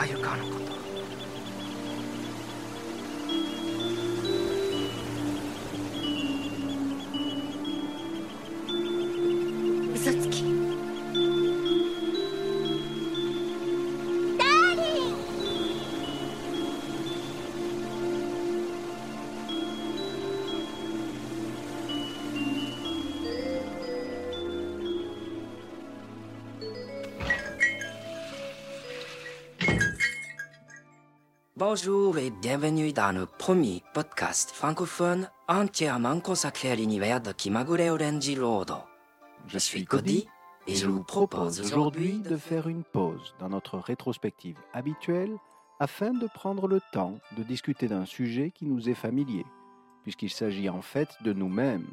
[0.00, 0.59] Are you can't.
[31.72, 38.36] Bonjour et bienvenue dans le premier podcast francophone entièrement consacré à l'univers de Kimagure Orange
[38.40, 38.72] Road.
[39.46, 40.26] Je suis Cody
[40.66, 45.36] et je vous propose aujourd'hui de faire une pause dans notre rétrospective habituelle
[45.78, 49.46] afin de prendre le temps de discuter d'un sujet qui nous est familier,
[50.02, 51.86] puisqu'il s'agit en fait de nous-mêmes,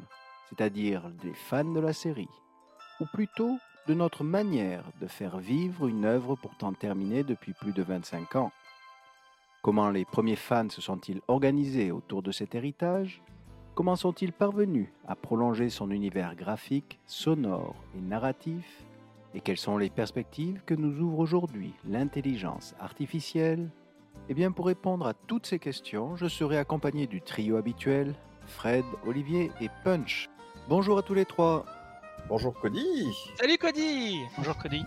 [0.48, 2.34] c'est-à-dire des fans de la série,
[2.98, 7.84] ou plutôt de notre manière de faire vivre une œuvre pourtant terminée depuis plus de
[7.84, 8.50] 25 ans.
[9.60, 13.20] Comment les premiers fans se sont-ils organisés autour de cet héritage?
[13.74, 18.84] Comment sont-ils parvenus à prolonger son univers graphique, sonore et narratif?
[19.34, 23.68] Et quelles sont les perspectives que nous ouvre aujourd'hui l'intelligence artificielle?
[24.28, 28.14] Eh bien, pour répondre à toutes ces questions, je serai accompagné du trio habituel,
[28.46, 30.28] Fred, Olivier et Punch.
[30.68, 31.66] Bonjour à tous les trois.
[32.28, 33.06] Bonjour Cody.
[33.36, 34.84] Salut Cody Bonjour Cody.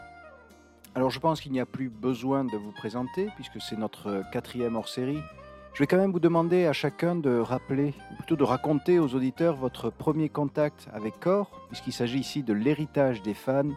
[0.93, 4.75] Alors je pense qu'il n'y a plus besoin de vous présenter puisque c'est notre quatrième
[4.75, 5.19] hors-série.
[5.73, 9.15] Je vais quand même vous demander à chacun de rappeler, ou plutôt de raconter aux
[9.15, 13.71] auditeurs votre premier contact avec Core, puisqu'il s'agit ici de l'héritage des fans,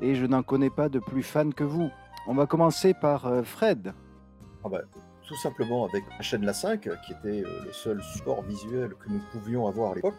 [0.00, 1.88] et je n'en connais pas de plus fan que vous.
[2.26, 3.94] On va commencer par euh, Fred.
[4.64, 4.80] Ah bah,
[5.24, 9.08] tout simplement avec la chaîne La 5, qui était euh, le seul support visuel que
[9.08, 10.18] nous pouvions avoir à l'époque.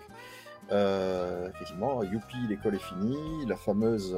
[0.71, 4.15] Euh, effectivement, Youpi, l'école est finie, la fameuse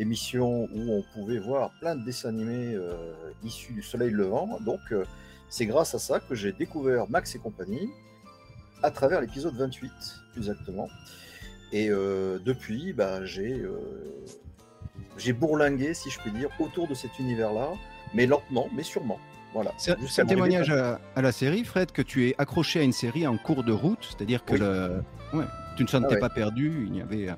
[0.00, 3.12] émission où on pouvait voir plein de dessins animés euh,
[3.44, 4.58] issus du soleil levant.
[4.64, 5.04] Donc, euh,
[5.48, 7.88] c'est grâce à ça que j'ai découvert Max et compagnie
[8.82, 9.90] à travers l'épisode 28,
[10.36, 10.88] exactement.
[11.72, 13.62] Et euh, depuis, bah, j'ai
[15.18, 17.68] j'ai bourlingué, si je puis dire, autour de cet univers-là,
[18.14, 19.18] mais lentement, mais sûrement.
[19.52, 19.72] Voilà.
[19.76, 23.26] C'est un témoignage à, à la série, Fred, que tu es accroché à une série
[23.26, 24.60] en cours de route, c'est-à-dire que Oui.
[24.60, 25.02] le-
[25.38, 25.44] ouais,
[25.76, 26.20] tu ne sentais Ah ouais.
[26.20, 27.28] pas perdu, il y avait...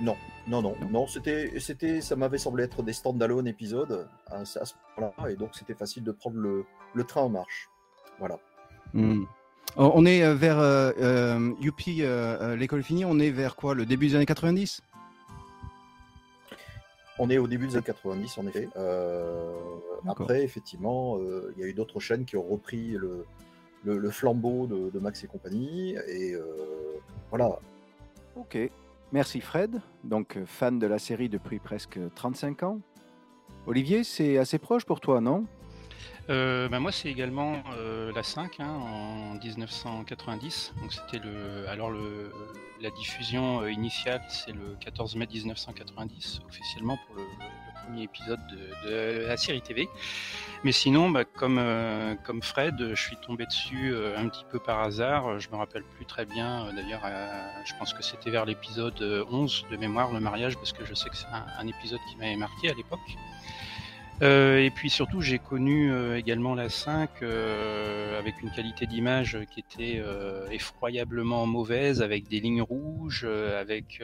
[0.00, 0.16] Non,
[0.50, 4.74] non, non, non, c'était, c'était, ça m'avait semblé être des stand-alone épisodes à, à ce
[4.98, 7.70] moment-là, et donc c'était facile de prendre le, le train en marche.
[8.18, 8.36] Voilà.
[8.92, 9.24] Hmm.
[9.76, 13.86] On est euh, vers euh, euh, Youpi, euh, l'école finie, on est vers quoi Le
[13.86, 14.82] début des années 90
[17.20, 18.68] On est au début des années 90, en effet.
[20.08, 21.16] Après, effectivement,
[21.56, 23.24] il y a eu d'autres chaînes qui ont repris le,
[23.84, 26.34] le, le flambeau de, de Max et compagnie, et
[27.30, 27.56] voilà.
[28.34, 28.58] Ok,
[29.12, 32.80] merci Fred, donc euh, fan de la série depuis presque 35 ans.
[33.66, 35.46] Olivier, c'est assez proche pour toi, non?
[36.28, 40.74] Euh, bah, moi, c'est également euh, la 5 hein, en 1990.
[40.80, 41.20] Donc c'était
[41.68, 42.32] alors le,
[42.80, 47.22] la diffusion initiale, c'est le 14 mai 1990 officiellement pour le
[47.84, 48.40] premier épisode
[48.84, 49.88] de, la série TV.
[50.62, 54.58] Mais sinon, bah, comme euh, comme Fred, je suis tombé dessus euh, un petit peu
[54.58, 55.40] par hasard.
[55.40, 56.66] Je me rappelle plus très bien.
[56.66, 57.02] euh, D'ailleurs,
[57.64, 60.94] je pense que c'était vers l'épisode euh, 11 de mémoire, le mariage, parce que je
[60.94, 63.00] sais que c'est un, un épisode qui m'avait marqué à l'époque.
[64.22, 69.38] Euh, et puis surtout, j'ai connu euh, également la 5 euh, avec une qualité d'image
[69.50, 70.02] qui était
[70.50, 74.02] effroyablement mauvaise, avec des lignes rouges, avec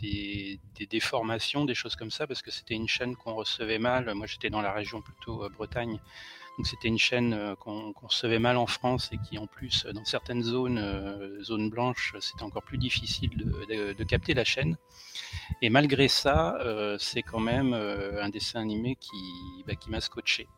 [0.00, 0.58] des,
[0.90, 4.12] déformations, des choses comme ça, parce que c'était une chaîne qu'on recevait mal.
[4.14, 6.00] Moi, j'étais dans la région plutôt Bretagne.
[6.58, 10.42] Donc c'était une chaîne qu'on recevait mal en France et qui en plus dans certaines
[10.42, 13.30] zones, zones blanches, c'était encore plus difficile
[13.68, 14.76] de capter la chaîne.
[15.60, 20.00] Et malgré ça, euh, c'est quand même euh, un dessin animé qui, bah, qui m'a
[20.00, 20.48] scotché.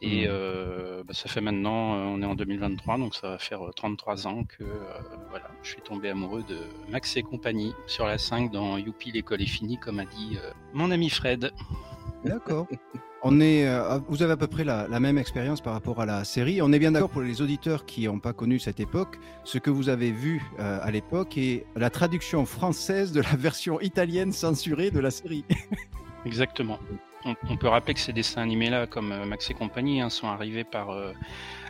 [0.00, 0.26] Et Mhm.
[0.30, 3.72] euh, bah, ça fait maintenant, euh, on est en 2023, donc ça va faire euh,
[3.74, 4.66] 33 ans que euh,
[5.30, 6.56] voilà, je suis tombé amoureux de
[6.88, 10.50] Max et compagnie sur la 5 dans Youpi, l'école est finie, comme a dit euh,
[10.72, 11.50] mon ami Fred.
[12.24, 12.66] D'accord.
[13.24, 16.06] On est, euh, vous avez à peu près la, la même expérience par rapport à
[16.06, 16.62] la série.
[16.62, 19.18] On est bien d'accord pour les auditeurs qui n'ont pas connu cette époque.
[19.42, 23.80] Ce que vous avez vu euh, à l'époque est la traduction française de la version
[23.80, 25.44] italienne censurée de la série.
[26.24, 26.78] Exactement.
[27.24, 30.62] On, peut rappeler que ces dessins animés-là, comme euh, Max et compagnie, hein, sont arrivés
[30.62, 31.12] par euh,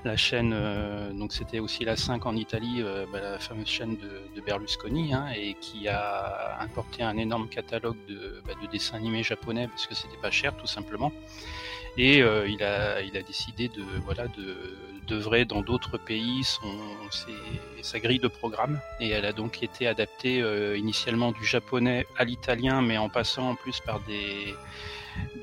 [0.05, 4.41] la chaîne, euh, donc c'était aussi la 5 en Italie, bah, la fameuse chaîne de,
[4.43, 9.69] Berlusconi, hein, et qui a importé un énorme catalogue de, bah, de dessins animés japonais
[9.69, 11.13] parce que c'était pas cher tout simplement.
[11.97, 14.77] Et il, a, décidé de voilà de
[15.09, 16.43] d'œuvrer dans d'autres pays
[17.83, 18.79] sa grille de programme.
[19.01, 20.39] Et elle a donc été adaptée
[20.77, 24.55] initialement du japonais à l'italien, mais en passant en plus par des,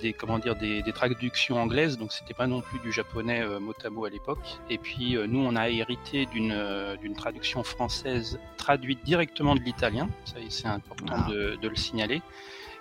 [0.02, 3.74] des comment dire des, traductions anglaises, donc c'était pas non plus du japonais euh, mot
[3.84, 4.40] à mot à l'époque.
[4.70, 9.62] Et puis euh, nous, on a hérité d'une euh, d'une traduction française traduite directement de
[9.62, 10.10] l'italien.
[10.26, 11.30] Ça, c'est important ah.
[11.30, 12.22] de, de, le signaler.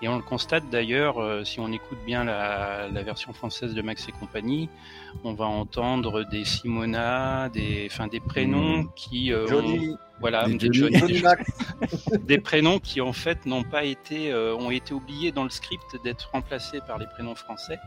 [0.05, 3.81] Et on le constate d'ailleurs, euh, si on écoute bien la, la, version française de
[3.81, 4.69] Max et compagnie,
[5.25, 8.93] on va entendre des Simona, des, enfin, des prénoms mmh.
[8.95, 9.97] qui Johnny.
[10.21, 11.23] Voilà, des, Johnny,
[12.21, 15.97] des prénoms qui en fait n'ont pas été, euh, ont été oubliés dans le script
[16.05, 17.79] d'être remplacés par les prénoms français.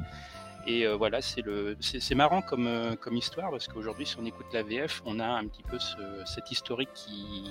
[0.67, 4.25] Et euh, voilà, c'est le, c'est marrant comme euh, comme histoire parce qu'aujourd'hui, si on
[4.25, 7.45] écoute la VF, on a un petit peu ce, cet historique qui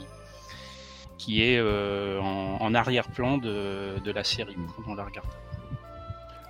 [1.19, 5.27] qui est en, en arrière-plan de, de la série quand on la regarde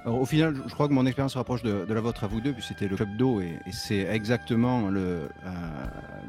[0.07, 2.53] au final, je crois que mon expérience se rapproche de, la vôtre à vous deux,
[2.53, 5.51] puis c'était le club d'eau et, c'est exactement le, euh,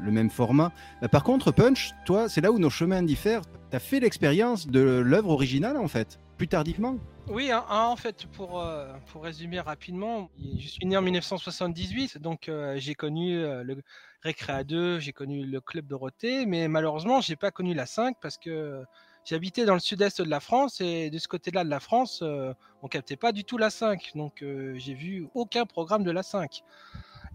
[0.02, 0.72] le, même format.
[1.02, 3.42] Euh, par contre, Punch, toi, c'est là où nos chemins diffèrent.
[3.70, 6.96] Tu as fait l'expérience de l'œuvre originale, en fait, plus tardivement
[7.28, 12.18] Oui, hein, hein, en fait, pour, euh, pour résumer rapidement, je suis né en 1978,
[12.18, 13.76] donc j'ai connu le
[14.22, 18.36] Récréa 2, j'ai connu le Club Dorothée, mais malheureusement, j'ai pas connu la 5 parce
[18.36, 18.84] que
[19.28, 22.54] J'habitais dans le sud-est de la France et de ce côté-là de la France, euh,
[22.82, 24.12] on captait pas du tout la 5.
[24.14, 26.62] Donc euh, j'ai vu aucun programme de la 5.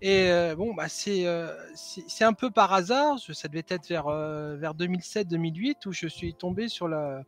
[0.02, 1.28] Et euh, bon, bah c'est
[1.76, 3.20] c'est un peu par hasard.
[3.20, 7.22] Ça devait être vers vers 2007-2008 où je suis tombé sur la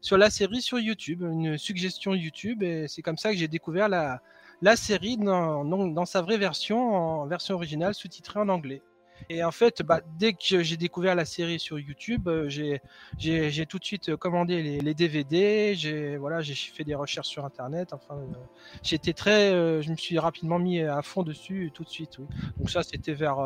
[0.00, 3.88] sur la série sur YouTube, une suggestion YouTube, et c'est comme ça que j'ai découvert
[3.88, 4.20] la
[4.62, 8.82] la série dans, dans sa vraie version, en version originale, sous-titrée en anglais.
[9.28, 13.78] Et en fait, bah, dès que j'ai découvert la série sur YouTube, euh, j'ai tout
[13.78, 15.74] de suite commandé les, les DVD.
[15.74, 17.92] J'ai voilà, j'ai fait des recherches sur Internet.
[17.92, 18.36] Enfin, euh,
[18.82, 22.18] j'étais très, euh, je me suis rapidement mis à fond dessus tout de suite.
[22.18, 22.26] Oui.
[22.58, 23.38] Donc ça, c'était vers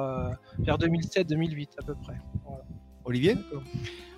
[0.58, 2.16] vers 2007-2008 à peu près.
[2.44, 2.64] Voilà.
[3.04, 3.36] Olivier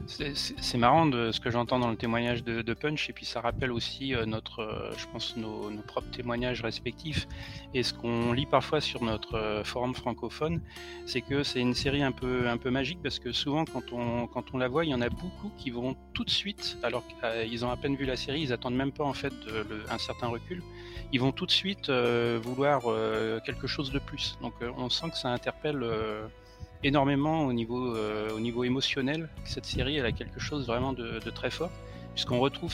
[0.07, 3.73] c'est marrant de ce que j'entends dans le témoignage de, Punch, et puis ça rappelle
[3.73, 7.27] aussi euh, notre, euh, je pense, nos, propres témoignages respectifs.
[7.73, 10.61] Et ce qu'on lit parfois sur notre euh, forum francophone,
[11.07, 14.27] c'est que c'est une série un peu, un peu magique parce que souvent, quand on,
[14.27, 17.03] quand on la voit, il y en a beaucoup qui vont tout de suite, alors
[17.07, 19.33] qu'ils ont à peine vu la série, ils attendent même pas en fait
[19.91, 20.63] un certain recul,
[21.13, 22.83] ils vont tout de suite vouloir
[23.45, 24.37] quelque chose de plus.
[24.43, 25.85] Donc on sent que ça interpelle
[26.85, 29.29] énormément au niveau, euh, au émotionnel.
[29.45, 31.71] Cette série, elle a quelque chose vraiment de, très fort,
[32.15, 32.73] puisqu'on retrouve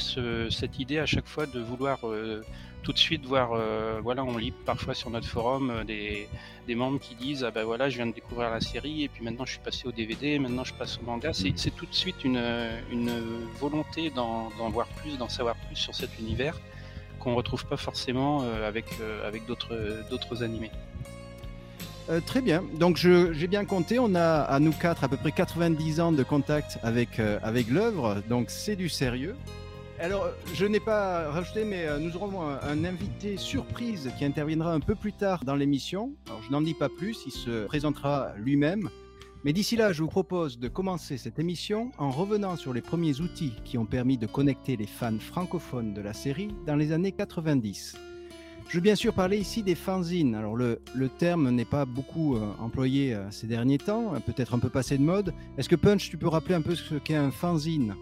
[0.50, 2.44] cette idée à chaque fois de vouloir euh,
[2.82, 3.52] tout de suite voir.
[3.52, 6.28] Euh, voilà, on lit parfois sur notre forum des,
[6.74, 9.44] membres qui disent ah ben voilà, je viens de découvrir la série et puis maintenant
[9.44, 11.32] je suis passé au DVD, maintenant je passe au manga.
[11.32, 12.40] C'est tout de suite une,
[13.58, 16.58] volonté d'en voir plus, d'en savoir plus sur cet univers
[17.18, 18.86] qu'on retrouve pas forcément avec
[19.24, 20.70] avec d'autres animés.
[22.10, 22.64] Euh, très bien.
[22.78, 26.24] Donc j'ai bien compté, on a à nous quatre à peu près 90 ans de
[26.24, 29.36] contact avec, euh, avec l'œuvre, donc c'est du sérieux.
[30.00, 34.80] Alors je n'ai pas rajouté, mais euh, nous aurons un, invité surprise qui interviendra un
[34.80, 36.12] peu plus tard dans l'émission.
[36.26, 38.90] Alors je n'en dis pas plus, il se présentera lui-même.
[39.44, 43.20] Mais d'ici là, je vous propose de commencer cette émission en revenant sur les premiers
[43.20, 47.12] outils qui ont permis de connecter les fans francophones de la série dans les années
[47.12, 48.09] 90.
[48.70, 50.36] Je veux bien sûr parler ici des fanzines.
[50.36, 50.78] Alors le,
[51.18, 54.96] terme n'est pas beaucoup euh, employé euh, ces derniers temps, euh, peut-être un peu passé
[54.96, 55.34] de mode.
[55.58, 57.96] Est-ce que Punch, tu peux rappeler un peu ce qu'est un fanzine?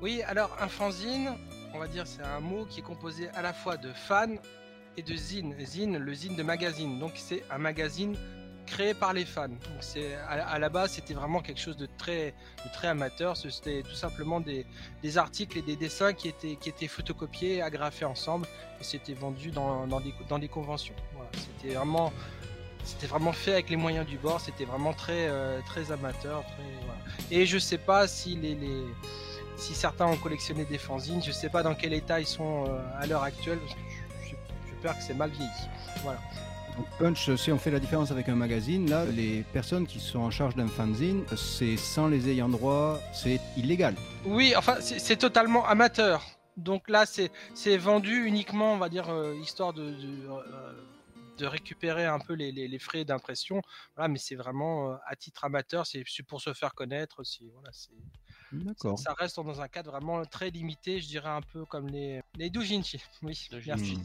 [0.00, 1.30] Oui, alors un fanzine,
[1.74, 4.38] on va dire c'est un mot qui est composé à la fois de fan
[4.96, 5.52] et de zine.
[5.58, 7.00] Zine, le zine de magazine.
[7.00, 8.14] Donc c'est un magazine
[8.66, 9.48] créé par les fans.
[9.80, 12.34] c'est à, la base, c'était vraiment quelque chose de très,
[12.82, 13.36] amateur.
[13.36, 14.66] C'était tout simplement des,
[15.18, 18.46] articles et des dessins qui étaient, photocopiés, agrafés ensemble,
[18.80, 19.86] et c'était vendu dans,
[20.38, 20.94] des, conventions.
[21.32, 22.12] C'était vraiment,
[22.84, 24.40] c'était vraiment fait avec les moyens du bord.
[24.40, 26.44] C'était vraiment très, euh, amateur.
[27.30, 28.38] Et je sais pas si
[29.56, 33.06] certains ont collectionné des fanzines, je sais pas dans quel état ils sont euh, à
[33.06, 33.80] l'heure actuelle, parce que
[34.28, 35.50] j'ai peur que c'est mal vieilli.
[36.02, 36.18] Voilà.
[36.98, 40.30] Punch, si on fait la différence avec un magazine, là, les personnes qui sont en
[40.30, 43.94] charge d'un fanzine, c'est sans les ayants droit, c'est illégal.
[44.24, 46.24] Oui, enfin, c'est totalement amateur.
[46.56, 50.72] Donc là, c'est vendu uniquement, on va dire, euh, histoire de, euh,
[51.38, 53.62] de, récupérer un peu les, les, frais d'impression.
[53.96, 57.22] Voilà, mais c'est vraiment euh, à titre amateur, c'est pour se faire connaître.
[57.54, 57.70] Voilà,
[58.52, 58.98] D'accord.
[58.98, 62.50] Ça, reste dans un cadre vraiment très limité, je dirais un peu comme les, les
[62.50, 63.02] doujinshi.
[63.22, 63.98] Oui, merci.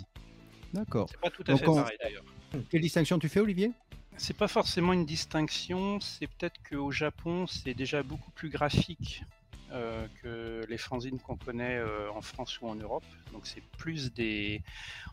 [0.74, 1.08] D'accord.
[1.10, 2.24] C'est pas tout à fait pareil d'ailleurs.
[2.70, 3.72] Quelle distinction tu fais, Olivier?
[4.18, 9.24] C'est pas forcément une distinction, c'est peut-être qu'au Japon, c'est déjà beaucoup plus graphique
[9.72, 13.04] euh, que les fanzines qu'on connaît euh, en France ou en Europe.
[13.34, 14.62] Donc c'est plus des,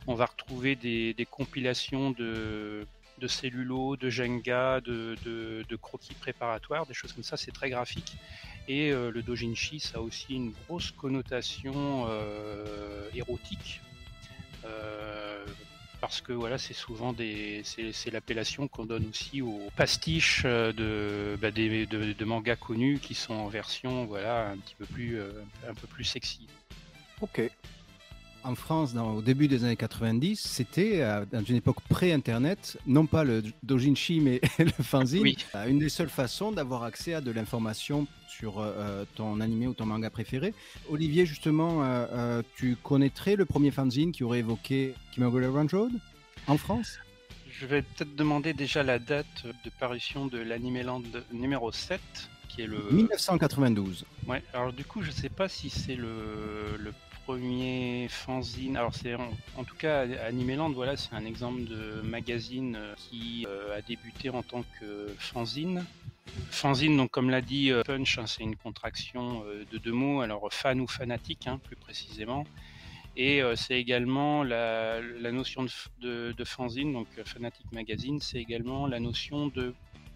[0.06, 2.86] on va retrouver des, compilations de
[3.18, 7.36] de de jenga, de, croquis préparatoires, des choses comme ça.
[7.36, 8.16] C'est très graphique.
[8.68, 12.06] Et euh, le dojinshi, ça a aussi une grosse connotation
[13.12, 13.80] érotique.
[16.04, 21.36] Euh, parce que voilà, c'est souvent des, c'est, l'appellation qu'on donne aussi aux pastiches de,
[21.40, 25.18] bah, des, de, mangas connus qui sont en version voilà un petit peu plus,
[25.68, 26.46] un peu plus sexy.
[27.20, 27.50] Ok
[28.44, 33.06] en France, dans, au début des années 90, c'était euh, dans une époque pré-internet, non
[33.06, 37.30] pas le dojinshi, mais le fanzine, euh, une des seules façons d'avoir accès à de
[37.30, 40.52] l'information sur euh, ton animé ou ton manga préféré.
[40.90, 41.82] Olivier, justement,
[42.56, 45.92] tu connaîtrais le premier fanzine qui aurait évoqué Kimagure Run Road
[46.46, 46.98] en France?
[47.48, 52.00] Je vais peut-être demander déjà la date de parution de l'Anime Land numéro 7.
[52.48, 52.86] Qui est le...
[52.92, 54.04] 1992.
[54.28, 56.92] Ouais, alors du coup, je sais pas si c'est le, le
[57.26, 58.76] premier fanzine.
[58.76, 63.76] Alors c'est en, tout cas Animeland, voilà, c'est un exemple de magazine euh, qui euh,
[63.76, 65.84] a débuté en tant que fanzine.
[66.50, 70.20] Fanzine, donc comme l'a dit euh, Punch, hein, c'est une contraction de deux mots.
[70.20, 72.44] Alors fan ou fanatique, hein, plus précisément.
[73.16, 75.00] Et c'est également la,
[75.30, 75.66] notion
[76.00, 79.72] de, fanzine, donc Fanatic Magazine, c'est également la notion de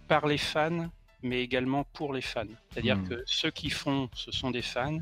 [0.09, 0.89] par les fans,
[1.23, 2.45] mais également pour les fans.
[2.71, 3.09] C'est-à-dire hmm.
[3.09, 4.99] que ceux qui font, ce sont des fans,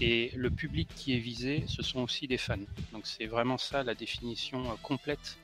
[0.00, 2.56] et le public qui est visé, ce sont aussi des fans.
[2.92, 5.38] Donc c'est vraiment ça la définition euh, complète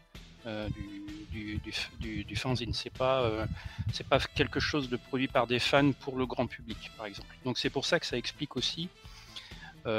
[0.46, 0.68] euh,
[1.30, 1.60] du,
[2.00, 2.72] du, du, fanzine.
[2.72, 3.46] C'est pas, euh,
[3.92, 7.34] c'est pas quelque chose de produit par des fans pour le grand public, par exemple.
[7.44, 8.88] Donc c'est pour ça que ça explique aussi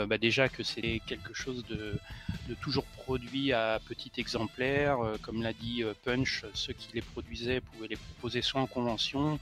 [0.08, 1.98] bah déjà que c'est quelque chose de,
[2.48, 5.00] de, toujours produit à petit exemplaire.
[5.24, 9.40] comme l'a dit Punch, ceux qui les produisaient pouvaient les proposer soit en convention,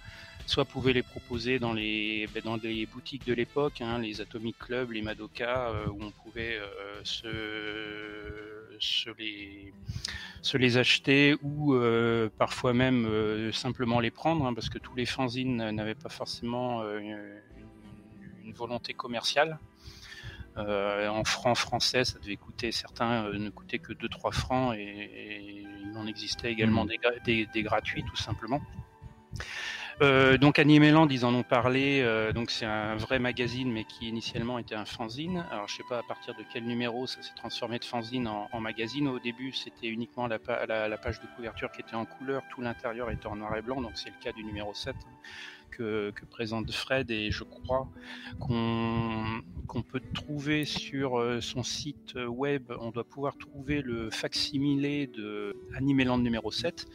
[0.48, 4.58] soit pouvaient les proposer dans les, ben, dans les boutiques de l'époque, hein, les Atomic
[4.58, 9.74] Club, les Madoka, euh, où on pouvait euh, se, se, les,
[10.42, 15.06] se les acheter ou euh, parfois même simplement les prendre, hein, parce que tous les
[15.06, 17.42] fanzines n'avaient pas forcément une,
[18.54, 19.60] volonté commerciale.
[20.56, 26.08] en francs français, ça devait coûter, certains ne coûtaient que 2-3 francs et, il en
[26.08, 27.24] existait également mmh.
[27.26, 28.62] des, des, gratuits tout simplement.
[30.04, 32.02] Euh, donc Animeland, ils en ont parlé.
[32.02, 35.44] Euh, donc c'est un vrai magazine, mais qui initialement était un fanzine.
[35.52, 38.60] Alors je sais pas à partir de quel numéro ça s'est transformé de fanzine en,
[38.60, 39.08] magazine.
[39.08, 43.28] Au début, c'était uniquement la, page de couverture qui était en couleur, tout l'intérieur était
[43.28, 43.82] en noir et blanc.
[43.82, 44.96] Donc c'est le cas du numéro 7
[45.72, 47.88] que, présente Fred et je crois
[48.40, 52.72] qu'on qu'on peut trouver sur euh, son site web.
[52.80, 56.88] On doit pouvoir trouver le facsimilé de Animeland numéro 7.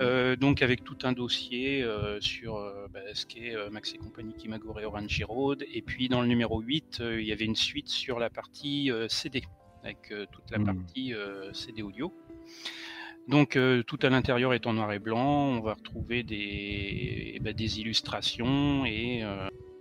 [0.00, 4.32] Euh, donc avec tout un dossier euh, sur euh, bah, ce qu'est Max et compagnie
[4.34, 5.64] Kimagure Orange Road.
[5.72, 9.42] Et puis dans le numéro 8, il y avait une suite sur la partie CD,
[9.82, 10.64] avec toute la hmm.
[10.64, 11.14] partie
[11.52, 12.12] CD audio.
[13.26, 17.80] Donc tout à l'intérieur est en noir et blanc, on va retrouver des, bah, des
[17.80, 19.22] illustrations et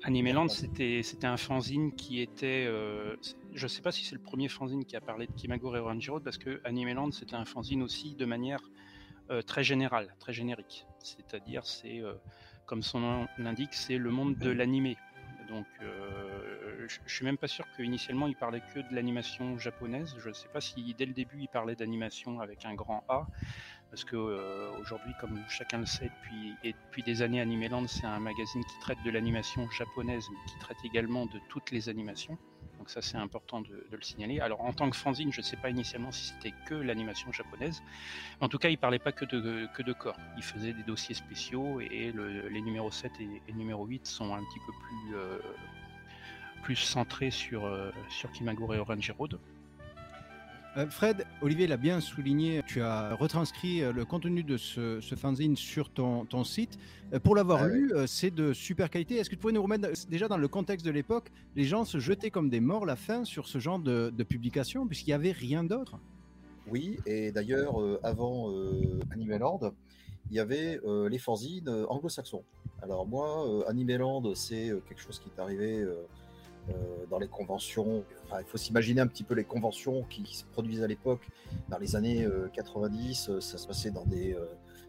[0.03, 4.49] Animeland c'était c'était un fanzine qui était je ne sais pas si c'est le premier
[4.49, 7.81] fanzine qui a parlé de Kimagure et Orange Road parce que Animeland c'était un fanzine
[7.83, 8.86] aussi de manière euh,
[9.45, 10.85] très général, très générique.
[10.99, 12.13] C'est-à-dire, c'est euh,
[12.65, 14.97] comme son nom l'indique, c'est le monde de l'animé.
[15.49, 20.13] Donc, euh, je suis même pas sûr qu'initialement il parlait que de l'animation japonaise.
[20.19, 23.27] Je ne sais pas si dès le début il parlait d'animation avec un grand A,
[23.89, 24.17] parce que
[24.81, 28.79] aujourd'hui, comme chacun le sait depuis, et depuis des années, Animeland c'est un magazine qui
[28.79, 32.37] traite de l'animation japonaise, mais qui traite également de toutes les animations.
[32.87, 34.39] Donc ça c'est important de, le signaler.
[34.39, 37.83] Alors en tant que fanzine, je ne sais pas initialement si c'était que l'animation japonaise.
[38.39, 40.15] En tout cas, il parlait pas que de, corps.
[40.37, 44.59] Il faisait des dossiers spéciaux et les numéros 7 et, numéro 8 sont un petit
[44.65, 47.91] peu plus, euh, centrés sur, euh,
[48.31, 49.37] Kimagure et Orange Road.
[50.77, 55.55] Euh, Fred, Olivier l'a bien souligné, tu as retranscrit euh, le contenu de ce, fanzine
[55.55, 56.77] sur ton, ton site.
[57.13, 59.15] Euh, pour l'avoir ah lu, c'est de super qualité.
[59.15, 61.97] Est-ce que tu pourrais nous remettre déjà dans le contexte de l'époque, les gens se
[61.97, 65.63] jetaient comme des morts la fin sur ce genre de, publication, puisqu'il n'y avait rien
[65.63, 65.97] d'autre?
[66.69, 68.53] Oui, et d'ailleurs, avant
[69.11, 69.71] Animeland,
[70.29, 70.79] il y avait
[71.09, 72.43] les fanzines anglo-saxons.
[72.81, 75.95] Alors moi, Animeland, c'est quelque chose qui est arrivé euh,
[77.09, 78.03] dans les conventions.
[78.37, 81.27] il faut s'imaginer un petit peu les conventions qui, se produisent à l'époque.
[81.69, 84.35] Dans les années 90, euh, euh, ça se passait dans des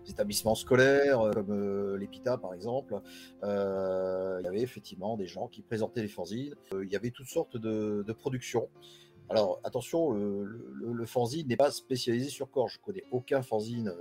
[0.08, 2.94] établissements scolaires comme l'EPITA par exemple.
[3.42, 6.54] il y avait effectivement des gens qui présentaient les fanzines.
[6.72, 8.68] il y avait toutes sortes de, productions.
[9.28, 12.68] Alors attention, le, fanzine n'est pas spécialisé sur corps.
[12.68, 13.92] Je connais aucun fanzine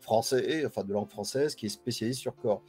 [0.00, 2.62] français, enfin de langue française, qui est spécialisé sur corps.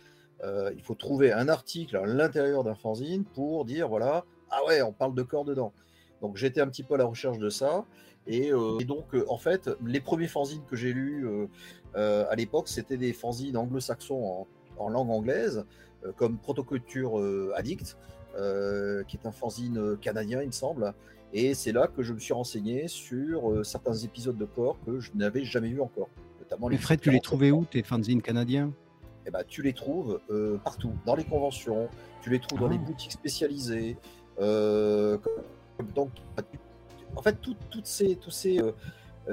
[0.44, 4.82] Euh, il faut trouver un article à l'intérieur d'un fanzine pour dire voilà, ah ouais,
[4.82, 5.74] on parle de corps dedans.
[6.22, 7.86] Donc j'étais un petit peu à la recherche de ça.
[8.26, 11.28] Et, euh, et donc, euh, en fait, les premiers fanzines que j'ai lus
[11.96, 14.48] à l'époque, c'était des fanzines anglo-saxons en,
[14.84, 15.66] en langue anglaise,
[16.16, 17.18] comme Protoculture
[17.56, 17.98] Addict,
[18.36, 20.94] qui est un fanzine canadien, il me semble.
[21.34, 25.12] Et c'est là que je me suis renseigné sur certains épisodes de corps que je
[25.16, 26.10] n'avais jamais vus encore.
[26.40, 28.72] Notamment Mais Fred, tu les trouvais où, tes fanzines canadiens?
[29.26, 31.90] Eh ben, tu les trouves euh, partout, dans les conventions,
[32.22, 32.72] tu les trouves dans Ah.
[32.72, 33.98] les boutiques spécialisées.
[34.40, 35.18] euh,
[35.96, 36.10] donc,
[37.16, 38.72] en fait, tout- toutes ces, tous, ces, euh,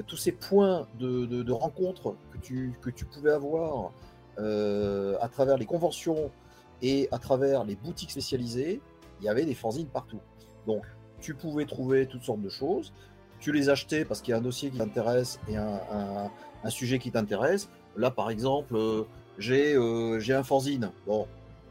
[0.06, 3.92] tous ces points de, de, de rencontre que tu, que tu pouvais avoir
[4.38, 6.30] à travers les conventions
[6.80, 8.80] et à travers les boutiques spécialisées,
[9.20, 10.20] il y avait des fanzines partout.
[10.66, 10.84] Donc,
[11.20, 12.92] tu pouvais trouver toutes sortes de choses.
[13.38, 16.30] Tu les achetais parce qu'il y a un dossier qui t'intéresse et un, un-
[16.64, 17.68] un sujet qui t'intéresse.
[17.96, 18.76] Là, par exemple,
[19.40, 20.90] j'ai euh, j'ai un fanzine.
[21.06, 21.26] Bon,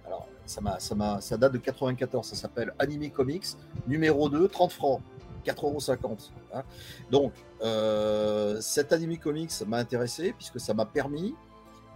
[0.06, 3.46] alors ça, ça, ça date de 94, ça s'appelle Anime Comics,
[3.88, 5.02] numéro 2, 30 francs,
[5.46, 6.64] 4,50 hein.
[7.12, 11.36] Donc, euh, cet Anime Comics m'a intéressé puisque ça m'a permis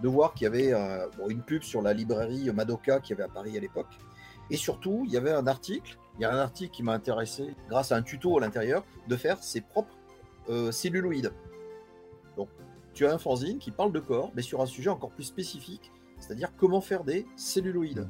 [0.01, 0.74] de voir qu'il y avait
[1.30, 3.88] une pub sur la librairie Madoka qui avait à Paris à l'époque.
[4.50, 7.56] Et surtout, il y avait un article, il y a un article qui m'a intéressé
[7.70, 9.96] grâce à un tuto à l'intérieur de faire ses propres
[10.50, 11.32] euh, celluloïdes.
[12.36, 12.50] Donc,
[12.94, 15.92] tu as un fanzine qui parle de corps, mais sur un sujet encore plus spécifique,
[16.20, 18.08] c'est-à-dire comment faire des celluloïdes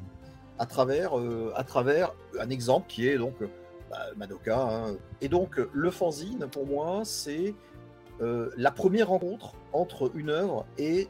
[0.58, 3.48] à travers, euh, à travers un exemple qui est donc euh,
[3.90, 4.60] bah, Madoka.
[4.60, 4.96] hein.
[5.20, 7.54] Et donc, le fanzine, pour moi, c'est
[8.20, 11.08] euh, la première rencontre entre une œuvre et,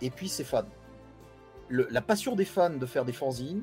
[0.00, 0.62] et puis ses fans.
[1.68, 3.62] Le- la passion des fans de faire des fanzines,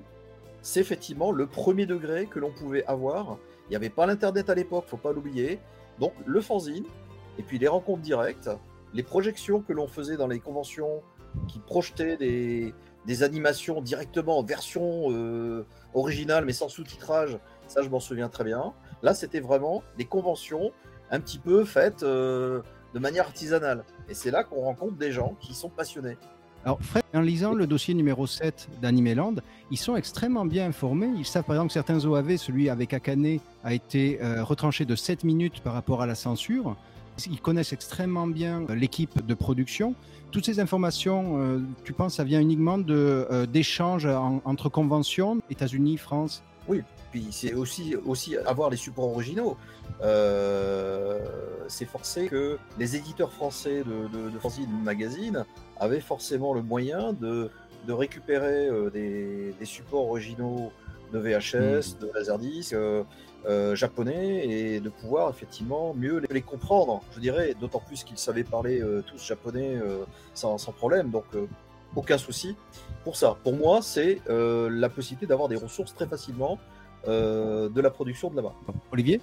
[0.62, 3.38] c'est effectivement le premier degré que l'on pouvait avoir.
[3.68, 5.60] Il n'y avait pas l'internet à l'époque, faut pas l'oublier.
[6.00, 6.86] Donc le fanzine,
[7.40, 8.50] et puis les rencontres directes,
[8.94, 11.02] les projections que l'on faisait dans les conventions
[11.48, 12.74] qui projetaient des,
[13.24, 18.74] animations directement en version euh, originale mais sans sous-titrage, ça je m'en souviens très bien.
[19.02, 20.72] Là c'était vraiment des conventions
[21.10, 22.62] un petit peu faites euh,
[22.94, 23.84] de manière artisanale.
[24.10, 26.18] Et c'est là qu'on rencontre des gens qui sont passionnés.
[26.64, 29.36] Alors, Fred, en lisant le dossier numéro 7 d'Animeland,
[29.72, 31.10] ils sont extrêmement bien informés.
[31.18, 34.96] Ils savent, par exemple, que certains OAV, celui avec Akane, a été euh, retranché de
[34.96, 36.76] 7 minutes par rapport à la censure.
[37.30, 39.96] Ils connaissent extrêmement bien euh, l'équipe de production.
[40.32, 45.98] Toutes ces informations, euh, tu penses, ça vient uniquement euh, d'échanges en- entre conventions, États-Unis,
[45.98, 46.42] France?
[47.12, 49.58] Puis c'est aussi, aussi avoir les supports originaux.
[50.02, 51.20] Euh,
[51.68, 55.46] c'est forcé que les éditeurs français de, de, de fanzine magazine
[55.80, 57.50] avaient forcément le moyen de,
[57.88, 60.72] de récupérer des, des supports originaux
[61.12, 63.04] de VHS, de Laserdisc, euh,
[63.46, 68.18] euh, japonais, et de pouvoir effectivement mieux les, les comprendre, je dirais, d'autant plus qu'ils
[68.18, 71.48] savaient parler euh, tous japonais euh, sans, sans problème, donc euh,
[71.96, 72.56] aucun souci
[73.04, 73.36] pour ça.
[73.44, 76.60] Pour moi, c'est euh, la possibilité d'avoir des ressources très facilement
[77.08, 78.54] euh, de la production de là-bas.
[78.92, 79.22] Olivier?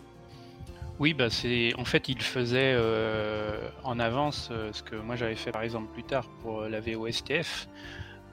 [0.99, 5.37] Oui, bah c'est en fait il faisait euh, en avance euh, ce que moi j'avais
[5.37, 7.69] fait par exemple plus tard pour la VOSTF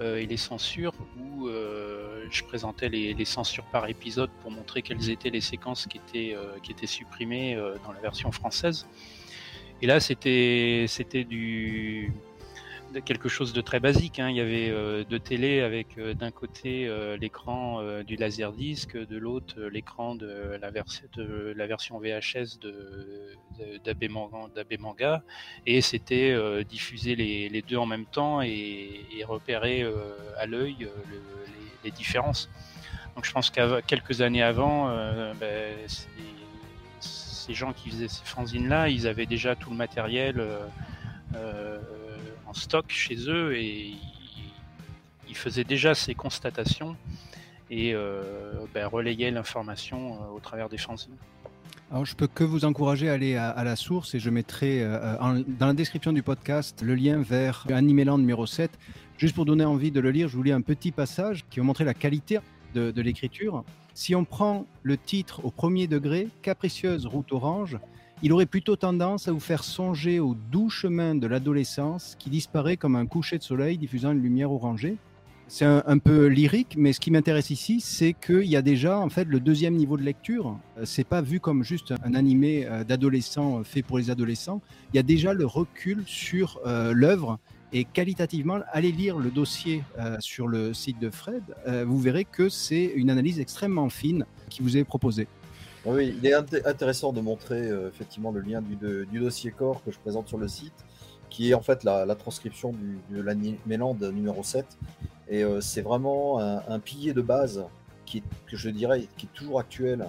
[0.02, 5.10] et les censures où euh, je présentais les, les censures par épisode pour montrer quelles
[5.10, 8.88] étaient les séquences qui étaient euh, qui étaient supprimées euh, dans la version française.
[9.82, 12.12] Et là c'était c'était du
[13.02, 14.20] quelque chose de très basique.
[14.20, 14.30] hein.
[14.30, 19.18] Il y avait euh, de télé avec euh, d'un côté euh, l'écran du laserdisc, de
[19.18, 25.24] l'autre l'écran de la, version VHS de, de- d'AB Manga,
[25.66, 29.86] et c'était diffuser les, deux en même temps et, repérer
[30.38, 31.46] à l'œil le-
[31.84, 32.50] les, différences.
[33.16, 34.88] Donc je pense qu'à quelques années avant,
[35.40, 35.76] ben,
[37.00, 40.44] ces, gens qui faisaient ces fanzines-là, ils avaient déjà tout le matériel.
[42.56, 43.94] Stock chez eux et
[45.28, 46.96] ils faisaient déjà ces constatations
[47.70, 51.18] et euh, ben, relayaient l'information euh, au travers des fanzines.
[51.92, 55.44] Alors, je peux que vous encourager à aller à, la source et je mettrai euh,
[55.48, 58.72] dans la description du podcast le lien vers Animeland numéro 7.
[59.18, 61.66] Juste pour donner envie de le lire, je vous lis un petit passage qui va
[61.66, 62.40] montrer la qualité
[62.74, 63.64] de l'écriture.
[63.94, 67.78] Si on prend le titre au premier degré, Capricieuse route orange,
[68.24, 72.78] il aurait plutôt tendance à vous faire songer au doux chemin de l'adolescence qui disparaît
[72.78, 74.98] comme un coucher de soleil diffusant une lumière orangée.
[75.48, 79.10] C'est un, peu lyrique, mais ce qui m'intéresse ici, c'est qu'il y a déjà en
[79.10, 80.58] fait le deuxième niveau de lecture.
[80.80, 84.60] Euh, C'est pas vu comme juste un animé euh, d'adolescents euh, fait pour les adolescents.
[84.92, 87.38] Il y a déjà le recul sur l'œuvre
[87.74, 89.84] et qualitativement, allez lire le dossier
[90.20, 91.44] sur le site de Fred.
[91.86, 95.28] vous verrez que c'est une analyse extrêmement fine qui vous est proposée.
[95.86, 99.52] Oui, il est int- intéressant de montrer euh, effectivement le lien du, de- du dossier
[99.52, 100.74] corps que je présente sur le site,
[101.30, 104.66] qui est en fait la, la transcription du, de l'Animeland numéro 7.
[105.30, 107.64] Et euh, c'est vraiment un, un pilier de base
[108.06, 110.08] qui est, que je dirais qui est toujours actuel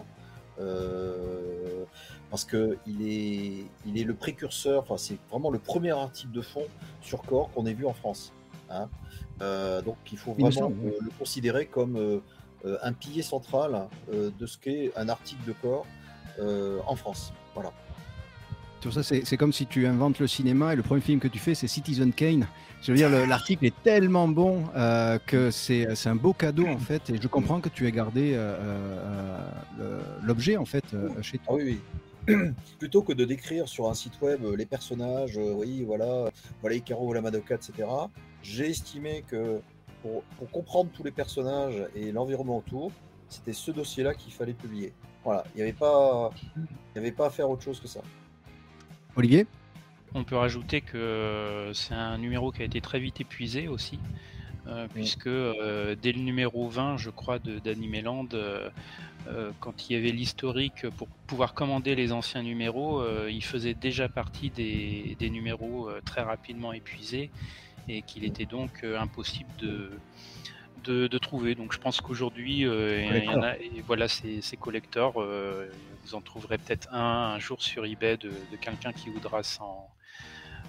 [0.60, 1.84] euh,
[2.30, 4.82] parce que il est, il est le précurseur.
[4.82, 6.64] Enfin, c'est vraiment le premier article de fond
[7.02, 8.32] sur corps qu'on ait vu en France.
[8.70, 8.88] hein.
[9.84, 10.92] Donc, il faut vraiment semble, oui.
[11.00, 12.22] le considérer comme
[12.82, 15.86] un pilier central euh, de ce qu'est un article de corps
[16.38, 17.32] euh, en France.
[17.54, 17.72] Voilà.
[18.80, 21.38] Sur ça, c'est comme si tu inventes le cinéma et le premier film que tu
[21.38, 22.46] fais, c'est Citizen Kane.
[22.82, 26.78] Je veux dire, le- l'article est tellement bon euh, que c'est un beau cadeau en
[26.78, 27.10] fait.
[27.10, 28.54] Et je comprends que tu aies gardé euh,
[29.80, 31.56] euh, l'objet en fait euh, chez Ah toi.
[31.56, 31.80] oui,
[32.28, 32.34] oui.
[32.78, 36.76] Plutôt que de décrire sur un site web euh, les personnages, euh, oui, voilà, voilà
[36.76, 37.88] Icaro, la Madoka, etc.,
[38.42, 39.60] j'ai estimé que
[40.06, 42.92] pour, pour comprendre tous les personnages et l'environnement autour,
[43.28, 44.92] c'était ce dossier-là qu'il fallait publier.
[45.24, 46.30] Voilà, il n'y avait, pas-
[46.94, 48.00] y avait pas à faire autre chose que ça.
[49.16, 49.46] Olivier?
[50.14, 53.98] On peut rajouter que c'est un numéro qui a été très vite épuisé aussi,
[54.66, 58.70] euh, puisque euh, dès le numéro 20, je crois, de d'Animeland, euh,
[59.28, 63.74] euh, quand il y avait l'historique pour pouvoir commander les anciens numéros, euh, il faisait
[63.74, 67.30] déjà partie des, des numéros euh, très rapidement épuisés
[67.88, 69.90] et qu'il était donc euh, impossible de,
[70.84, 71.54] de, de trouver.
[71.54, 75.68] Donc je pense qu'aujourd'hui, euh, il y en a, et voilà, ces, ces collecteurs, euh,
[76.04, 79.88] vous en trouverez peut-être un un jour sur eBay de, de quelqu'un qui voudra s'en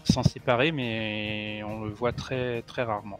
[0.03, 3.19] s'en séparer, mais on le voit très très rarement.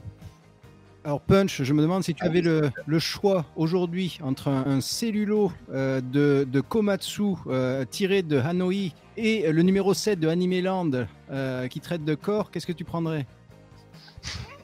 [1.04, 4.66] Alors Punch, je me demande si tu Ah avais le, le choix aujourd'hui entre un,
[4.66, 10.28] un cellulo euh, de, de Komatsu euh, tiré de Hanoi et le numéro 7 de
[10.28, 10.92] Animeland
[11.32, 13.26] euh, qui traite de corps, qu'est-ce que tu prendrais?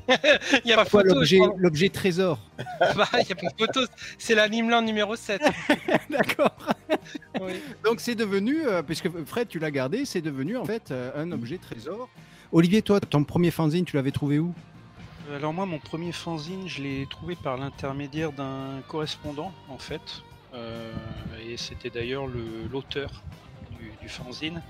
[0.65, 1.55] Il n'y a pas Quoi photo.
[1.57, 2.39] l'objet trésor
[2.79, 3.81] Bah, il y a pas photo.
[4.17, 5.41] C'est l'animeland numéro 7.
[6.09, 6.55] D'accord.
[7.41, 7.53] Oui.
[7.83, 11.31] Donc c'est devenu, euh, puisque Fred tu l'as gardé, c'est devenu en fait euh, un
[11.31, 12.09] objet trésor.
[12.51, 14.53] Olivier, toi, ton premier fanzine, tu l'avais trouvé où?
[15.33, 20.01] Alors moi, mon premier fanzine, je l'ai trouvé par l'intermédiaire d'un correspondant, en fait.
[20.53, 20.91] Euh,
[21.49, 23.23] et c'était d'ailleurs le- l'auteur
[23.79, 24.61] du, du fanzine.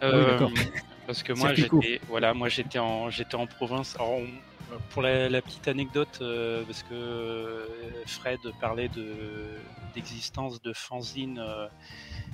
[0.00, 0.50] Ah oui, d'accord.
[1.06, 1.48] Parce que moi,
[1.80, 3.94] j'étais, voilà, moi j'étais en, j'étais en province.
[3.96, 4.28] Alors, on-
[4.90, 7.66] pour la, la petite anecdote, euh, parce que euh,
[8.06, 9.06] Fred parlait de
[9.94, 11.68] d'existence de fanzine euh,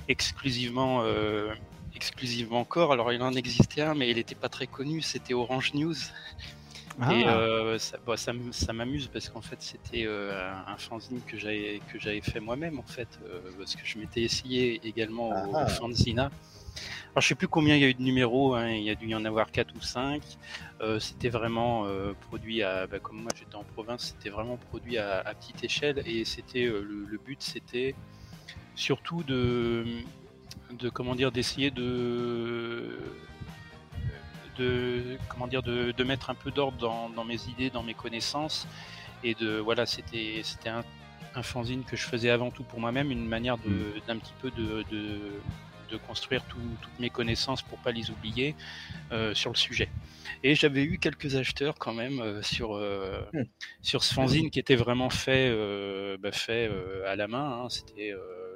[0.07, 1.01] exclusivement.
[1.03, 1.53] euh,
[1.93, 5.73] exclusivement corps, alors il en existait un, mais il n'était pas très connu, c'était Orange
[5.73, 5.93] News.
[6.99, 7.37] Et Ah.
[7.37, 11.97] euh, ça, bon, ça, m'amuse parce qu'en fait c'était euh, un, fanzine que j'avais que
[11.99, 15.65] j'avais fait moi-même en fait euh, parce que je m'étais essayé également au, Ah.
[15.65, 16.23] au fanzina.
[17.13, 18.95] Alors je sais plus combien il y a eu de numéros, hein, il y a
[18.95, 20.21] dû y en avoir 4 ou 5.
[20.81, 21.85] Euh, c'était vraiment
[22.29, 26.01] produit à, bah, comme moi j'étais en province, c'était vraiment produit à, à petite échelle
[26.05, 27.95] et c'était le, le but c'était
[28.75, 29.85] surtout de
[30.71, 32.97] de comment dire d'essayer de
[34.61, 37.93] de comment dire de, de mettre un peu d'ordre dans, dans mes idées, dans mes
[38.03, 38.67] connaissances
[39.23, 40.83] et de voilà c'était c'était un,
[41.39, 43.73] un fanzine que je faisais avant tout pour moi-même, une manière de
[44.07, 45.03] d'un petit peu de, de,
[45.91, 48.49] de construire tout- toutes mes connaissances pour pas les oublier
[49.11, 49.89] euh, sur le sujet.
[50.43, 53.43] Et j'avais eu quelques acheteurs quand même euh, sur euh, Hmm.
[53.81, 55.45] sur ce fanzine qui était vraiment fait
[56.23, 56.69] bah, fait
[57.07, 57.47] à la main.
[57.63, 57.69] hein.
[57.69, 58.11] C'était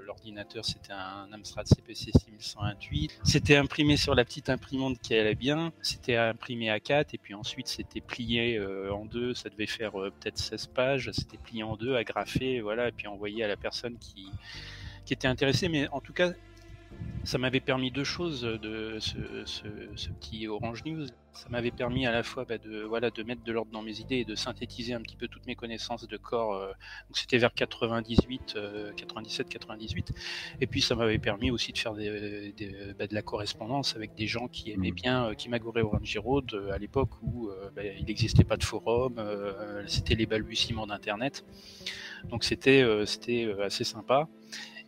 [0.06, 3.20] l'ordinateur, c'était un Amstrad CPC 6128.
[3.24, 5.74] C'était imprimé sur la petite imprimante qui allait bien.
[5.82, 9.34] C'était imprimé à 4 et puis ensuite c'était plié euh, en deux.
[9.34, 11.12] Ça devait faire euh, peut-être 16 pages.
[11.14, 14.28] C'était plié en deux, agrafé, voilà, et puis envoyé à la personne qui
[15.06, 15.70] qui était intéressée.
[15.70, 16.32] Mais en tout cas,
[17.24, 19.64] ça m'avait permis deux choses de ce, ce-
[19.96, 21.08] ce petit Orange News.
[21.34, 24.00] Ça m'avait permis à la fois bah, de voilà de mettre de l'ordre dans mes
[24.00, 26.54] idées et de synthétiser un petit peu toutes mes connaissances de corps.
[26.54, 30.12] euh, donc c'était vers 98, euh, 97, 98.
[30.62, 34.14] Et puis ça m'avait permis aussi de faire des, des- bah, de la correspondance avec
[34.16, 34.96] des gens qui aimaient Mhm.
[34.96, 38.64] bien euh, Kimagure Orange Road euh, à l'époque où euh, bah, il n'existait pas de
[38.64, 41.44] forum, euh, c'était les balbutiements d'Internet.
[42.30, 44.28] Donc c'était euh, c'était euh, assez sympa.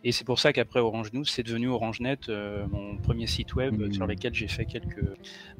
[0.04, 3.74] Et c'est pour ça qu'après Orange News, c'est devenu OrangeNet, euh, mon premier site web
[3.80, 3.92] Mhm.
[3.92, 5.04] sur lequel j'ai fait quelques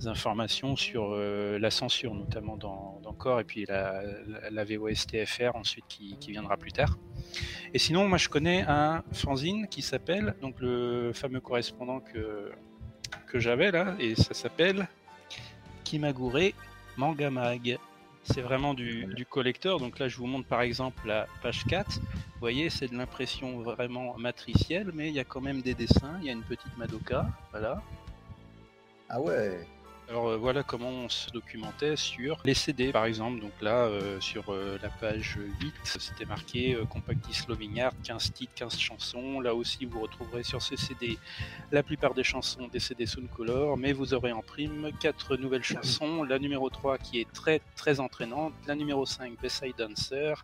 [0.07, 5.57] informations sur euh, la censure, notamment dans, dans Core, et puis la, la, la VOSTFR
[5.57, 6.97] ensuite qui, qui viendra plus tard.
[7.75, 12.53] Et sinon, moi je connais un fanzine qui s'appelle, donc le fameux correspondant que,
[13.27, 14.87] que j'avais là, et ça s'appelle
[15.85, 16.53] Kimagure
[16.97, 17.79] Manga Mag.
[18.31, 19.79] C'est vraiment du, du collecteur.
[19.79, 21.99] Donc là, je vous montre par exemple la page 4.
[21.99, 22.03] Vous
[22.41, 26.19] voyez, c'est de l'impression vraiment matricielle, mais il y a quand même des dessins.
[26.21, 27.27] Il y a une petite Madoka.
[27.51, 27.83] Voilà.
[29.09, 29.67] Ah ouais.
[30.09, 33.41] Alors euh, voilà comment on se documentait sur les CD par exemple.
[33.41, 38.79] Donc là, euh, sur euh, la page 8, c'était marqué Compact Loving 15 titres, 15
[38.79, 39.41] chansons.
[39.41, 41.19] Là aussi, vous retrouverez sur ce CD
[41.73, 46.23] la plupart des chansons des CD Soundcolor, mais vous aurez en prime quatre nouvelles chansons.
[46.23, 50.43] La numéro 3 qui est très très entraînante, la numéro 5 Beside Dancer,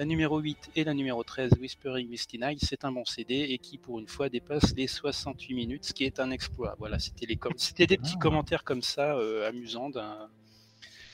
[0.00, 3.58] La numéro 8 et la numéro 13, Whispering Misty Night, c'est un bon CD et
[3.58, 6.74] qui, pour une fois, dépasse les 68 minutes, ce qui est un exploit.
[6.78, 8.18] Voilà, c'était les com- c'était des petits Ah.
[8.22, 10.30] commentaires comme ça, euh, amusants d'un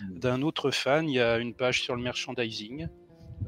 [0.01, 0.19] Mm.
[0.21, 1.09] d'un autre fan.
[1.09, 2.87] Il y a une page sur le merchandising.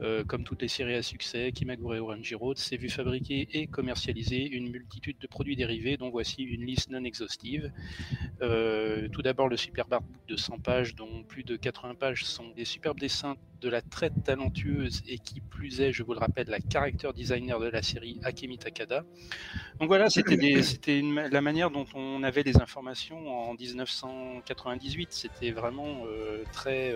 [0.01, 4.46] Euh, comme toutes les séries à succès, Kimagure Orange Road s'est vu fabriquer et commercialiser
[4.46, 7.72] une multitude de produits dérivés, dont voici une liste non exhaustive.
[8.42, 12.48] Euh, tout d'abord, le superbe artbook de 100 pages, dont plus de 80 pages sont
[12.57, 16.46] des superbes dessins de la très talentueuse et qui plus est, je vous le rappelle,
[16.48, 19.05] la character designer de la série Akemi Takada.
[19.81, 20.37] Donc voilà, c'était
[21.31, 25.09] la manière dont on avait les informations en 1998.
[25.11, 26.94] C'était vraiment euh, très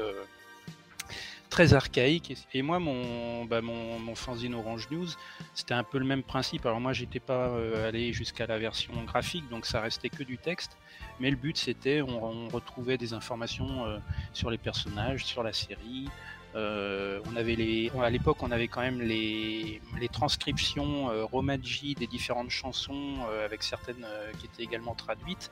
[1.53, 2.35] très archaïque.
[2.55, 5.09] Et, moi, mon, bah, mon, mon fanzine Orange News,
[5.55, 6.65] c'était un peu le même principe.
[6.65, 10.38] Alors moi, j'étais pas euh, allé jusqu'à la version graphique, donc ça restait que du
[10.38, 10.79] texte.
[11.21, 13.99] Mais le but, c'était, on, retrouvait des informations euh,
[14.33, 16.09] sur les personnages, sur la série.
[16.55, 21.95] Euh, on avait les, à l'époque, on avait quand même les, les transcriptions euh, romaji
[21.95, 24.07] des différentes chansons, avec certaines
[24.38, 25.51] qui étaient également traduites,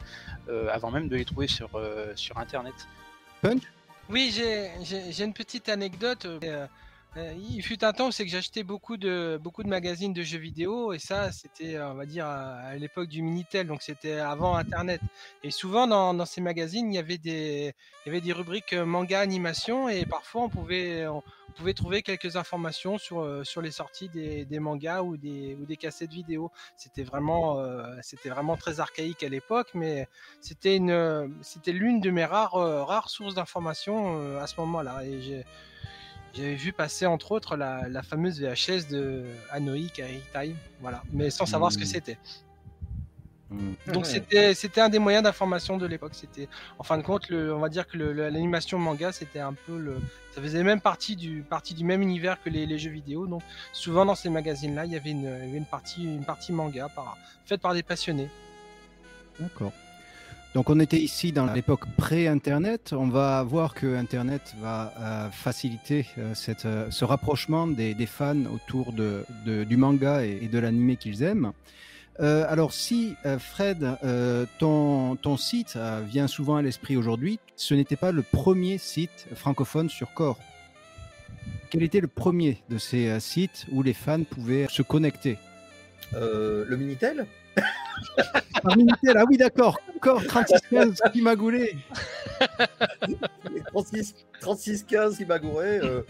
[0.73, 1.71] avant même de les trouver sur,
[2.15, 2.89] sur Internet.
[4.11, 4.71] Oui, j'ai-
[5.25, 6.25] une petite anecdote.
[6.27, 6.67] euh,
[7.17, 10.23] euh, il fut un temps où c'est que j'achetais beaucoup de beaucoup de magazines de
[10.23, 14.55] jeux vidéo et ça c'était on va dire à, l'époque du Minitel donc c'était avant
[14.57, 15.01] Internet.
[15.43, 18.85] Et souvent dans, ces magazines il y avait des il y avait des rubriques euh,
[18.85, 21.07] manga animation et parfois on pouvait
[21.61, 25.77] pouvait trouver quelques informations sur euh, sur les sorties des, mangas ou des ou des
[25.77, 26.51] cassettes vidéo.
[26.77, 30.09] C'était vraiment euh, c'était vraiment très archaïque à l'époque mais
[30.41, 35.03] c'était une c'était l'une de mes rares euh, rares sources d'informations euh, à ce moment-là
[36.35, 41.31] j'avais vu passer entre autres la, la fameuse VHS de Hanoi Kairi Time, voilà, mais
[41.31, 41.87] sans savoir ce que Mm.
[41.87, 42.19] c'était.
[43.51, 43.73] Mm.
[43.89, 44.11] Donc Ouais.
[44.11, 46.13] c'était c'était un des moyens d'information de l'époque.
[46.15, 49.77] C'était en fin de compte, le, on va dire que l'animation manga c'était un peu
[49.77, 49.97] le,
[50.33, 53.27] ça faisait même partie du partie du même univers que les, les jeux vidéo.
[53.27, 56.25] Donc souvent dans ces magazines-là, il y avait une, il y avait une partie une
[56.25, 58.29] partie manga par, faite par des passionnés.
[59.41, 59.73] D'accord.
[60.55, 62.93] Donc on était ici dans l'époque pré-Internet.
[62.93, 66.35] On va voir que Internet va euh, faciliter euh,
[66.65, 71.53] euh, ce rapprochement des, fans autour du manga et, de l'animé qu'ils aiment.
[72.19, 73.97] Alors si Fred,
[74.59, 79.89] ton, ton site vient souvent à l'esprit aujourd'hui, ce n'était pas le premier site francophone
[79.89, 80.39] sur Core.
[81.71, 85.39] Quel était le premier de ces sites où les fans pouvaient se connecter?
[86.13, 87.27] Le Minitel?
[88.63, 91.51] Par Minitel, ah oui d'accord, Core 3615 Kimagure.
[93.53, 96.03] Les 36, 36 15 qui m'agouraient, euh,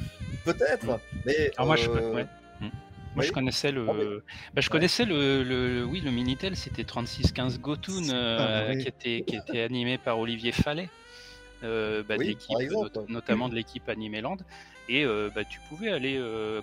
[0.44, 1.00] peut-être.
[1.24, 2.26] Mais Alors moi, je, euh, ouais.
[2.60, 2.68] Mm.
[3.14, 3.34] Moi, je oui.
[3.34, 4.04] connaissais le, Ah, mais-
[4.54, 9.24] bah, je connaissais le, le- oui, le Minitel, c'était 3615 Gotoon, C'est euh, qui était,
[9.26, 10.88] qui était animé par Olivier Fallet,
[11.62, 13.06] euh, bah, de Oui, l'équipe, par exemple, not- ouais.
[13.08, 14.38] notamment de l'équipe Animeland.
[14.88, 16.60] Et euh, bah, tu pouvais aller, euh,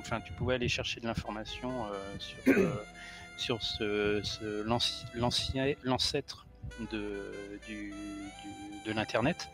[0.00, 2.72] enfin, tu pouvais aller chercher de l'information euh, sur, euh,
[3.36, 4.62] sur ce, ce-
[5.84, 6.46] l'ancêtre
[6.92, 7.32] de,
[7.66, 7.92] du,
[8.86, 9.48] de l'internet.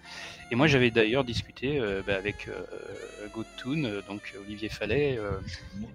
[0.53, 2.65] Et moi, j'avais d'ailleurs discuté euh, bah, avec euh,
[3.33, 5.17] Gotoon, euh, donc Olivier Fallet.
[5.19, 5.31] euh,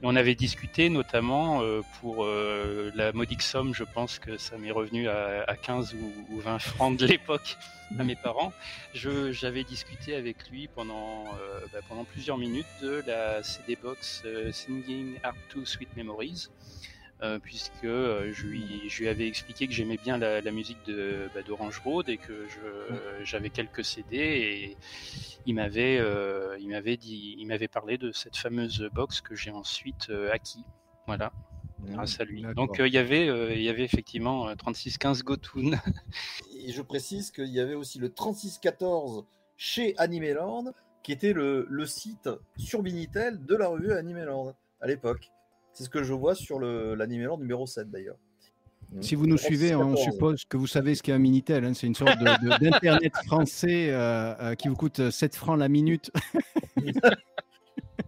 [0.02, 5.10] on avait discuté notamment euh, pour la modique somme, je pense que ça m'est revenu
[5.10, 7.58] à, à 15 ou, ou 20 francs de l'époque
[8.00, 8.54] à mes parents.
[8.94, 11.26] J'avais discuté avec lui pendant,
[11.74, 16.48] bah, pendant plusieurs minutes de la CD Box Singing Art to Sweet Memories.
[17.22, 20.84] Euh, puisque euh, je, lui, je lui avais expliqué que j'aimais bien la, la musique
[20.86, 24.78] de, bah, d'Orange Road et que euh, j'avais quelques CD et
[25.46, 29.52] il m'avait, euh, il m'avait dit, il m'avait parlé de cette fameuse box que j'ai
[29.52, 30.64] ensuite acquis.
[31.08, 31.32] Voilà,
[31.84, 32.44] grâce à lui.
[32.56, 35.72] Donc euh, il y avait, euh, il y avait effectivement euh, 3615 Gotoon.
[36.66, 39.26] Et je précise qu'il y avait aussi le 3614
[39.58, 40.74] chez Animeland,
[41.04, 45.32] qui était le, le site sur Minitel de la revue Animeland à l'époque.
[45.76, 48.18] C'est ce que je vois sur l'Animeland numéro 7 d'ailleurs.
[49.02, 50.14] Si vous nous suivez, hein, on 3614.
[50.14, 51.66] suppose que vous savez ce qu'est un Minitel.
[51.66, 51.74] hein.
[51.74, 55.68] C'est une sorte de- de- d'Internet français euh, euh, qui vous coûte 7 francs la
[55.70, 56.12] minute.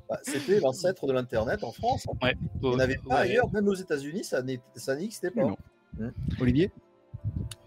[0.10, 2.06] Bah, C'était l'ancêtre de l'Internet en France.
[2.10, 2.14] hein.
[2.22, 2.34] Ouais.
[2.62, 3.22] Il n'y en avait pas Ouais.
[3.32, 5.42] ailleurs, même aux États-Unis, ça n'existait pas.
[5.42, 5.58] Non.
[6.40, 6.72] Olivier?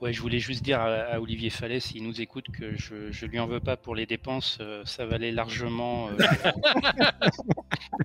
[0.01, 3.39] Ouais, je voulais juste dire à, Olivier Fallet, s'il nous écoute, que je, je lui
[3.39, 4.57] en veux pas pour les dépenses.
[4.63, 6.09] euh, ça valait largement.
[6.09, 6.17] euh,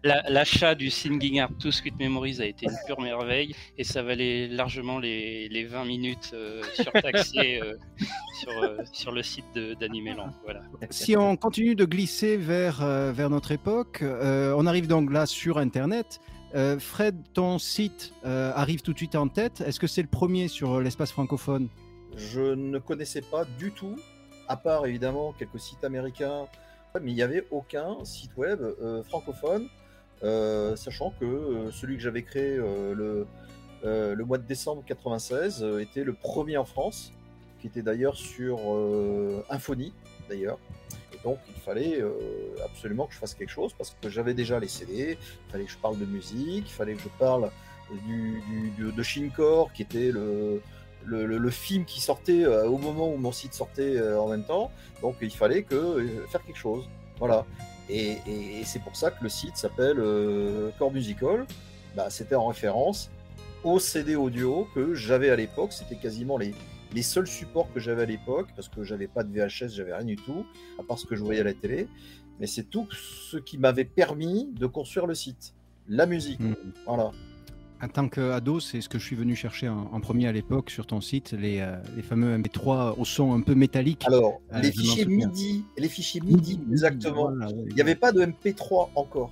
[0.04, 4.04] la- L'achat du Singing Art to Sweet Memories a été une pure merveille et ça
[4.04, 7.76] valait largement les, les 20 minutes euh, surtaxées euh,
[8.42, 8.52] sur,
[8.92, 9.46] sur le site
[9.80, 10.32] d'Animeland.
[10.44, 10.62] Voilà.
[10.90, 16.20] Si on continue de glisser vers, vers notre époque, on arrive donc là sur Internet.
[16.56, 19.62] Euh, Fred, ton site euh, arrive tout de suite en tête.
[19.62, 21.68] Est-ce que c'est le premier sur l'espace francophone?
[22.16, 23.98] Je ne connaissais pas du tout,
[24.48, 26.48] à part évidemment quelques sites américains
[27.02, 29.68] mais il n'y avait aucun site web euh, francophone,
[30.24, 33.28] euh, sachant que euh, celui que j'avais créé euh, le,
[33.84, 37.12] euh, mois de décembre 96 euh, était le premier en France,
[37.60, 39.94] qui était d'ailleurs sur euh, Infony,
[40.30, 40.60] d'ailleurs.
[41.26, 42.12] Donc, il fallait euh,
[42.64, 45.72] absolument que je fasse quelque chose parce que j'avais déjà les CD, il fallait que
[45.72, 47.50] je parle de musique, il fallait que je parle
[48.06, 48.44] du,
[48.78, 50.62] du- de, Shinkor, qui était le,
[51.50, 54.70] film qui sortait euh, au moment où mon site sortait euh, en même temps.
[55.02, 56.88] Donc, il fallait que faire quelque chose.
[57.18, 57.44] Voilà.
[57.90, 58.18] Et,
[58.64, 59.98] c'est pour ça que le site s'appelle
[60.78, 61.48] Core Musical.
[61.96, 63.10] Bah, C'était en référence
[63.64, 65.74] au CD audio que j'avais à l'époque.
[65.74, 66.54] C'était quasiment les,
[66.96, 70.06] les seuls supports que j'avais à l'époque, parce que j'avais pas de VHS, j'avais rien
[70.06, 70.46] du tout,
[70.80, 71.88] à part ce que je voyais à la télé.
[72.40, 75.54] Mais c'est tout ce qui m'avait permis de construire le site.
[75.88, 76.40] La musique.
[76.40, 76.56] Mm.
[76.88, 77.12] Voilà.
[77.82, 80.70] En tant qu'ado, c'est ce que je suis venu chercher en, en premier à l'époque
[80.70, 84.04] sur ton site, les, euh, les fameux MP3 au son un peu métallique.
[84.08, 85.06] Alors, Euh, les fichiers.
[85.06, 87.30] MIDI, les fichiers MIDI, exactement.
[87.32, 89.32] Voilà, ouais, Il n'y avait pas de MP3 encore.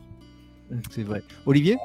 [0.92, 1.24] C'est vrai.
[1.46, 1.78] Olivier?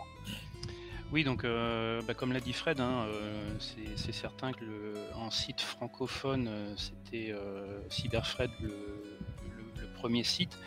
[1.11, 3.51] Oui, donc euh, bah, comme l'a dit Fred, hein, euh,
[3.97, 10.23] c'est certain que le, en site francophone, euh, c'était euh, CyberFred le, le- le premier
[10.23, 10.59] site.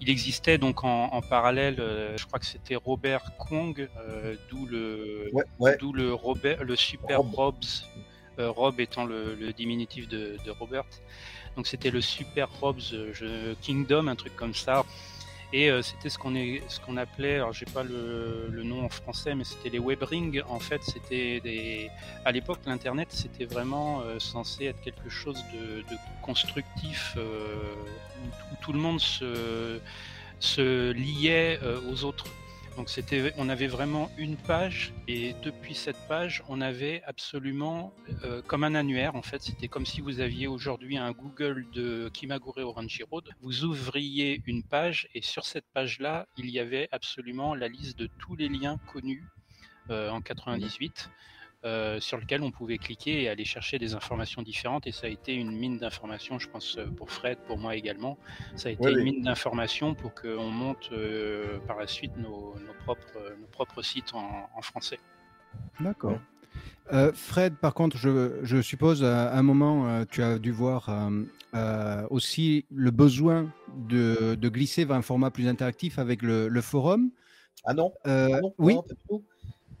[0.00, 4.66] Il existait donc en, en parallèle, euh, je crois que c'était Robert Kong, euh, d'où
[4.66, 5.76] le, Ouais, ouais.
[5.78, 7.32] d'où le, Robert, le Super Rob.
[7.34, 7.64] Robs,
[8.40, 10.84] euh, Rob étant le, le diminutif de, de Robert.
[11.54, 12.80] Donc c'était le Super Robs
[13.62, 14.84] Kingdom, un truc comme ça.
[15.56, 19.68] Et euh, c'était ce qu'on appelait, alors j'ai pas le, nom en français, mais c'était
[19.68, 20.42] les web rings.
[20.48, 21.90] En fait, c'était des,
[22.24, 25.84] à l'époque, l'internet, c'était vraiment euh, censé être quelque chose de,
[26.22, 27.72] constructif euh,
[28.24, 29.78] où, tout le monde se,
[30.90, 32.26] liait aux autres.
[32.76, 38.42] Donc c'était, on avait vraiment une page et depuis cette page, on avait absolument euh,
[38.42, 39.42] comme un annuaire en fait.
[39.42, 43.28] C'était comme si vous aviez aujourd'hui un Google de Kimagure Orange Road.
[43.42, 48.08] Vous ouvriez une page et sur cette page-là, il y avait absolument la liste de
[48.18, 49.24] tous les liens connus
[49.90, 51.10] euh, en 98.
[51.64, 55.10] Euh, sur lequel on pouvait cliquer et aller chercher des informations différentes et ça a
[55.10, 58.18] été une mine d'informations je pense euh, pour Fred pour moi également
[58.56, 59.04] ça a été Oui, une oui.
[59.04, 64.12] mine d'informations pour qu'on monte euh, par la suite nos, nos propres, nos propres sites
[64.14, 64.98] en, en français.
[65.80, 66.18] D'accord.
[66.92, 70.88] Euh, Fred, par contre, je, je suppose à un moment, euh, tu as dû voir
[70.88, 71.22] euh,
[71.54, 73.50] euh, aussi le besoin
[73.88, 77.10] de, de glisser vers un format plus interactif avec le, le forum.
[77.64, 79.24] Ah non, Euh, Ah non, oui, non, pas du tout.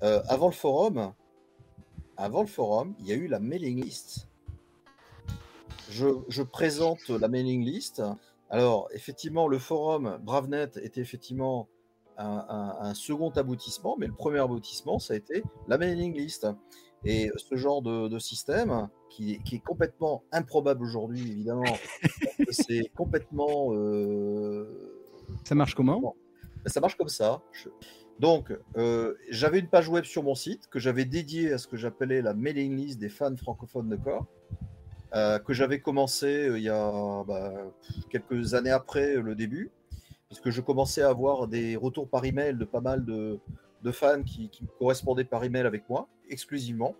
[0.02, 1.12] Euh, avant le forum,
[2.16, 4.28] avant le forum, il y a eu la mailing list.
[5.90, 8.02] Je, je présente la mailing list.
[8.50, 11.68] Alors, effectivement, le forum BraveNet était effectivement
[12.16, 16.46] un, un- un second aboutissement, mais le premier aboutissement, ça a été la mailing list.
[17.04, 21.76] Et ce genre de, de système, qui, qui est complètement improbable aujourd'hui, évidemment,
[22.50, 25.00] c'est complètement euh,
[25.44, 26.16] ça marche comment?
[26.66, 27.42] Ça marche comme ça.
[27.52, 27.68] Je-
[28.20, 31.76] Donc, euh, j'avais une page web sur mon site que j'avais dédiée à ce que
[31.76, 34.26] j'appelais la mailing list des fans francophones de corps,
[35.14, 37.52] euh, que j'avais commencé euh, il y a bah,
[38.10, 39.70] quelques années après le début,
[40.28, 43.38] puisque je commençais à avoir des retours par email de pas mal de,
[43.82, 46.94] de fans qui, qui correspondaient par email avec moi, exclusivement.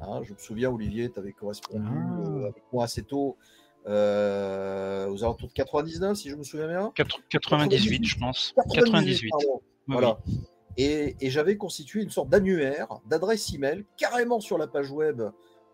[0.00, 2.28] Hein, je me souviens, Olivier, tu avais correspondu Ah.
[2.28, 3.36] euh, avec moi assez tôt,
[3.86, 6.92] euh, aux alentours de 99, si je me souviens bien.
[6.94, 8.52] Quatre- 98, je pense.
[8.74, 9.32] 98, 98.
[9.88, 10.18] Oui, Voilà.
[10.76, 15.22] Et, et j'avais constitué une sorte d'annuaire, d'adresse email, carrément sur la page web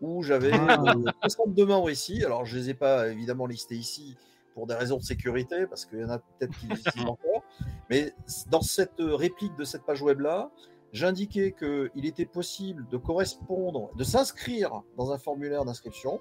[0.00, 0.82] où j'avais Ah.
[0.96, 2.24] euh, 62 membres ici.
[2.24, 4.16] Alors, je ne les ai pas évidemment listés ici
[4.54, 6.74] pour des raisons de sécurité, parce qu'il y en a peut-être qui les
[7.06, 7.44] encore.
[7.90, 8.12] Mais
[8.50, 10.50] dans cette réplique de cette page web-là,
[10.92, 16.20] j'indiquais qu'il était possible de correspondre, de s'inscrire dans un formulaire d'inscription.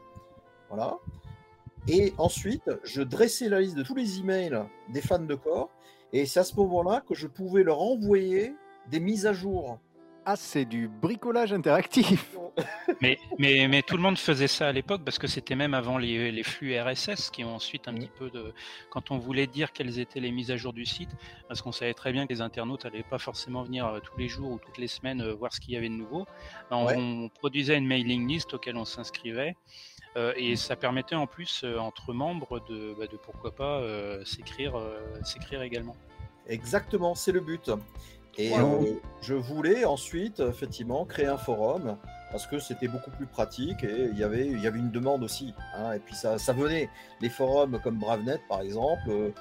[0.70, 0.98] Voilà.
[1.88, 5.72] Et ensuite, je dressais la liste de tous les emails des fans de corps.
[6.14, 8.54] Et c'est à ce moment-là que je pouvais leur envoyer
[8.90, 9.80] des mises à jour.
[10.30, 12.36] Ah, c'est du bricolage interactif.
[13.02, 16.00] Mais, mais, mais tout le monde faisait ça à l'époque parce que c'était même avant
[16.00, 18.00] les, les flux RSS qui ont ensuite un Mhm.
[18.00, 18.52] petit peu de.
[18.90, 21.12] Quand on voulait dire quelles étaient les mises à jour du site,
[21.48, 24.28] parce qu'on savait très bien que les internautes n'allaient pas forcément venir euh, tous les
[24.28, 26.26] jours ou toutes les semaines euh, voir ce qu'il y avait de nouveau,
[26.72, 26.96] ben, on, Ouais.
[26.98, 29.56] on produisait une mailing list auquel on s'inscrivait.
[30.18, 34.24] Euh, et ça permettait en plus euh, entre membres de, bah, de pourquoi pas euh,
[34.26, 35.96] s'écrire euh, s'écrire également.
[36.48, 37.72] Exactement, c'est le but.
[38.40, 41.98] Et euh, je voulais ensuite, effectivement, créer un forum
[42.32, 45.24] parce que c'était beaucoup plus pratique et il y avait, il y avait une demande
[45.24, 45.54] aussi.
[45.76, 45.94] hein.
[45.94, 46.90] et puis ça, ça venait.
[47.22, 49.32] Les forums comme BraveNet, par exemple, euh,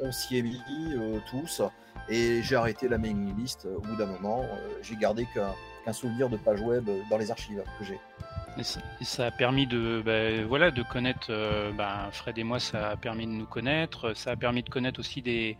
[0.00, 0.60] on s'y est mis
[0.96, 1.62] euh, tous.
[2.08, 4.42] Et j'ai arrêté la mailing list au bout d'un moment.
[4.42, 5.54] Euh, j'ai gardé qu'un
[5.90, 7.98] qu'un souvenir de page web euh, dans les archives que j'ai.
[8.58, 12.44] Et ça, et ça a permis de, bah, voilà, de connaître, euh, bah, Fred et
[12.44, 14.12] moi, ça a permis de nous connaître.
[14.16, 15.56] Ça a permis de connaître aussi des,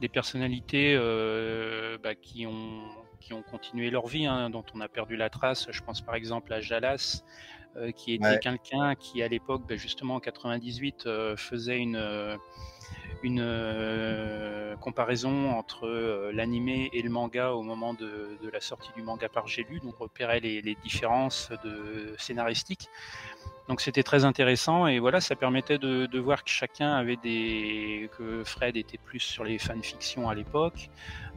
[0.00, 2.82] des personnalités euh, bah, qui, ont,
[3.20, 5.68] qui ont continué leur vie, hein, dont on a perdu la trace.
[5.70, 7.24] Je pense par exemple à Jalas,
[7.76, 8.38] euh, qui était Ouais.
[8.38, 11.96] quelqu'un qui, à l'époque, justement en 98, euh, faisait une,
[13.24, 18.92] une euh, comparaison entre euh, l'animé et le manga au moment de, de la sortie
[18.94, 22.86] du manga par J'ai lu, donc repérait les, les différences de scénaristiques.
[23.66, 28.10] Donc c'était très intéressant et voilà, ça permettait de, de voir que chacun avait des
[28.18, 30.90] que Fred était plus sur les fanfictions à l'époque,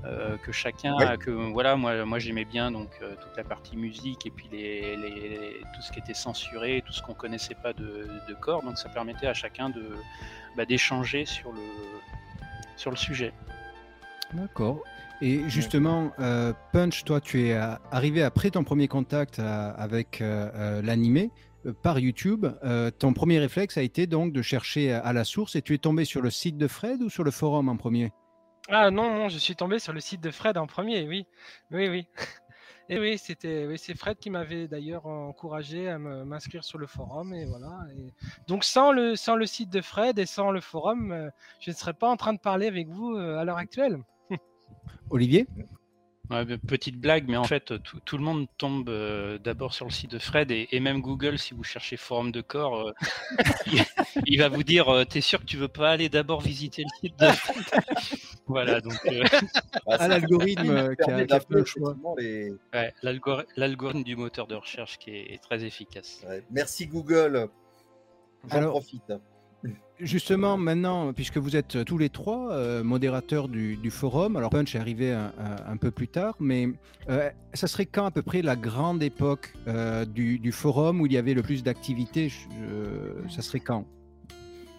[0.04, 1.18] euh, que chacun Ouais.
[1.18, 4.98] que voilà moi moi j'aimais bien donc euh, toute la partie musique et puis les,
[4.98, 8.78] les- tout ce qui était censuré, tout ce qu'on connaissait pas de, de corps, donc
[8.78, 9.86] ça permettait à chacun de
[10.58, 11.62] bah, d'échanger sur le
[12.76, 13.32] sur le sujet.
[14.34, 14.84] D'accord.
[15.22, 20.22] Et justement, euh, Punch, toi, tu es euh, arrivé après ton premier contact euh, avec
[20.22, 21.32] euh, euh, l'animé
[21.66, 22.46] euh, par YouTube.
[22.64, 25.80] Euh, ton premier réflexe a été donc de chercher à la source et tu es
[25.80, 28.12] tombé sur le site de Fred ou sur le forum en premier?
[28.70, 31.26] Ah non, non, je suis tombé sur le site de Fred en premier, oui.
[31.72, 32.08] Oui, oui.
[32.90, 37.46] Et oui, c'était c'est Fred qui m'avait d'ailleurs encouragé à m'inscrire sur le forum et
[37.46, 37.82] voilà.
[38.48, 41.30] Donc sans le sans le site de Fred et sans le forum, euh,
[41.60, 44.00] je ne serais pas en train de parler avec vous euh, à l'heure actuelle.
[45.10, 45.48] Olivier?
[46.30, 49.92] Ouais, petite blague, mais en fait, tout, tout le monde tombe euh, d'abord sur le
[49.92, 52.92] site de Fred et, et même Google, si vous cherchez forum de corps, euh,
[53.68, 53.86] il,
[54.26, 56.90] il va vous dire euh, T'es sûr que tu veux pas aller d'abord visiter le
[57.00, 57.66] site de Fred?
[58.48, 59.24] Voilà, donc euh,
[59.86, 61.96] Bah, Ah, l'algorithme qui a, qui a fait le choix.
[62.18, 62.52] les.
[62.74, 66.24] ouais, l'algorithme du moteur de recherche qui est, est très efficace.
[66.28, 66.44] Ouais.
[66.52, 67.48] Merci Google.
[68.50, 69.12] J'en Alors- profite.
[70.00, 74.80] Justement, maintenant, puisque vous êtes tous les trois euh, modérateurs du, forum, alors Punch est
[74.80, 76.70] arrivé un, peu plus tard, mais
[77.10, 81.08] euh, ça serait quand à peu près la grande époque euh, du, du forum où
[81.08, 82.32] il y avait le plus d'activités?
[83.30, 83.88] Ça serait quand?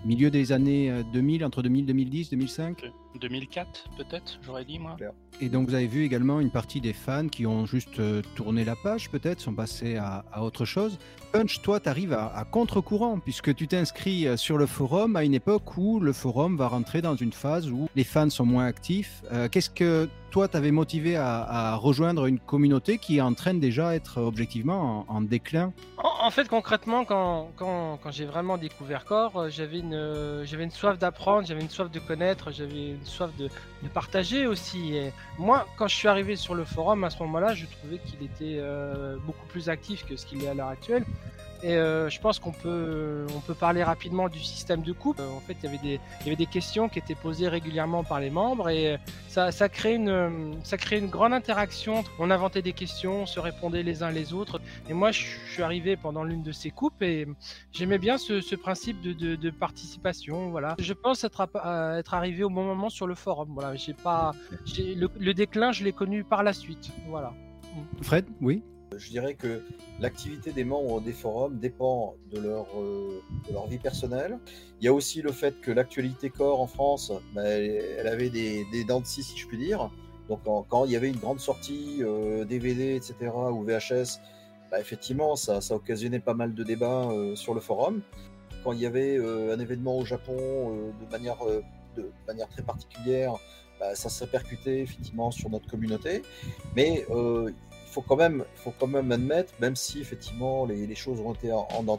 [0.04, 2.84] Milieu des années euh, 2000, entre 2000, 2010, 2005
[3.20, 4.96] 2004, peut-être, j'aurais dit moi.
[5.40, 8.64] Et donc vous avez vu également une partie des fans qui ont juste euh, tourné
[8.64, 10.98] la page peut-être, sont passés à, à autre chose.
[11.32, 15.24] Punch, toi, tu arrives à, à contre-courant puisque tu t'inscris euh, sur le forum à
[15.24, 18.66] une époque où le forum va rentrer dans une phase où les fans sont moins
[18.66, 19.22] actifs.
[19.32, 23.54] Euh, Qu'est-ce que toi, t'avais motivé à, à rejoindre une communauté qui est en train
[23.54, 25.72] déjà être objectivement en, en déclin?
[26.20, 30.64] En, fait, concrètement, quand, quand, quand j'ai vraiment découvert Core, euh, j'avais une, euh, j'avais
[30.64, 33.48] une soif d'apprendre, j'avais une soif de connaître, j'avais une soif de,
[33.82, 34.96] de partager aussi.
[34.96, 38.22] Et moi, quand je suis arrivé sur le forum, à ce moment-là, je trouvais qu'il
[38.22, 41.04] était euh, beaucoup plus actif que ce qu'il est à l'heure actuelle.
[41.62, 45.18] Et euh, je pense qu'on peut, on peut parler rapidement du système de coupe.
[45.18, 47.48] Euh, en fait, il y avait des, il y avait des questions qui étaient posées
[47.48, 48.96] régulièrement par les membres et euh,
[49.26, 52.04] ça, ça crée une, ça crée une grande interaction.
[52.20, 54.60] On inventait des questions, on se répondait les uns les autres.
[54.88, 57.26] Et moi, je suis arrivé pendant l'une de ces coupes et
[57.72, 60.50] j'aimais bien ce, ce principe de, de, participation.
[60.50, 60.76] Voilà.
[60.78, 61.48] Je pense être,
[61.98, 63.48] être arrivé au bon moment sur le forum.
[63.52, 63.74] Voilà.
[63.74, 64.32] J'ai pas,
[64.76, 66.90] le, le déclin, je l'ai connu par la suite.
[67.08, 67.32] Voilà.
[68.02, 68.62] Fred, oui?
[68.96, 69.62] Je dirais que
[70.00, 74.38] l'activité des membres des forums dépend de leur, euh, de leur vie personnelle.
[74.80, 78.64] Il y a aussi le fait que l'actualité corps en France, bah, elle, avait des,
[78.72, 79.90] des dents de scie, si je puis dire.
[80.28, 83.14] Donc quand il y avait une grande sortie euh, DVD, etc.,
[83.52, 84.20] ou VHS,
[84.70, 88.02] bah, effectivement, ça, occasionnait pas mal de débats euh, sur le forum.
[88.64, 91.16] Quand il y avait un événement au Japon de,
[92.26, 93.38] manière, très particulière,
[93.78, 96.22] bah, ça se répercutait effectivement sur notre communauté.
[96.74, 97.50] Mais euh,
[97.90, 101.66] faut quand même, faut quand même admettre, même si effectivement les, choses ont été en,
[101.70, 101.98] en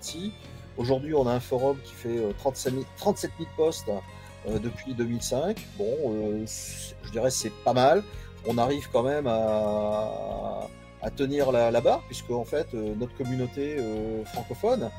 [0.78, 3.92] aujourd'hui on a un forum qui fait euh, 37 000, 37 000 postes
[4.48, 5.58] euh, depuis 2005.
[5.78, 6.46] Bon, euh,
[7.04, 8.04] je dirais c'est pas mal.
[8.48, 10.68] On arrive quand même à,
[11.16, 14.90] tenir la, barre, puisque en fait euh, notre communauté euh, francophone,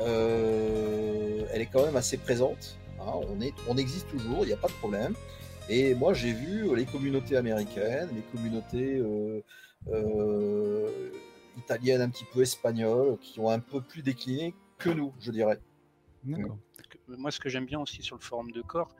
[0.00, 2.76] euh, elle est quand même assez présente.
[3.00, 3.12] hein.
[3.68, 5.14] on, existe toujours, il n'y a pas de problème.
[5.68, 9.40] Et moi, j'ai vu les communautés américaines, les communautés euh, euh,
[11.56, 15.60] italiennes, un petit peu espagnoles, qui ont un peu plus décliné que nous, je dirais.
[16.24, 16.58] D'accord.
[16.88, 18.94] que- moi, ce que j'aime bien aussi sur le forum de corps,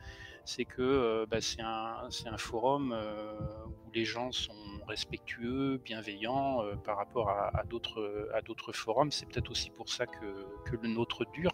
[0.44, 3.32] c'est que euh, bah, c'est un, c'est un forum euh,
[3.86, 4.52] où les gens sont
[4.88, 9.10] respectueux, bienveillants euh, par rapport à, à d'autres à d'autres forums.
[9.10, 11.52] C'est peut-être aussi pour ça que, que le nôtre dure.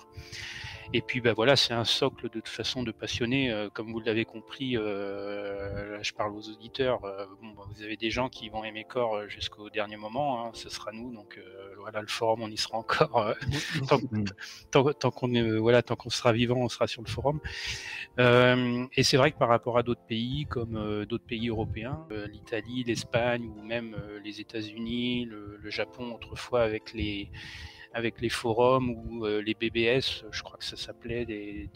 [0.95, 4.25] Et puis bah, voilà, c'est un socle de toute façon de passionnés, comme vous l'avez
[4.25, 4.73] compris.
[4.73, 7.01] là, je parle aux auditeurs.
[7.01, 10.47] bon, bah, vous avez des gens qui vont aimer corps jusqu'au dernier moment.
[10.47, 11.13] hein, ce sera nous.
[11.13, 11.39] Donc
[11.79, 13.35] voilà, le forum, on y sera encore.
[13.89, 13.99] tant,
[14.71, 17.41] tant- tant qu'on voilà, tant qu'on sera vivant, on sera sur le forum.
[18.19, 22.07] Euh, et c'est vrai que par rapport à d'autres pays, comme euh, d'autres pays européens,
[22.11, 27.31] euh, l'Italie, l'Espagne ou même euh, les États-Unis, le, Japon autrefois avec les
[27.93, 31.69] avec les forums ou les BBS, je crois que ça s'appelait des,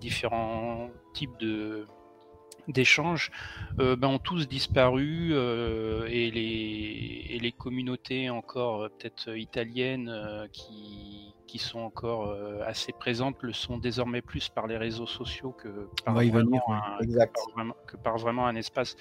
[0.00, 1.86] différents types de
[2.66, 3.30] d'échanges
[3.76, 11.80] ben, ont tous disparu et, les, et les communautés encore peut-être italiennes qui, qui sont
[11.80, 16.62] encore euh, assez présentes le sont désormais plus par les réseaux sociaux que par, vraiment,
[16.68, 16.98] un,
[17.86, 18.96] que par, vraiment, un espace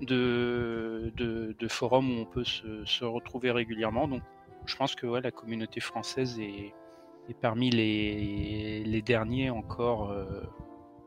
[0.00, 4.08] de, de, forum où on peut se, retrouver régulièrement.
[4.08, 4.22] Donc
[4.66, 6.74] je pense que ouais, la communauté française est,
[7.28, 10.42] est parmi les, les, derniers encore, euh,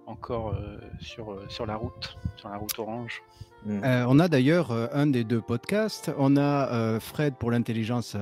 [0.06, 3.22] encore euh, sur, sur la route, sur la route orange.
[3.66, 3.84] Mm.
[3.84, 6.12] Euh, on a d'ailleurs euh, un des deux podcasts.
[6.18, 8.16] On a euh, Fred pour l'intelligence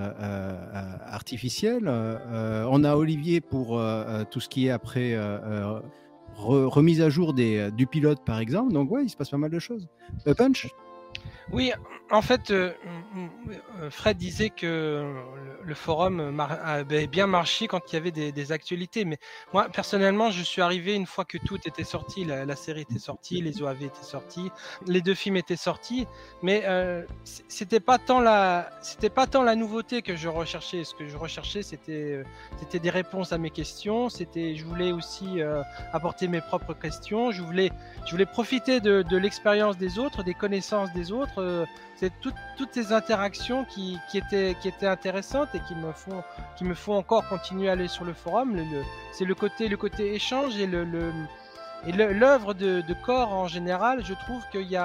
[1.06, 1.88] artificielle.
[1.90, 3.82] on a Olivier pour
[4.30, 5.18] tout ce qui est après
[6.36, 8.74] remise à jour des, du pilote, par exemple.
[8.74, 9.88] Donc, ouais, il se passe pas mal de choses.
[10.38, 10.68] Punch?
[11.52, 11.72] Oui,
[12.12, 12.74] en fait, euh,
[13.80, 15.14] euh, Fred disait que
[15.64, 19.06] le forum avait bien marché quand il y avait des, actualités.
[19.06, 19.20] Mais
[19.54, 22.26] moi, personnellement, je suis arrivé une fois que tout était sorti.
[22.26, 24.50] La, série était sortie, les OAV étaient sortis,
[24.88, 26.08] les deux films étaient sortis.
[26.42, 27.04] Mais euh,
[27.48, 28.70] c'était pas tant la,
[29.56, 30.84] nouveauté que je recherchais.
[30.84, 32.24] Ce que je recherchais, c'était,
[32.60, 34.10] c'était des réponses à mes questions.
[34.10, 35.42] C'était, je voulais aussi
[35.94, 37.32] apporter mes propres questions.
[37.32, 37.72] Je voulais,
[38.32, 41.66] profiter de, l'expérience des autres, des connaissances des autres euh,
[42.00, 46.24] c'est toutes ces interactions qui, étaient, qui étaient intéressantes et qui me font,
[46.58, 48.58] qui me font encore continuer à aller sur le forum.
[49.12, 50.88] c'est le côté, le côté échange et le,
[51.86, 54.06] et l'œuvre de, corps en général.
[54.06, 54.78] Je trouve qu'il y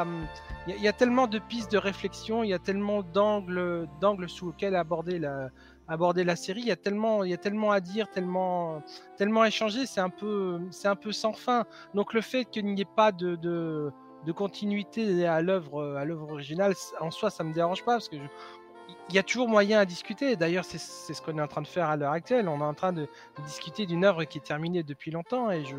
[0.67, 3.87] y a tellement de pistes de réflexion, il y a tellement d'angles,
[4.27, 5.51] sous lesquels aborder la,
[5.87, 6.63] aborder la série.
[6.63, 8.83] Il y a tellement, il y a tellement à dire, tellement,
[9.17, 9.87] tellement échanger.
[9.87, 11.65] C'est un peu, un peu sans fin.
[11.95, 13.93] Donc le fait qu'il n'y ait pas de
[14.25, 18.09] de continuité à l'œuvre euh, à l'œuvre originale, en soi, ça me dérange pas parce
[18.09, 18.17] que
[19.09, 20.37] il y a toujours moyen à discuter.
[20.37, 22.49] D'ailleurs, c'est ce qu'on est en train de faire à l'heure actuelle.
[22.49, 23.09] On est en train de,
[23.45, 25.77] discuter d'une œuvre qui est terminée depuis longtemps et je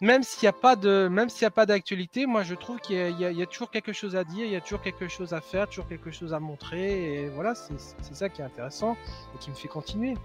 [0.00, 2.96] même s'il n'y a pas de même s'il a pas d'actualité, moi je trouve qu'il
[2.96, 5.68] y, a toujours quelque chose à dire, il y a toujours quelque chose à faire,
[5.68, 7.78] toujours quelque chose à montrer et voilà, c'est
[8.12, 8.96] ça qui est intéressant
[9.32, 10.16] et qui me fait continuer.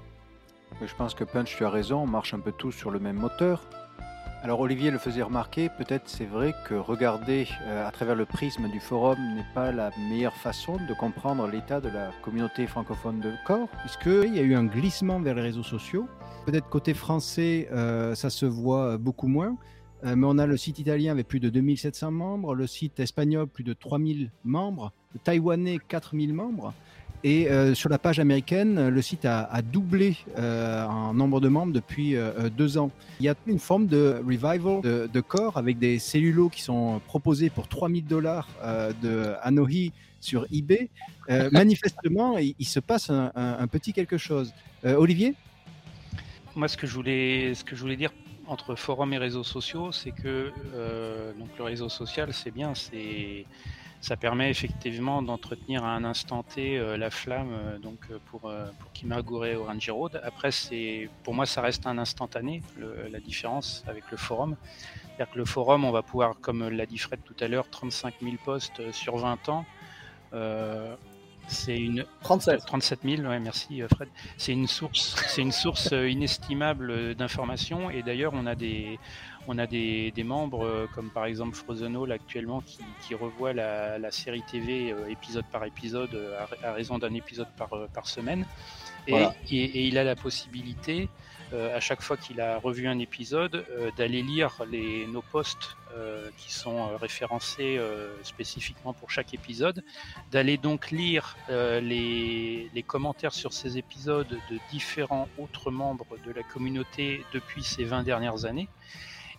[0.81, 3.17] Je pense que Punch, tu as raison, on marche un peu tous sur le même
[3.17, 3.61] moteur.
[4.43, 8.69] Alors Olivier le faisait remarquer, peut-être c'est vrai que regarder euh, à travers le prisme
[8.69, 13.33] du forum n'est pas la meilleure façon de comprendre l'état de la communauté francophone de
[13.45, 16.07] corps, puisqu'il y a eu un glissement vers les réseaux sociaux.
[16.45, 19.57] Peut-être côté français, euh, ça se voit beaucoup moins,
[20.05, 23.47] euh, mais on a le site italien avec plus de 2700 membres, le site espagnol
[23.47, 26.73] plus de 3000 membres, le taïwanais 4000 membres.
[27.27, 31.73] Et euh, sur la page américaine, le site a, doublé euh, en nombre de membres
[31.73, 32.89] depuis euh, deux ans.
[33.19, 37.49] Il y a une forme de revival de, corps avec des cellulos qui sont proposés
[37.49, 38.47] pour 3000 dollars
[39.01, 40.89] de Anohi sur eBay.
[41.51, 44.53] manifestement, il, se passe un, petit quelque chose.
[44.85, 45.35] Olivier?
[46.55, 48.11] Moi, ce que, je voulais, ce que je voulais dire
[48.45, 50.53] entre forum et réseaux sociaux, c'est que
[51.37, 53.45] donc le réseau social, c'est bien, c'est
[54.01, 58.41] ça permet effectivement d'entretenir à un instant T euh, la flamme euh, donc euh, pour,
[58.41, 60.21] pour Kimagure Orange Road.
[60.23, 62.61] Après, c'est pour moi, ça reste un instantané,
[63.11, 64.55] la différence avec le forum.
[65.15, 68.15] C'est-à-dire que le forum, on va pouvoir, comme l'a dit Fred tout à l'heure, 35
[68.21, 69.65] 000 postes sur 20 ans.
[71.47, 72.65] c'est une 37.
[72.65, 74.09] 37 000, ouais, merci Fred.
[74.37, 78.99] C'est une source, c'est une source inestimable d'informations et d'ailleurs on a des,
[79.47, 84.11] on a des, membres euh, comme par exemple Frozen Hall actuellement qui, qui revoit la,
[84.11, 88.45] série TV euh, épisode par épisode euh, à, raison d'un épisode par, par semaine.
[89.07, 89.13] Et,
[89.49, 91.07] et, il a la possibilité,
[91.53, 95.77] à chaque fois qu'il a revu un épisode, d'aller lire les, nos posts
[96.35, 97.79] qui sont référencés
[98.23, 99.81] spécifiquement pour chaque épisode,
[100.29, 106.43] d'aller donc lire les, les, commentaires sur ces épisodes de différents autres membres de la
[106.43, 108.67] communauté depuis ces 20 dernières années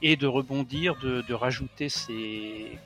[0.02, 2.78] et de rebondir, de, de rajouter ses,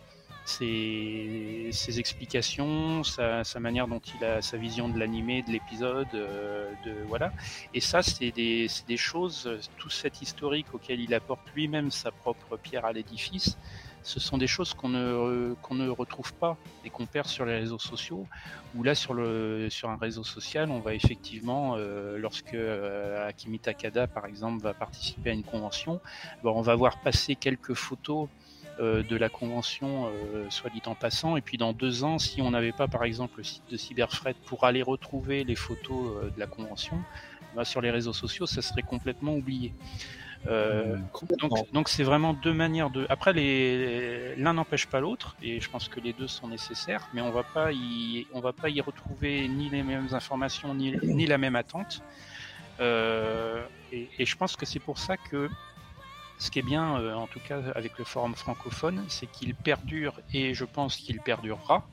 [0.45, 6.09] ses, ses, explications, sa, sa, manière dont il a sa vision de l'animé, de l'épisode,
[6.15, 7.33] euh, de voilà.
[7.75, 12.57] Et ça, c'est des, des, choses, tout cet historique auquel il apporte lui-même sa propre
[12.57, 13.57] pierre à l'édifice
[14.03, 17.55] ce sont des choses qu'on ne, qu'on ne retrouve pas et qu'on perd sur les
[17.55, 18.27] réseaux sociaux.
[18.75, 23.31] Ou là, sur, un réseau social, on va effectivement, euh, lorsque euh,
[23.63, 26.01] Takada, par exemple, va participer à une convention,
[26.43, 28.29] on va voir passer quelques photos
[28.81, 31.37] euh, de la convention, euh, soit dit en passant.
[31.37, 34.35] Et puis dans deux ans, si on n'avait pas, par exemple, le site de Cyberfred
[34.47, 36.99] pour aller retrouver les photos euh, de la convention,
[37.55, 39.75] bah, sur les réseaux sociaux, ça serait complètement oublié.
[40.49, 40.97] Euh,
[41.39, 43.07] donc, donc c'est vraiment deux manières de.
[43.09, 47.21] Après, les l'un n'empêche pas l'autre, et je pense que les deux sont nécessaires, mais
[47.21, 51.27] on va pas y, on va pas y retrouver ni les mêmes informations ni, ni
[51.27, 52.03] la même attente.
[52.81, 55.49] Euh, et, et, je pense que c'est pour ça que
[56.39, 60.21] ce qui est bien, euh, en tout cas avec le forum francophone, c'est qu'il perdure
[60.33, 61.87] et je pense qu'il perdurera.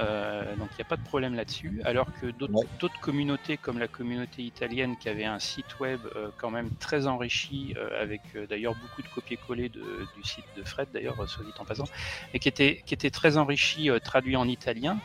[0.00, 1.80] Euh, donc il n'y a pas de problème là-dessus.
[1.84, 6.50] Alors que d'autres communautés, comme la communauté italienne, qui avait un site web euh, quand
[6.50, 11.44] même très enrichi, euh, avec d'ailleurs beaucoup de copier-coller du site de Fred, d'ailleurs, soit
[11.44, 11.84] dit en passant,
[12.32, 14.98] et qui était, qui était très enrichi, traduit en italien.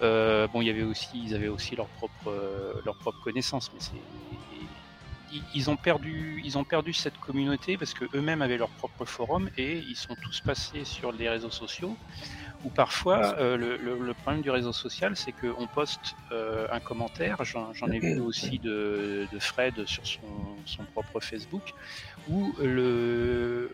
[0.00, 3.80] bon, il y avait aussi, ils avaient aussi leur propre, leur propre connaissance, mais
[5.54, 9.48] ils ont perdu, ils ont perdu cette communauté parce que eux-mêmes avaient leur propre forum
[9.56, 11.96] et ils sont tous passés sur les réseaux sociaux
[12.64, 17.88] ou parfois euh, le, problème du réseau social, c'est qu'on poste euh, un commentaire, j'en
[17.90, 21.74] ai vu aussi de, Fred sur son, propre Facebook,
[22.28, 23.72] où le,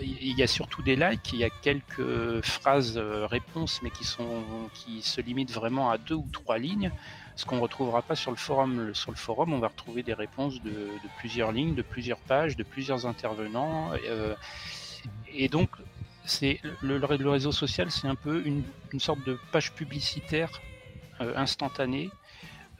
[0.00, 4.04] il y a surtout des likes, il y a quelques phrases euh, réponses, mais qui,
[4.04, 4.42] sont,
[4.74, 6.90] qui se limitent vraiment à deux ou trois lignes,
[7.36, 8.94] ce qu'on ne retrouvera pas sur le forum.
[8.94, 12.62] Sur le forum, on va retrouver des réponses de, plusieurs lignes, de plusieurs pages, de
[12.62, 13.90] plusieurs intervenants.
[15.32, 15.68] et donc,
[16.24, 18.64] c'est le, le, réseau social, c'est un peu une,
[18.98, 20.50] sorte de page publicitaire
[21.20, 22.10] euh, instantanée.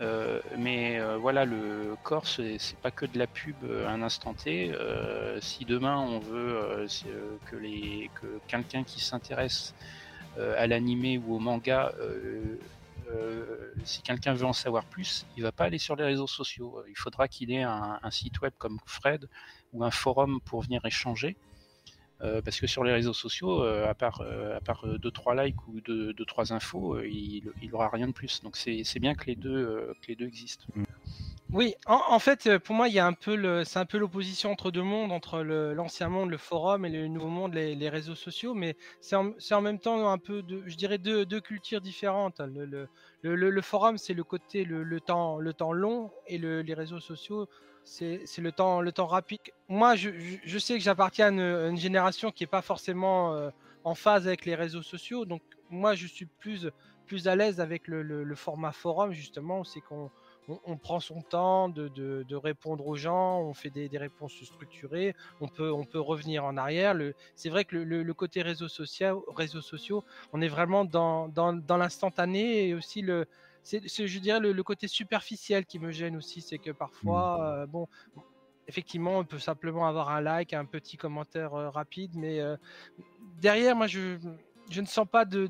[0.01, 4.72] Euh, mais euh, voilà, le corps, c'est pas que de la pub un instant T.
[5.40, 6.86] si demain on veut
[7.47, 9.74] que, les, que quelqu'un qui s'intéresse
[10.38, 11.92] à l'animé ou au manga,
[13.84, 16.82] si quelqu'un veut en savoir plus, il va pas aller sur les réseaux sociaux.
[16.88, 19.28] Il faudra qu'il ait un, un, site web comme Fred
[19.72, 21.36] ou un forum pour venir échanger.
[22.24, 25.34] Euh, parce que sur les réseaux sociaux, euh, à part euh, à part deux trois
[25.34, 28.42] likes ou deux, deux trois infos, il n'aura rien de plus.
[28.42, 30.64] Donc c'est bien que les deux que les deux existent.
[30.74, 30.84] Mm.
[31.52, 34.72] Oui, en, fait, pour moi, il y a un peu c'est un peu l'opposition entre
[34.72, 38.54] deux mondes, entre l'ancien monde, le forum, et le nouveau monde, les, réseaux sociaux.
[38.54, 42.40] Mais c'est en, en, même temps un peu, de, je dirais, deux, deux cultures différentes.
[42.40, 42.88] Le,
[43.22, 47.46] le, le, forum, c'est le côté le, temps le temps long, et les réseaux sociaux,
[47.85, 49.41] c'est le temps, le temps rapide.
[49.68, 50.11] Moi, je,
[50.45, 53.51] je, sais que j'appartiens à une, génération qui n'est pas forcément euh,
[53.85, 55.24] en phase avec les réseaux sociaux.
[55.24, 56.68] Donc, moi, je suis plus,
[57.07, 60.11] plus à l'aise avec le, le, format forum, justement, c'est qu'on
[60.49, 65.14] on, prend son temps de, de, répondre aux gens, on fait des, des, réponses structurées,
[65.41, 66.95] on peut, on peut revenir en arrière.
[67.35, 71.76] C'est vrai que le, côté réseaux sociaux, réseaux sociaux, on est vraiment dans, dans, dans
[71.76, 73.26] l'instantané et aussi le
[73.64, 76.42] c'est, je dirais, le, côté superficiel qui me gêne aussi.
[76.42, 77.42] C'est que parfois, mmh.
[77.42, 77.88] euh, bon,
[78.68, 82.56] effectivement, on peut simplement avoir un like, un petit commentaire euh, rapide, mais euh,
[83.40, 84.18] derrière, moi, je,
[84.70, 85.48] je ne sens pas de,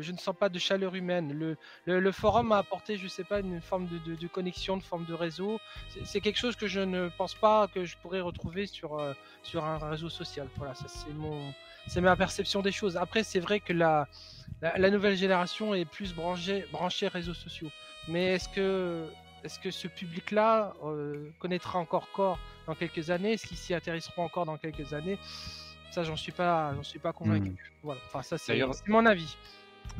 [0.00, 1.32] je ne sens pas de chaleur humaine.
[1.32, 1.56] Le,
[2.00, 5.14] le, forum m'a apporté, je sais pas, une forme de, de, connexion, de forme de
[5.14, 5.60] réseau.
[6.04, 9.00] C'est, quelque chose que je ne pense pas que je pourrais retrouver sur,
[9.44, 10.48] sur un réseau social.
[10.56, 11.52] Voilà, ça c'est mon,
[11.86, 12.96] c'est ma perception des choses.
[12.96, 14.08] Après, c'est vrai que la,
[14.62, 17.70] la, nouvelle génération est plus branchée, branchée réseaux sociaux.
[18.08, 19.04] Mais est-ce que,
[19.44, 23.32] est-ce que ce public-là euh, connaîtra encore corps dans quelques années?
[23.32, 25.18] Est-ce qu'ils s'y atterrisseront encore dans quelques années?
[25.90, 27.50] Ça, j'en suis pas, j'en suis pas convaincu.
[27.50, 27.56] Hmm.
[27.82, 28.00] Voilà.
[28.06, 29.36] Enfin, ça, c'est mon avis.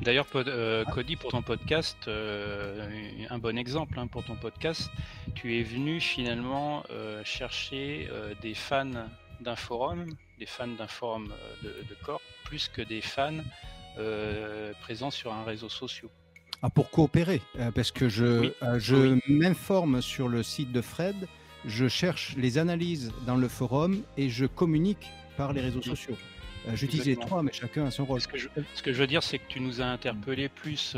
[0.00, 2.88] D'ailleurs, euh, Cody, pour ton podcast, euh,
[3.28, 4.90] un bon exemple hein, pour ton podcast,
[5.34, 6.84] tu es venu finalement
[7.24, 8.08] chercher
[8.40, 9.08] des fans
[9.40, 10.06] d'un forum,
[10.38, 11.32] des fans d'un forum
[11.62, 13.42] de, de corps, plus que des fans
[13.98, 16.10] euh, présent sur un réseau social.
[16.62, 21.16] Ah, pour coopérer, euh, parce que je, euh, je m'informe sur le site de Fred,
[21.64, 26.16] je cherche les analyses dans le forum et je communique par les réseaux sociaux.
[26.74, 28.20] J'utilise les trois, mais chacun a son rôle.
[28.20, 30.96] Ce que je, ce que je veux dire, c'est que tu nous as interpellé plus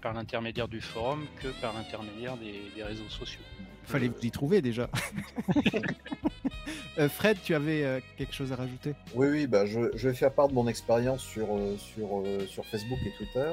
[0.00, 3.40] par l'intermédiaire du forum que par l'intermédiaire des, des, réseaux sociaux.
[3.84, 4.88] Fallait vous y trouver déjà.
[6.98, 8.94] Euh, Fred, tu avais euh, quelque chose à rajouter?
[9.14, 12.98] Oui, oui, bah, je, vais faire part de mon expérience sur, euh, sur, sur Facebook
[13.04, 13.52] et Twitter.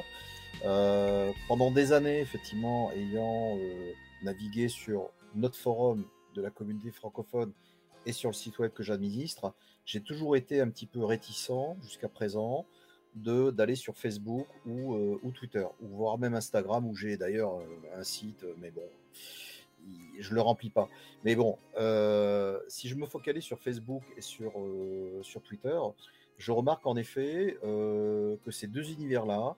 [1.50, 3.58] pendant des années, effectivement, ayant
[4.24, 6.06] navigué sur notre forum
[6.36, 7.52] de la communauté francophone
[8.06, 9.54] et sur le site web que j'administre,
[9.86, 12.66] j'ai toujours été un petit peu réticent jusqu'à présent
[13.16, 17.60] de d'aller sur Facebook ou, ou Twitter, ou voire même Instagram, où j'ai d'ailleurs
[17.96, 18.82] un site, mais bon,
[20.20, 20.90] je le remplis pas.
[21.24, 25.80] Mais bon, euh, si je me focalise sur Facebook et sur, euh, sur Twitter,
[26.38, 29.56] je remarque en effet euh, que ces deux univers-là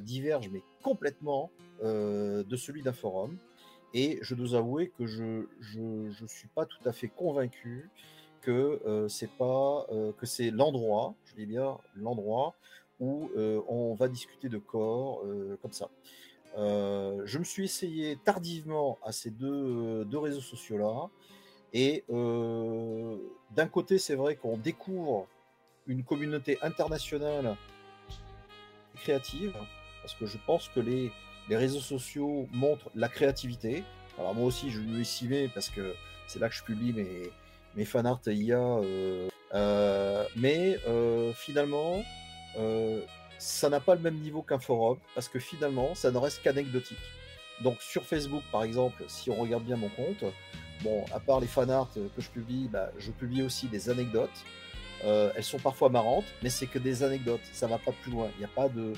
[0.00, 1.50] divergent mais complètement
[1.82, 3.36] de celui d'un forum.
[3.94, 5.44] Et je dois avouer que je
[5.76, 7.90] ne je, suis pas tout à fait convaincu
[8.42, 9.86] que c'est pas
[10.18, 12.54] que c'est l'endroit, je dis bien l'endroit
[13.00, 13.30] où
[13.68, 15.22] on va discuter de corps
[15.62, 15.88] comme ça.
[16.58, 21.08] Euh, je me suis essayé tardivement à ces deux, deux réseaux sociaux-là.
[21.72, 23.16] Et euh,
[23.50, 25.26] d'un côté, c'est vrai qu'on découvre
[25.86, 27.56] une communauté internationale
[28.96, 29.56] créative,
[30.02, 31.10] parce que je pense que les,
[31.48, 33.82] les réseaux sociaux montrent la créativité.
[34.18, 35.94] Alors moi aussi, je lui ai parce que
[36.26, 37.30] c'est là que je publie mes,
[37.76, 38.58] IA.
[38.58, 42.02] Euh, euh, mais euh, finalement,
[43.38, 46.98] ça n'a pas le même niveau qu'un forum, parce que finalement, ça ne reste qu'anecdotique.
[47.62, 50.24] Donc sur Facebook, par exemple, si on regarde bien mon compte,
[50.82, 54.44] bon, à part les fanarts que je publie, bah, je publie aussi des anecdotes.
[55.04, 57.44] elles sont parfois marrantes, mais c'est que des anecdotes.
[57.52, 58.28] Ça va pas plus loin.
[58.36, 58.92] Il n'y a pas de,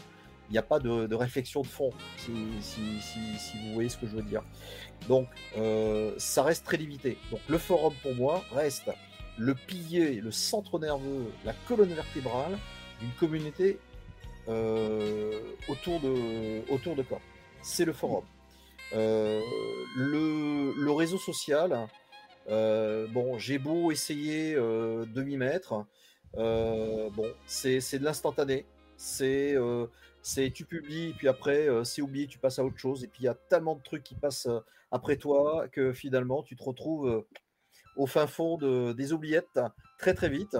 [0.49, 4.23] il n'y a pas de, réflexion de fond, si, vous voyez ce que je veux
[4.23, 4.43] dire.
[5.09, 7.17] Donc, euh, ça reste très limité.
[7.31, 8.91] Donc, le forum, pour moi, reste
[9.39, 12.57] le pilier, le centre nerveux, la colonne vertébrale
[13.01, 13.79] d'une communauté
[14.49, 17.21] euh, autour, de, autour quoi
[17.63, 18.25] C'est le forum.
[18.93, 19.41] Euh,
[19.97, 21.89] le, réseau social,
[22.49, 25.87] bon, j'ai beau essayer de m'y mettre,
[26.35, 28.67] bon, c'est de l'instantané.
[28.97, 29.57] C'est
[30.25, 33.20] c'est tu publies, puis après euh, c'est oublié, tu passes à autre chose, et puis
[33.22, 34.61] il y a tellement de trucs qui passent euh,
[34.91, 37.29] après toi que finalement tu te retrouves euh,
[37.97, 39.61] au fin fond de, des oubliettes
[39.99, 40.57] très très vite.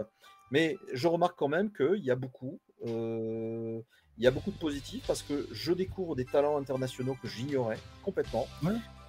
[0.51, 3.83] Mais je remarque quand même qu'il y a beaucoup, il
[4.19, 8.47] y a beaucoup de positifs parce que je découvre des talents internationaux que j'ignorais complètement.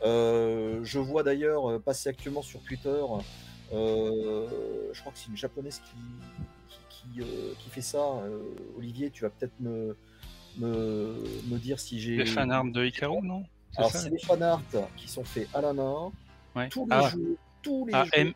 [0.01, 3.03] je vois d'ailleurs passer actuellement sur Twitter,
[3.71, 5.97] je crois que c'est une japonaise qui,
[6.89, 7.21] qui,
[7.59, 8.01] qui fait ça.
[8.77, 9.95] Olivier, tu vas peut-être me,
[10.57, 12.17] me, dire si j'ai.
[12.17, 13.43] Les fanarts de Icaro, non?
[13.77, 14.61] Alors, c'est des fanarts
[14.95, 16.11] qui sont faits à la main,
[16.69, 17.09] tous les ah.
[17.09, 17.37] jours.
[17.61, 18.33] Tous les ah, jours.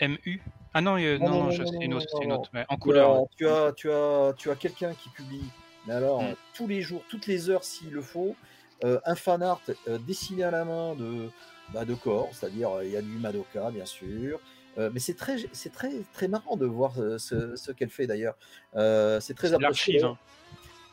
[0.00, 0.42] MU
[0.74, 2.50] Ah non, non, non, c'est une autre.
[2.68, 3.24] en couleur.
[3.36, 5.44] Tu as, tu as, tu as quelqu'un qui publie,
[5.86, 6.34] mais alors, hmm.
[6.54, 8.36] tous les jours, toutes les heures s'il le faut,
[8.84, 11.30] euh, un fanart euh, dessiné à la main de,
[11.72, 14.38] bah, de corps, c'est-à-dire il y a du Madoka, bien sûr.
[14.78, 18.36] Euh, mais c'est très, c'est très, très marrant de voir ce, ce qu'elle fait d'ailleurs.
[18.74, 20.02] c'est très apprécié.
[20.04, 20.18] Hein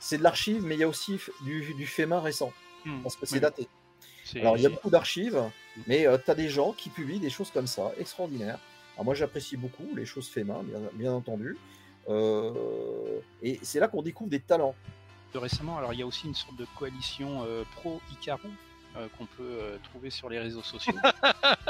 [0.03, 2.51] c'est de l'archive, mais il y a aussi du, du fait main récent,
[2.85, 3.01] hmm.
[3.03, 3.67] parce que c'est daté.
[4.35, 5.81] Alors, il y a beaucoup d'archives, hmm.
[5.87, 8.59] mais euh, tu as des gens qui publient des choses comme ça, extraordinaires.
[8.95, 10.61] Alors, moi, j'apprécie beaucoup les choses fait main,
[10.93, 11.57] bien, entendu.
[12.09, 14.75] Euh, et c'est là qu'on découvre des talents.
[15.33, 17.63] récemment, alors il y a aussi une sorte de coalition euh,
[18.93, 20.93] pro-Icaro qu'on peut trouver sur les réseaux sociaux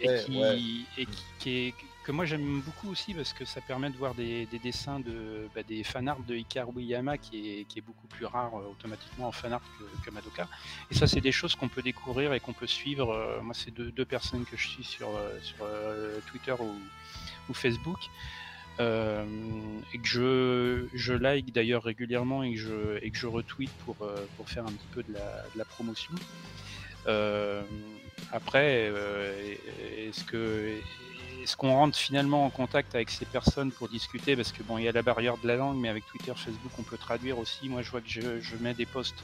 [0.00, 1.06] et, qui, et
[1.38, 1.74] qui, est
[2.04, 5.62] que moi j'aime beaucoup aussi parce que ça permet de voir des, dessins de bah,
[5.62, 9.32] des fanarts de Hikaru Yama qui est, qui est beaucoup plus rare euh, automatiquement en
[9.32, 10.48] fanart que, que, Madoka.
[10.90, 13.10] Et ça, c'est des choses qu'on peut découvrir et qu'on peut suivre.
[13.12, 15.66] Euh, moi, c'est deux, deux, personnes que je suis sur, euh, sur
[16.30, 16.74] Twitter ou,
[17.48, 17.98] ou Facebook.
[18.80, 23.96] Et que je, like d'ailleurs régulièrement et que je, et retweet pour,
[24.36, 25.14] pour faire un petit peu de
[25.56, 26.14] la, promotion.
[28.32, 28.92] après,
[29.98, 30.80] est-ce que
[31.42, 34.36] est-ce qu'on rentre finalement en contact avec ces personnes pour discuter?
[34.36, 36.72] Parce que bon, il y a la barrière de la langue, mais avec Twitter, Facebook,
[36.78, 37.68] on peut traduire aussi.
[37.68, 39.22] Moi, je vois que je, mets des posts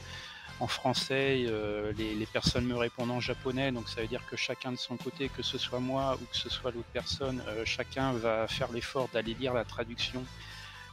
[0.59, 4.71] en français, euh, les, personnes me répondent en japonais, donc ça veut dire que chacun
[4.71, 8.13] de son côté, que ce soit moi ou que ce soit l'autre personne, euh, chacun
[8.13, 10.23] va faire l'effort d'aller lire la traduction.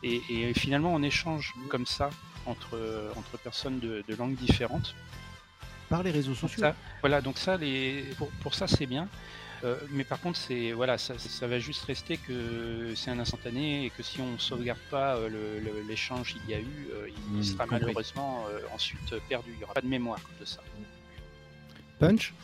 [0.02, 2.10] Et, finalement, on échange comme ça
[2.44, 4.94] entre, entre personnes de, langues différentes.
[5.88, 6.66] Par les réseaux sociaux.
[7.00, 8.04] voilà, donc ça, les,
[8.42, 9.08] pour ça, c'est bien.
[9.64, 11.14] Euh, mais par contre, c'est voilà, ça,
[11.46, 16.34] va juste rester que c'est un instantané et que si on sauvegarde pas euh, l'échange
[16.34, 18.44] qu'il y a eu, euh, il hmm, sera malheureusement
[18.74, 19.50] ensuite perdu.
[19.52, 20.60] Il n'y aura pas de mémoire de ça.
[21.98, 22.34] Punch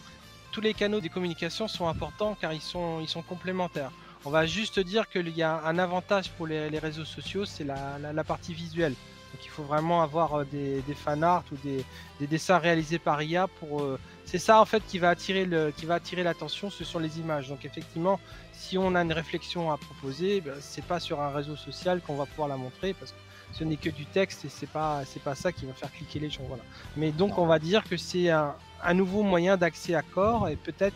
[0.51, 3.93] Tous les canaux de communication sont importants car ils sont, ils sont complémentaires.
[4.25, 8.25] On va juste dire qu'il y a un avantage pour les, réseaux sociaux, c'est la,
[8.25, 8.95] partie visuelle.
[9.33, 13.47] Donc il faut vraiment avoir des, des fan art ou des, dessins réalisés par IA
[13.47, 13.83] pour
[14.31, 17.19] c'est ça en fait qui va attirer le, qui va attirer l'attention, ce sont les
[17.19, 17.49] images.
[17.49, 18.21] Donc effectivement,
[18.53, 22.15] si on a une réflexion à proposer, ben, c'est pas sur un réseau social qu'on
[22.15, 23.19] va pouvoir la montrer parce que
[23.53, 26.21] ce n'est que du texte et c'est pas c'est pas ça qui va faire cliquer
[26.21, 26.45] les gens.
[26.47, 26.63] Voilà.
[26.97, 28.55] Mais donc on va dire que c'est un,
[28.85, 30.95] un nouveau moyen d'accès à corps et peut-être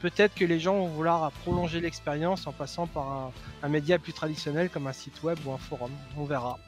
[0.00, 3.32] peut-être que les gens vont vouloir prolonger l'expérience en passant par
[3.62, 5.90] un, média plus traditionnel comme un site web ou un forum.
[6.16, 6.58] On verra.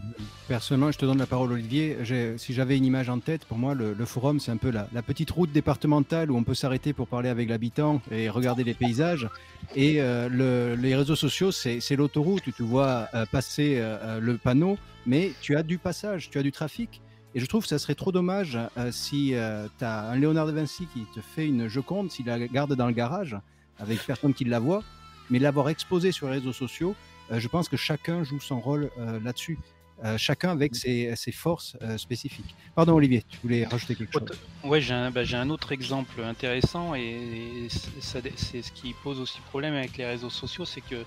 [0.48, 1.96] Personnellement, je te donne la parole, Olivier.
[2.36, 5.30] Si j'avais une image en tête, pour moi, le, forum, c'est un peu la, petite
[5.30, 9.28] route départementale où on peut s'arrêter pour parler avec l'habitant et regarder les paysages.
[9.74, 12.44] Et euh, les réseaux sociaux, c'est l'autoroute.
[12.54, 16.52] Tu vois euh, passer euh, le panneau, mais tu as du passage, tu as du
[16.52, 17.00] trafic.
[17.34, 20.46] Et je trouve que ça serait trop dommage euh, si euh, tu as un Léonard
[20.46, 23.36] de Vinci qui te fait une Joconde, s'il la garde dans le garage,
[23.78, 24.82] avec personne qui la voit,
[25.30, 26.94] mais l'avoir exposé sur les réseaux sociaux,
[27.30, 28.90] euh, je pense que chacun joue son rôle
[29.24, 29.58] là-dessus.
[30.04, 32.54] euh, chacun avec ses, ses forces spécifiques.
[32.74, 34.80] Pardon Olivier, tu voulais rajouter quelque chose?
[34.80, 39.74] J'ai un, bah, j'ai un autre exemple intéressant et c'est ce qui pose aussi problème
[39.74, 41.04] avec les réseaux sociaux, c'est que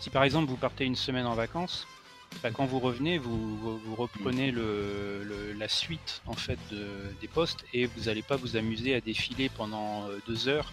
[0.00, 1.86] si par exemple vous partez une semaine en vacances,
[2.42, 6.86] bah, quand vous revenez, vous, reprenez le, le- la suite en fait de-
[7.20, 10.72] des posts et vous n'allez pas vous amuser à défiler pendant euh, deux heures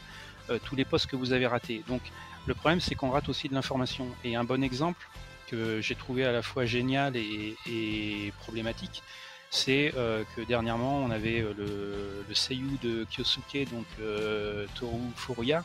[0.49, 1.83] euh, tous les posts que vous avez ratés.
[1.87, 2.01] Donc
[2.45, 4.07] le problème c'est qu'on rate aussi de l'information.
[4.23, 5.07] Et un bon exemple
[5.47, 9.01] que j'ai trouvé à la fois génial et, et problématique,
[9.49, 15.63] c'est euh, que dernièrement on avait le, le seiyuu de Kyosuke, donc euh, Toru Furuya,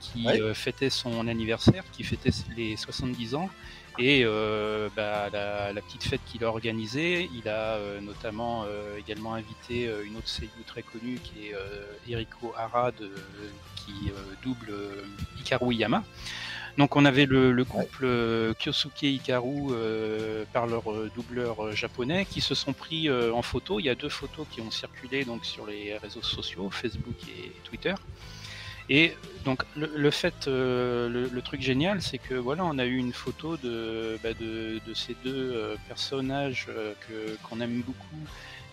[0.00, 0.54] qui Ouais.
[0.54, 3.48] fêtait son anniversaire, qui fêtait les 70 ans.
[4.00, 8.96] Et euh, bah, la, la petite fête qu'il a organisée, il a euh, notamment euh,
[8.96, 11.54] également invité une autre seiyuu très connue qui est
[12.08, 13.10] Eriko Hara de-
[13.76, 14.12] qui
[14.44, 14.72] double
[15.40, 16.04] Hikaru Yama.
[16.76, 18.06] Donc on avait le, le couple
[18.60, 19.72] Kyosuke Hikaru
[20.52, 20.84] par leur
[21.16, 23.80] doubleur japonais qui se sont pris en photo.
[23.80, 27.50] Il y a deux photos qui ont circulé donc sur les réseaux sociaux, Facebook et
[27.64, 27.94] Twitter.
[28.90, 29.14] Et
[29.44, 32.96] donc le, le fait, euh, le, le truc génial, c'est que voilà, on a eu
[32.96, 38.22] une photo de, bah, de, de ces deux euh, personnages euh, que qu'on aime beaucoup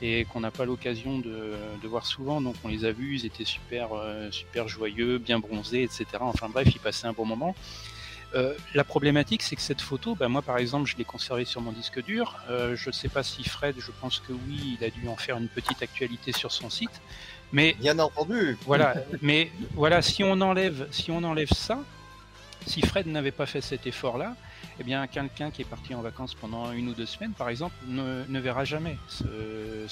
[0.01, 2.41] et qu'on n'a pas l'occasion de, de voir souvent.
[2.41, 6.05] Donc on les a vus, ils étaient super, euh, super joyeux, bien bronzés, etc.
[6.21, 7.55] Enfin bref, ils passaient un bon moment.
[8.33, 11.61] Euh, la problématique, c'est que cette photo, bah, moi par exemple, je l'ai conservée sur
[11.61, 12.35] mon disque dur.
[12.49, 15.15] Euh, je ne sais pas si Fred, je pense que oui, il a dû en
[15.15, 17.01] faire une petite actualité sur son site.
[17.55, 18.57] Mais Bien entendu.
[18.65, 21.79] voilà, mais voilà, si on enlève, si on enlève ça,
[22.67, 24.35] si Fred n'avait pas fait cet effort-là,
[24.77, 27.75] eh bien, quelqu'un qui est parti en vacances pendant une ou deux semaines, par exemple,
[27.87, 29.87] ne, ne verra jamais ce- euh,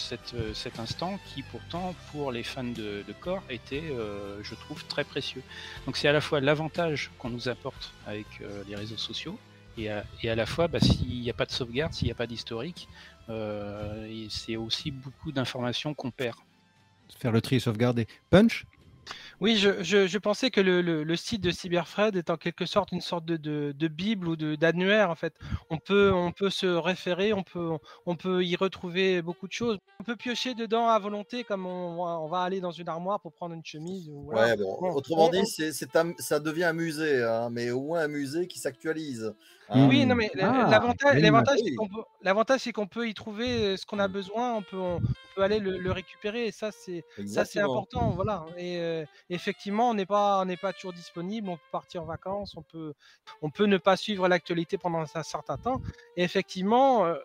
[0.53, 5.05] cet instant qui, pourtant, pour les fans de, de corps, était, euh, je trouve, très
[5.05, 5.43] précieux.
[5.85, 9.39] Donc, c'est à la fois l'avantage qu'on nous apporte avec euh, les réseaux sociaux,
[9.77, 12.11] et à, et à la fois, bah, s'il n'y a pas de sauvegarde, s'il n'y
[12.11, 12.89] a pas d'historique,
[13.29, 16.35] euh, c'est aussi beaucoup d'informations qu'on perd.
[17.19, 18.07] Faire le tri et sauvegarder.
[18.29, 18.65] Punch
[19.41, 22.65] Oui, je, je, je pensais que le, le, le site de Cyberfred est en quelque
[22.65, 25.33] sorte une sorte de, de, de bible ou de- d'annuaire en fait.
[25.69, 27.71] On peut, on peut se référer, on peut,
[28.05, 29.77] on peut y retrouver beaucoup de choses.
[29.99, 33.19] On peut piocher dedans à volonté comme on, va- on va aller dans une armoire
[33.19, 34.09] pour prendre une chemise.
[34.09, 34.51] Ou voilà.
[34.51, 35.39] Ouais, bon, Bon, autrement on- dit,
[35.93, 39.33] un- ça devient un musée, hein, mais au moins un musée qui s'actualise.
[39.73, 39.87] Hein.
[39.87, 43.77] Oui, non, mais Ah, l'avantage, c'est qu'on peut, l'avantage, c'est qu'on peut y trouver euh,
[43.77, 45.01] ce qu'on a besoin, on peut, on,
[45.35, 47.63] peut aller le, le récupérer, et ça, c'est, ça, c'est Exactement.
[47.63, 48.45] important, voilà.
[48.57, 52.05] Et euh, effectivement, on n'est pas, on n'est pas toujours disponible, on peut partir en
[52.05, 52.93] vacances, on peut,
[53.41, 55.81] on peut ne pas suivre l'actualité pendant un certain temps.
[56.15, 57.15] Et effectivement, euh,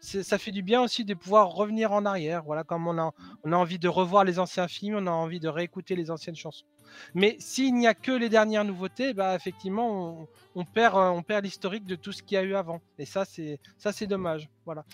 [0.00, 2.44] ça fait du bien aussi de pouvoir revenir en arrière.
[2.44, 3.12] Voilà, comme on a,
[3.44, 6.36] on a envie de revoir les anciens films, on a envie de réécouter les anciennes
[6.36, 6.66] chansons.
[7.14, 10.28] Mais s'il n'y a que les dernières nouveautés, bah effectivement, on,
[10.60, 12.80] on perd, euh, on perd l'historique de tout ce qu'il y a eu avant.
[12.98, 14.48] Et ça, c'est, ça, c'est dommage.
[14.64, 14.84] Voilà.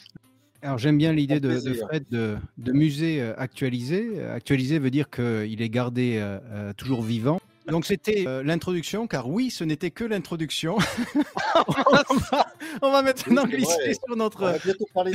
[0.63, 1.59] Alors j'aime bien l'idée de.
[1.59, 4.13] Fred de, de musée euh, actualisé.
[4.15, 7.39] Euh, Actualisé veut dire qu'il est gardé euh, toujours vivant.
[7.67, 10.77] Donc c'était euh, l'introduction, car oui, ce n'était que l'introduction.
[11.67, 11.73] on,
[12.31, 12.44] va,
[12.83, 15.13] on va maintenant glisser sur On notre, va bientôt parler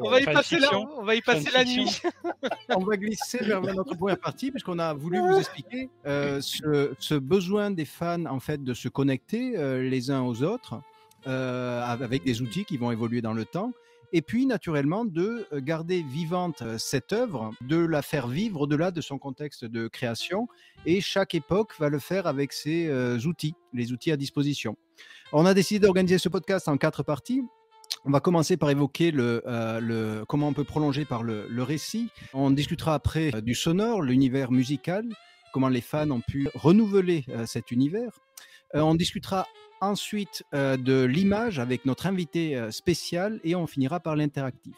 [0.00, 2.00] On va y passer la, on va y passer la nuit.
[2.70, 7.14] on va glisser vers notre première partie puisqu'on a voulu vous expliquer euh, ce, ce
[7.14, 10.80] besoin des fans en fait de se connecter euh, les uns aux autres
[11.26, 13.72] euh, avec des outils qui vont évoluer dans le temps
[14.12, 18.90] et puis naturellement de euh, garder vivante euh, cette œuvre, de la faire vivre au-delà
[18.90, 20.48] de son contexte de création
[20.86, 24.76] et chaque époque va le faire avec ses euh, outils, les outils à disposition.
[25.32, 27.42] On a décidé d'organiser ce podcast en quatre parties.
[28.04, 32.08] On va commencer par évoquer le, comment on peut prolonger par le, récit.
[32.32, 35.06] On discutera après du sonore, l'univers musical,
[35.52, 38.18] comment les fans ont pu renouveler cet univers.
[38.74, 39.46] Euh, on discutera
[39.80, 44.76] ensuite euh, de l'image avec notre invité euh, spécial et on finira par l'interactif.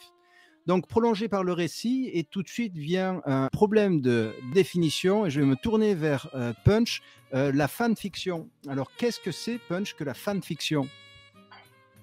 [0.66, 5.30] Donc prolongé par le récit et tout de suite vient un problème de définition et
[5.30, 6.26] je vais me tourner vers
[6.64, 8.48] Punch, la fanfiction.
[8.66, 10.88] Alors qu'est-ce que c'est Punch que la fanfiction?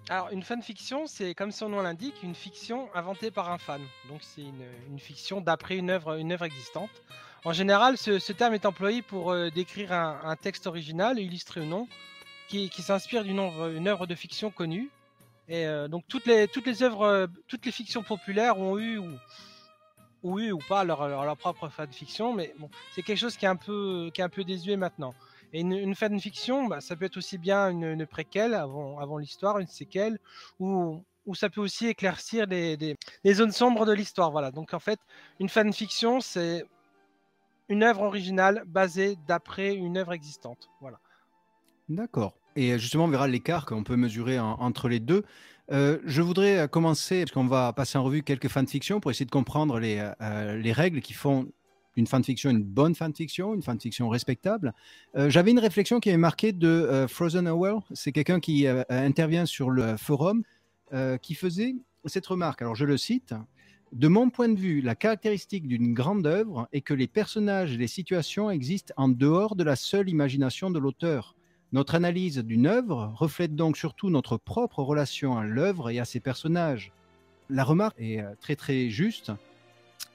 [0.10, 3.82] Alors, une fanfiction, c'est comme son nom l'indique, une fiction inventée par un fan.
[4.10, 6.89] Donc, c'est une, une fiction d'après une œuvre, une œuvre existante.
[7.44, 11.88] En général, ce, terme est employé pour euh, décrire un, texte original, illustré ou non,
[12.48, 14.92] qui, s'inspire d'une œuvre, de fiction connue.
[15.48, 19.00] Et euh, donc, toutes les, œuvres, euh, toutes les fictions populaires ont eu
[20.22, 23.56] ou, eu ou pas leur, propre fanfiction, mais bon, c'est quelque chose qui est un
[23.56, 24.12] peu,
[24.46, 25.16] désuet maintenant.
[25.52, 30.20] Et une, fanfiction, bah, ça peut être aussi bien une, préquelle avant, l'histoire, une séquelle,
[30.60, 32.78] ou, ça peut aussi éclaircir les,
[33.24, 34.30] les zones sombres de l'histoire.
[34.30, 34.52] Voilà.
[34.52, 35.00] Donc en fait,
[35.39, 36.66] une fanfiction, c'est
[37.72, 40.69] une œuvre originale basée d'après une œuvre existante.
[40.82, 40.99] Voilà.
[41.89, 42.34] D'accord.
[42.55, 45.24] Et justement, on verra l'écart qu'on peut mesurer en- entre les deux.
[45.72, 49.32] Euh, je voudrais commencer, parce qu'on va passer en revue quelques fanfictions pour essayer de
[49.32, 51.47] comprendre les, euh, les règles qui font
[51.97, 54.74] une fanfiction une bonne fanfiction, une fanfiction respectable.
[55.17, 57.76] Euh, J'avais une réflexion qui est marquée de Frozen Howell.
[57.93, 60.43] C'est quelqu'un qui intervient sur le forum
[61.22, 62.61] qui faisait cette remarque.
[62.61, 63.34] Alors je le cite.
[63.92, 67.78] De mon point de vue, la caractéristique d'une grande œuvre est que les personnages et
[67.78, 71.36] les situations existent en dehors de la seule imagination de l'auteur.
[71.74, 76.22] Notre analyse d'une œuvre reflète donc surtout notre propre relation à l'œuvre et à ses
[76.22, 76.94] personnages.
[77.50, 79.34] La remarque est euh, très très juste.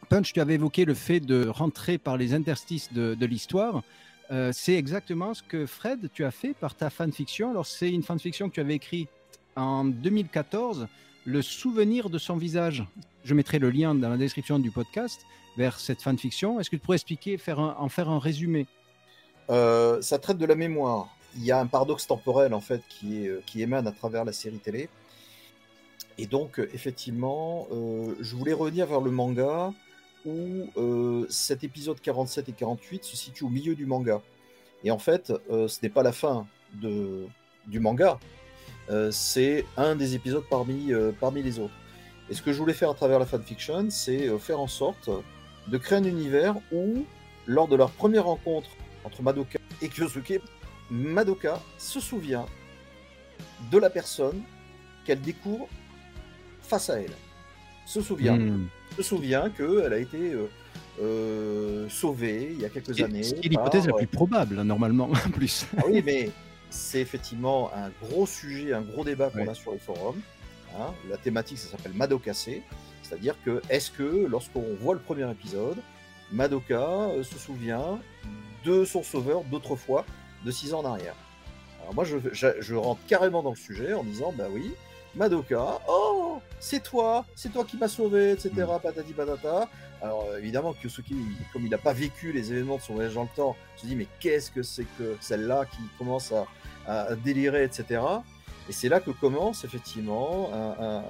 [0.08, 3.82] Punch, tu avais évoqué le fait de rentrer par les interstices de, l'histoire.
[4.30, 7.50] Euh, c'est exactement ce que Fred, tu as fait par ta fanfiction.
[7.50, 9.10] Alors c'est une fanfiction que tu avais écrite
[9.54, 10.88] en 2014,
[11.26, 12.84] Le souvenir de son visage.
[13.24, 16.60] Je mettrai le lien dans la description du podcast vers cette fanfiction.
[16.60, 18.68] Est-ce que tu pourrais expliquer, faire en faire un résumé?
[19.50, 21.08] Euh, ça traite de la mémoire.
[21.34, 24.60] Il y a un paradoxe temporel en fait qui, euh, émane à travers la série
[24.60, 24.88] télé.
[26.16, 27.66] Et donc euh, effectivement,
[28.20, 29.72] je voulais revenir vers le manga
[30.24, 30.70] où
[31.28, 34.22] cet épisode 47 et 48 se situent au milieu du manga.
[34.84, 38.20] Et en fait, ce n'est pas la fin du manga,
[39.10, 41.74] c'est un des épisodes parmi, euh, parmi les autres.
[42.30, 45.10] Et ce que je voulais faire à travers la fanfiction, c'est euh, faire en sorte
[45.68, 47.04] de créer un univers où,
[47.46, 48.70] lors de leur première rencontre
[49.04, 50.40] entre Madoka et Kyosuke,
[50.90, 52.46] Madoka se souvient
[53.70, 54.42] de la personne
[55.04, 55.68] qu'elle découvre
[56.62, 57.12] face à elle.
[57.86, 58.66] Se souvient, Hmm.
[58.96, 60.48] se souvient qu'elle a été euh,
[61.00, 63.22] euh, sauvée il y a quelques années.
[63.22, 65.66] ce qui est par, l'hypothèse la euh, plus probable, normalement, en plus.
[65.76, 66.30] ah oui, mais
[66.70, 70.20] c'est effectivement un gros sujet, un gros débat qu'on a sur les forums.
[70.78, 70.92] hein.
[71.08, 72.48] La thématique, ça s'appelle Madokase.
[73.02, 75.76] C'est-à-dire que, est-ce que lorsqu'on voit le premier épisode,
[76.32, 78.00] Madoka euh, se souvient
[78.64, 80.04] de son sauveur d'autrefois,
[80.44, 81.14] de six ans en arrière?
[81.82, 84.72] Alors moi, je, je, je rentre carrément dans le sujet en disant, bah oui,
[85.16, 88.50] Madoka, oh, c'est toi, c'est toi qui m'as sauvé, etc.
[88.56, 88.80] Mm.
[88.82, 89.68] Patati patata.
[90.02, 91.06] Alors euh, évidemment, Kyosuke,
[91.52, 93.96] comme il n'a pas vécu les événements de son voyage dans le temps, se dit
[93.96, 96.46] mais qu'est-ce que c'est que celle-là qui commence à,
[96.86, 98.02] à délirer, etc.
[98.68, 101.04] Et c'est là que commence effectivement un, un-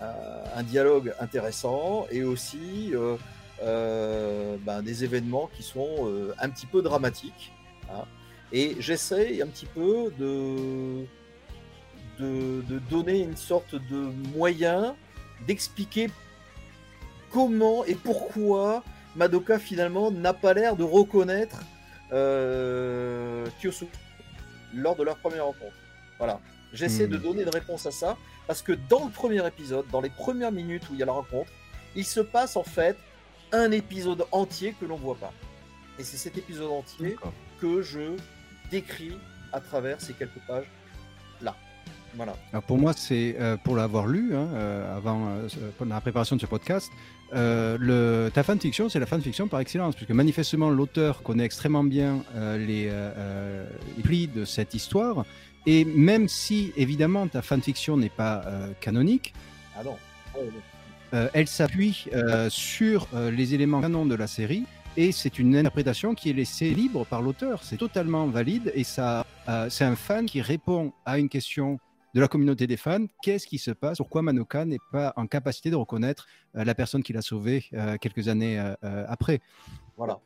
[0.00, 3.16] un- un dialogue intéressant et aussi euh,
[3.62, 7.52] euh, ben, des événements qui sont euh, un petit peu dramatiques.
[7.90, 8.04] hein.
[8.52, 11.04] Et j'essaie un petit peu de,
[12.18, 14.94] de, de donner une sorte de moyen
[15.46, 16.08] d'expliquer
[17.30, 18.82] comment et pourquoi
[19.16, 21.60] Madoka finalement n'a pas l'air de reconnaître
[22.12, 23.88] euh, Kyosuke
[24.74, 25.74] lors de leur première rencontre.
[26.18, 26.40] Voilà.
[26.72, 27.10] J'essaie Hmm.
[27.10, 30.52] de donner une réponse à ça parce que dans le premier épisode, dans les premières
[30.52, 31.50] minutes où il y a la rencontre,
[31.94, 32.96] il se passe en fait
[33.52, 35.32] un épisode entier que l'on voit pas.
[35.98, 37.16] Et c'est cet épisode entier
[37.60, 38.16] que je
[38.70, 39.16] décris
[39.52, 40.66] à travers ces quelques pages
[41.40, 41.56] là.
[42.16, 42.34] Voilà.
[42.52, 45.48] Alors pour moi, c'est euh, pour l'avoir lu hein, euh, avant euh,
[45.86, 46.90] la préparation de ce podcast.
[47.32, 52.90] le, ta fanfiction, c'est la fanfiction par excellence, puisque manifestement l'auteur connaît extrêmement bien les,
[53.96, 55.24] les plis de cette histoire.
[55.66, 58.44] Et même si évidemment ta fanfiction n'est pas
[58.80, 59.34] canonique,
[59.76, 59.96] Ah non.
[60.36, 60.40] Oh,
[61.14, 62.06] euh, elle s'appuie
[62.48, 64.64] sur les éléments canons de la série
[64.96, 67.62] et c'est une interprétation qui est laissée libre par l'auteur.
[67.62, 71.78] C'est totalement valide et ça, euh, c'est un fan qui répond à une question
[72.16, 73.06] de la communauté des fans.
[73.22, 73.98] Qu'est-ce qui se passe?
[73.98, 77.98] Pourquoi Manoka n'est pas en capacité de reconnaître euh, la personne qui l'a sauvé euh,
[78.00, 79.40] quelques années euh, après?
[79.98, 80.18] Voilà.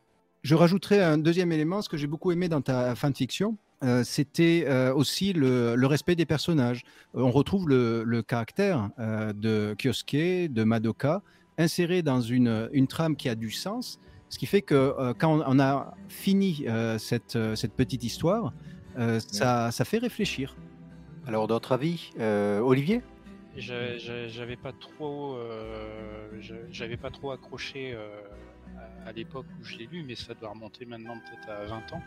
[0.42, 4.64] je rajouterai un deuxième élément, ce que j'ai beaucoup aimé dans ta fanfiction, euh, c'était
[4.68, 6.82] euh, aussi le, le respect des personnages.
[7.16, 8.90] Euh, on retrouve le, le caractère
[9.34, 11.22] de Kyosuke, de Madoka,
[11.58, 15.42] inséré dans une, une trame qui a du sens, ce qui fait que quand on,
[15.44, 16.64] on a fini
[16.98, 18.52] cette, cette petite histoire,
[19.18, 20.56] ça, ça fait réfléchir.
[21.26, 23.02] Alors, d'autres avis Euh, Olivier?
[23.56, 26.28] J'a- j'a- J'avais pas trop, euh,
[27.00, 28.08] pas trop accroché euh,
[29.06, 32.02] à, l'époque où je l'ai lu, mais ça doit remonter maintenant peut-être à 20 ans.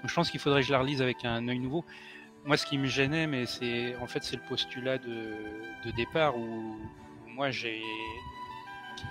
[0.00, 1.84] Donc je pense qu'il faudrait que je la relise avec un œil nouveau.
[2.44, 6.42] Moi, ce qui me gênait, mais c'est en fait c'est le postulat de, départ où,
[7.26, 7.82] où moi j'ai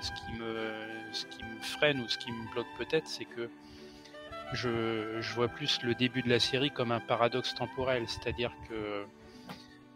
[0.01, 0.71] ce qui me
[1.11, 3.49] ce qui me freine ou ce qui me bloque peut-être, c'est que
[4.53, 9.05] je, vois plus le début de la série comme un paradoxe temporel, c'est-à-dire que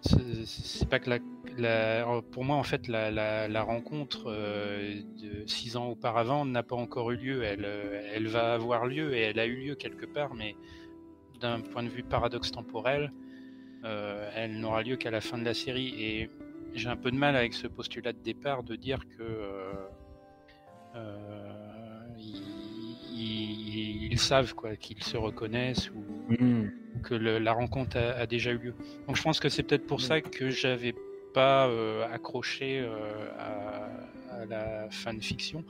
[0.02, 1.20] c'est pas que
[1.58, 7.12] la, pour moi en fait la, rencontre euh, de six ans auparavant n'a pas encore
[7.12, 7.44] eu lieu.
[7.44, 10.56] Elle, euh, elle va avoir lieu et elle a eu lieu quelque part, mais
[11.40, 13.12] d'un point de vue paradoxe temporel,
[13.84, 15.94] euh, elle n'aura lieu qu'à la fin de la série.
[16.00, 16.30] Et
[16.74, 19.24] j'ai un peu de mal avec ce postulat de départ de dire que
[23.78, 28.52] ils- savent quoi, qu'ils se reconnaissent ou, ou que le- la rencontre a, a déjà
[28.52, 28.76] eu lieu.
[29.08, 30.96] Donc je pense que c'est peut-être pour ça que j'avais
[31.34, 31.70] pas
[32.12, 32.88] accroché
[33.38, 33.90] à,
[34.50, 35.64] la fanfiction.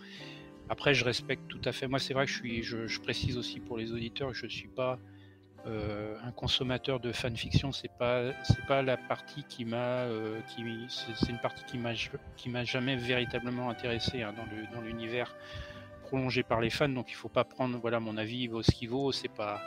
[0.69, 1.87] Après, je respecte tout à fait.
[1.87, 4.99] Moi, c'est vrai que je suis, je, précise aussi pour les auditeurs, je suis pas
[5.65, 7.71] un consommateur de fanfiction.
[7.71, 10.05] C'est pas, c'est pas la partie qui m'a,
[10.49, 11.93] qui, c'est une partie qui m'a,
[12.35, 14.33] qui m'a jamais véritablement intéressé hein,
[14.73, 15.35] dans l'univers
[16.07, 16.89] prolongé par les fans.
[16.89, 19.11] Donc, il faut pas prendre, voilà, mon avis il vaut ce qu'il vaut.
[19.11, 19.61] C'est pas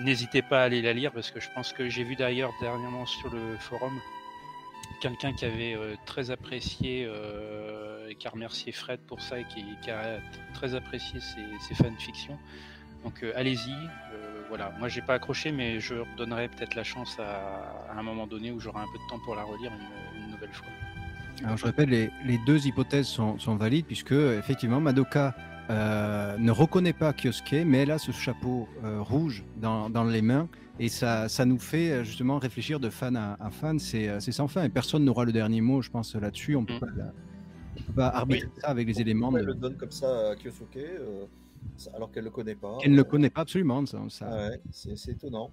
[0.00, 3.06] N'hésitez pas à aller la lire parce que je pense que j'ai vu d'ailleurs dernièrement
[3.06, 4.00] sur le forum
[5.00, 9.44] quelqu'un qui avait euh, très apprécié euh, et qui a remercié Fred pour ça et
[9.44, 10.18] qui, a
[10.54, 12.38] très apprécié ses, fanfictions.
[13.04, 13.74] Donc euh, allez-y.
[14.48, 18.50] voilà, moi j'ai pas accroché, mais je redonnerai peut-être la chance à, un moment donné
[18.50, 19.70] où j'aurai un peu de temps pour la relire
[20.16, 20.68] une, nouvelle fois.
[21.44, 22.10] Alors je répète, les,
[22.46, 25.34] deux hypothèses sont, sont, valides puisque effectivement Madoka
[25.70, 30.48] euh, ne reconnaît pas Kyosuke, mais elle a ce chapeau euh, rouge dans, les mains.
[30.80, 34.64] Et ça, ça nous fait euh, justement réfléchir de fan à, fan, c'est sans fin.
[34.64, 36.56] Et personne n'aura le dernier mot, je pense, là-dessus.
[36.56, 37.94] On ne peut mm.
[37.94, 39.36] pas, arbitrer ça avec les éléments.
[39.36, 40.78] Elle le donne comme ça à Kyosuke,
[41.94, 42.78] alors qu'elle ne le connaît pas.
[42.82, 43.84] Elle ne le connaît pas absolument.
[43.84, 45.50] Ça, ah c'est étonnant.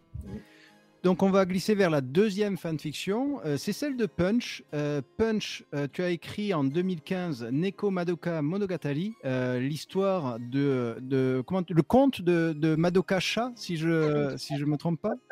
[1.05, 4.63] Donc on va glisser vers la deuxième fanfiction, euh, c'est celle de Punch.
[4.73, 11.61] Euh, Punch, euh, tu as écrit en 2015 Neko Madoka Monogatari, l'histoire de, de comment,
[11.69, 15.13] le conte de, Madoka Sha, si je si je me trompe pas.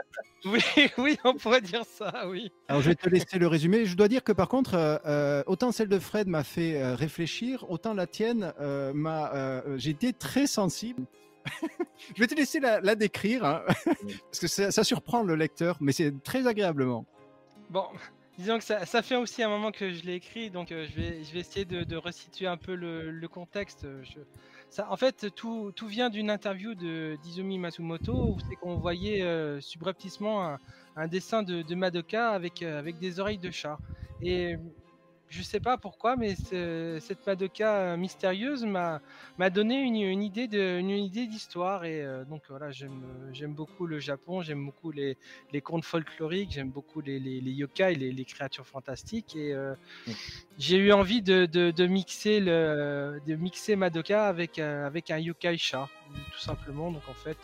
[0.45, 0.59] Oui,
[0.97, 2.51] oui, on pourrait dire ça, oui.
[2.67, 3.85] Alors je vais te laisser le résumé.
[3.85, 5.01] Je dois dire que par contre,
[5.47, 8.51] autant celle de Fred m'a fait réfléchir, autant la tienne
[8.93, 11.05] m'a, été très sensible
[12.15, 16.13] je vais te laisser la, décrire, hein, parce que ça, surprend le lecteur, mais c'est
[16.23, 17.05] très agréablement.
[17.69, 17.85] Bon,
[18.37, 21.23] disons que ça, fait aussi un moment que je l'ai écrit, donc euh, je, vais,
[21.23, 23.87] je vais essayer de, resituer un peu le, contexte.
[24.69, 29.21] ça, en fait, tout, tout vient d'une interview de d'Izumi Matsumoto, où c'est qu'on voyait
[29.21, 30.57] euh, subrepticement
[30.95, 33.77] un, dessin de, Madoka avec, euh, avec des oreilles de chat.
[34.21, 34.55] Et
[35.33, 41.25] je sais pas pourquoi, mais cette Madoka mystérieuse m'a donné une, idée de une idée
[41.25, 41.85] d'histoire.
[41.85, 45.17] Et euh, donc voilà j'aime beaucoup le Japon, j'aime beaucoup les,
[45.63, 49.35] contes folkloriques, j'aime beaucoup les, les, yokai, les, créatures fantastiques.
[49.35, 49.73] Et euh,
[50.59, 55.89] j'ai eu envie de, mixer le de mixer Madoka avec euh, avec un yokai chat
[56.31, 56.91] tout simplement.
[56.91, 57.37] Donc en fait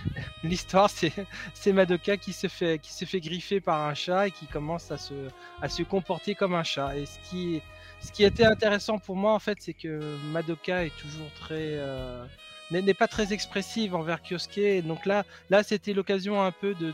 [0.44, 4.46] L'histoire, c'est Madoka qui se, fait, qui se fait griffer par un chat et qui
[4.46, 5.14] commence à se,
[5.60, 6.96] à se comporter comme un chat.
[6.96, 7.62] Et ce qui,
[8.00, 11.76] ce qui était intéressant pour moi, en fait, c'est que Madoka est toujours très.
[11.76, 12.24] Euh,
[12.70, 14.84] n'est pas très expressive envers Kyosuke.
[14.86, 16.92] Donc là, là c'était l'occasion un peu de,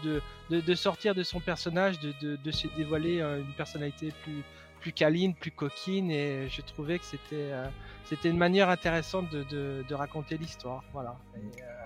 [0.51, 4.43] de, de, sortir de son personnage, de, de, se dévoiler euh, une personnalité plus,
[4.81, 6.11] plus câline, plus coquine.
[6.11, 7.67] Et je trouvais que c'était euh,
[8.09, 10.83] c'était une manière intéressante de, de, raconter l'histoire.
[10.95, 11.17] Voilà.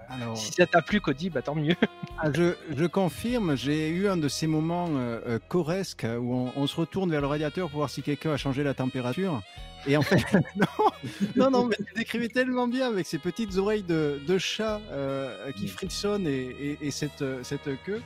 [0.08, 1.74] Alors, si ça t'a plu, Cody, bah tant mieux.
[2.24, 6.66] Ah, je, je, confirme, j'ai eu un de ces moments euh, euh coresques où on,
[6.68, 9.42] se retourne vers le radiateur pour voir si quelqu'un a changé la température.
[9.88, 10.22] Et en fait,
[11.36, 15.50] non, non, mais tu décrivais tellement bien avec ces petites oreilles de, de chat euh,
[15.52, 18.02] qui frissonnent et, et, cette, cette queue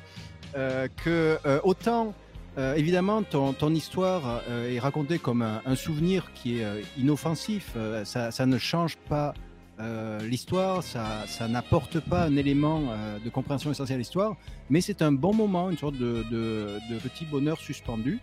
[0.57, 2.15] euh, que autant.
[2.57, 6.67] Évidemment, ton, histoire est racontée comme un, souvenir qui est
[6.99, 7.77] inoffensif.
[8.05, 9.35] ça, ne change pas
[9.79, 14.37] euh, l'histoire, ça, n'apporte pas un élément euh, de compréhension essentielle à l'histoire,
[14.71, 16.25] mais c'est un bon moment, une sorte de,
[17.03, 18.21] petit bonheur suspendu.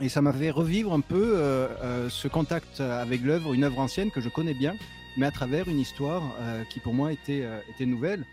[0.00, 4.10] Et ça m'a fait revivre un peu euh, ce contact avec l'œuvre, une œuvre ancienne
[4.10, 4.74] que je connais bien,
[5.16, 6.22] mais à travers une histoire
[6.70, 7.46] qui pour moi était,
[7.80, 8.24] nouvelle.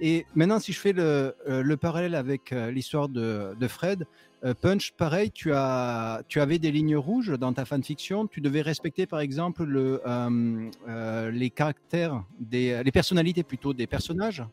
[0.00, 4.06] Et maintenant, si je fais le, le parallèle avec l'histoire de, Fred,
[4.44, 8.26] euh, Punch, pareil, tu, as, tu avais des lignes rouges dans ta fanfiction.
[8.26, 13.86] Tu devais respecter, par exemple, le, euh, euh, les caractères, des, les personnalités plutôt des
[13.86, 14.44] personnages.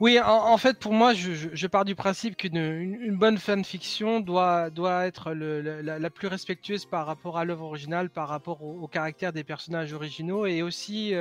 [0.00, 5.06] Oui, en, fait, pour moi, je, pars du principe qu'une une, bonne fanfiction doit, doit
[5.06, 9.92] être la, plus respectueuse par rapport à l'œuvre originale, par rapport au, caractère des personnages
[9.92, 11.14] originaux et aussi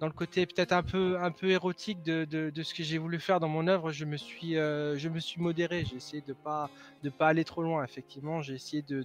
[0.00, 3.18] dans le côté peut-être un peu un peu érotique de, de, ce que j'ai voulu
[3.20, 5.84] faire dans mon œuvre, je me suis euh, je me suis modéré.
[5.84, 6.70] J'ai essayé de pas
[7.02, 7.84] de pas aller trop loin.
[7.84, 9.04] Effectivement, j'ai essayé de,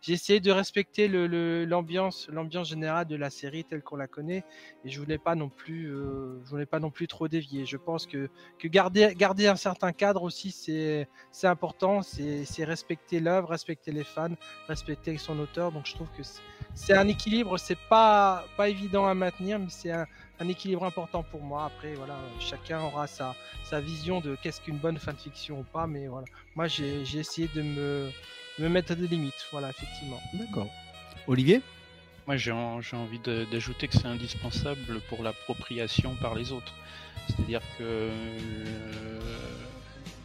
[0.00, 4.44] j'ai essayé de respecter l'ambiance l'ambiance générale de la série telle qu'on la connaît
[4.84, 7.66] et je voulais pas non plus euh, je voulais pas non plus trop dévier.
[7.66, 12.02] Je pense que que garder garder un certain cadre aussi c'est c'est important.
[12.02, 14.34] C'est c'est respecter l'œuvre, respecter les fans,
[14.68, 15.72] respecter son auteur.
[15.72, 16.22] Donc je trouve que
[16.74, 17.58] c'est un équilibre.
[17.58, 20.06] C'est pas pas évident à maintenir, mais c'est un
[20.40, 21.64] un équilibre important pour moi.
[21.64, 26.08] Après, voilà, chacun aura sa, sa vision de qu'est-ce qu'une bonne fanfiction ou pas, mais
[26.08, 26.26] voilà.
[26.56, 28.10] Moi, j'ai essayé de me,
[28.58, 30.20] me mettre des limites, voilà, effectivement.
[30.34, 30.68] D'accord.
[31.26, 31.62] Olivier?
[32.26, 36.72] Moi, j'ai envie d'ajouter que c'est indispensable pour l'appropriation par les autres.
[37.26, 38.10] C'est-à-dire que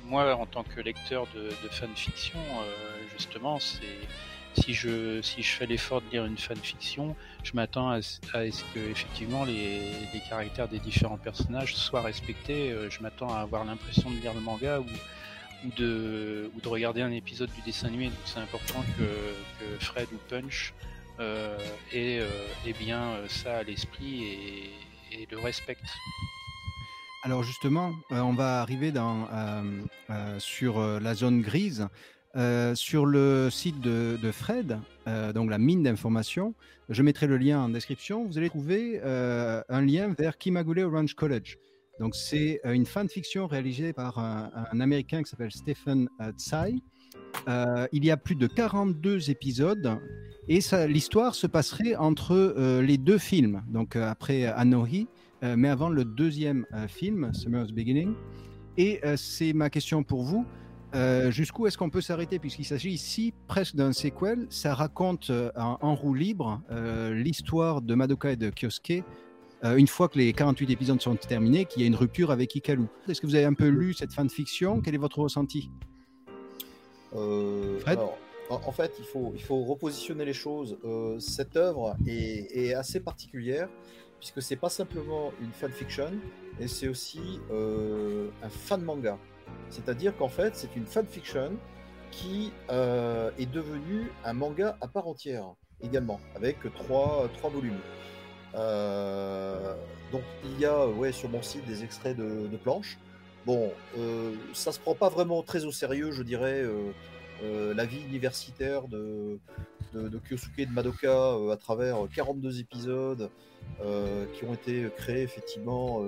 [0.06, 2.40] moi, en tant que lecteur de, de fanfiction,
[3.18, 4.08] justement, c'est
[4.54, 8.20] si je si je fais l'effort de lire une fanfiction, je m'attends à, ce
[8.74, 9.80] que effectivement les,
[10.14, 12.76] les, caractères des différents personnages soient respectés.
[12.90, 14.86] Je m'attends à avoir l'impression de lire le manga ou
[15.65, 18.06] ou de, ou de regarder un épisode du dessin animé.
[18.06, 20.73] Donc c'est important que, Fred ou Punch
[21.19, 21.57] euh,
[21.91, 24.23] ait, euh, bien euh, ça à l'esprit
[25.11, 25.84] et, le respecte.
[27.23, 28.94] Alors justement, euh, on va arriver
[30.40, 31.88] sur la zone grise.
[32.76, 34.80] sur le site de, Fred,
[35.34, 36.53] donc la mine d'informations,
[36.90, 38.26] je mettrai le lien en description.
[38.26, 41.57] Vous allez trouver un lien vers Kimagure Ranch College.
[42.00, 46.82] Donc c'est euh, une fanfiction réalisée par un, Américain qui s'appelle Stephen euh, Tsai.
[47.48, 50.00] Euh, il y a plus de 42 épisodes
[50.48, 55.08] et l'histoire se passerait entre les deux films, donc après Anohi,
[55.44, 58.16] mais avant le deuxième film, Summer's Beginning.
[58.76, 60.44] Et c'est ma question pour vous.
[61.30, 62.40] Jusqu'où est-ce qu'on peut s'arrêter?
[62.40, 66.64] Puisqu'il s'agit ici presque d'un sequel Ça raconte en, roue libre
[67.12, 69.04] l'histoire de Madoka et de Kyosuke
[69.64, 72.56] euh, une fois que les 48 épisodes sont terminés, qu'il y a une rupture avec
[72.56, 72.86] Ikalu.
[73.07, 74.80] Est-ce que vous avez un peu lu cette fin de fiction?
[74.81, 75.69] Quel est votre ressenti?
[77.15, 77.99] Euh, Fred?
[78.49, 80.77] en fait, il faut, il faut repositionner les choses.
[80.84, 83.69] Euh, cette œuvre est, assez particulière
[84.18, 86.11] puisque c'est pas simplement une fanfiction,
[86.60, 89.18] et c'est aussi un fan manga.
[89.69, 91.53] C'est-à-dire qu'en fait, c'est une fanfiction
[92.11, 97.80] qui est devenue un manga à part entière également, avec trois, trois volumes.
[98.56, 99.76] Euh,
[100.12, 102.98] donc il y a ouais, sur mon site des extraits de, planches.
[103.46, 106.64] Bon, euh, ça se prend pas vraiment très au sérieux, je dirais,
[107.44, 109.40] euh, la vie universitaire de,
[109.94, 113.30] de, Kyosuke et de Madoka à travers 42 épisodes
[114.34, 116.04] qui ont été créés effectivement,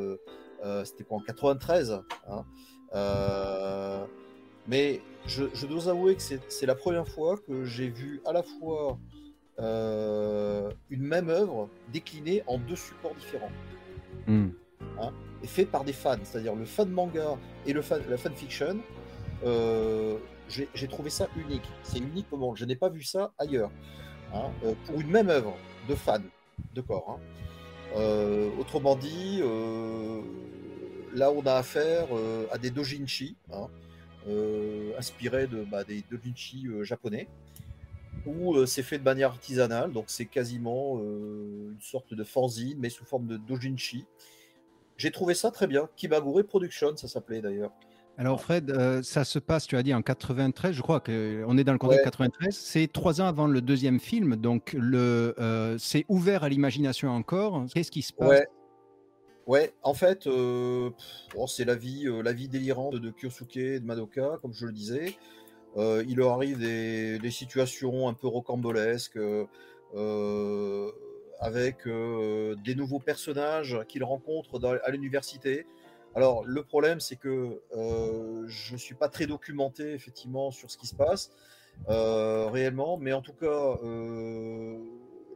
[0.84, 4.05] c'était quoi en 93 hein.
[4.68, 8.43] mais je, je, dois avouer que c'est la première fois que j'ai vu à la
[8.43, 8.99] fois
[9.61, 13.51] euh, une même œuvre déclinée en deux supports différents.
[14.25, 14.49] Hmm.
[14.99, 15.11] Hein,
[15.43, 18.79] et fait par des fans, c'est-à-dire le fan manga et le fan, la fanfiction.
[19.43, 20.17] Euh,
[20.47, 21.67] j'ai trouvé ça unique.
[21.83, 22.57] C'est unique au monde.
[22.57, 23.71] Je n'ai pas vu ça ailleurs.
[24.33, 25.55] Hein, euh, pour une même œuvre
[25.88, 26.19] de fans,
[26.73, 27.19] de corps.
[27.95, 27.99] Hein.
[28.59, 29.41] autrement dit,
[31.13, 32.07] là on a affaire
[32.51, 33.35] à des dojinshi,
[34.97, 37.27] inspirés de, bah, des dojinshi japonais
[38.26, 42.77] où euh, c'est fait de manière artisanale, donc c'est quasiment euh, une sorte de fanzine,
[42.80, 44.06] mais sous forme de dojinshi.
[44.98, 45.89] J'ai trouvé ça très bien.
[45.95, 47.72] Kimagure Production, ça s'appelait d'ailleurs.
[48.18, 51.64] Alors Fred, euh, ça se passe, tu as dit en 93, je crois qu'on est
[51.64, 52.53] dans le contexte 93.
[52.56, 57.65] C'est trois ans avant le deuxième film, donc le, c'est ouvert à l'imagination encore.
[57.73, 58.43] Qu'est-ce qui se passe?
[59.48, 59.73] Ouais.
[59.81, 60.30] en fait,
[61.48, 65.15] c'est la vie, la vie délirante de Kyosuke et de Madoka, comme je le disais.
[65.77, 69.19] Euh, il leur arrive des, situations un peu rocambolesques
[69.95, 70.91] euh,
[71.39, 75.65] avec euh, des nouveaux personnages qu'ils rencontrent à l'université.
[76.14, 80.88] Alors le problème c'est que je ne suis pas très documenté effectivement sur ce qui
[80.88, 81.31] se passe
[81.88, 83.77] réellement, mais en tout cas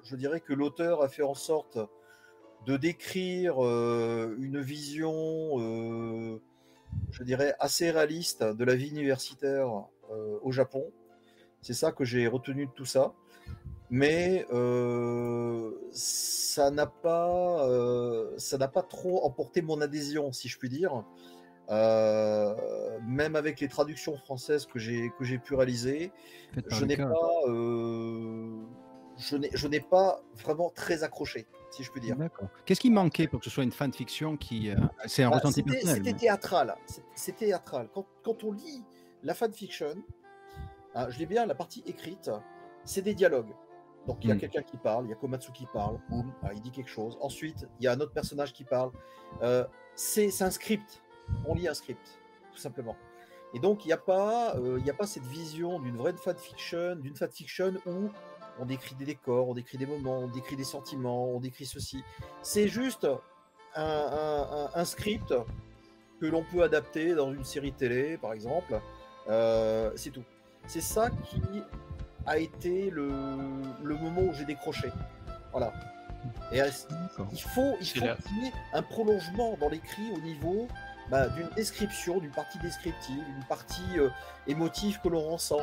[0.04, 1.80] je dirais que l'auteur a fait en sorte
[2.68, 6.42] de décrire une vision,
[7.10, 9.88] je dirais, assez réaliste de la vie universitaire
[10.42, 10.92] au Japon.
[11.62, 13.14] C'est ça que j'ai retenu de tout ça.
[13.90, 20.58] Mais euh, ça n'a pas, euh, ça n'a pas trop emporté mon adhésion, si je
[20.58, 21.04] puis dire.
[21.70, 26.12] même avec les traductions françaises que j'ai que j'ai pu réaliser,
[26.68, 27.42] je n'ai pas,
[29.18, 32.18] je n'ai pas vraiment très accroché, si je puis dire.
[32.66, 34.72] Qu'est-ce qui manquait pour que ce soit une fanfiction qui,
[35.06, 36.76] c'est un bah, ressenti personnel C'était théâtral.
[37.16, 37.90] C'est théâtral.
[37.94, 38.84] Quand, quand on lit
[39.26, 39.96] la fanfiction,
[40.94, 42.32] hein, je l'ai bien, la partie écrite,
[42.86, 43.54] c'est des dialogues.
[44.08, 44.40] Donc il y a hmm.
[44.40, 47.18] quelqu'un qui parle, il y a Komatsu qui parle, boum, ah, il dit quelque chose.
[47.22, 48.92] Ensuite, il y a un autre personnage qui parle.
[49.42, 49.66] Euh,
[49.96, 51.02] c'est un script.
[51.48, 52.20] On lit un script,
[52.52, 52.96] tout simplement.
[53.56, 56.96] Et donc il n'y a pas, euh, il a pas cette vision d'une vraie fanfiction,
[56.98, 58.10] d'une fanfiction où
[58.60, 62.04] on décrit des décors, on décrit des moments, on décrit des sentiments, on décrit ceci.
[62.42, 63.08] C'est juste
[63.76, 65.34] un, script
[66.20, 68.80] que l'on peut adapter dans une série télé, par exemple,
[69.30, 70.24] euh, c'est tout.
[70.68, 71.42] C'est ça qui
[72.26, 73.08] a été le,
[73.84, 74.92] moment où j'ai décroché.
[75.52, 75.74] Voilà.
[76.52, 76.64] Et il
[77.12, 80.68] faut, il faut qu'il y ait un prolongement dans l'écrit au niveau
[81.10, 84.10] bah, d'une description, d'une partie descriptive, d'une partie euh,
[84.48, 85.62] émotive que l'on ressent.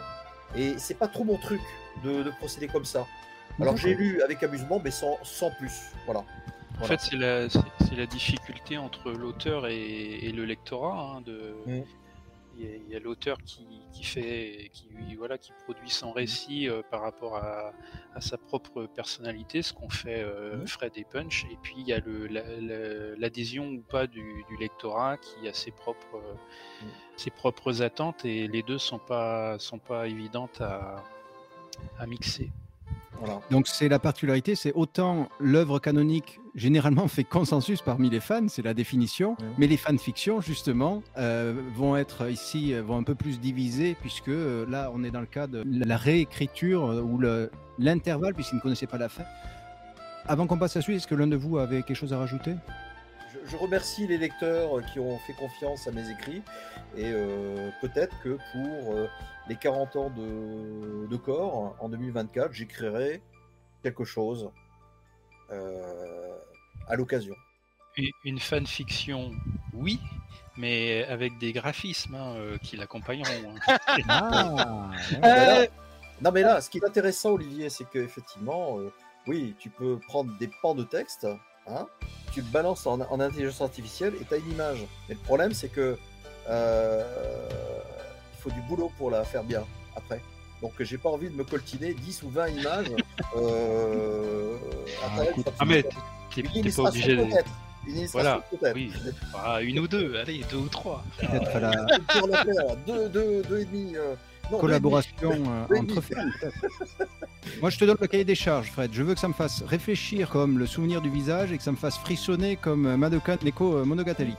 [0.54, 1.60] Et c'est pas trop mon truc
[2.04, 3.06] de, procéder comme ça.
[3.60, 5.72] Alors j'ai lu avec amusement, mais sans, sans plus.
[6.06, 6.24] Voilà.
[6.80, 7.48] En fait, c'est la,
[7.96, 11.82] la, difficulté entre l'auteur et, le lectorat hein, de, mmh
[12.58, 17.00] il y a, l'auteur qui, qui, fait, qui, voilà, qui produit son récit euh, par
[17.00, 17.72] rapport à,
[18.14, 21.92] à, sa propre personnalité, ce qu'on fait euh, Fred et Punch, et puis il y
[21.92, 22.00] a
[23.16, 26.22] l'adhésion ou pas du, du, lectorat qui a ses propres,
[26.82, 26.86] mm.
[27.16, 31.02] ses propres attentes, et les deux sont pas, sont pas évidentes à,
[31.98, 32.50] à mixer.
[33.50, 38.62] Donc c'est la particularité, c'est autant l'œuvre canonique généralement fait consensus parmi les fans, c'est
[38.62, 43.96] la définition, mais les fanfictions justement euh, vont être ici vont un peu plus divisées
[44.00, 47.20] puisque euh, là on est dans le cas de la réécriture euh, ou
[47.78, 49.24] l'intervalle puisqu'ils ne connaissaient pas la fin.
[50.26, 52.18] Avant qu'on passe à la suite, est-ce que l'un de vous avait quelque chose à
[52.18, 52.54] rajouter?
[53.46, 56.42] Je, remercie les lecteurs qui ont fait confiance à mes écrits
[56.96, 57.12] et
[57.80, 59.08] peut-être que pour
[59.48, 63.22] les 40 ans de, de corps en 2024, j'écrirai
[63.82, 64.50] quelque chose
[65.50, 66.38] euh,
[66.88, 67.34] à l'occasion.
[68.24, 69.32] Une fanfiction,
[69.74, 70.00] oui,
[70.56, 73.54] mais avec des graphismes hein, euh, qui l'accompagneront.
[73.68, 73.78] Hein.
[74.08, 74.90] ah,
[75.22, 75.66] euh,
[76.22, 78.78] non, mais là, ce qui est intéressant, Olivier, c'est qu'effectivement,
[79.26, 81.26] oui, tu peux prendre des pans de texte,
[81.66, 81.86] hein,
[82.32, 84.86] tu le balances en, en intelligence artificielle et tu as une image.
[85.08, 85.98] Mais le problème, c'est que
[86.48, 89.64] il faut du boulot pour la faire bien
[89.96, 90.20] après.
[90.62, 92.86] Donc j'ai pas envie de me coltiner 10 ou 20 images.
[93.36, 94.56] euh,
[95.04, 95.22] ah,
[95.58, 95.84] ah mais
[96.32, 97.26] t'es pas obligé de...
[97.84, 98.40] Une voilà,
[98.76, 98.92] oui.
[99.34, 101.02] Ah, une ou deux, allez, deux ou trois.
[101.18, 101.58] Peut-être
[102.28, 102.76] la...
[102.86, 103.96] deux, deux, deux et demi.
[103.96, 104.14] Euh...
[104.50, 106.14] Non, Collaboration euh, entre fans.
[107.60, 108.90] Moi, je te donne le cahier des charges, Fred.
[108.92, 111.72] Je veux que ça me fasse réfléchir comme le souvenir du visage et que ça
[111.72, 114.34] me fasse frissonner comme Madoka Neko euh, Monogatari.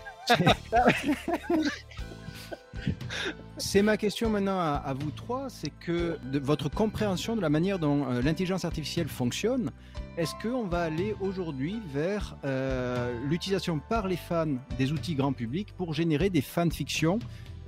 [3.58, 7.80] C'est ma question maintenant à, vous trois, c'est que de votre compréhension de la manière
[7.80, 9.72] dont euh, l'intelligence artificielle fonctionne,
[10.18, 15.74] est-ce qu'on va aller aujourd'hui vers euh, l'utilisation par les fans des outils grand public
[15.78, 17.20] pour générer des fanfictions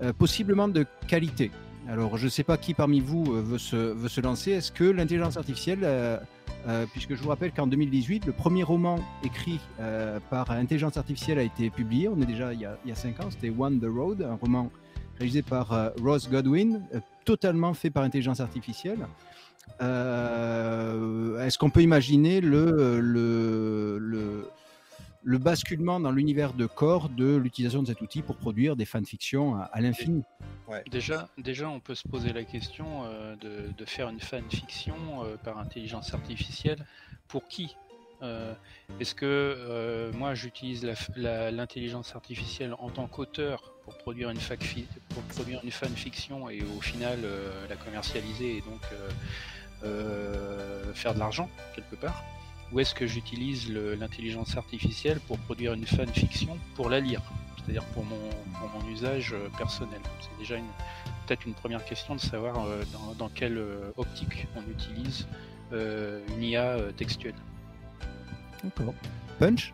[0.02, 1.52] euh, possiblement de qualité?
[1.88, 4.52] Alors je ne sais pas qui parmi vous veut se, veut se lancer.
[4.52, 5.88] Est-ce que l'intelligence artificielle,
[6.94, 9.60] puisque je vous rappelle qu'en 2018, le premier roman écrit
[10.30, 12.96] par intelligence artificielle a été publié, on est déjà il y a, il y a
[12.96, 14.72] cinq ans, c'était One the Road, un roman
[15.18, 19.08] réalisé par euh, Ross Godwin, euh, totalement fait par intelligence artificielle.
[19.82, 23.02] Euh, est-ce qu'on peut imaginer le,
[25.26, 29.82] basculement dans l'univers de corps de l'utilisation de cet outil pour produire des fanfictions à,
[29.82, 30.24] l'infini
[30.92, 33.04] déjà, déjà, on peut se poser la question
[33.42, 34.96] de, de, faire une fanfiction
[35.44, 36.86] par intelligence artificielle.
[37.28, 37.76] Pour qui
[39.00, 44.60] Est-ce que moi j'utilise l'intelligence artificielle en tant qu'auteur pour produire une, fac
[45.10, 49.10] pour produire une fanfiction et au final euh, la commercialiser et donc euh,
[49.84, 52.24] euh, faire de l'argent quelque part?
[52.76, 57.22] Ou est-ce que j'utilise l'intelligence artificielle pour produire une fanfiction pour la lire
[57.58, 58.30] c'est-à-dire pour mon,
[58.60, 60.56] pour mon usage personnel C'est déjà
[61.26, 62.54] peut-être une première question de savoir
[62.94, 63.60] dans, dans, quelle
[63.98, 65.26] optique on utilise
[65.72, 67.34] une IA textuelle.
[68.64, 68.94] D'accord.
[69.40, 69.74] Punch?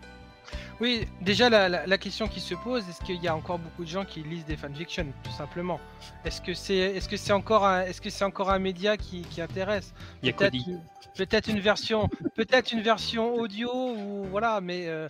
[0.81, 4.03] Oui, déjà la, question qui se pose, est-ce qu'il y a encore beaucoup de gens
[4.03, 5.79] qui lisent des fanfictions, tout simplement?
[6.25, 9.23] Est-ce que c'est est -ce c'est encore, un, est -ce c'est encore un média qui,
[9.39, 9.93] intéresse?
[10.23, 15.07] Peut-être peut une version, peut-être une version audio ou voilà, mais euh,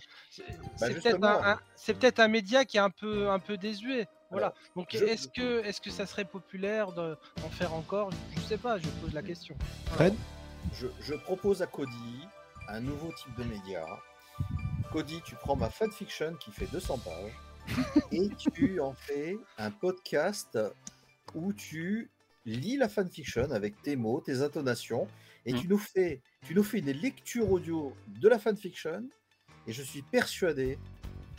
[0.78, 4.06] bah, c'est peut-être un, média qui est un peu, un peu désuet.
[4.30, 4.52] Voilà.
[4.76, 8.10] Donc est-ce que, est-ce que ça serait populaire d'en faire encore?
[8.36, 8.74] Je sais pas.
[8.78, 9.54] Je pose la question.
[9.94, 10.14] Fred,
[10.78, 12.16] je, je propose à Cody
[12.68, 13.82] un nouveau type de média
[14.92, 17.32] Cody, tu prends ma fanfiction qui fait 200 pages
[18.12, 20.58] et tu en fais un podcast
[21.34, 22.10] où tu
[22.44, 25.08] lis la fanfiction avec tes mots, tes intonations
[25.46, 25.70] et tu, mm.
[25.70, 29.08] nous fais, tu nous fais une lecture audio de la fanfiction
[29.66, 30.78] et je suis persuadé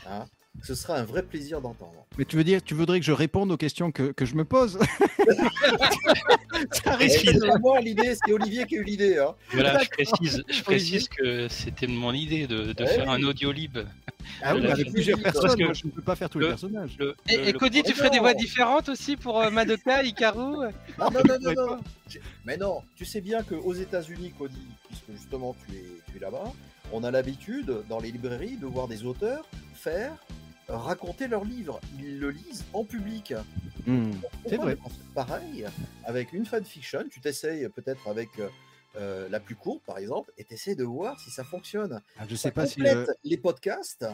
[0.07, 0.25] hein,
[0.61, 2.05] ce sera un vrai plaisir d'entendre.
[2.17, 4.45] Mais tu veux dire, tu voudrais que je réponde aux questions que, que je me
[4.45, 4.80] pose?
[6.71, 9.17] C'est moi l'idée, c'est Olivier qui a eu l'idée.
[9.17, 9.34] Hein.
[9.51, 13.80] Voilà, je précise, je précise que c'était mon idée de, de faire un audio lib.
[14.41, 16.97] Ah oui, avec plusieurs personnes, que je ne peux pas faire tous les personnages.
[17.27, 20.67] et, Cody, tu ferais des voix différentes aussi pour euh, Madoka, Ikaru
[20.97, 21.80] Non, non, non, non, non.
[22.45, 26.53] Mais non, tu sais bien qu'aux États-Unis, Cody, puisque justement tu es, tu es là-bas,
[26.91, 30.13] on a l'habitude dans les librairies de voir des auteurs faire
[30.68, 31.80] raconter leurs livres.
[31.99, 33.34] Ils le lisent en public.
[33.85, 34.11] Hmm,
[34.48, 34.77] c'est vrai.
[35.14, 35.65] Pareil,
[36.06, 38.30] avec une fanfiction, tu t'essayes peut-être avec
[38.95, 41.99] euh, la plus courte, par exemple, et tu essaies de voir si ça fonctionne.
[42.19, 42.81] Ah, je sais pas si
[43.23, 44.06] les podcasts,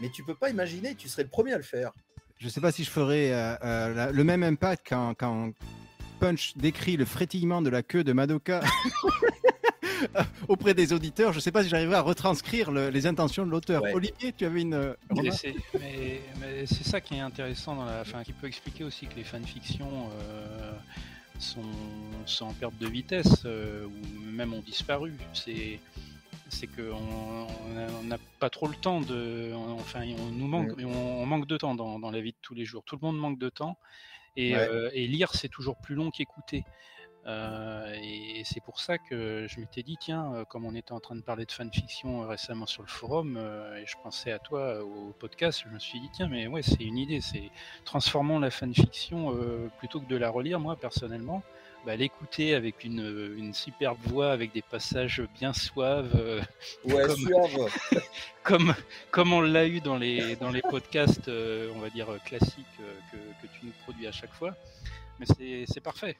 [0.00, 1.92] mais tu peux pas imaginer, tu serais le premier à le faire.
[2.38, 5.52] Je sais pas si je ferais euh, euh, le même impact quand, quand
[6.18, 8.60] Punch décrit le frétillement de la queue de Madoka
[10.48, 11.32] auprès des auditeurs.
[11.32, 13.82] Je ne sais pas si j'arriverai à retranscrire les intentions de l'auteur.
[13.92, 14.94] Olivier, tu avais une.
[15.14, 15.30] mais
[16.66, 20.08] c'est ça qui est intéressant, dans la, enfin, qui peut expliquer aussi que les fanfictions
[21.38, 21.62] sont,
[22.26, 25.14] sont, en perte de vitesse ou même ont disparu.
[25.32, 25.80] C'est
[26.54, 27.46] c'est qu'on
[28.04, 29.52] n'a pas trop le temps de.
[29.54, 30.86] Enfin, on nous manque, mm.
[30.86, 32.84] on, manque de temps dans, la vie de tous les jours.
[32.84, 33.76] Tout le monde manque de temps.
[34.36, 36.64] Et, euh, lire, c'est toujours plus long qu'écouter.
[37.26, 41.00] Euh, et, c'est pour ça que je m'étais dit, tiens, euh, comme on était en
[41.00, 43.38] train de parler de fanfiction récemment sur le forum,
[43.78, 46.84] et je pensais à toi au podcast, je me suis dit, tiens, mais ouais, c'est
[46.84, 47.50] une idée, c'est
[47.84, 49.34] transformons la fanfiction
[49.78, 51.42] plutôt que de la relire, moi personnellement,
[51.84, 56.12] bah, l'écouter avec une, une, superbe voix, avec des passages bien suaves.
[56.14, 56.40] Euh,
[56.84, 58.00] ouais, comme,
[58.42, 58.74] comme,
[59.10, 62.94] comme, on l'a eu dans les, dans les podcasts, euh, on va dire, classiques euh,
[63.12, 64.54] que, que, tu nous produis à chaque fois.
[65.20, 65.26] Mais
[65.66, 66.16] c'est parfait.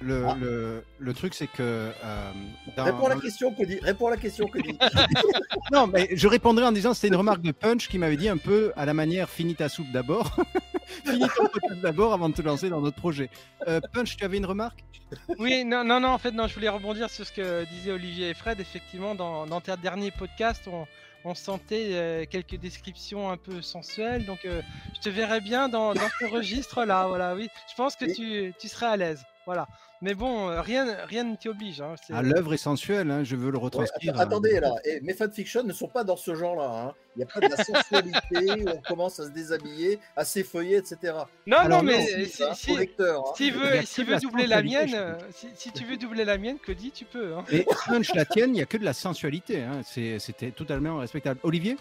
[0.00, 0.36] Le, ah.
[0.40, 1.90] le, le, truc, c'est que.
[2.04, 2.32] Euh,
[2.76, 3.78] réponds à la question, Cody.
[3.82, 4.78] Réponds à la question, Cody.
[5.72, 8.36] non, mais je répondrai en disant c'était une remarque de Punch qui m'avait dit un
[8.36, 10.36] peu à la manière finis ta soupe d'abord.
[11.04, 13.28] finis ta soupe d'abord avant de te lancer dans notre projet.
[13.66, 14.84] Euh, Punch, tu avais une remarque?
[15.38, 18.30] Oui, non, non, non, en fait, non, je voulais rebondir sur ce que disaient Olivier
[18.30, 18.60] et Fred.
[18.60, 20.86] Effectivement, dans, dans tes derniers podcasts, on,
[21.28, 24.24] on sentait euh, quelques descriptions un peu sensuelles.
[24.24, 24.62] Donc, euh,
[24.94, 27.06] je te verrais bien dans, ce registre-là.
[27.06, 27.48] Voilà, oui.
[27.70, 29.22] Je pense que tu, tu serais à l'aise.
[29.44, 29.68] Voilà.
[30.00, 31.80] Mais bon, euh, rien, rien ne t'y oblige.
[31.80, 34.14] Hein, ah, l'œuvre est sensuelle, hein, je veux le retranscrire.
[34.14, 34.20] Hein.
[34.20, 36.86] attendez, là, et mes fanfictions ne sont pas dans ce genre-là.
[36.86, 36.94] Hein.
[37.16, 40.76] Il n'y a pas de la sensualité où on commence à se déshabiller, à s'effeuiller,
[40.76, 41.14] etc.
[41.46, 45.14] Non, non, mais si, si, si, veut, si veut doubler la mienne, euh,
[45.56, 47.34] si, tu veux doubler la mienne, que dis, tu peux.
[47.34, 47.44] Hein.
[47.50, 49.64] Et punch la tienne, il n'y a que de la sensualité.
[49.84, 51.40] C'était totalement respectable.
[51.42, 51.76] Olivier?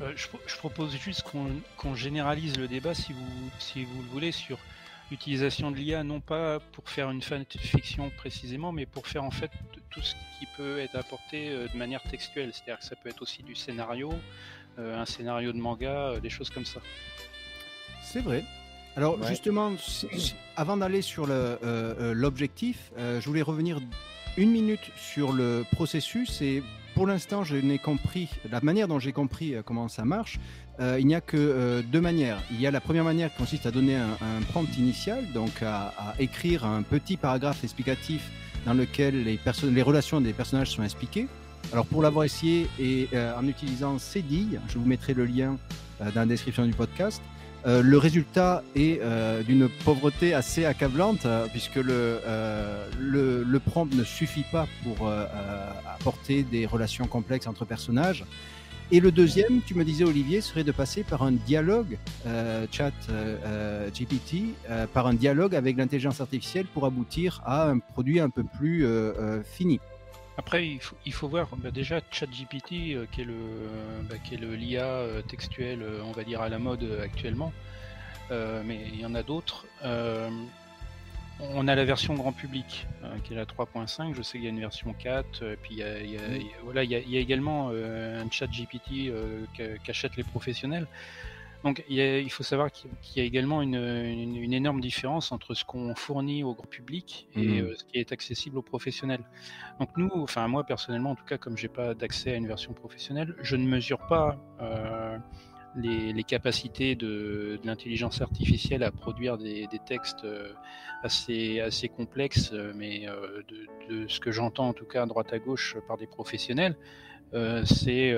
[0.00, 4.32] Euh, je, je, propose juste qu'on généralise le débat, si vous, si vous le voulez,
[4.32, 4.58] sur
[5.10, 9.50] l'utilisation de l'IA non pas pour faire une fiction précisément, mais pour faire en fait
[9.90, 12.50] tout ce qui peut être apporté euh, de manière textuelle.
[12.52, 14.12] C'est-à-dire que ça peut être aussi du scénario,
[14.78, 16.80] euh, un scénario de manga, euh, des choses comme ça.
[18.02, 18.44] C'est vrai.
[18.96, 19.72] Alors justement,
[20.56, 23.78] avant d'aller sur l'objectif, je voulais revenir
[24.36, 26.64] une minute sur le processus et
[26.96, 30.40] pour l'instant, je n'ai compris, la manière dont j'ai compris comment ça marche,
[30.80, 32.38] il n'y a que euh, deux manières.
[32.50, 35.92] Il y a la première manière qui consiste à donner un, prompt initial, donc à,
[36.18, 38.30] écrire un petit paragraphe explicatif
[38.64, 41.26] dans lequel les, relations des personnages sont expliquées.
[41.72, 45.56] Alors pour l'avoir essayé et euh, en utilisant Cédille, je vous mettrai le lien
[46.00, 47.20] dans la description du podcast,
[47.66, 49.00] le résultat est
[49.44, 55.10] d'une pauvreté assez accablante puisque le, prompt ne suffit pas pour
[55.92, 58.24] apporter des relations complexes entre personnages.
[58.90, 62.92] Et le deuxième, tu me disais Olivier, serait de passer par un dialogue euh, chat
[63.10, 64.54] euh, euh, GPT,
[64.94, 68.86] par un dialogue avec l'intelligence artificielle pour aboutir à un produit un peu plus
[69.44, 69.78] fini.
[70.38, 72.68] Après, il faut, il faut voir bah, déjà ChatGPT,
[73.10, 73.34] qui est le
[74.08, 77.52] bah, qui est le l'IA textuel, on va dire à la mode actuellement,
[78.30, 79.66] mais il y en a d'autres
[81.40, 84.14] on a la version grand public euh, qui est la 3.5.
[84.14, 85.42] Je sais qu'il y a une version 4.
[85.42, 86.20] Euh, puis il y a,
[86.64, 89.12] voilà, il y a, également euh, un chat GPT
[89.84, 90.86] qu'achètent les professionnels.
[91.64, 93.74] Donc il, faut savoir qu'il y a également une,
[94.54, 97.74] énorme différence entre ce qu'on fournit au grand public et mhm.
[97.74, 99.24] ce qui est accessible aux professionnels.
[99.80, 102.74] Donc nous, enfin moi personnellement en tout cas, comme j'ai pas d'accès à une version
[102.74, 104.38] professionnelle, je ne mesure pas
[105.78, 110.52] les, capacités de, l'intelligence artificielle à produire des, textes euh,
[111.02, 113.42] assez, complexes, euh, mais euh,
[113.88, 116.76] de, ce que j'entends en tout cas à droite à gauche par des professionnels,
[117.64, 118.16] c'est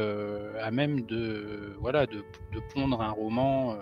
[0.61, 2.23] à même de, voilà, de,
[2.73, 3.77] pondre un roman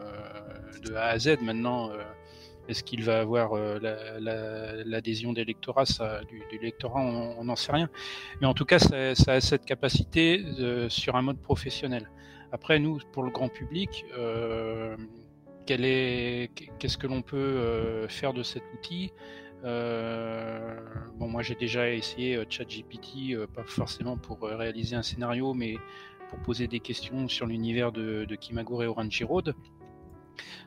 [0.82, 1.90] de A à Z maintenant.
[2.66, 3.52] Est-ce qu'il va avoir
[4.86, 5.84] l'adhésion lectorats
[6.28, 7.90] du, lectorat On n'en sait rien.
[8.40, 10.42] Mais en tout cas, ça a cette capacité
[10.88, 12.08] sur un mode professionnel.
[12.52, 14.96] Après, nous, pour le grand public, euh,
[15.66, 19.12] qu'est-ce que l'on peut euh, faire de cet outil?
[19.64, 20.78] Euh,
[21.16, 25.76] Bon, moi, j'ai déjà essayé ChatGPT, pas forcément pour réaliser un scénario, mais
[26.30, 29.54] pour poser des questions sur l'univers de, de Kimagure et Orange Road.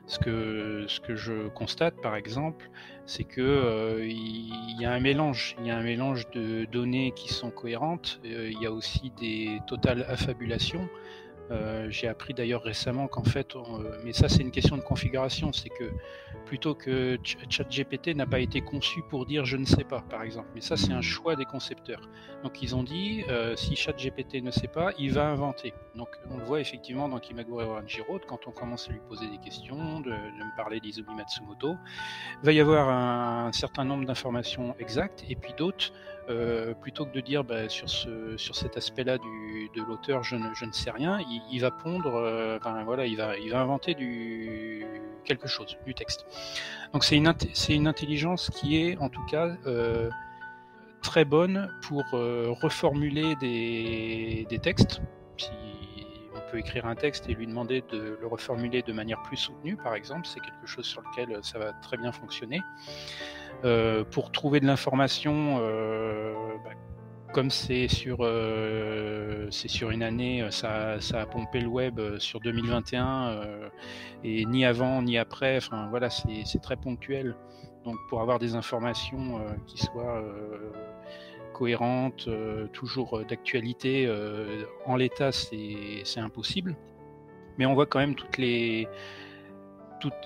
[0.06, 2.70] Ce que, je constate, par exemple,
[3.06, 5.56] c'est que il y a un mélange.
[5.60, 8.20] Il y a un mélange de données qui sont cohérentes.
[8.24, 10.88] il y a aussi des totales affabulations.
[11.52, 13.60] Euh, j'ai appris d'ailleurs récemment qu'en fait, euh,
[14.04, 15.92] mais ça c'est une question de configuration, c'est que
[16.46, 17.18] plutôt que
[17.50, 20.78] ChatGPT n'a pas été conçu pour dire je ne sais pas, par exemple, mais ça
[20.78, 22.08] c'est un choix des concepteurs.
[22.42, 25.74] Donc ils ont dit euh, si ChatGPT ne sait pas, il va inventer.
[25.94, 29.28] Donc on le voit effectivement dans Kimagure Orange Road, quand on commence à lui poser
[29.28, 31.76] des questions, de, me parler d'Izumi Matsumoto,
[32.42, 35.92] il va y avoir un, certain nombre d'informations exactes et puis d'autres
[36.80, 40.90] plutôt que de dire bah, sur, ce, sur cet aspect-là de l'auteur, je ne, sais
[40.90, 41.18] rien,
[41.50, 43.94] il, va pondre, voilà, il va, inventer
[45.24, 46.26] quelque chose, du texte.
[46.92, 49.56] Donc c'est une, intelligence qui est en tout cas
[51.02, 55.00] très bonne pour reformuler des textes.
[56.58, 60.26] Écrire un texte et lui demander de le reformuler de manière plus soutenue, par exemple,
[60.26, 62.60] c'est quelque chose sur lequel ça va très bien fonctionner.
[63.64, 66.34] Euh, pour trouver de l'information, euh,
[66.64, 66.70] bah,
[67.32, 73.40] comme c'est sur, euh, sur une année, ça, ça, a pompé le web sur 2021
[74.24, 75.56] et ni avant ni après.
[75.56, 77.36] Enfin voilà, c'est très ponctuel.
[77.84, 80.22] Donc pour avoir des informations qui soient
[81.52, 82.28] cohérentes,
[82.72, 84.10] toujours d'actualité,
[84.86, 86.76] en l'état, c'est impossible.
[87.58, 88.14] Mais on voit quand même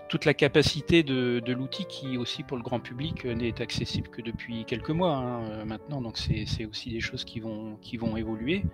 [0.08, 4.22] toute, la capacité de, l'outil qui aussi pour le grand public euh, n'est accessible que
[4.22, 7.78] depuis quelques mois hein, euh, maintenant, donc c'est aussi des choses qui vont,
[8.16, 8.64] évoluer.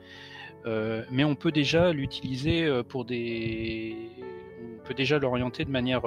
[0.65, 3.97] Euh, mais on peut déjà l'utiliser pour des,
[4.61, 6.03] on peut déjà l'orienter de manière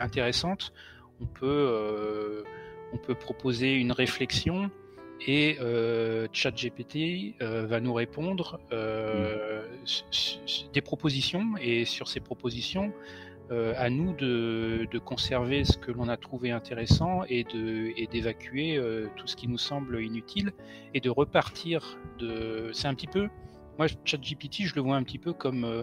[0.00, 0.72] intéressante.
[1.20, 2.44] On peut
[3.20, 4.70] proposer une réflexion
[5.26, 5.58] et
[6.32, 10.72] ChatGPT va nous répondre mmh.
[10.72, 12.92] des propositions et sur ces propositions
[13.52, 17.44] euh, à nous de, conserver ce que l'on a trouvé intéressant et
[18.10, 20.52] d'évacuer euh, tout ce qui nous semble inutile
[20.94, 22.70] et de repartir de.
[22.72, 23.28] C'est un petit peu.
[23.78, 25.82] Moi, ChatGPT, je le vois un petit peu comme euh,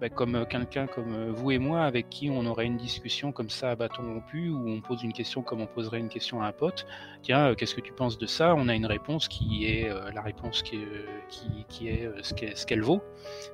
[0.00, 3.70] bah, comme quelqu'un comme vous et moi avec qui on aurait une discussion comme ça
[3.70, 6.52] à bâton rompu où on pose une question comme on poserait une question à un
[6.52, 6.86] pote.
[7.22, 8.54] Tiens, qu'est-ce que tu penses de ça?
[8.54, 13.02] On a une réponse qui est la réponse qui est, qui, est ce qu'elle vaut.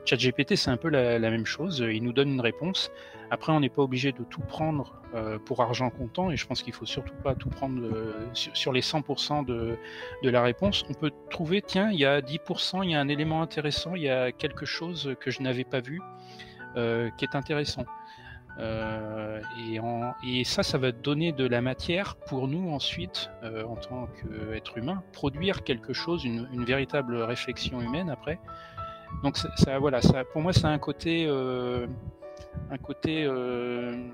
[0.05, 1.79] ChatGPT, c'est un peu la, même chose.
[1.79, 2.91] Il nous donne une réponse
[3.33, 6.63] après, on n'est pas obligé de tout prendre euh, pour argent comptant, et je pense
[6.63, 9.79] qu'il faut surtout pas tout prendre euh, sur, les 100% de,
[10.23, 10.85] la réponse.
[10.91, 14.03] On peut trouver, tiens, il y a 10%, il y a un élément intéressant, il
[14.03, 16.03] y a quelque chose que je n'avais pas vu
[16.77, 17.87] euh, qui est intéressant.
[18.59, 25.03] Et, ça, ça va donner de la matière pour nous ensuite, en tant qu'être humain,
[25.15, 28.39] produire quelque chose, une, véritable réflexion humaine après.
[29.23, 30.01] Donc ça, voilà,
[30.35, 31.27] pour moi, ça a un côté
[32.71, 34.09] un côté euh,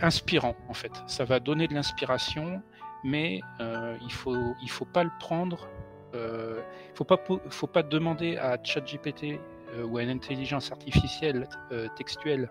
[0.00, 0.92] inspirant en fait.
[1.06, 2.62] Ça va donner de l'inspiration,
[3.04, 5.68] mais euh, il faut il faut pas le prendre.
[6.14, 6.60] Euh,
[6.90, 7.18] il faut pas
[7.50, 9.40] faut pas demander à ChatGPT
[9.84, 11.48] ou à une intelligence artificielle
[11.96, 12.48] textuelle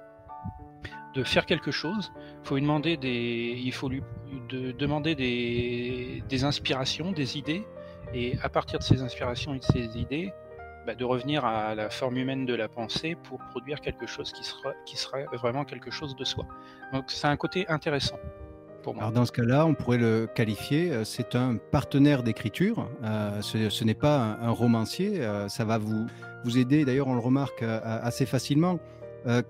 [1.15, 2.11] de faire quelque chose.
[2.43, 4.03] Il faut lui demander des il faut lui
[4.49, 7.65] de, demander des, des inspirations, des idées,
[8.13, 10.34] et à partir de ces inspirations et de ces idées,
[10.86, 14.44] bah, de revenir à la forme humaine de la pensée pour produire quelque chose qui
[14.44, 16.45] sera, qui sera vraiment quelque chose de soi.
[16.94, 18.18] Donc c'est un côté intéressant.
[18.84, 19.03] Pour moi.
[19.03, 23.84] Alors dans ce cas-là, on pourrait le qualifier, euh, c'est un partenaire d'écriture, euh, ce,
[23.84, 26.06] n'est pas un, romancier, euh, ça va vous,
[26.44, 28.78] vous aider, d'ailleurs on le remarque assez facilement.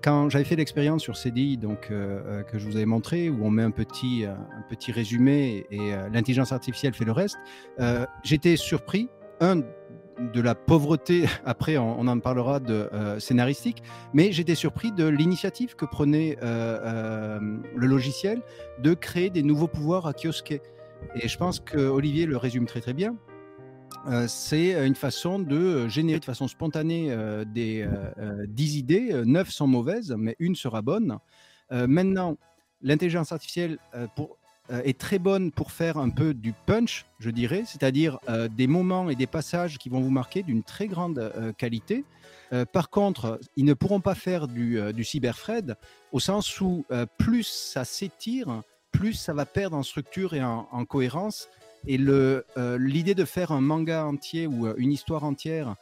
[0.02, 3.62] quand j'avais fait l'expérience sur CDI, donc, que je vous avais montré, où on met
[3.62, 7.36] un petit, un petit résumé et l'intelligence artificielle fait le reste,
[8.24, 9.10] j'étais surpris,
[9.40, 9.60] un,
[10.18, 13.82] de la pauvreté, après on, en parlera de euh, scénaristique,
[14.12, 18.42] mais j'étais surpris de l'initiative que prenait euh, euh, le logiciel
[18.80, 20.62] de créer des nouveaux pouvoirs à kiosquet.
[21.14, 23.16] Et je pense que Olivier le résume très très bien.
[24.28, 27.14] c'est une façon de générer de façon spontanée
[27.46, 27.86] des
[28.48, 31.18] 10 idées, 9 sont mauvaises, mais une sera bonne.
[31.70, 32.38] maintenant,
[32.80, 33.78] l'intelligence artificielle,
[34.16, 38.48] pour euh, est très bonne pour faire un peu du punch, je dirais, c'est-à-dire euh,
[38.48, 42.04] des moments et des passages qui vont vous marquer d'une très grande euh, qualité.
[42.72, 45.76] par contre, ils ne pourront pas faire du, du cyberfred
[46.12, 46.84] au sens où
[47.18, 48.62] plus ça s'étire,
[48.92, 51.48] plus ça va perdre en structure et en, cohérence.
[51.88, 55.74] Et l'idée de faire un manga entier ou une histoire entière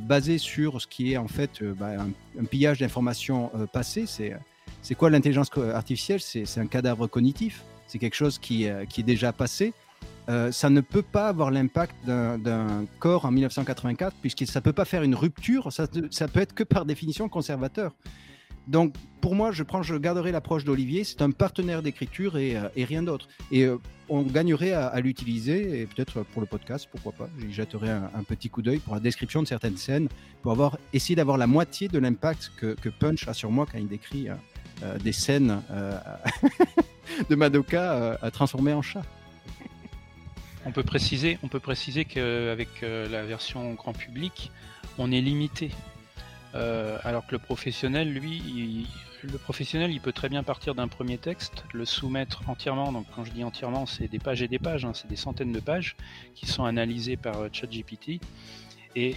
[0.00, 1.92] basée sur ce qui est en fait bah,
[2.36, 6.20] un, pillage d'informations passées, c'est quoi l'intelligence artificielle?
[6.20, 9.72] C'est un cadavre cognitif c'est quelque chose qui, euh, qui, est déjà passé.
[10.28, 14.72] Euh, ça ne peut pas avoir l'impact d'un corps en 1984, puisque ça ne peut
[14.72, 17.92] pas faire une rupture, ça, ça, peut être que par définition conservateur.
[18.68, 22.68] Donc pour moi, je, prends, je garderai l'approche d'Olivier, c'est un partenaire d'écriture et, euh,
[22.76, 23.26] rien d'autre.
[23.50, 23.66] Et
[24.08, 28.50] on gagnerait à, l'utiliser, et peut-être pour le podcast, pourquoi pas, j'y jetterai un, petit
[28.50, 30.08] coup d'œil pour la description de certaines scènes,
[30.42, 33.88] pour avoir, essayer d'avoir la moitié de l'impact que, Punch a sur moi quand il
[33.88, 34.28] décrit
[35.02, 35.60] des scènes
[37.28, 39.02] de Madoka euh, à transformer en chat.
[40.66, 44.50] On peut préciser, on peut préciser qu'avec euh, la version grand public,
[44.98, 45.70] on est limité.
[46.54, 48.86] Euh, alors que le professionnel, lui, il,
[49.22, 52.92] le professionnel, il peut très bien partir d'un premier texte, le soumettre entièrement.
[52.92, 55.52] Donc, quand je dis entièrement, c'est des pages et des pages, hein, c'est des centaines
[55.52, 55.96] de pages
[56.34, 58.20] qui sont analysées par ChatGPT.
[58.96, 59.14] Et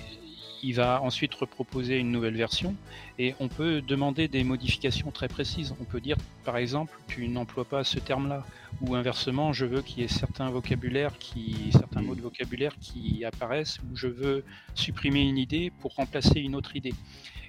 [0.64, 2.76] il va ensuite reproposer une nouvelle version
[3.20, 5.76] et on peut demander des modifications très précises.
[5.80, 8.46] On peut dire par exemple tu n'emploies pas ce terme-là
[8.82, 13.26] ou inversement je veux qu'il y ait certains vocabulaires qui certains mots de vocabulaire qui
[13.26, 16.94] apparaissent ou je veux supprimer une idée pour remplacer une autre idée.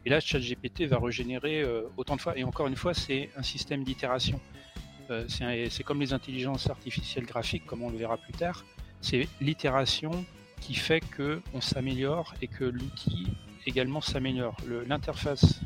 [0.05, 3.43] Et là ChatGPT va régénérer euh, autant de fois et encore une fois c'est un
[3.43, 4.41] système d'itération.
[5.11, 8.65] Euh, c'est comme les intelligences artificielles graphiques comme on le verra plus tard.
[9.01, 10.25] C'est l'itération
[10.65, 13.27] qui fait que on s'améliore et que l'outil
[13.67, 14.57] également s'améliore.
[14.87, 15.61] L'interface,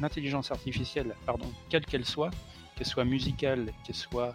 [0.00, 2.30] l'intelligence artificielle, pardon, quelle qu'elle soit,
[2.74, 4.34] qu'elle soit musicale, qu'elle soit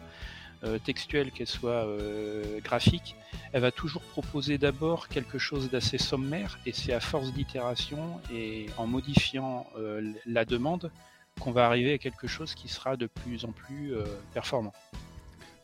[0.64, 3.16] euh, textuelle, qu'elle soit euh, graphique,
[3.52, 8.68] elle va toujours proposer d'abord quelque chose d'assez sommaire et c'est à force d'itération et
[8.78, 10.92] en modifiant euh, la demande
[11.40, 13.94] qu'on va arriver à quelque chose qui sera de plus en plus
[14.34, 14.74] performant.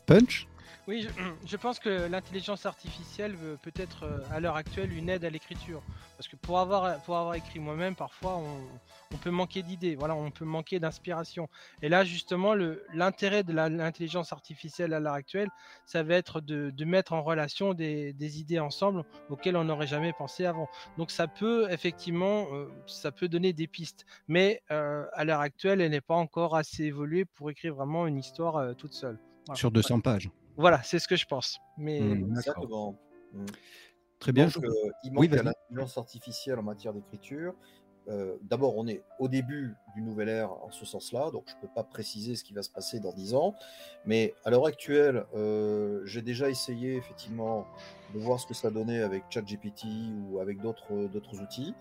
[0.06, 0.48] Punch?
[0.88, 1.07] Oui,
[1.45, 5.81] je, pense que l'intelligence artificielle peut être euh, à l'heure actuelle une aide à l'écriture.
[6.18, 10.31] Parce que pour avoir, pour avoir écrit moi-même, parfois on, peut manquer d'idées, voilà, on
[10.31, 11.47] peut manquer d'inspiration.
[11.81, 12.53] Et là, justement,
[12.93, 15.49] l'intérêt de l'intelligence artificielle à l'heure actuelle,
[15.85, 20.45] ça va être de, mettre en relation des, idées ensemble auxquelles on n'aurait jamais pensé
[20.45, 20.68] avant.
[20.97, 24.05] Donc ça peut effectivement, euh, ça peut donner des pistes.
[24.27, 28.18] Mais euh, à l'heure actuelle, elle n'est pas encore assez évoluée pour écrire vraiment une
[28.18, 29.19] histoire toute seule.
[29.53, 30.30] Sur 200 pages.
[30.58, 31.60] Voilà, c'est ce que je pense.
[31.78, 32.28] Mais mmh,
[33.34, 33.46] mmh.
[34.20, 34.48] Très bien.
[34.48, 34.60] je...
[35.04, 37.56] il manque oui, l'intelligence artificielle en matière d'écriture.
[38.10, 41.62] Euh, d'abord, on est au début du nouvel ère en ce sens-là, donc je ne
[41.62, 43.56] peux pas préciser ce qui va se passer dans 10 ans.
[44.06, 47.66] Mais à l'heure actuelle, euh, j'ai déjà essayé effectivement
[48.14, 49.86] de voir ce que ça donnait avec ChatGPT
[50.30, 51.74] ou avec d'autres outils.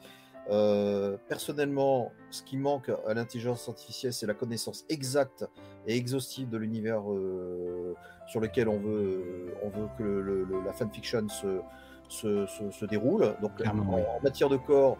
[0.51, 5.47] Euh, personnellement, ce qui manque à l'intelligence artificielle, c'est la connaissance exacte
[5.87, 7.95] et exhaustive de l'univers euh,
[8.27, 11.61] sur lequel on veut, on veut que le, la fanfiction se,
[12.09, 13.35] se, se, déroule.
[13.41, 14.99] Donc, en, matière de corps,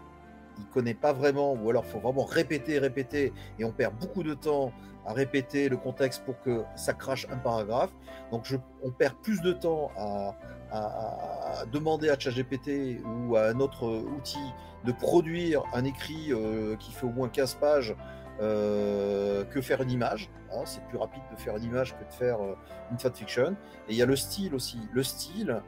[0.59, 4.23] il connaît pas vraiment, ou alors il faut vraiment répéter, répéter, et on perd beaucoup
[4.23, 4.73] de temps
[5.05, 7.91] à répéter le contexte pour que ça crache un paragraphe.
[8.31, 10.37] Donc, je, on perd plus de temps à,
[10.71, 14.39] à, demander à ChatGPT ou à un autre outil
[14.85, 17.95] de produire un écrit euh, qui fait au moins 15 pages
[18.41, 20.31] euh, que faire une image.
[20.53, 20.63] Hein.
[20.65, 22.57] c'est plus rapide de faire une image que de faire euh,
[22.91, 23.57] une fanfiction.
[23.89, 24.79] Et il y a le style aussi.
[24.93, 25.63] Le style,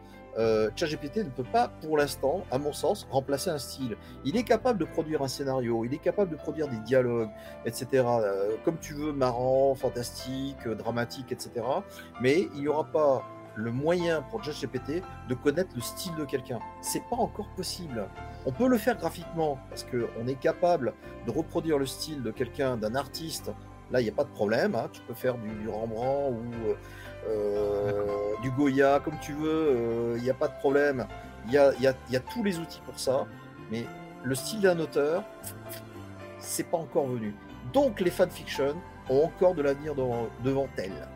[0.74, 3.96] ChatGPT ne peut pas, pour l'instant, à mon sens, remplacer un style.
[4.24, 7.30] Il est capable de produire un scénario, il est capable de produire des dialogues,
[7.64, 8.04] etc.
[8.64, 11.64] comme tu veux, marrant, fantastique, dramatique, etc.
[12.20, 13.22] Mais il n'y aura pas
[13.56, 16.60] le moyen pour ChatGPT de connaître le style de quelqu'un.
[16.80, 18.06] C'est pas encore possible.
[18.46, 20.94] On peut le faire graphiquement parce qu'on est capable
[21.26, 23.50] de reproduire le style de quelqu'un, d'un artiste.
[23.90, 24.74] Là, il n'y a pas de problème.
[24.74, 24.88] Hein.
[24.92, 26.74] Tu peux faire du, Rembrandt ou euh,
[27.28, 29.48] euh, du Goya comme tu veux.
[29.48, 31.06] Euh, il n'y a pas de problème.
[31.46, 33.26] Il y a, y a, tous les outils pour ça.
[33.70, 33.84] Mais
[34.22, 35.24] le style d'un auteur,
[36.38, 37.34] c'est pas encore venu.
[37.72, 38.76] Donc les fanfictions
[39.10, 41.08] ont encore de l'avenir devant elles.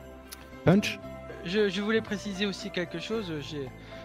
[0.65, 0.99] Punch?
[1.45, 3.33] Je, voulais préciser aussi quelque chose.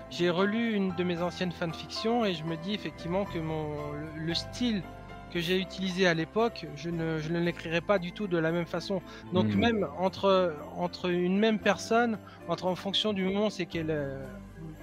[0.10, 3.76] J'ai relu une de mes anciennes fanfictions et je me dis effectivement que mon,
[4.16, 4.84] le, style
[5.32, 8.52] que j'ai utilisé à l'époque, je ne, je ne l'écrirai pas du tout de la
[8.52, 9.02] même façon.
[9.34, 9.60] Donc hmm.
[9.60, 14.24] même entre, entre une même personne, entre en fonction du moment c'est qu'elle euh,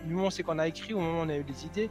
[0.04, 1.90] du moment c'est qu'on a écrit, au moment où on a eu des idées,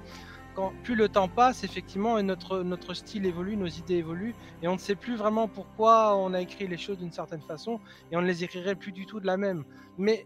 [0.56, 4.74] quand plus le temps passe, effectivement, notre, notre style évolue, nos idées évoluent, et on
[4.74, 7.80] ne sait plus vraiment pourquoi on a écrit les choses d'une certaine façon,
[8.12, 9.64] et on ne les écrirait plus du tout de la même.
[9.98, 10.26] Mais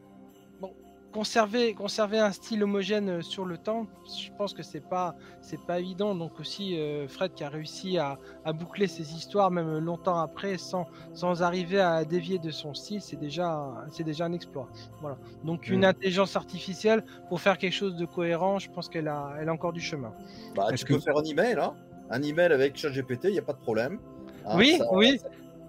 [1.13, 5.61] conserver, conserver un style homogène euh, sur le temps, je pense que c'est pas, c'est
[5.61, 6.15] pas évident.
[6.15, 8.17] Donc aussi euh, Fred qui a réussi à,
[8.53, 13.15] boucler ses histoires même longtemps après sans, sans arriver à dévier de son style, c'est
[13.15, 14.67] déjà, c'est déjà un exploit.
[15.01, 15.17] Voilà.
[15.43, 19.49] Donc une intelligence artificielle pour faire quelque chose de cohérent, je pense qu'elle a, elle
[19.49, 20.13] a encore du chemin.
[20.55, 21.73] Bah, tu peux faire un email, hein
[22.09, 23.99] un email avec ChatGPT, il n'y a pas de problème.
[24.45, 25.19] Hein, oui, oui.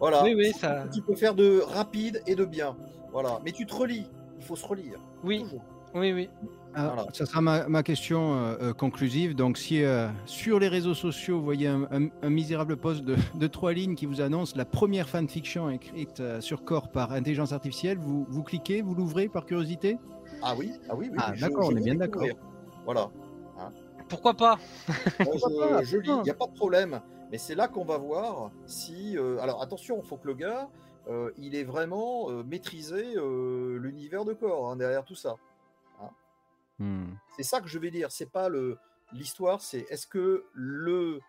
[0.00, 0.24] voilà.
[0.24, 0.84] Oui, oui, ça...
[0.92, 2.76] Tu peux faire de rapide et de bien.
[3.12, 3.40] Voilà.
[3.44, 4.08] Mais tu te relis
[4.44, 4.98] il faut se relire.
[5.22, 5.46] Oui,
[5.94, 6.28] oui, oui.
[6.74, 9.34] Alors, Ça sera ma, question euh, euh, conclusive.
[9.34, 13.94] Donc, si euh, sur les réseaux sociaux, vous voyez un, misérable post de, trois lignes
[13.94, 18.82] qui vous annonce la première fanfiction écrite sur corps par intelligence artificielle, vous, vous cliquez,
[18.82, 19.96] vous l'ouvrez par curiosité?
[20.42, 21.18] Ah oui, ah oui, oui.
[21.18, 22.24] Ah, d'accord, on est bien d'accord.
[22.84, 23.08] Voilà.
[23.58, 23.70] Hein.
[24.08, 24.58] Pourquoi pas?
[25.20, 27.00] Je, lis, il n'y a pas de problème.
[27.32, 29.16] Mais c'est là qu'on va voir si.
[29.40, 30.68] alors attention, il faut que le gars,
[31.08, 35.36] euh, il est vraiment euh, maîtrisé euh, l'univers de corps hein, derrière tout ça.
[36.00, 36.08] Hein.
[36.78, 37.14] Hmm.
[37.36, 38.10] C'est ça que je vais dire.
[38.10, 38.78] C'est pas le
[39.12, 41.20] l'histoire, c'est est-ce que le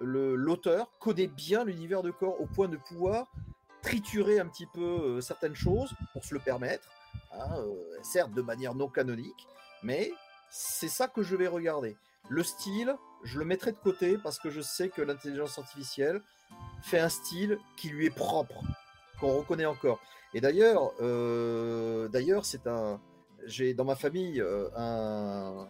[0.00, 3.26] le- l'auteur connaît bien l'univers de corps au point de pouvoir
[3.82, 6.88] triturer un petit peu certaines choses pour se le permettre,
[7.32, 7.64] hein,
[8.02, 9.46] certes de manière non canonique,
[9.82, 10.10] mais
[10.50, 11.96] c'est ça que je vais regarder.
[12.28, 16.22] Le style, je le mettrai de côté parce que je sais que l'intelligence artificielle
[16.82, 18.62] fait un style qui lui est propre,
[19.24, 20.00] qu'on reconnaît encore.
[20.34, 23.00] Et d'ailleurs, euh, d'ailleurs, c'est un,
[23.46, 25.66] j'ai dans ma famille euh, un,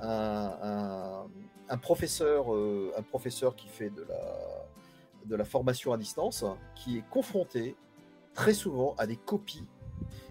[0.00, 1.26] un, un-
[1.70, 4.66] un professeur, euh, un professeur qui fait de la,
[5.24, 6.44] de la formation à distance,
[6.74, 7.74] qui est confronté
[8.34, 9.66] très souvent à des copies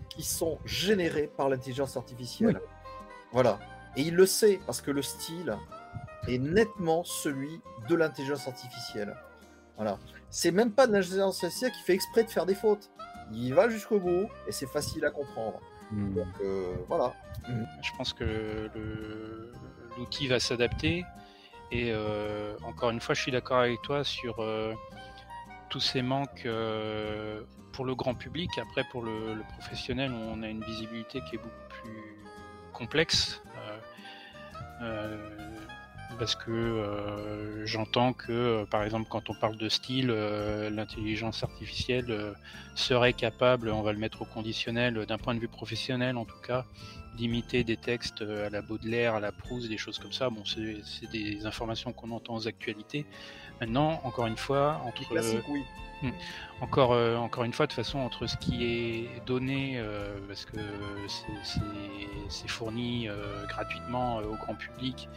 [0.09, 2.61] qui sont générées par l'intelligence artificielle.
[3.31, 3.59] Voilà.
[3.95, 5.57] Et il le sait parce que le style
[6.27, 7.59] est nettement celui
[7.89, 9.15] de l'intelligence artificielle.
[9.75, 9.97] Voilà.
[10.29, 12.89] C'est même pas de l'intelligence artificielle qui fait exprès de faire des fautes.
[13.31, 15.59] Il va jusqu'au bout et c'est facile à comprendre.
[15.91, 16.13] Hmm.
[16.13, 17.13] Donc euh, voilà.
[17.81, 18.69] Je pense que
[19.97, 21.05] l'outil va s'adapter.
[21.71, 24.73] Et euh, encore une fois, je suis d'accord avec toi sur euh,
[25.69, 27.41] tous ces manques euh,
[27.71, 28.51] pour le grand public.
[28.59, 32.15] Après, pour le, le professionnel, on a une visibilité qui est beaucoup plus
[32.73, 33.41] complexe.
[33.57, 33.77] euh,
[34.83, 35.17] euh,
[36.17, 41.43] parce que euh, j'entends que, euh, par exemple, quand on parle de style, euh, l'intelligence
[41.43, 42.33] artificielle euh,
[42.75, 46.39] serait capable, on va le mettre au conditionnel, d'un point de vue professionnel en tout
[46.45, 46.65] cas,
[47.15, 50.29] d'imiter des textes à la Baudelaire, à la Proust, des choses comme ça.
[50.29, 53.05] Bon, c'est des informations qu'on entend aux actualités.
[53.61, 55.03] Maintenant, encore une fois, entre
[55.49, 55.63] oui.
[56.61, 59.81] encore, euh, encore une fois, de façon, entre ce qui est donné,
[60.27, 60.57] parce que
[62.29, 63.07] c'est- fourni
[63.47, 65.07] gratuitement au grand public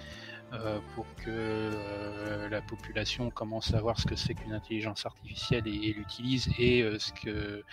[0.95, 5.93] pour que euh, la population commence à voir ce que c'est qu'une intelligence artificielle et,
[5.93, 7.65] l'utilise, et euh, ce, que,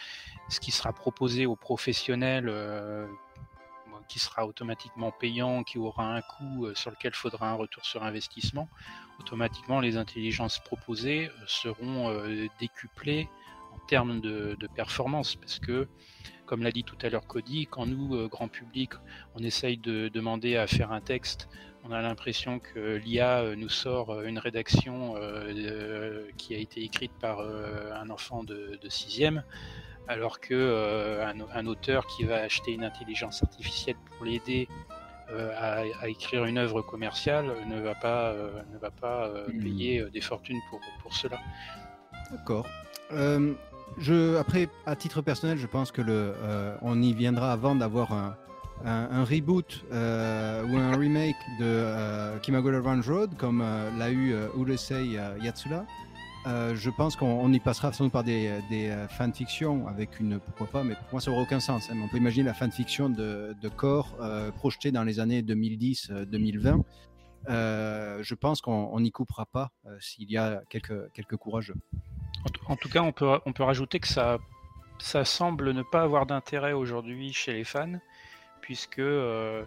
[0.50, 2.50] ce qui sera proposé aux professionnels.
[2.50, 3.08] euh,
[4.08, 8.04] qui sera automatiquement payant, qui aura un coût euh, sur lequel faudra un retour sur
[8.04, 8.70] investissement,
[9.20, 13.30] automatiquement les intelligences proposées euh, seront euh, décuplées
[13.74, 15.88] en termes de, performance parce que
[16.46, 18.94] comme l'a dit tout à l'heure Cody, quand nous, euh, grand public,
[19.36, 21.48] on essaye de demander à faire un texte,
[21.84, 26.82] on a l'impression que l'IA euh, nous sort euh, une rédaction euh, qui a été
[26.84, 29.44] écrite par euh, un enfant de, sixième,
[30.08, 34.68] alors que euh, un, un auteur qui va acheter une intelligence artificielle pour l'aider
[35.58, 38.36] à, à écrire une œuvre commerciale ne va pas,
[38.72, 39.64] ne va pas Hmm.
[39.64, 41.40] payer des fortunes pour, pour cela.
[42.30, 42.68] D'accord.
[43.98, 46.36] Je, après, à titre personnel, je pense que le,
[46.82, 48.38] on y viendra avant d'avoir un,
[48.86, 54.48] un- reboot euh, ou un remake de euh, Kimagure Road, comme euh, l'a eu euh,
[54.58, 55.18] Urusei.
[56.46, 58.52] Euh, je pense qu'on on y passera sans doute par des,
[59.10, 61.90] fanfictions avec une pourquoi pas, mais pour moi ça n'aura aucun sens.
[61.90, 61.96] hein.
[62.04, 63.56] On peut imaginer la fanfiction de,
[64.20, 66.84] euh, projetée dans les années 2010-2020.
[67.50, 71.76] Euh, je pense qu'on on n'y coupera pas s'il y a quelques, quelques courageux.
[72.68, 74.38] En tout cas, on peut, on peut rajouter que ça,
[75.00, 78.00] ça semble ne pas avoir d'intérêt aujourd'hui chez les fans,
[78.64, 79.66] puisque euh,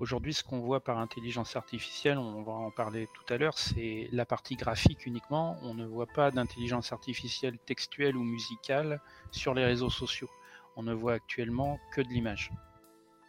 [0.00, 4.08] aujourd'hui, ce qu'on voit par intelligence artificielle, on va en parler tout à l'heure, c'est
[4.10, 5.58] la partie graphique uniquement.
[5.60, 9.02] On ne voit pas d'intelligence artificielle textuelle ou musicale
[9.32, 10.30] sur les réseaux sociaux.
[10.76, 12.50] On ne voit actuellement que de l'image.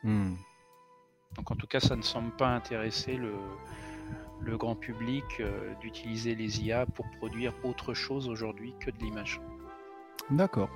[0.04, 0.36] Hmm.
[1.36, 3.34] Donc en tout cas, ça ne semble pas intéresser le,
[4.40, 9.42] le grand public euh, d'utiliser les IA pour produire autre chose aujourd'hui que de l'image.
[10.30, 10.70] D'accord.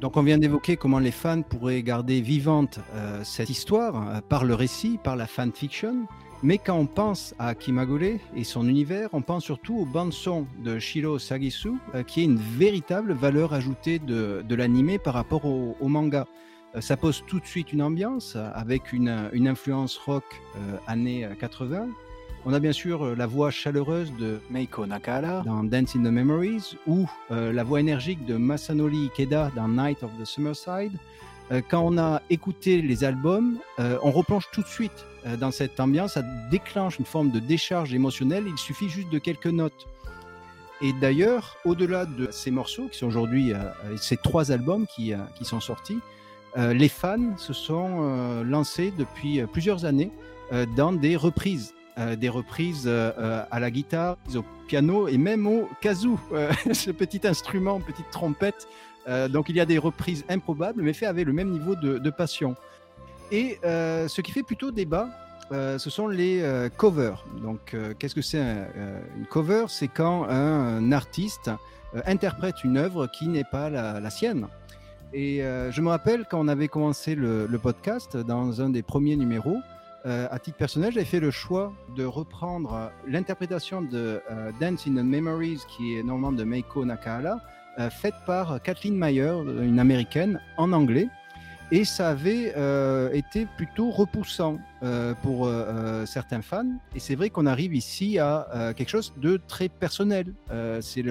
[0.00, 4.44] Donc on vient d'évoquer comment les fans pourraient garder vivante euh, cette histoire euh, par
[4.44, 6.06] le récit, par la fanfiction.
[6.42, 10.46] Mais quand on pense à Kimagure et son univers, on pense surtout aux bandes son
[10.62, 15.88] de Shiro Sagisu, euh, qui est une véritable valeur ajoutée de, l'animé par rapport au,
[15.88, 16.26] manga.
[16.80, 20.24] Ça pose tout de suite une ambiance avec une, influence rock
[20.88, 21.86] années 80.
[22.46, 25.42] On a bien sûr euh, la voix chaleureuse de Meiko Nakahara.
[25.46, 30.02] dans Dance in the Memories ou euh, la voix énergique de Masanori Ikeda dans Night
[30.02, 30.92] of the Summerside.
[31.52, 35.06] Euh, quand on a écouté les albums, on replonge tout de suite
[35.38, 39.46] dans cette ambiance, ça déclenche une forme de décharge émotionnelle, il suffit juste de quelques
[39.46, 39.86] notes.
[40.82, 43.54] Et d'ailleurs, au-delà de ces morceaux, qui sont aujourd'hui
[43.96, 45.98] ces trois albums qui, qui sont sortis,
[46.56, 50.10] les fans se sont lancés depuis plusieurs années
[50.76, 55.46] dans des reprises euh, des reprises euh, euh, à la guitare, au piano et même
[55.46, 56.18] au kazoo,
[56.72, 58.66] ce petit instrument, petite trompette.
[59.28, 62.56] Donc il y a des reprises improbables, mais faites avec le même niveau de, passion.
[63.30, 65.10] Et ce qui fait plutôt débat,
[65.50, 66.42] ce sont les
[66.78, 67.22] covers.
[67.42, 68.66] Donc qu'est-ce que c'est un-
[69.18, 69.66] une cover?
[69.68, 71.50] C'est quand un, artiste
[72.06, 74.48] interprète une œuvre qui n'est pas la, sienne.
[75.12, 79.58] Et je me rappelle quand on avait commencé le podcast, dans un des premiers numéros,
[80.06, 84.92] euh, à titre personnel, j'ai fait le choix de reprendre l'interprétation de euh, Dance in
[84.92, 87.40] the Memories, qui est normalement de Meiko Nakahara,
[87.78, 91.08] euh, faite par Kathleen Mayer, une américaine, en anglais.
[91.72, 95.50] Et ça avait euh, été plutôt repoussant euh, pour
[96.06, 96.78] certains fans.
[96.94, 100.34] Et c'est vrai qu'on arrive ici à quelque chose de très personnel.
[100.80, 101.04] C'est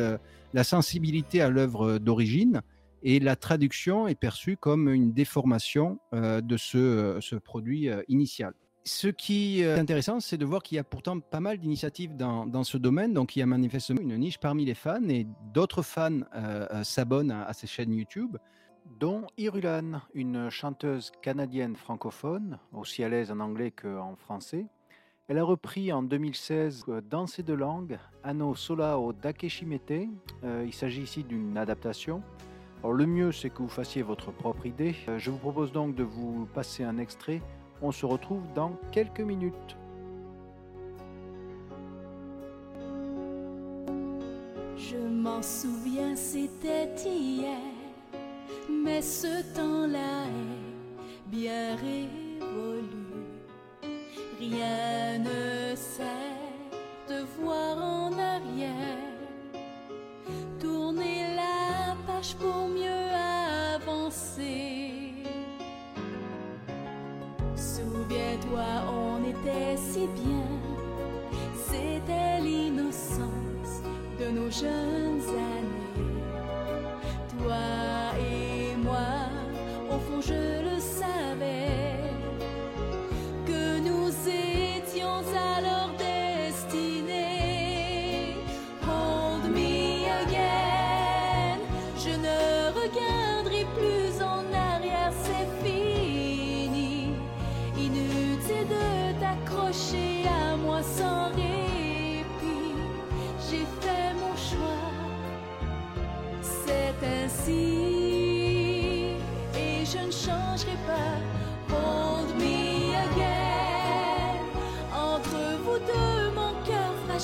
[0.53, 2.61] la sensibilité à l'œuvre d'origine
[3.01, 8.53] et la traduction est perçue comme une déformation de ce, produit initial.
[8.85, 12.63] Ce qui est intéressant, c'est de voir qu'il y a pourtant pas mal d'initiatives dans,
[12.63, 13.13] ce domaine.
[13.13, 16.83] Donc, il y a manifestement une niche parmi les fans et d'autres fans euh, euh,
[16.83, 18.37] s'abonnent à, ces chaînes YouTube
[18.99, 24.67] dont Irulan, une chanteuse canadienne francophone, aussi à l'aise en anglais qu'en français.
[25.29, 30.09] Elle a repris en 2016 euh, dans ces deux langues Ano Solao Dakeshimete.
[30.43, 32.21] Euh, il s'agit ici d'une adaptation.
[32.79, 34.95] Alors le mieux c'est que vous fassiez votre propre idée.
[35.07, 37.41] Euh, je vous propose donc de vous passer un extrait.
[37.85, 39.75] On se retrouve dans quelques minutes.
[44.77, 47.59] Je m'en souviens, c'était hier,
[48.69, 53.03] mais ce temps-là est bien révolu.
[54.39, 56.07] Rien ne sert
[57.09, 59.11] de voir en arrière,
[60.57, 63.09] tourner la page pour mieux
[63.75, 64.72] avancer.
[68.13, 68.63] Souviens-toi,
[68.93, 70.45] on était si bien,
[71.55, 73.81] c'était l'innocence
[74.19, 76.11] de nos jeunes années.
[77.39, 77.55] Toi
[78.19, 78.99] et moi,
[79.89, 80.72] au fond, le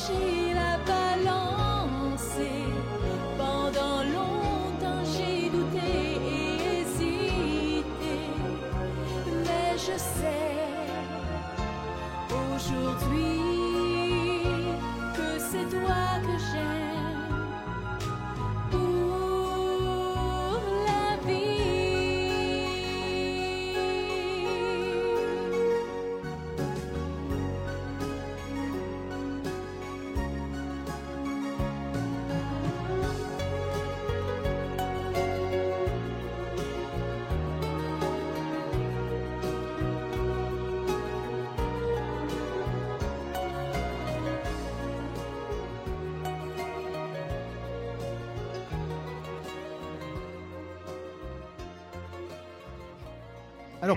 [0.10, 2.52] cœur fragile a balancé.
[3.38, 5.90] Pendant longtemps, j'ai douté
[6.26, 8.16] et hésité.
[9.46, 10.60] Mais je sais
[12.56, 13.39] aujourd'hui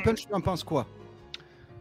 [0.03, 0.87] Punch, tu en penses quoi?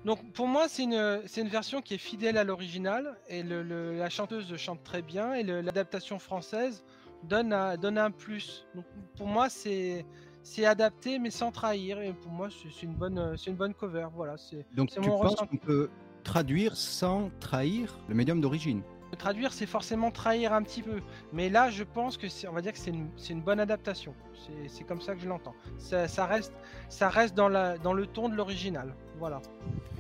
[0.05, 3.61] Donc pour moi, c'est une, c'est une version qui est fidèle à l'original et le,
[3.61, 6.83] le- la chanteuse chante très bien et l'adaptation française
[7.23, 8.65] donne, un- donne un plus.
[8.73, 8.85] Donc
[9.15, 10.05] pour moi, c'est,
[10.41, 14.07] c'est adapté mais sans trahir et pour moi, c'est, une, bonne, c'est une bonne cover.
[14.15, 15.89] Voilà, c'est, Donc, tu mon penses qu'on peut
[16.23, 18.81] traduire sans trahir le médium d'origine?
[19.15, 21.01] Traduire, c'est forcément trahir un petit peu.
[21.33, 23.59] Mais là, je pense que c'est, on va dire que c'est une, c'est une bonne
[23.59, 24.13] adaptation.
[24.45, 25.53] C'est, c'est comme ça que je l'entends.
[25.77, 26.53] Ça, ça reste,
[26.89, 28.93] ça reste dans, la, dans le ton de l'original.
[29.19, 29.41] Voilà.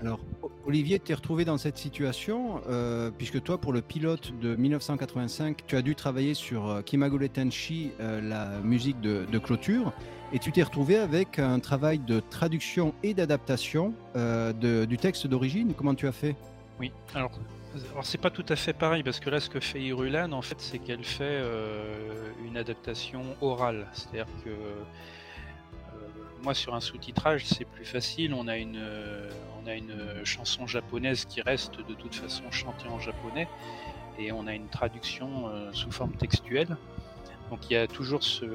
[0.01, 0.19] Alors,
[0.65, 5.65] Olivier, tu es retrouvé dans cette situation, euh, puisque toi, pour le pilote de 1985,
[5.67, 9.93] tu as dû travailler sur euh, Kimagure Tenshi, euh, la musique de, de clôture,
[10.33, 15.27] et tu t'es retrouvé avec un travail de traduction et d'adaptation euh, de- du texte
[15.27, 15.73] d'origine.
[15.75, 16.35] Comment tu as fait?
[16.79, 17.31] Oui, alors,
[17.91, 20.41] alors c'est pas tout à fait pareil parce que là, ce que fait Irulan, en
[20.41, 23.87] fait, c'est qu'elle fait euh, une adaptation orale.
[23.93, 24.83] C'est-à-dire que euh,
[26.43, 28.33] moi, sur un sous-titrage, c'est plus facile.
[28.33, 29.29] On a une, euh,
[29.63, 33.47] on a une chanson japonaise qui reste de toute façon chantée en japonais
[34.19, 36.75] et on a une traduction sous forme textuelle.
[37.49, 38.45] Donc il y a toujours ce,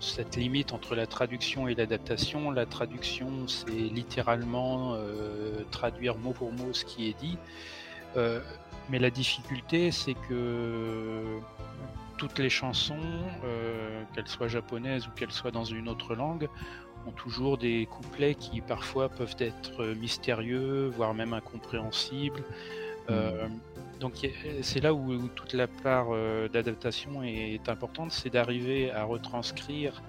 [0.00, 2.50] cette limite entre la traduction et l'adaptation.
[2.50, 7.38] La traduction, c'est littéralement euh, traduire mot pour mot ce qui est dit.
[8.16, 8.40] Euh,
[8.88, 11.38] mais la difficulté, c'est que
[12.16, 12.98] toutes les chansons,
[13.44, 16.48] euh, qu'elles soient japonaises ou qu'elles soient dans une autre langue,
[17.06, 22.42] ont toujours des couplets qui parfois peuvent être mystérieux, voire même incompréhensibles.
[23.08, 23.48] Euh,
[24.00, 29.04] donc a- c'est là où, toute la part euh, d'adaptation est importante, c'est d'arriver à
[29.04, 30.02] retranscrire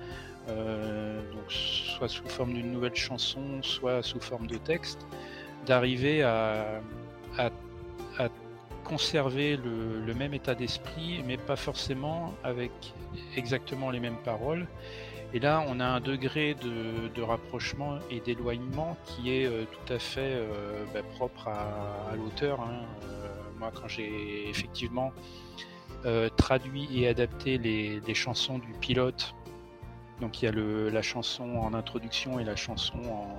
[0.50, 5.06] euh, soit sous forme d'une nouvelle chanson, soit sous forme de texte,
[5.66, 6.82] d'arriver à,
[8.84, 12.72] conserver le, même état d'esprit, mais pas forcément avec
[13.38, 14.68] exactement les mêmes paroles.
[15.34, 20.00] Et là, on a un degré de, rapprochement et d'éloignement qui est euh, tout à
[20.00, 22.60] fait euh, bah, propre à, l'auteur.
[22.60, 22.82] Hein.
[23.06, 23.28] Euh,
[23.62, 25.14] moi, quand j'ai effectivement
[26.36, 29.36] traduit et adapté les, chansons du pilote,
[30.20, 32.98] donc il y a le, la chanson en introduction et la chanson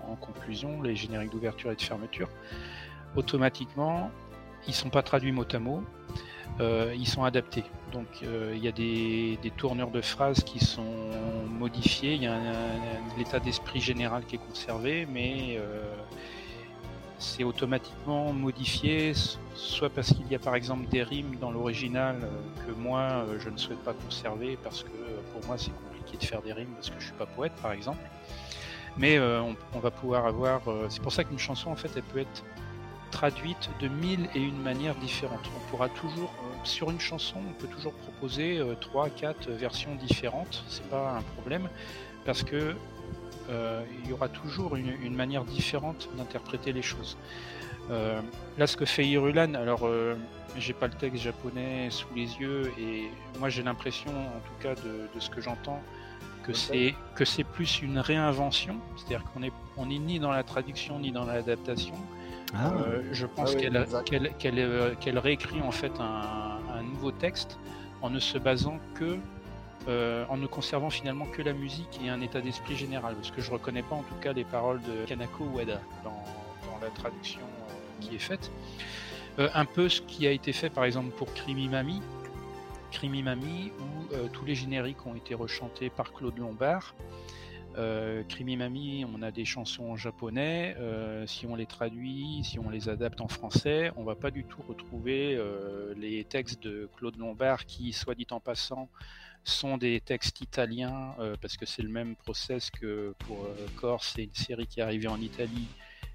[0.09, 2.29] en, conclusion, les génériques d'ouverture et de fermeture,
[3.17, 4.11] automatiquement,
[4.69, 5.83] ils sont pas traduits mot à mot,
[6.61, 7.65] euh, ils sont adaptés.
[7.93, 11.11] Donc euh, il y a des, tournures de phrases qui sont
[11.49, 12.39] modifiées, il y a
[13.19, 15.83] l'état d'esprit général qui est conservé, mais euh,
[17.23, 19.13] c'est automatiquement modifié,
[19.55, 22.17] soit parce qu'il y a par exemple des rimes dans l'original
[22.67, 24.89] que moi je ne souhaite pas conserver parce que
[25.33, 27.73] pour moi c'est compliqué de faire des rimes parce que je suis pas poète par
[27.73, 28.01] exemple.
[28.99, 30.63] Mais on, va pouvoir avoir.
[30.91, 32.45] c'est pour ça qu'une chanson en fait elle peut être
[33.13, 35.49] traduite de mille et une manières différentes.
[35.57, 36.33] On pourra toujours,
[36.65, 40.65] sur une chanson, on peut toujours proposer euh, trois, quatre versions différentes.
[40.67, 41.69] C'est pas un problème
[42.25, 42.75] parce que
[43.51, 47.17] euh, il y aura toujours une, manière différente d'interpréter les choses.
[47.91, 48.21] Euh,
[48.59, 49.89] là, ce que fait Irulan, alors
[50.57, 54.75] j'ai pas le texte japonais sous les yeux et moi j'ai l'impression, en tout cas
[54.75, 55.81] de, ce que j'entends,
[56.45, 60.43] que c'est que c'est plus une réinvention, c'est-à-dire qu'on est on est ni dans la
[60.43, 61.95] traduction ni dans l'adaptation,
[62.55, 62.73] ah.
[62.75, 67.59] Euh, je pense ah euh, qu'elle réécrit en fait un, nouveau texte
[68.03, 69.17] en ne se basant que
[69.89, 73.41] euh, en ne conservant finalement que la musique et un état d'esprit général, parce que
[73.41, 76.23] je reconnais pas en tout cas les paroles de Kanako Ueda dans,
[76.81, 77.41] la traduction
[78.01, 78.51] qui est faite.
[79.39, 82.03] un peu ce qui a été fait par exemple pour Crimi Mami,
[83.05, 86.95] Mami, où tous les génériques ont été rechantés par Claude Lombard.
[87.79, 90.75] Euh, Mami, on a des chansons en japonais.
[90.79, 94.45] Euh, si on les traduit, si on les adapte en français, on va pas du
[94.45, 98.89] tout retrouver euh, les textes de Claude Lombard qui, soit dit en passant,
[99.45, 104.13] sont des textes italiens parce que c'est le même process que pour Corse.
[104.15, 105.69] C'est une série qui est arrivée en Italie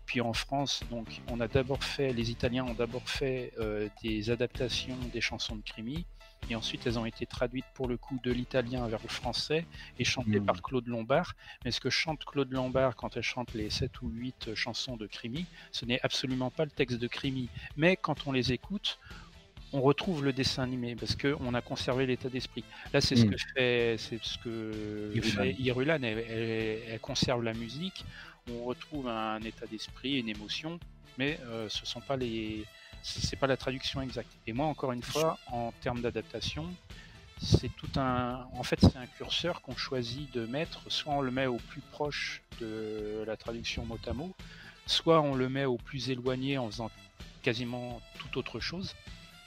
[0.05, 0.81] puis en France.
[0.89, 3.53] Donc, on a d'abord fait, les Italiens ont d'abord fait
[4.01, 6.05] des adaptations des chansons de Crimi
[6.49, 9.65] et ensuite elles ont été traduites pour le coup de l'italien vers le français
[9.99, 10.61] et chantées par hmm.
[10.61, 11.35] Claude Lombard.
[11.65, 15.07] Mais ce que chante Claude Lombard quand elle chante les 7 ou 8 chansons de
[15.07, 17.49] Crimi, ce n'est absolument pas le texte de Crimi.
[17.75, 18.99] Mais quand on les écoute,
[19.73, 22.63] on retrouve le dessin animé parce qu'on a conservé l'état d'esprit.
[22.93, 23.29] Là, c'est ce hmm.
[23.31, 25.13] que fait, c'est ce que
[25.59, 26.01] Irulan.
[26.03, 28.05] Elle, conserve la musique,
[28.51, 30.79] on retrouve un état d'esprit, une émotion,
[31.17, 32.65] mais euh, ce sont pas les,
[33.03, 34.31] c'est pas la traduction exacte.
[34.47, 36.65] Et moi, encore une fois, en termes d'adaptation,
[37.39, 38.47] c'est tout un.
[38.53, 40.81] En fait, c'est un curseur qu'on choisit de mettre.
[40.89, 44.33] Soit on le met au plus proche de la traduction mot à mot,
[44.85, 46.89] soit on le met au plus éloigné en faisant
[47.43, 48.95] quasiment tout autre chose.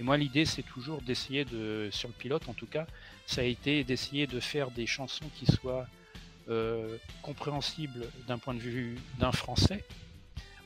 [0.00, 2.86] Et moi, l'idée, c'est toujours d'essayer de, sur le pilote en tout cas,
[3.26, 5.86] ça a été d'essayer de faire des chansons qui soient
[6.48, 9.84] euh, compréhensibles d'un point de vue d'un français,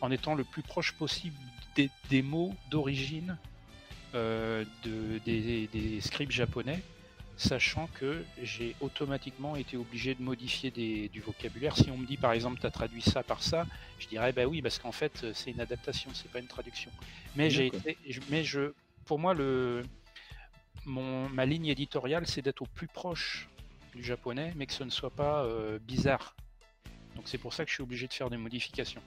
[0.00, 1.36] en étant le plus proche possible
[1.74, 3.36] des, mots d'origine
[4.14, 6.80] euh, de, des, scripts japonais,
[7.36, 11.76] sachant que j'ai automatiquement été obligé de modifier du vocabulaire.
[11.76, 13.66] Si on me dit par exemple tu as traduit ça par ça,
[13.98, 16.92] je dirais bah oui parce qu'en fait c'est une adaptation, c'est pas une traduction.
[17.34, 17.72] Mais j'ai
[18.30, 18.72] mais je,
[19.04, 19.82] pour moi le,
[20.86, 23.48] mon, ma ligne éditoriale c'est d'être au plus proche
[23.94, 26.34] du japonais, mais que ce ne soit pas euh, bizarre.
[27.14, 29.02] Donc c'est pour ça que je suis obligé de faire des modifications.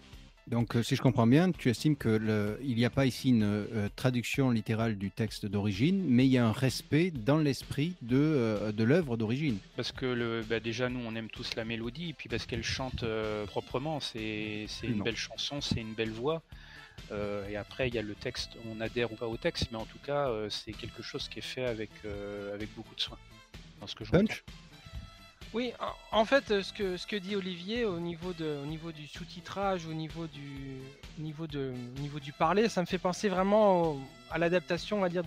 [0.48, 3.90] Donc, euh, si je comprends bien, tu estimes qu'il n'y a pas ici une euh,
[3.98, 8.72] traduction littérale du texte d'origine, mais il y a un respect dans l'esprit de, euh,
[8.72, 9.58] de l'œuvre d'origine.
[9.76, 12.64] Parce que le, bah, déjà, nous, on aime tous la mélodie, et puis parce qu'elle
[12.64, 13.04] chante
[13.48, 16.42] proprement, c'est une belle chanson, c'est une belle voix.
[17.50, 19.86] Et après, il y a le texte, on adhère ou pas au texte, mais en
[19.86, 21.92] tout cas, c'est quelque chose qui est fait avec,
[22.54, 23.18] avec beaucoup de soin.
[23.80, 24.44] Dans ce que je Punch?
[25.54, 25.72] Oui,
[26.12, 29.86] en fait, ce que, ce que dit Olivier au niveau, de, au niveau du sous-titrage,
[29.86, 30.82] au niveau du,
[31.18, 33.98] niveau, de, niveau du parler, ça me fait penser vraiment
[34.30, 35.24] à l'adaptation, on va dire,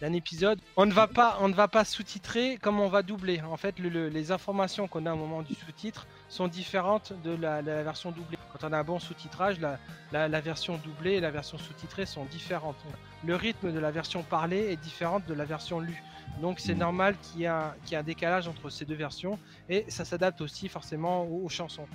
[0.00, 0.58] d'un épisode.
[0.76, 3.40] On ne va pas, on ne va pas sous-titrer comme on va doubler.
[3.42, 8.10] En fait, les informations qu'on a au moment du sous-titre sont différentes de la, version
[8.10, 8.38] doublée.
[8.52, 9.78] Quand on a un bon sous-titrage, la,
[10.12, 12.82] la, version doublée et la version sous-titrée sont différentes.
[13.24, 16.02] Le rythme de la version parlée est différent de la version lue.
[16.40, 17.48] Donc c'est normal qu'il y, ait
[17.96, 21.86] un décalage entre ces deux versions et ça s'adapte aussi forcément aux, chansons.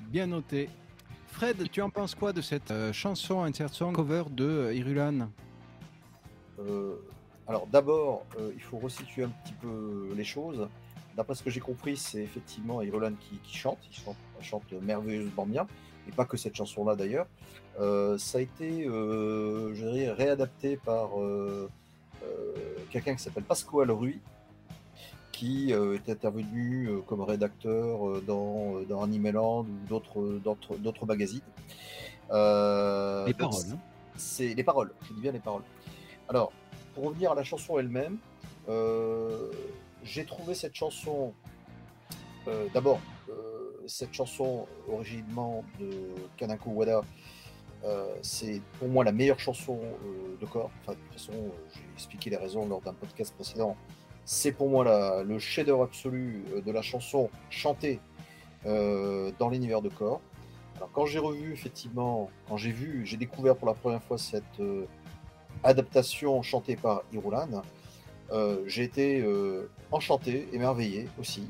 [0.00, 0.70] Bien noté.
[1.26, 5.28] Fred, tu en penses quoi de cette euh, chanson insert song cover de euh, Irulan?
[7.46, 8.24] Alors d'abord,
[8.54, 10.68] il faut resituer un petit peu les choses.
[11.16, 13.78] d'après ce que j'ai compris, c'est effectivement Irulan qui, chante.
[13.90, 15.66] Il chante, chante merveilleusement bien,
[16.08, 17.26] et pas que cette chanson-là d'ailleurs.
[17.76, 21.10] ça a été, je dirais, réadapté par
[22.90, 24.20] quelqu'un qui s'appelle Pasquale Rui,
[25.32, 30.40] qui est intervenu comme rédacteur dans, dans Animeland ou d'autres,
[30.78, 31.42] d'autres, magazines.
[32.30, 33.64] les paroles.
[33.70, 33.78] Hein.
[34.16, 35.64] C'est les paroles, je dis bien les paroles.
[36.28, 36.52] Alors,
[36.94, 38.18] pour revenir à la chanson elle-même,
[38.68, 39.50] euh,
[40.02, 41.34] j'ai trouvé cette chanson,
[42.48, 45.90] euh, d'abord, euh, cette chanson originellement de
[46.36, 47.02] Kanako Wada,
[48.22, 49.78] c'est pour moi la meilleure chanson
[50.40, 50.70] de corps.
[50.80, 53.76] Enfin, de toute façon, j'ai expliqué les raisons lors d'un podcast précédent.
[54.24, 58.00] C'est pour moi le chef-d'œuvre absolu de la chanson chantée
[58.64, 60.22] dans l'univers de corps.
[60.76, 64.62] Alors quand j'ai revu effectivement, quand j'ai vu, j'ai découvert pour la première fois cette
[65.62, 67.62] adaptation chantée par Irulan,
[68.32, 71.48] euh, j'ai été euh, enchanté, émerveillé aussi,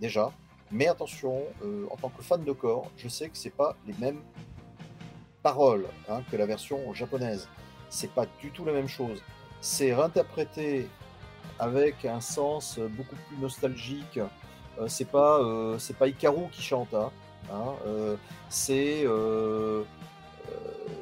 [0.00, 0.30] déjà.
[0.70, 3.94] Mais attention, euh, en tant que fan de corps, je sais que c'est pas les
[3.94, 4.20] mêmes
[5.42, 7.48] paroles hein, que la version japonaise.
[7.90, 9.22] C'est pas du tout la même chose.
[9.60, 10.88] C'est réinterprété
[11.58, 14.18] avec un sens beaucoup plus nostalgique.
[14.86, 15.40] c'est pas
[15.78, 16.94] c'est pas Ikaru qui chante.
[16.94, 17.10] Hein,
[17.52, 17.74] hein
[18.48, 19.04] c'est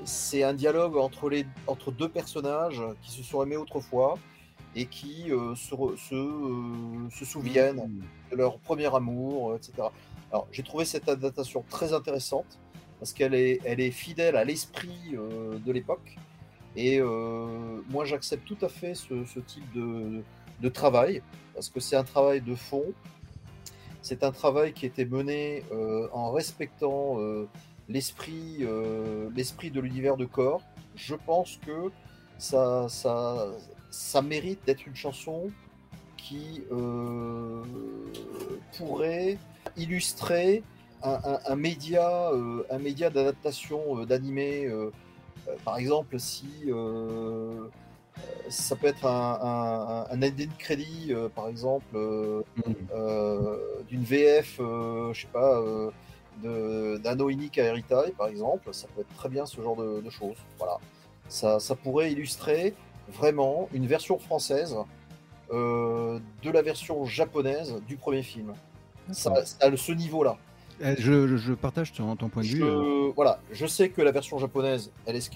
[0.04, 4.18] c'est un dialogue entre, les, entre deux personnages qui se sont aimés autrefois
[4.74, 8.30] et qui euh, se, euh, se, souviennent mmh.
[8.32, 9.88] de leur premier amour, etc.
[10.30, 12.58] Alors j'ai trouvé cette adaptation très intéressante
[12.98, 16.16] parce qu'elle est, elle est fidèle à l'esprit euh, de l'époque
[16.76, 17.00] et
[17.88, 20.22] moi j'accepte tout à fait ce, ce type de,
[20.60, 21.20] de, travail
[21.52, 22.84] parce que c'est un travail de fond,
[24.02, 25.64] c'est un travail qui était mené
[26.12, 27.16] en respectant
[27.90, 28.64] l'esprit
[29.34, 30.62] l'esprit de l'univers de corps.
[30.96, 31.90] Je pense que
[32.38, 33.48] ça, ça,
[33.90, 35.50] ça mérite d'être une chanson
[36.16, 37.62] qui euh,
[38.76, 39.38] pourrait
[39.76, 40.62] illustrer
[41.02, 44.70] un, média, euh, un média d'adaptation euh, d'animé.
[45.64, 46.70] par exemple, si
[48.48, 52.72] ça peut être un, un, un crédit, par exemple, mm.
[53.88, 55.62] d'une VF, je sais pas,
[56.42, 60.36] d'Anno Inic à Heritage, par exemple, ça peut être très bien ce genre de, choses.
[60.58, 60.78] Voilà.
[61.28, 62.74] Ça, ça pourrait illustrer
[63.08, 64.76] vraiment une version française
[65.52, 68.52] euh, de la version japonaise du premier film.
[69.12, 70.38] Ça, a ce niveau-là.
[70.82, 72.64] Eh, je, partage ton, point de vue.
[72.64, 73.12] Euh.
[73.14, 75.30] Voilà, je sais que la version japonaise, elle est ce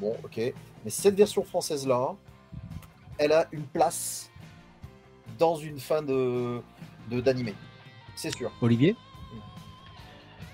[0.00, 0.38] Bon, ok.
[0.84, 2.14] Mais cette version française-là,
[3.18, 4.30] elle a une place
[5.38, 6.60] dans une fin de
[7.10, 7.54] d'animé.
[8.16, 8.50] C'est sûr.
[8.60, 8.96] Olivier?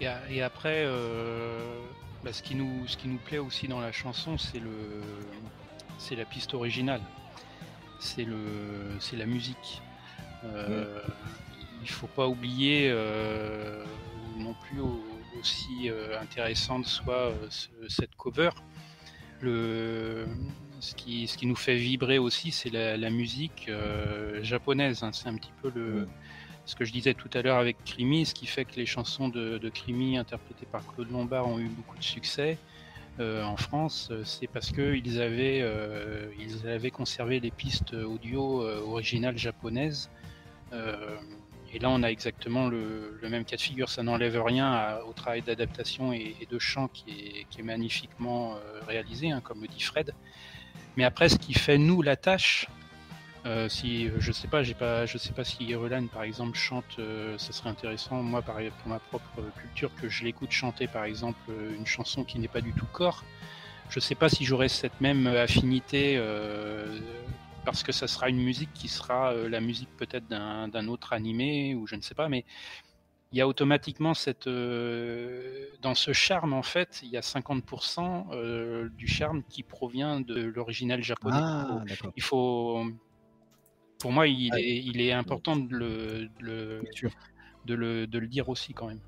[0.02, 1.80] Et, après, euh,
[2.24, 5.02] bah, ce, qui nous, ce qui nous plaît aussi dans la chanson, c'est le,
[5.98, 7.00] c'est la piste originale,
[8.00, 8.36] c'est le,
[9.00, 9.82] c'est la musique.
[10.44, 11.00] Euh,
[11.82, 13.84] il faut pas oublier euh,
[14.38, 14.80] non plus
[15.38, 17.32] aussi euh, intéressante soit
[17.88, 18.50] cette cover.
[19.40, 20.26] Le,
[20.80, 23.70] ce qui, ce qui nous fait vibrer aussi, c'est la, musique
[24.42, 25.02] japonaise.
[25.02, 25.10] Hein.
[25.12, 26.08] C'est un petit peu le,
[26.64, 29.28] ce que je disais tout à l'heure avec Crimi, ce qui fait que les chansons
[29.28, 32.58] de, de Crimi interprétées par Claude Lombard ont eu beaucoup de succès.
[33.20, 36.30] Euh, en France, euh, c'est parce qu'ils avaient, euh,
[36.64, 40.10] avaient conservé les pistes audio originales japonaises.
[41.74, 43.88] et là, on a exactement le, même cas de figure.
[43.88, 48.56] Ça n'enlève rien au travail d'adaptation et, de chant qui est, magnifiquement
[48.86, 50.14] réalisé, hein, comme le dit Fred.
[50.96, 52.66] Mais après, ce qui fait nous la tâche,
[53.44, 56.84] euh, si je sais pas, j'ai pas, je sais pas si Irulan par exemple chante,
[56.98, 58.54] euh, ça serait intéressant moi pour
[58.86, 62.60] ma propre culture que je l'écoute chanter par exemple euh, une chanson qui n'est pas
[62.60, 63.24] du tout corps.
[63.90, 66.18] Je sais pas si j'aurais cette même affinité
[67.64, 71.86] parce que ça sera une musique qui sera la musique peut-être d'un autre animé ou
[71.86, 72.46] je ne sais pas, mais
[73.32, 79.08] il y a automatiquement cette dans ce charme en fait, il y a 50% du
[79.08, 81.36] charme qui provient de l'original japonais.
[81.38, 81.84] Ah,
[82.16, 82.86] il faut
[84.02, 86.28] pour moi, il, est, important de le,
[87.64, 88.98] de le, dire aussi quand même.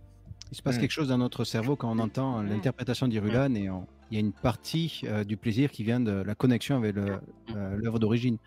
[0.52, 0.80] Il se passe mm.
[0.80, 2.48] quelque chose dans notre cerveau quand on entend mm.
[2.48, 3.56] l'interprétation d'Irulan mm.
[3.56, 3.70] et
[4.10, 7.18] il y a une partie euh, du plaisir qui vient de la connexion avec euh,
[7.76, 8.38] l'œuvre d'origine.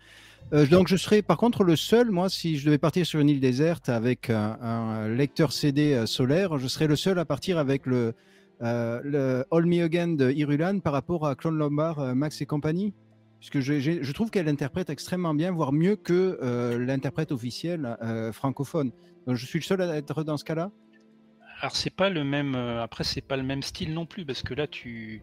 [0.54, 3.28] Euh, donc je serais par contre le seul, moi, si je devais partir sur une
[3.28, 8.14] île déserte avec un, lecteur CD solaire, je serais le seul à partir avec le,
[8.60, 12.94] le All Me Again de Irulan par rapport à Clone Lombard, Max et compagnie
[13.38, 18.32] puisque je, je trouve qu'elle interprète extrêmement bien, voire mieux que euh, l'interprète officiel euh,
[18.32, 18.92] francophone.
[19.26, 20.70] Je suis le seul à être dans ce cas-là?
[21.60, 22.54] Alors c'est pas le même.
[22.54, 25.22] Euh, après c'est pas le même style non plus parce que là tu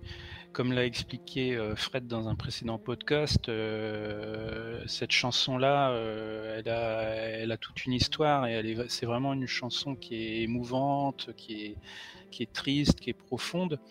[0.51, 3.51] comme l'a expliqué Fred dans un précédent podcast,
[4.85, 5.91] cette chanson-là,
[6.55, 7.01] elle, a,
[7.41, 11.75] elle a toute une histoire et c'est vraiment une chanson qui est émouvante, qui
[12.39, 13.81] est triste, qui est profonde.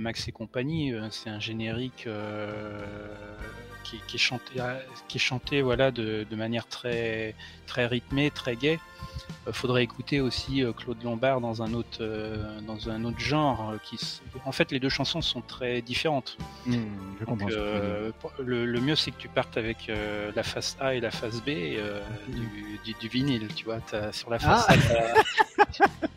[0.00, 2.08] Max et compagnie, c'est un générique
[3.84, 4.60] qui, est chanté,
[5.08, 7.34] qui est chanté voilà, de, de manière très,
[7.66, 8.78] très rythmée, très gaie.
[9.46, 13.74] Euh, faudrait écouter aussi euh, Claude Lombard dans un autre, euh, dans un autre genre.
[13.82, 13.98] Qui,
[14.44, 16.36] en fait, les deux chansons sont très différentes.
[16.66, 16.76] Mmh,
[18.38, 19.90] le, mieux, c'est que tu partes avec
[20.34, 21.50] la face A et la face B
[23.00, 23.48] du, vinyle.
[23.54, 24.74] Tu vois, as, sur la face A,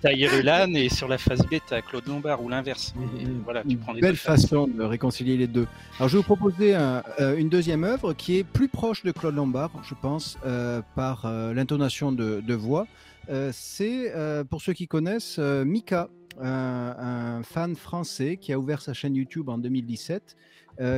[0.02, 2.94] t'as Irulan et sur la face B, t'as Claude Lombard ou l'inverse.
[2.95, 5.68] Mmh, voilà, tu prends les belle façon de réconcilier les deux.
[5.98, 9.72] Alors, je vais vous proposer une deuxième œuvre qui est plus proche de Claude Lombard,
[9.84, 10.38] je pense,
[10.95, 12.88] par l'intonation de, de voix.
[13.30, 16.10] Euh, c'est, euh, pour ceux qui connaissent, euh, Mika,
[16.40, 20.36] un, fan français qui a ouvert sa chaîne YouTube en 2017,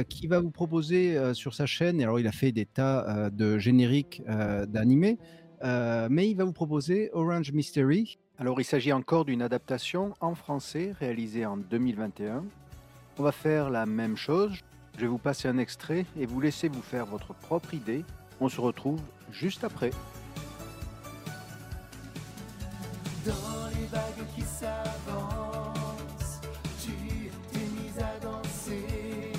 [0.10, 4.22] qui va vous proposer sur sa chaîne, alors il a fait des tas de génériques
[4.68, 5.18] d'animés,
[5.64, 8.18] mais il va vous proposer Orange Mystery.
[8.38, 12.44] Alors il s'agit encore d'une adaptation en français réalisée en 2021.
[13.18, 14.60] On va faire la même chose.
[14.98, 18.04] Je vais vous passer un extrait et vous laisser vous faire votre propre idée.
[18.42, 19.00] On se retrouve
[19.32, 19.92] juste après.
[23.26, 26.40] Dans les vagues qui s'avancent,
[26.82, 29.34] tu t'es mise à danser.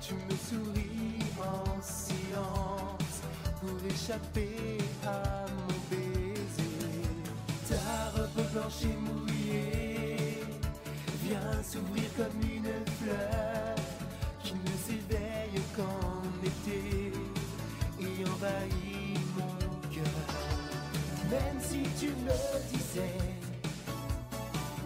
[0.00, 3.22] Tu me souris en silence
[3.60, 7.02] pour échapper à mon baiser.
[7.68, 10.44] Ta robe blanche et mouillée
[11.24, 13.74] vient s'ouvrir comme une fleur
[14.44, 17.12] qui ne s'éveille qu'en été
[18.00, 18.95] et envahit.
[21.30, 22.32] Même si tu me
[22.72, 23.18] disais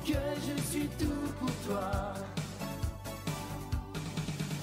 [0.07, 2.15] que je suis tout pour toi,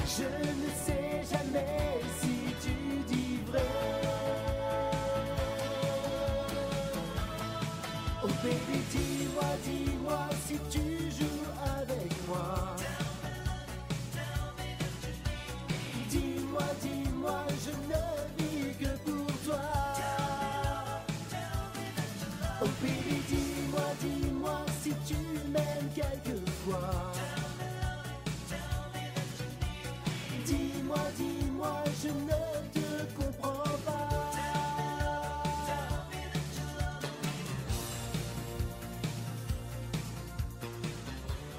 [0.06, 3.62] je ne sais jamais si tu dis vrai.
[8.24, 11.07] Oh baby, dis-moi, dis-moi si tu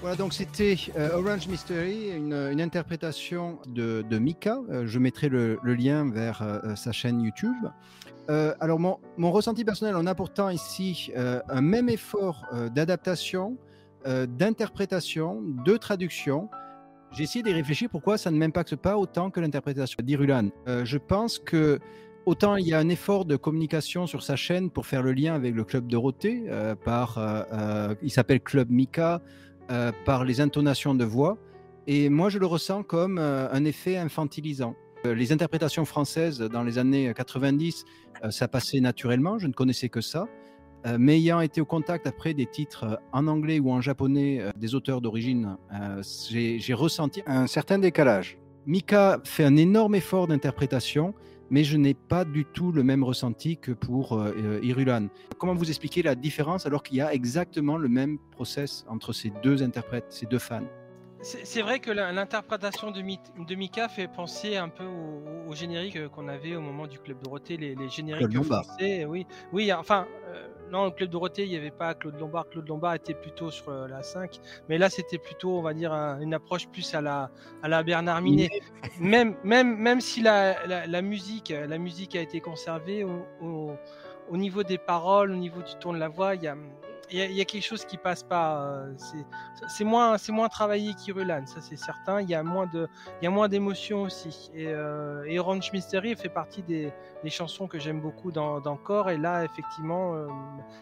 [0.08, 4.58] Voilà, donc c'était euh, Orange Mystery, une, interprétation de, Mika.
[4.70, 7.68] Euh, je mettrai le, lien vers euh, sa chaîne YouTube.
[8.30, 13.58] Euh, alors, mon, ressenti personnel, on a pourtant ici euh, un même effort euh, d'adaptation,
[14.06, 16.48] d'interprétation, de traduction.
[17.12, 20.48] J'ai essayé de réfléchir pourquoi ça ne m'impacte pas autant que l'interprétation d'Irulan.
[20.84, 21.80] je pense que
[22.24, 25.34] autant il y a un effort de communication sur sa chaîne pour faire le lien
[25.34, 26.44] avec le club Dorothée,
[26.86, 27.18] par,
[28.02, 29.20] il s'appelle Club Mika,
[30.04, 31.38] par les intonations de voix.
[31.86, 34.74] Et moi, je le ressens comme un effet infantilisant.
[35.04, 37.84] Les interprétations françaises dans les années 90,
[38.30, 40.26] ça passait naturellement, je ne connaissais que ça.
[40.98, 45.00] Mais ayant été au contact après des titres en anglais ou en japonais des auteurs
[45.00, 45.56] d'origine,
[46.28, 48.38] j'ai ressenti un certain décalage.
[48.66, 51.14] Mika fait un énorme effort d'interprétation,
[51.50, 54.22] mais je n'ai pas du tout le même ressenti que pour
[54.62, 55.08] Irulan.
[55.38, 59.32] Comment vous expliquer la différence alors qu'il y a exactement le même process entre ces
[59.42, 60.66] deux interprètes, ces deux fans?
[61.44, 66.28] C'est vrai que l'interprétation de, de, Mika fait penser un peu au, générique euh, qu'on
[66.28, 69.04] avait au moment du Club Dorothée, les, les génériques français.
[69.04, 72.48] Oui, oui enfin, euh, non, au Club Dorothée, il n'y avait pas Claude Lombard.
[72.48, 74.40] Claude Lombard était plutôt sur euh, la 5.
[74.68, 77.30] Mais là, c'était plutôt, on va dire, une approche plus à la,
[77.62, 78.48] à la Bernard Minet.
[79.00, 83.72] même, même, même si la, la, la, musique, la musique a été conservée, au, au,
[84.30, 86.56] au, niveau des paroles, au niveau du ton de la voix, il y a
[87.10, 88.62] il y, a quelque chose qui passe pas.
[88.62, 88.94] Euh,
[89.68, 92.20] c'est moins, c'est moins travaillé qu'Irulan, ça c'est certain.
[92.20, 92.88] Il y a moins de,
[93.20, 94.50] il y a moins d'émotions aussi.
[94.54, 98.76] Et, euh, et, Orange Mystery fait partie des, des chansons que j'aime beaucoup dans, dans
[98.76, 99.10] Core.
[99.10, 100.26] Et là, effectivement, euh,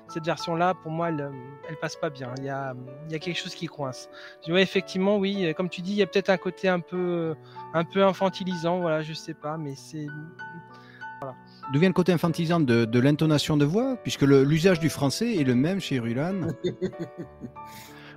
[0.08, 1.30] cette version-là, pour moi, elle,
[1.68, 2.32] elle passe pas bien.
[2.38, 2.74] Il y a,
[3.06, 4.08] il y a quelque chose qui coince.
[4.46, 7.34] Je vois effectivement, oui, comme tu dis, il y a peut-être un côté un peu,
[7.72, 8.80] un peu infantilisant.
[8.80, 10.06] Voilà, je sais pas, mais c'est
[11.20, 11.26] D'où
[11.74, 15.80] vient le côté infantilisant de, l'intonation de voix, puisque l'usage du français est le même
[15.80, 16.48] chez Rulan?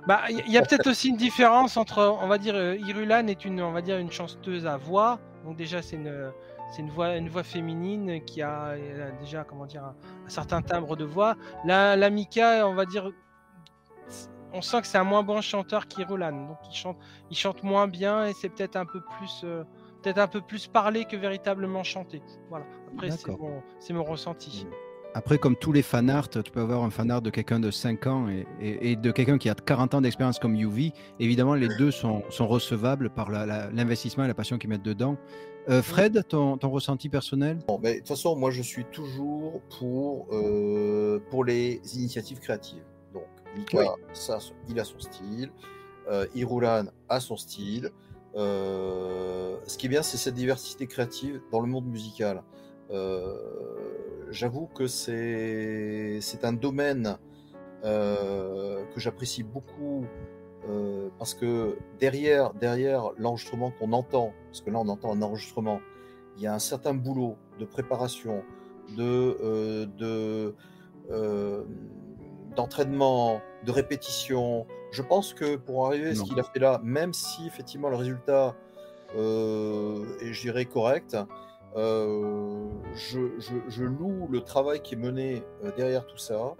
[0.06, 3.44] Bah, il y a peut-être aussi une différence entre, on va dire, euh, Irulan est
[3.44, 5.20] une, on va dire, une chanteuse à voix.
[5.44, 6.32] Donc déjà, c'est une,
[6.72, 8.76] c'est une voix, une voix féminine qui a,
[9.20, 9.94] déjà, comment dire, un,
[10.28, 11.36] certain timbre de voix.
[11.66, 13.10] La, la Mika, on va dire,
[14.52, 16.32] on sent que c'est un moins bon chanteur qu'Irulan.
[16.48, 16.96] Donc il chante,
[17.30, 19.64] il chante moins bien et c'est peut-être un peu plus, euh,
[20.02, 22.22] peut-être un peu plus parlé que véritablement chanté.
[22.48, 22.66] Voilà.
[22.94, 23.10] Après,
[23.78, 24.66] c'est mon, ressenti.
[25.14, 28.28] Après, comme tous les fanarts, tu peux avoir un fanart de quelqu'un de 5 ans
[28.28, 30.92] et, et- et de quelqu'un qui a 40 ans d'expérience comme Yuvi.
[31.18, 35.16] Évidemment, les deux sont, sont recevables par l'investissement et la passion qu'ils mettent dedans.
[35.68, 37.58] Euh, Fred, ton, ton ressenti personnel?
[37.68, 42.82] Bon, mais de toute façon, moi, je suis toujours pour, euh, pour les initiatives créatives.
[43.12, 43.24] Donc,
[43.56, 43.86] Mika, Oui.
[44.12, 45.50] ça, il a son style.
[46.08, 47.90] Euh, Irulan a son style.
[48.36, 52.42] Euh, ce qui est bien, c'est cette diversité créative dans le monde musical.
[52.90, 53.36] Euh,
[54.30, 57.18] J'avoue que c'est un domaine
[57.84, 60.04] euh, que j'apprécie beaucoup
[61.18, 65.80] parce que derrière, derrière l'enregistrement qu'on entend, parce que là on entend un enregistrement,
[66.36, 68.44] il y a un certain boulot de préparation,
[68.96, 70.54] de, de,
[72.54, 74.64] d'entraînement, de répétition.
[74.90, 77.96] Je pense que pour arriver à ce qu'il a fait là, même si effectivement le
[77.96, 78.54] résultat
[79.16, 81.16] euh, est, je dirais, correct,
[81.76, 86.56] euh, je, je, je loue le travail qui est mené euh, derrière tout ça.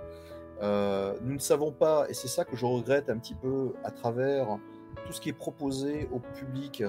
[0.63, 3.91] Euh, nous ne savons pas, et c'est ça que je regrette un petit peu à
[3.91, 4.47] travers
[5.07, 6.85] tout ce qui est proposé au public,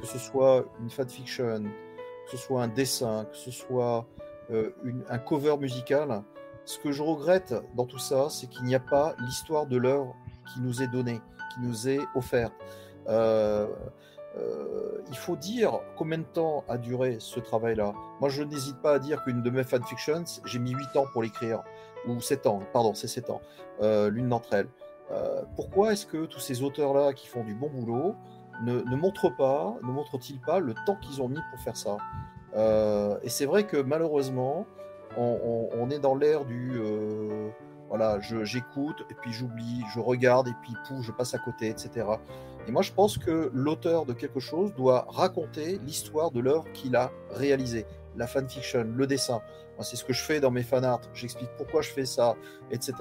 [0.00, 1.62] que ce soit une fanfiction,
[2.26, 4.06] que ce soit un dessin, que ce soit
[4.50, 6.22] euh, une- un cover musical.
[6.64, 10.14] Ce que je regrette dans tout ça, c'est qu'il n'y a pas l'histoire de l'œuvre
[10.52, 11.20] qui nous est donnée,
[11.54, 12.52] qui nous est offerte.
[13.08, 13.66] Euh,
[14.38, 17.92] euh, il faut dire combien de temps a duré ce travail-là.
[18.20, 21.22] Moi, je n'hésite pas à dire qu'une de mes fanfictions, j'ai mis 8 ans pour
[21.22, 21.62] l'écrire,
[22.08, 23.40] ou 7 ans, pardon, c'est 7 ans,
[23.82, 24.68] euh, l'une d'entre elles.
[25.56, 28.14] Pourquoi est-ce que tous ces auteurs-là qui font du bon boulot
[28.64, 31.98] ne, montrent pas, ne montrent-ils pas le temps qu'ils ont mis pour faire ça?
[33.22, 34.64] Et c'est vrai que malheureusement,
[35.18, 36.80] on, est dans l'ère du
[37.92, 42.06] voilà, j'écoute et puis j'oublie, je regarde et puis pouf, je passe à côté, etc.
[42.66, 46.96] Et moi, je pense que l'auteur de quelque chose doit raconter l'histoire de l'œuvre qu'il
[46.96, 47.84] a réalisée,
[48.16, 49.42] la fanfiction, le dessin.
[49.80, 51.02] C'est ce que je fais dans mes fanarts.
[51.12, 52.34] J'explique pourquoi je fais ça,
[52.70, 52.94] etc.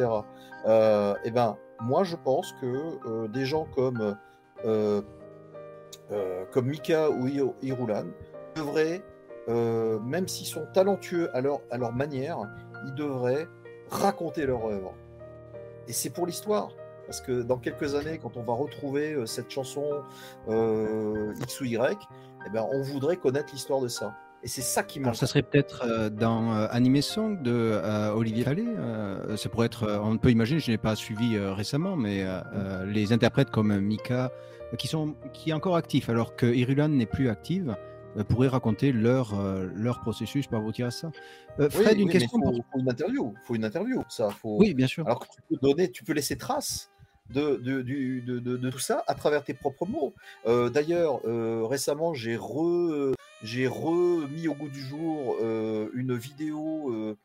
[0.66, 4.18] Euh, et ben, moi, je pense que euh, des gens comme
[4.66, 5.02] euh,
[6.12, 7.30] euh, comme Mika ou
[7.62, 8.08] Hirulan
[8.58, 9.02] devraient,
[9.48, 12.40] même s'ils sont talentueux à leur manière,
[12.86, 13.48] ils devraient
[13.92, 14.94] raconter leur œuvre.
[15.88, 16.72] Et c'est pour l'histoire.
[17.06, 19.84] Parce que dans quelques années, quand on va retrouver euh, cette chanson
[20.48, 21.98] euh, X ou Y,
[22.46, 24.16] eh ben, on voudrait connaître l'histoire de ça.
[24.44, 25.16] Et c'est ça qui Alors, manque.
[25.18, 30.02] ça serait peut-être euh, dans euh, Anime Song de euh, Olivier euh, ça pourrait être,
[30.04, 32.26] on peut imaginer, je n'ai pas suivi récemment, mais
[32.86, 34.32] les interprètes comme Mika,
[34.78, 37.76] qui sont qui est encore actif, alors que Irulan n'est plus active,
[38.28, 41.12] pourraient raconter leur euh, leur processus par aboutir à ça.
[41.60, 42.30] Euh, Oui, Fred, une oui, question.
[42.30, 43.34] faut, pour- faut une interview.
[43.44, 44.04] faut une interview.
[44.10, 44.58] Ça, faut...
[44.60, 45.06] Oui, bien sûr.
[45.06, 46.92] Alors que tu peux donner, tu peux laisser trace
[47.30, 50.14] de, de, du- de, de- tout ça à travers tes propres mots.
[50.46, 53.14] Euh, D'ailleurs, euh, récemment, j'ai re,
[53.44, 57.16] j'ai remis au goût du jour euh, une vidéo euh,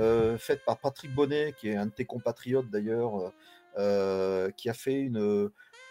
[0.00, 3.32] euh, faite par Patrick Bonnet, qui est un de tes compatriotes d'ailleurs,
[3.78, 5.50] euh, qui a fait une,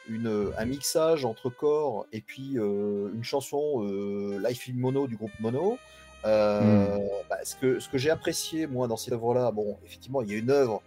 [0.09, 5.15] une, un mixage entre corps et puis euh, une chanson euh, Life in Mono du
[5.15, 5.77] groupe Mono.
[6.25, 6.97] Euh,
[7.29, 10.35] bah, ce que, ce que j'ai apprécié moi dans cette œuvre-là, bon, effectivement, il y
[10.35, 10.81] a une œuvre,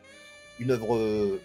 [0.61, 1.41] une œuvre euh,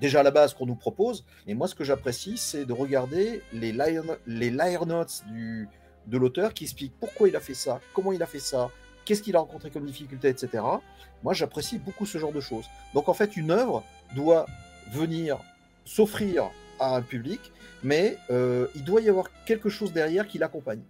[0.00, 3.42] déjà à la base qu'on nous propose, mais moi ce que j'apprécie, c'est de regarder
[3.52, 5.68] les liner, les notes du,
[6.06, 8.70] de l'auteur qui explique pourquoi il a fait ça, comment il a fait ça,
[9.04, 10.64] qu'est-ce qu'il a rencontré comme difficulté, etc.
[11.22, 12.64] Moi j'apprécie beaucoup ce genre de choses.
[12.94, 13.84] Donc en fait, une œuvre
[14.14, 14.46] doit
[14.92, 15.38] venir
[15.84, 17.52] s'offrir à un public,
[17.82, 20.80] mais euh, il doit y avoir quelque chose derrière qui l'accompagne.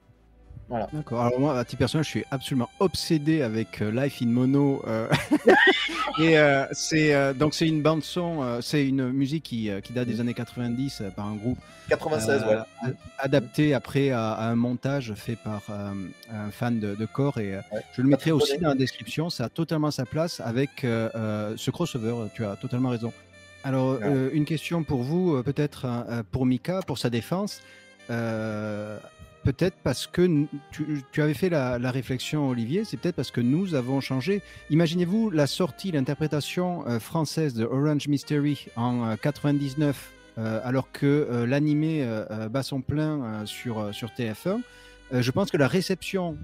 [0.68, 0.86] Voilà.
[0.92, 1.20] D'accord.
[1.22, 4.80] Alors moi, à titre personnel, je suis absolument obsédé avec euh, Life in Mono.
[4.86, 5.08] euh,
[6.20, 10.20] et euh, c'est donc c'est une bande son, c'est une musique qui, qui date des
[10.20, 11.58] années 90 euh, par un groupe
[11.88, 12.56] 96, euh,
[12.86, 12.92] ouais.
[13.18, 17.82] adapté après à, à un montage fait par un fan de, de corps et Ouais.
[17.96, 19.28] je le mettrai aussi dans la description.
[19.28, 22.28] Ça a totalement sa place avec ce crossover.
[22.34, 23.12] Tu as totalement raison.
[23.64, 24.04] Alors Ouais.
[24.04, 27.60] euh, une question pour vous, euh, peut-être euh, pour Mika, pour sa défense.
[28.08, 28.98] Euh,
[29.44, 33.40] peut-être parce que tu, tu avais fait la, la réflexion, Olivier, c'est peut-être parce que
[33.40, 34.42] nous avons changé.
[34.70, 42.06] Imaginez-vous la sortie, l'interprétation française de Orange Mystery en euh, 99, euh, alors que l'animé
[42.50, 44.60] bat son plein sur, sur TF1.
[45.12, 46.36] Euh, je pense que la réception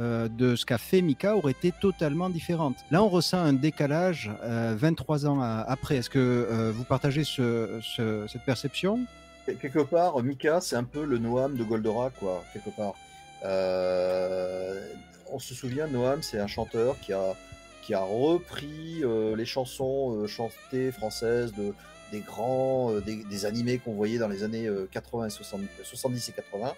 [0.00, 2.76] euh, de ce qu'a fait Mika aurait été totalement différente.
[2.90, 5.96] Là, on ressent un décalage euh, 23 ans à- après.
[5.96, 9.00] Est-ce que euh, vous partagez ce- ce- cette perception?
[9.60, 12.94] Quelque part, Mika, c'est un peu le Noam de Goldorak, quoi, quelque part.
[13.44, 14.80] Euh,
[15.32, 17.34] on se souvient, Noam, c'est un chanteur qui a,
[17.82, 21.72] qui a repris euh, les chansons euh, chantées françaises de,
[22.12, 25.30] des grands, des, animés qu'on voyait dans les années 80 et
[25.82, 26.74] 70 et 80.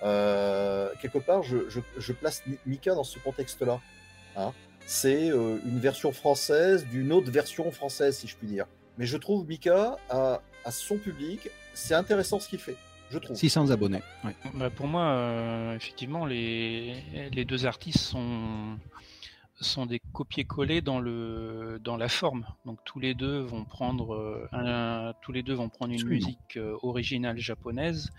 [0.00, 3.80] Quelque part, je, je, je, place Mika dans ce contexte-là.
[4.36, 4.52] Hein
[4.86, 8.66] c'est une version française d'une autre version française, si je puis dire.
[8.98, 12.76] Mais je trouve Mika à, à son public, c'est intéressant ce qu'il fait.
[13.10, 13.36] Je trouve.
[13.36, 14.02] 600 abonnés.
[14.24, 14.34] Ouais.
[14.54, 17.02] Bah pour moi, euh, effectivement, les,
[17.32, 18.78] les deux artistes sont,
[19.60, 22.46] sont des copier-coller dans le dans la forme.
[22.64, 26.26] Donc tous les deux vont prendre un, tous les deux vont prendre une Absolument.
[26.26, 28.12] musique originale japonaise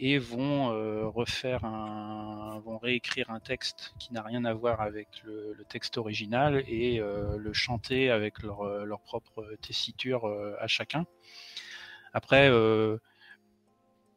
[0.00, 5.08] et vont euh, refaire un vont réécrire un texte qui n'a rien à voir avec
[5.24, 11.06] le, texte original et euh, le chanter avec leur, leur propre tessiture euh, à chacun.
[12.14, 12.50] Après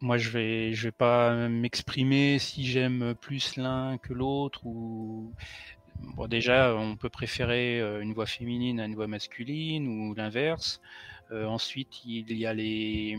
[0.01, 5.31] moi je vais je vais pas m'exprimer si j'aime plus l'un que l'autre ou
[6.15, 10.81] bon déjà on peut préférer une voix féminine à une voix masculine ou l'inverse
[11.31, 13.17] euh, ensuite il y a les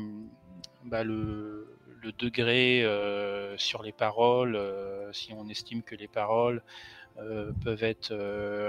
[0.84, 6.62] bah, le, le degré euh, sur les paroles euh, si on estime que les paroles
[7.62, 8.14] peuvent être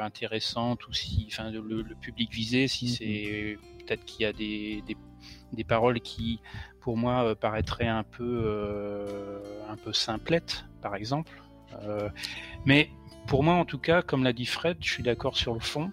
[0.02, 4.84] intéressantes ou si enfin le, le public visé si c'est peut-être qu'il y a des,
[4.86, 4.98] des,
[5.54, 6.42] des paroles qui
[6.82, 9.40] pour moi euh, paraîtrait un peu euh,
[9.70, 11.32] un peu simplette par exemple.
[11.84, 12.10] Euh,
[12.66, 12.90] mais
[13.28, 15.92] pour moi en tout cas comme l'a dit Fred je suis d'accord sur le fond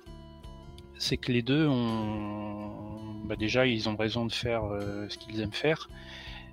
[0.98, 5.40] c'est que les deux ont bah déjà ils ont raison de faire euh, ce qu'ils
[5.40, 5.88] aiment faire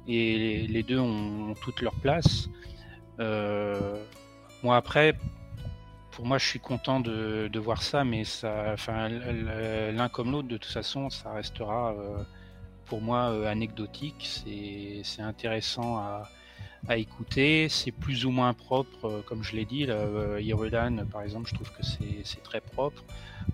[0.07, 2.49] et les, deux ont, ont toute leur place
[3.19, 4.03] euh,
[4.63, 5.15] moi après
[6.17, 10.47] pour moi, je suis content de, de voir ça, mais ça, enfin, l'un comme l'autre,
[10.47, 12.23] de toute façon, ça restera euh,
[12.85, 14.27] pour moi euh, anecdotique.
[15.03, 16.23] C'est intéressant à,
[16.87, 17.67] à écouter.
[17.69, 19.85] C'est plus ou moins propre, euh, comme je l'ai dit.
[19.85, 23.03] Là, Irulan, par exemple, je trouve que c'est très propre.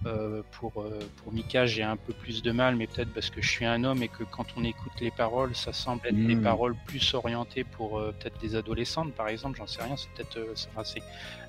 [0.05, 0.73] Euh, pour,
[1.17, 3.83] pour Mika, j'ai un peu plus de mal, mais peut-être parce que je suis un
[3.83, 6.27] homme et que quand on écoute les paroles, ça semble être mmh.
[6.27, 10.09] des paroles plus orientées pour euh, peut-être des adolescentes, par exemple, j'en sais rien, c'est
[10.11, 10.99] peut-être euh,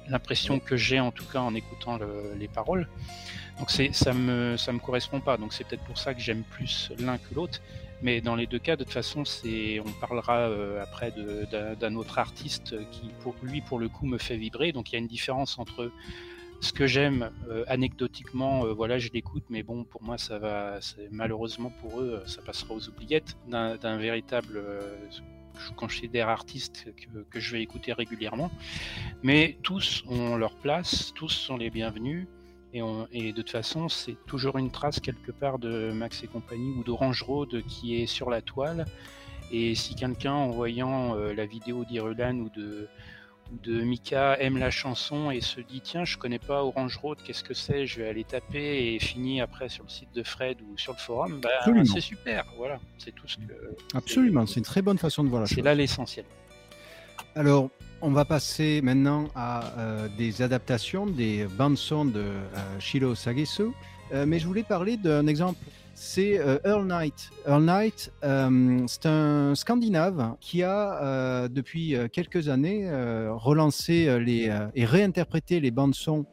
[0.08, 2.88] l'impression que j'ai en tout cas en écoutant le, les paroles.
[3.58, 6.90] Donc ça me, ça me correspond pas, donc c'est peut-être pour ça que j'aime plus
[6.98, 7.60] l'un que l'autre.
[8.02, 11.12] Mais dans les deux cas, de toute façon, c'est, on parlera euh, après
[11.50, 14.72] d'un autre artiste qui, pour lui, pour le coup, me fait vibrer.
[14.72, 15.90] Donc il y a une différence entre
[16.60, 20.78] ce que j'aime euh, anecdotiquement, euh, voilà, je l'écoute, mais bon, pour moi, ça va,
[21.10, 24.62] malheureusement pour eux, ça passera aux oubliettes d'un véritable,
[25.58, 28.50] je considère artiste que, que, je vais écouter régulièrement.
[29.22, 32.26] Mais tous ont leur place, tous sont les bienvenus.
[32.74, 36.26] Et, on, et de toute façon, c'est toujours une trace quelque part de Max et
[36.26, 38.84] compagnie ou d'Orange Road qui est sur la toile.
[39.52, 42.88] Et si quelqu'un, en voyant euh, la vidéo d'Irulan ou de,
[43.62, 47.44] de Mika aime la chanson et se dit tiens je connais pas Orange Road qu'est-ce
[47.44, 47.86] que c'est?
[47.86, 50.98] Je vais aller taper et finit après sur le site de Fred ou sur le
[50.98, 51.40] forum.
[51.40, 51.50] Bah,
[51.84, 52.80] c'est super voilà.
[52.98, 53.52] C'est tout ce que
[53.94, 55.56] absolument c'est une très bonne façon de voir la chose.
[55.56, 56.24] c'est là l'essentiel.
[57.34, 57.70] Alors
[58.04, 62.42] on va passer maintenant à euh, des adaptations des bandes son de euh,
[62.78, 63.68] Shiro Sagesu
[64.12, 65.58] euh, mais je voulais parler d'un exemple
[65.94, 67.30] c'est euh, Earl Knight.
[67.46, 68.12] Earl Knight,
[68.88, 72.90] c'est un Scandinave qui a, depuis quelques années,
[73.30, 76.26] relancé les, et réinterprété les bandes son.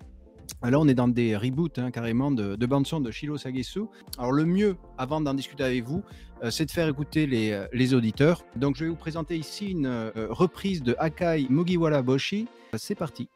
[0.63, 3.81] Là, on est dans des reboots hein, carrément de, de bandes son de Shiro Sagesu.
[4.17, 6.03] Alors, le mieux, avant d'en discuter avec vous,
[6.49, 8.45] c'est de faire écouter les, les, auditeurs.
[8.55, 12.47] Donc, je vais vous présenter ici une reprise de Akai Mugiwara Boshi.
[12.75, 13.29] C'est parti.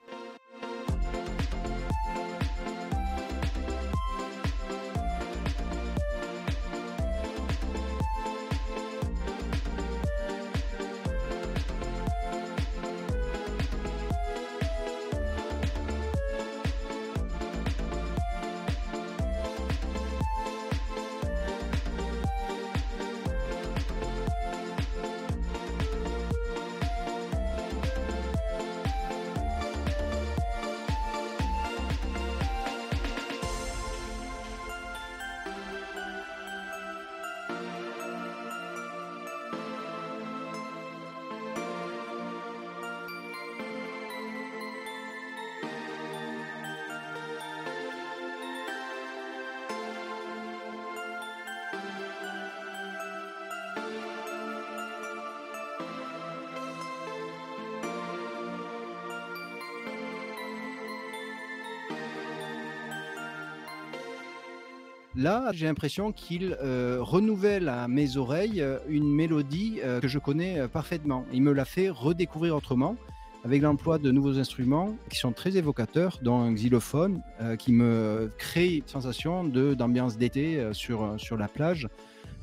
[65.25, 70.67] Là, j'ai l'impression qu'il euh, renouvelle à mes oreilles une mélodie euh, que je connais
[70.67, 71.25] parfaitement.
[71.33, 72.95] Il me l'a fait redécouvrir autrement
[73.43, 78.31] avec l'emploi de nouveaux instruments qui sont très évocateurs, dont un xylophone euh, qui me
[78.37, 81.87] crée une sensation d'ambiance d'été sur, sur la plage.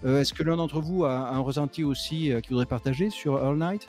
[0.05, 3.39] Euh, Est-ce que l'un d'entre vous a un ressenti aussi euh, qu'il voudrait partager sur
[3.39, 3.87] Earl Night?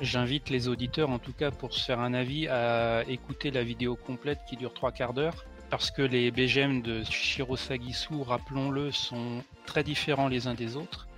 [0.00, 3.96] J'invite les auditeurs, en tout cas, pour se faire un avis, à écouter la vidéo
[3.96, 5.44] complète qui dure trois quarts d'heure.
[5.70, 11.08] Parce que les BGM de Shiro Sagisu, rappelons-le, sont très différents les uns des autres.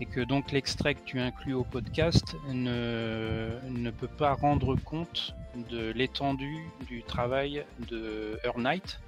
[0.00, 5.34] Et que donc l'extrait que tu inclus au podcast ne, ne peut pas rendre compte
[5.70, 8.98] de l'étendue du travail de Earl Knight.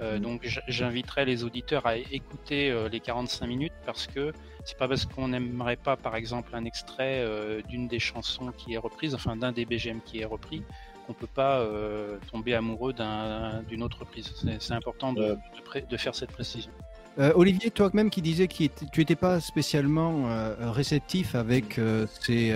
[0.00, 4.32] Euh, donc j- j'inviterai les auditeurs à écouter euh, les 45 minutes parce que
[4.64, 8.74] c'est pas parce qu'on n'aimerait pas par exemple un extrait euh, d'une des chansons qui
[8.74, 10.62] est reprise, enfin d'un des BGM qui est repris,
[11.08, 14.30] qu'on peut pas euh, tomber amoureux d'un- d'une autre reprise.
[14.60, 16.70] C'est- important de, de pré- de faire cette précision.
[17.18, 18.54] Euh, Olivier, toi-même qui disais que
[18.92, 22.54] tu n'étais pas spécialement euh, réceptif avec euh, ces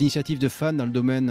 [0.00, 1.26] initiatives de fans dans le domaine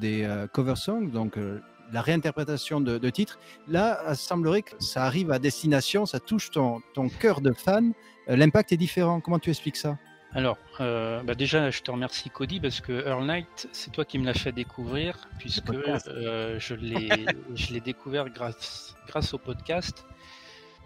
[0.00, 1.60] des euh, cover songs, donc euh,
[1.92, 6.50] la réinterprétation de, de titres, là, il semblerait que ça arrive à destination, ça touche
[6.50, 7.92] ton, ton cœur de fan,
[8.28, 9.20] euh, l'impact est différent.
[9.20, 9.96] Comment tu expliques ça?
[10.34, 14.18] Alors, euh, bah déjà, je te remercie Cody parce que Earl Knight, c'est toi qui
[14.18, 20.04] me l'as fait découvrir puisque euh, je l'ai découvert grâce grâce au podcast.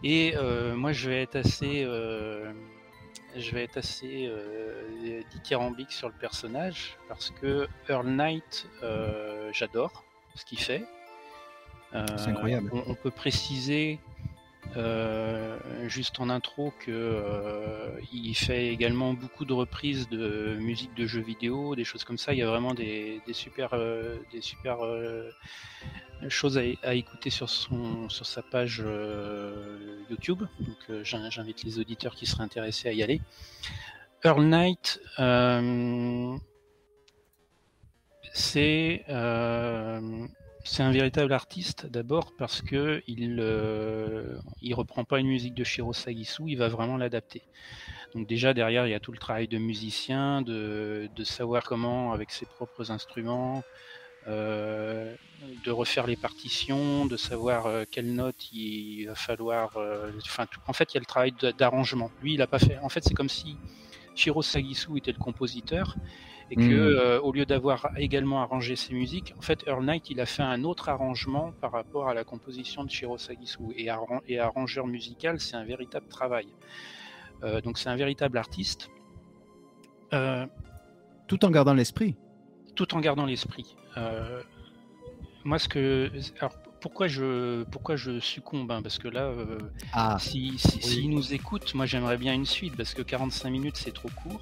[0.05, 1.87] Et euh, moi, je vais être assez
[3.37, 4.31] je vais être assez
[5.31, 8.69] dithyrambique sur le personnage parce que Earl Knight,
[9.53, 10.05] j'adore
[10.35, 10.85] ce qu'il fait.
[11.93, 12.69] C'est incroyable.
[12.75, 13.99] On, on peut préciser
[15.89, 21.23] juste en intro que euh, il fait également beaucoup de reprises de musique de jeux
[21.23, 22.33] vidéo, des choses comme ça.
[22.33, 25.31] Il y a vraiment des, super, euh, des super euh,
[26.29, 30.43] choses à, écouter sur son, sur sa page euh, YouTube.
[30.61, 33.21] Donc euh, j'in- j'invite les auditeurs qui seraient intéressés à y aller.
[34.25, 36.37] Earl Knight, euh,
[38.33, 40.27] c'est euh,
[40.71, 45.65] c'est un véritable artiste d'abord parce que il euh, il reprend pas une musique de
[45.65, 47.43] Shiro Sagisu, il va vraiment l'adapter.
[48.15, 52.13] Donc déjà derrière il y a tout le travail de musicien, de, de savoir comment
[52.13, 53.63] avec ses propres instruments,
[54.29, 55.15] euh,
[55.65, 59.77] de refaire les partitions, de savoir euh, quelles notes il va falloir.
[59.79, 62.11] euh, Enfin, en fait il y a le travail d'arrangement.
[62.23, 62.79] Lui il a pas fait.
[62.83, 63.57] En fait c'est comme si
[64.15, 65.97] Shiro Sagisu était le compositeur
[66.51, 66.71] et que Mhm.
[66.73, 70.43] euh, au lieu d'avoir également arrangé ses musiques, en fait Earl Knight il a fait
[70.43, 74.87] un autre arrangement par rapport à la composition de Shiro Sagisu et, arran- et arrangeur
[74.87, 76.47] musical c'est un véritable travail.
[77.45, 78.91] Euh, donc c'est un véritable artiste.
[80.13, 80.47] Euh,
[81.27, 82.17] Tout en gardant l'esprit.
[82.75, 83.77] tout en gardant l'esprit.
[85.45, 86.11] Moi, ce que,
[86.41, 89.59] alors, pourquoi je, pourquoi je succombe hein, Parce que là, euh,
[89.93, 93.77] Ah, si, si, s'ils nous écoutent, moi j'aimerais bien une suite parce que 45 minutes
[93.77, 94.41] c'est trop court.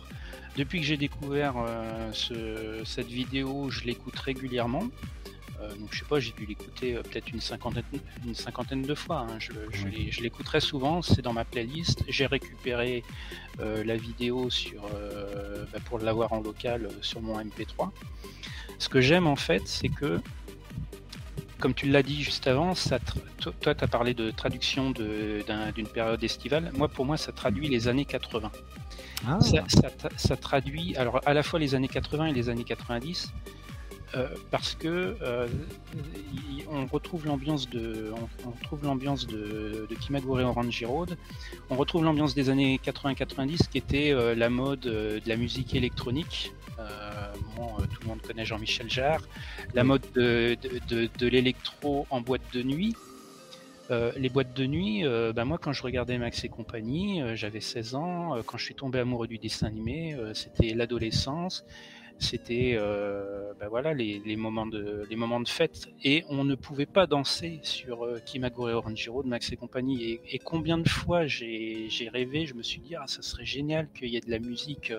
[0.56, 4.84] Depuis que j'ai découvert euh, ce- cette vidéo, je l'écoute régulièrement.
[5.60, 7.82] Euh, donc je sais pas, j'ai dû l'écouter euh, peut-être une cinquantaine,
[8.26, 9.26] une cinquantaine de fois.
[9.28, 9.38] hein.
[9.38, 9.52] Je,
[10.10, 12.04] je l'écoute très souvent, c'est dans ma playlist.
[12.08, 13.02] J'ai récupéré
[13.58, 17.90] la vidéo sur, bah, pour l'avoir en local sur mon MP3.
[18.78, 20.20] Ce que j'aime en fait, c'est que,
[21.58, 22.98] comme tu l'as dit juste avant, ça
[23.60, 25.42] toi tu as parlé de traduction de-
[25.74, 26.70] d'une période estivale.
[26.76, 28.50] Moi, pour moi, ça traduit les années 80
[29.26, 29.38] ah.
[29.40, 32.64] ça, ça tra- ça traduit alors à la fois les années 80 et les années
[32.64, 33.32] 90
[34.14, 35.48] euh, parce que euh,
[36.52, 41.16] y- on retrouve l'ambiance de on, on retrouve l'ambiance de, de Kimagure Orange Road
[41.70, 46.52] on retrouve l'ambiance des années 80-90 qui était euh, la mode de la musique électronique
[47.56, 49.22] bon, euh, tout le monde connaît Jean-Michel Jarre.
[49.74, 52.94] La mode de, de, de- de l'électro en boîte de nuit.
[53.92, 57.36] Euh, les boîtes de nuit, euh, bah moi quand je regardais Max et compagnie, euh,
[57.36, 61.64] j'avais 16 ans, euh, quand je suis tombé amoureux du dessin animé, euh, c'était l'adolescence,
[62.18, 65.88] c'était euh, bah voilà les, les moments de les moments de fête.
[66.02, 70.18] Et on ne pouvait pas danser sur euh, Kimagure Orange Road, Max et compagnie.
[70.28, 74.08] Et, combien de fois j'ai rêvé, je me suis dit ah ça serait génial qu'il
[74.08, 74.90] y ait de la musique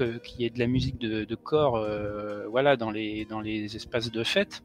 [0.00, 3.40] euh, qu'il y ait de la musique de, de corps euh, voilà dans les dans
[3.40, 4.62] les espaces de fête.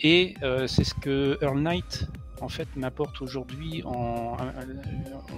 [0.00, 2.06] Et euh, c'est ce que Earl Knight
[2.42, 4.36] en fait m'apporte aujourd'hui en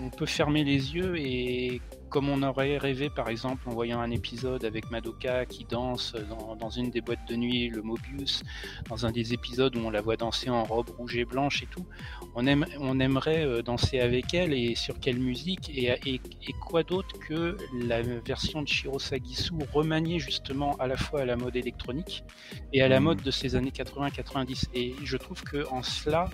[0.02, 4.10] on peut fermer les yeux et comme on aurait rêvé par exemple en voyant un
[4.10, 8.42] épisode avec Madoka qui danse dans, dans une des boîtes de nuit le Mobius
[8.88, 11.66] dans un des épisodes où on la voit danser en robe rouge et blanche et
[11.66, 11.86] tout
[12.34, 16.14] on aime on aimerait euh, danser avec elle et sur quelle musique et, et,
[16.48, 21.24] et quoi d'autre que la version de Shiro Sagisu remaniée justement à la fois à
[21.24, 22.24] la mode électronique
[22.72, 23.04] et à la Mhm.
[23.04, 26.30] mode de ces années 80-90 et je trouve que en cela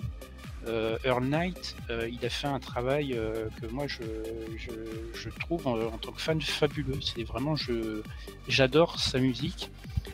[0.67, 5.97] euh, Earl Knight, euh, il a fait un travail euh, que moi je, trouve en,
[5.97, 6.99] tant que fan fabuleux.
[7.01, 7.55] C'est vraiment
[8.47, 9.71] j'adore sa musique.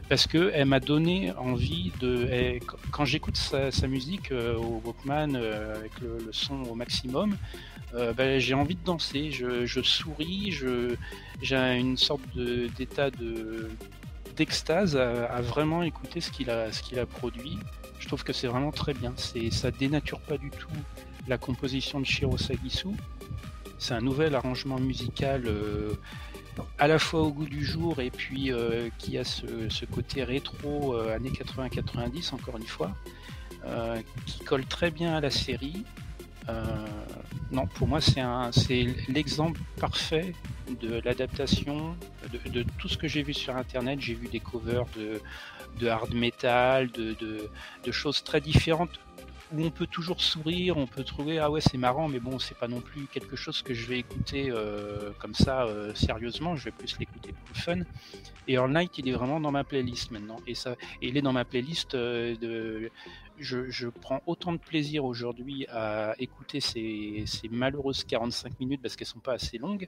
[0.09, 2.59] parce que elle m'a donné envie de.
[2.91, 7.37] quand j'écoute sa, musique au Walkman avec le, son au maximum,
[7.93, 9.31] ben, j'ai envie de danser.
[9.31, 10.57] Je, souris,
[11.41, 12.21] j'ai une sorte
[12.77, 13.69] d'état de
[14.37, 17.57] d'extase à, vraiment écouter ce qu'il a produit.
[18.07, 19.11] Je trouve que c'est vraiment très bien.
[19.17, 20.69] C'est, ça dénature pas du tout
[21.27, 22.87] la composition de Shiro Sagisu.
[23.79, 25.91] C'est un nouvel arrangement musical euh,
[26.79, 30.95] à la fois au goût du jour et puis euh, qui a ce, côté rétro
[30.95, 32.95] euh, années 80-90 encore une fois,
[34.25, 35.83] qui colle très bien à la série.
[37.51, 40.33] Non, pour moi c'est un, c'est l'exemple parfait
[40.79, 41.93] de l'adaptation
[42.31, 43.99] de tout ce que j'ai vu sur internet.
[43.99, 45.19] J'ai vu des covers de,
[45.79, 48.99] de hard metal, de, de, choses très différentes
[49.53, 52.57] où on peut toujours sourire, on peut trouver ah ouais c'est marrant, mais bon c'est
[52.57, 56.55] pas non plus quelque chose que je vais écouter euh, comme ça euh, sérieusement.
[56.55, 57.89] Je vais plus l'écouter pour le fun.
[58.47, 61.21] Et All Night il est vraiment dans ma playlist maintenant et ça, et il est
[61.21, 62.91] dans ma playlist euh, de.
[63.39, 68.95] Je, je prends autant de plaisir aujourd'hui à écouter ces, ces malheureuses 45 minutes parce
[68.95, 69.87] qu'elles sont pas assez longues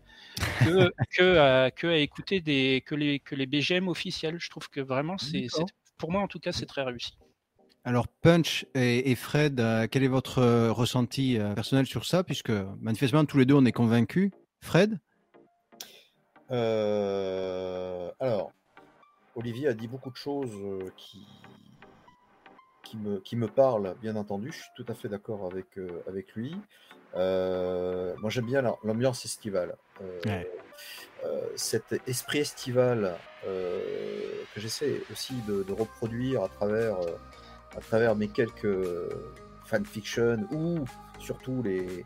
[0.63, 4.37] que, que, à, que à écouter des, que, les, que les BGM officiels.
[4.39, 5.67] Je trouve que vraiment, c'est, c'est- D'accord.
[5.97, 7.17] pour moi en tout cas, c'est très réussi.
[7.85, 12.23] Alors, Punch et, et Fred, euh, quel est votre euh, ressenti euh, personnel sur ça
[12.23, 12.51] Puisque
[12.81, 14.31] manifestement, tous les deux, on est convaincus.
[14.61, 14.99] Fred?
[16.51, 18.51] Euh, alors,
[19.35, 21.25] Olivier a dit beaucoup de choses qui,
[22.89, 24.51] qui, me, qui me parlent, bien entendu.
[24.51, 26.55] Je suis tout à fait d'accord avec, euh, avec lui.
[27.15, 29.75] Euh, moi, j'aime bien la- l'ambiance estivale.
[30.01, 30.51] Euh, Ouais.
[31.55, 36.97] cet esprit estival que j'essaie aussi de, de reproduire à travers,
[37.75, 38.77] à travers mes quelques
[39.65, 40.85] fanfictions ou
[41.19, 42.05] surtout les,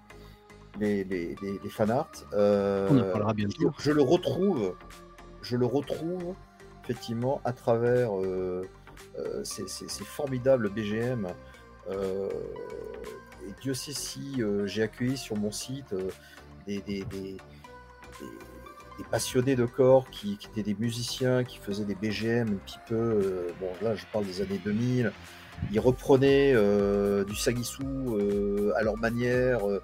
[0.79, 2.09] les, les, les, les fanarts.
[2.33, 3.71] On en parlera bientôt.
[3.77, 4.75] Je, je le retrouve,
[5.43, 6.33] je le retrouve
[6.83, 8.67] effectivement à travers euh,
[9.43, 11.27] ces, ces- ces formidables BGM.
[11.89, 12.29] euh,
[13.45, 16.09] et Dieu sait si euh, j'ai accueilli sur mon site euh,
[16.65, 16.81] des,
[19.11, 22.95] passionnés de corps qui, étaient des musiciens, qui faisaient des BGM un petit peu.
[22.95, 25.11] euh, bon, là, je parle des années 2000.
[25.71, 29.67] Ils reprenaient euh, du Sagisu euh, à leur manière.
[29.69, 29.81] euh,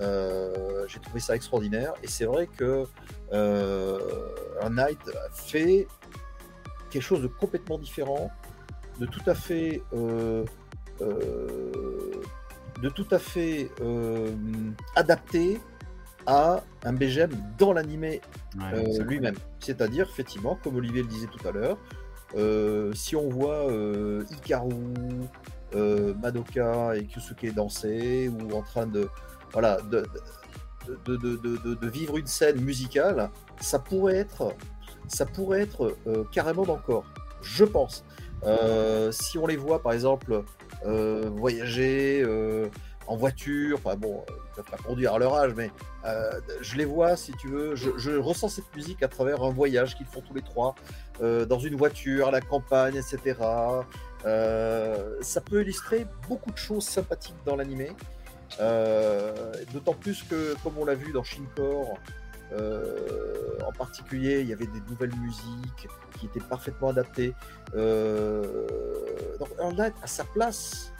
[0.00, 1.92] euh, j'ai trouvé ça extraordinaire.
[2.02, 2.86] Et c'est vrai que
[3.32, 3.98] euh,
[4.62, 4.98] un Night
[5.34, 5.86] fait
[6.90, 8.30] quelque chose de complètement différent,
[8.98, 10.44] de tout à fait, euh,
[11.00, 11.72] euh,
[12.82, 14.30] de tout à fait euh,
[14.96, 15.60] adapté
[16.26, 18.20] à un BGM dans l'animé
[18.58, 19.34] Ouais, lui-même.
[19.60, 21.78] C'est-à-dire, effectivement, comme Olivier le disait tout à l'heure,
[22.94, 23.66] si on voit
[24.30, 24.74] Hikaru,
[26.22, 29.08] Madoka et Kyusuke danser ou en train de,
[29.52, 30.04] voilà, de,
[31.06, 34.54] de, de, de- vivre une scène musicale, ça pourrait être,
[35.08, 37.04] ça pourrait être euh, carrément d'encore,
[37.42, 38.04] je pense.
[38.44, 40.42] Euh, si on les voit, par exemple,
[40.84, 42.68] euh, voyager euh,
[43.06, 45.70] en voiture, enfin bon, ils peuvent pas conduire à leur âge, mais
[46.60, 50.06] je les vois, si tu veux, je, ressens cette musique à travers un voyage qu'ils
[50.06, 50.74] font tous les trois,
[51.20, 53.36] dans une voiture, à la campagne, etc.
[54.24, 57.90] Ça peut illustrer beaucoup de choses sympathiques dans l'animé.
[59.72, 61.98] D'autant plus que, comme on l'a vu dans Shinkor,
[62.52, 67.34] euh, en particulier, il y avait des nouvelles musiques qui étaient parfaitement adaptées.
[67.74, 68.42] Euh,
[69.38, 70.92] donc, Earl a sa place,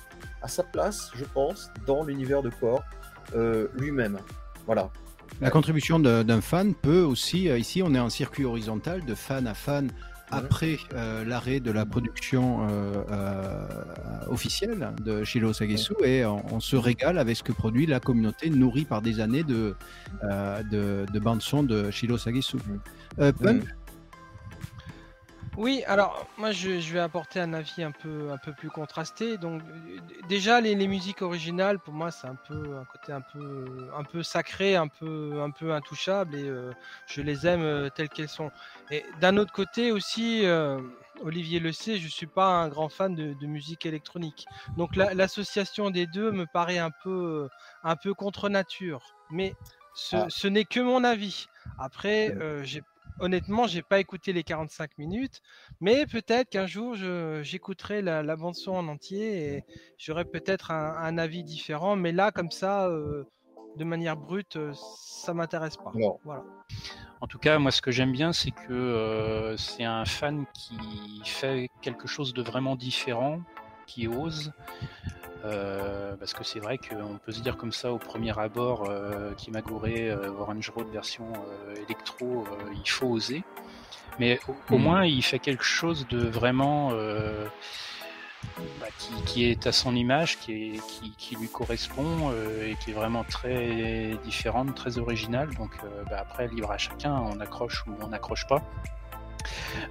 [0.43, 2.83] à sa place, je pense, dans l'univers de Core
[3.35, 4.19] euh, lui-même.
[4.67, 4.91] Voilà.
[5.41, 9.55] La contribution d'un fan peut aussi, ici on est en circuit horizontal de fan à
[9.55, 9.91] fan
[10.33, 13.67] après euh, l'arrêt de la production euh, euh,
[14.29, 18.51] officielle de Shiro Sagesu et on, on se régale avec ce que produit la communauté
[18.51, 19.75] nourrie par des années de,
[20.25, 22.57] euh, de, de bande-son de Shiro Sagesu.
[23.19, 23.33] Euh,
[25.59, 29.37] Oui, alors moi je, je vais apporter un avis un peu un peu plus contrasté.
[29.37, 29.61] Donc
[30.27, 34.03] déjà les, les musiques originales pour moi c'est un peu un côté un peu un
[34.05, 36.73] peu sacré, un peu un peu intouchable et euh,
[37.07, 38.51] je les aime euh, telles qu'elles sont.
[38.91, 40.81] Et d'un autre côté aussi, euh,
[41.21, 44.47] Olivier le sait, je suis pas un grand fan de, de musique électronique.
[44.79, 47.49] Donc la- l'association des deux me paraît un peu
[47.85, 49.15] un peu contre nature.
[49.31, 49.55] Mais
[49.95, 50.27] ce, Ah.
[50.31, 51.47] ce n'est que mon avis.
[51.79, 52.83] Après, euh, j'ai
[53.21, 55.41] honnêtement, j'ai pas écouté les 45 minutes,
[55.81, 59.65] mais peut-être qu'un jour je- j'écouterai la, la bande son en entier et
[59.99, 61.97] j'aurai peut-être un, un avis différent.
[61.97, 63.25] Mais là, comme ça, euh,
[63.77, 65.93] de manière brute, euh, ça m'intéresse pas.
[66.25, 66.45] Voilà.
[67.21, 70.77] En tout cas, moi, ce que j'aime bien, c'est que euh, c'est un fan qui
[71.25, 73.41] fait quelque chose de vraiment différent,
[73.93, 74.53] qui ose.
[75.45, 79.35] Euh, parce que c'est vrai qu'on peut se dire comme ça au premier abord, euh,
[79.35, 83.43] Kimagure euh, Orange Road version euh, électro, euh, il faut oser.
[84.21, 84.85] Mais au, au Mhm.
[84.85, 86.93] moins, il fait quelque chose de vraiment
[88.81, 92.31] bah, qui, qui est à son image, qui, est, qui, qui lui correspond
[92.65, 95.49] et qui est vraiment très différente, très originale.
[95.57, 95.71] Donc
[96.11, 98.63] bah, après, libre à chacun, on accroche ou on n'accroche pas.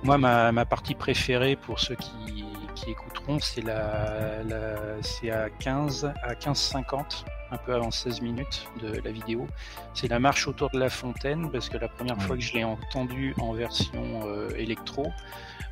[0.03, 2.45] Moi, ma, ma partie préférée pour ceux qui,
[2.83, 8.67] qui écouteront, c'est la, la c'est à 15 à 15-50, un peu avant 16 minutes
[8.81, 9.47] de la vidéo.
[9.93, 12.23] C'est la marche autour de la fontaine parce que la première Ouais.
[12.23, 15.07] fois que je l'ai entendu en version euh, électro,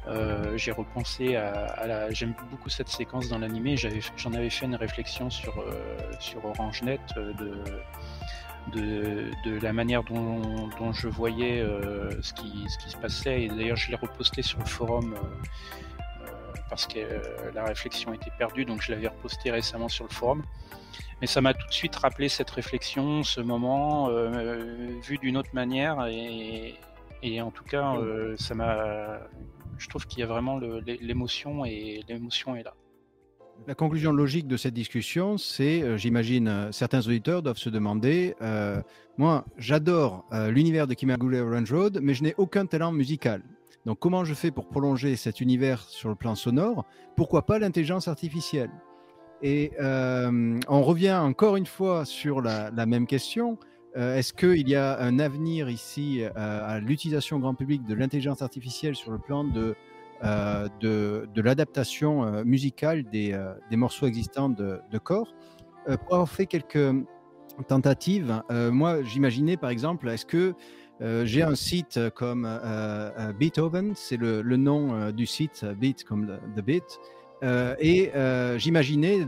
[0.08, 2.12] euh, j'ai repensé à, à la.
[2.12, 3.76] J'aime beaucoup cette séquence dans l'animé.
[3.78, 5.72] J'avais, j'en avais fait une réflexion sur euh,
[6.20, 7.34] sur OrangeNet de
[8.74, 13.44] de, de la manière dont, dont je voyais euh, ce, qui, ce qui se passait.
[13.44, 15.20] Et d'ailleurs, je l'ai reposté sur le forum euh,
[16.70, 20.44] parce que euh, la réflexion était perdue, donc je l'avais reposté récemment sur le forum.
[21.22, 25.50] Mais ça m'a tout de suite rappelé cette réflexion, ce moment, euh, vu d'une autre
[25.54, 26.08] manière.
[26.08, 29.20] Et, en tout cas, euh, ça m'a.
[29.78, 32.74] Je trouve qu'il y a vraiment l'émotion et l'émotion est là.
[33.68, 38.36] La conclusion logique de cette discussion, c'est, euh, j'imagine, euh, certains auditeurs doivent se demander,
[38.42, 38.82] euh,
[39.18, 43.44] moi, j'adore euh, l'univers de Kimagure Orange Road, mais je n'ai aucun talent musical.
[43.90, 46.86] Donc, comment je fais pour prolonger cet univers sur le plan sonore?
[47.16, 48.70] Pourquoi pas l'intelligence artificielle?
[49.42, 53.58] Et euh, on revient encore une fois sur la, même question.
[53.98, 58.44] Euh, Est-ce qu'il y a un avenir ici euh, à l'utilisation grand public de l'intelligence
[58.44, 59.76] artificielle sur le plan de
[60.22, 63.36] de, l'adaptation musicale des,
[63.72, 65.34] des morceaux existants de, de corps?
[65.86, 66.94] Pour avoir fait quelques
[67.68, 70.54] tentatives, moi j'imaginais par exemple, est-ce que
[71.02, 75.62] euh, j'ai un site comme euh, euh, Beethoven, c'est le, le nom euh, du site,
[75.64, 77.00] euh, Beat comme The Beat,
[77.42, 79.26] euh, et euh, j'imaginais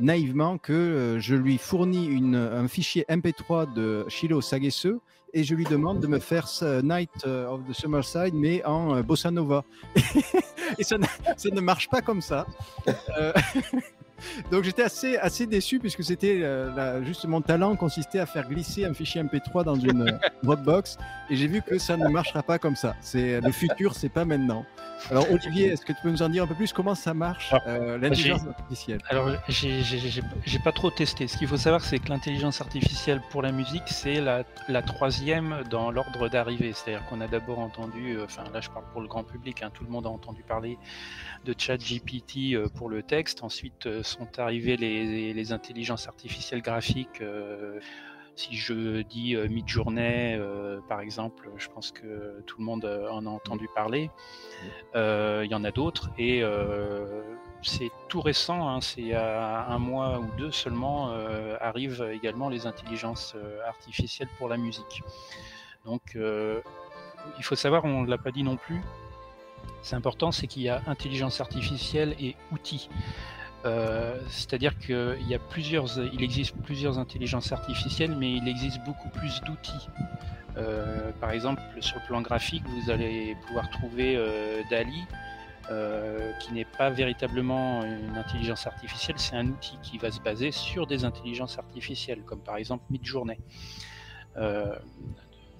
[0.00, 4.86] naïvement que euh, je lui fournis un fichier MP3 de Shiro Sagesse
[5.32, 6.48] et je lui demande de me faire
[6.82, 9.64] Night euh, of the Summer Side, mais en euh, bossa nova.
[10.78, 12.46] et ça ne marche pas comme ça.
[14.50, 18.84] Donc j'étais assez, assez déçu puisque c'était euh, juste mon talent consistait à faire glisser
[18.84, 20.98] un fichier MP3 dans une euh, Dropbox
[21.30, 22.94] et j'ai vu que ça ne marchera pas comme ça.
[23.00, 24.64] C'est le futur, c'est pas maintenant.
[25.10, 27.50] Alors Olivier, est-ce que tu peux nous en dire un peu plus comment ça marche
[27.52, 28.98] Ah, euh, l'intelligence artificielle?
[29.08, 31.28] Alors, j'ai- pas trop testé.
[31.28, 35.62] Ce qu'il faut savoir, c'est que l'intelligence artificielle pour la musique, c'est la, la troisième
[35.70, 36.72] dans l'ordre d'arrivée.
[36.72, 39.70] C'est-à-dire qu'on a d'abord entendu, euh, enfin là je parle pour le grand public, hein,
[39.72, 40.76] tout le monde a entendu parler
[41.44, 43.42] de ChatGPT euh, pour le texte.
[43.44, 47.20] Ensuite sont arrivées les, les intelligences artificielles graphiques.
[47.20, 47.78] euh,
[48.36, 53.08] si je dis euh, Midjourney, euh, par exemple, je pense que tout le monde euh,
[53.08, 54.10] en a entendu parler.
[54.94, 56.42] Il y en a d'autres et
[57.62, 61.10] c'est tout récent, hein, c'est à un mois ou deux seulement
[61.60, 65.02] arrivent également les intelligences artificielles pour la musique.
[65.84, 68.80] Donc il faut savoir, on ne l'a pas dit non plus,
[69.82, 72.88] c'est important, c'est qu'il y a intelligence artificielle et outils.
[73.64, 79.08] Euh, C'est-à-dire qu'il y a plusieurs, il existe plusieurs intelligences artificielles, mais il existe beaucoup
[79.08, 79.88] plus d'outils.
[80.56, 85.04] Euh, par exemple, sur le plan graphique, vous allez pouvoir trouver euh, Dali,
[86.40, 90.86] qui n'est pas véritablement une intelligence artificielle, c'est un outil qui va se baser sur
[90.86, 93.40] des intelligences artificielles, comme par exemple Midjourney.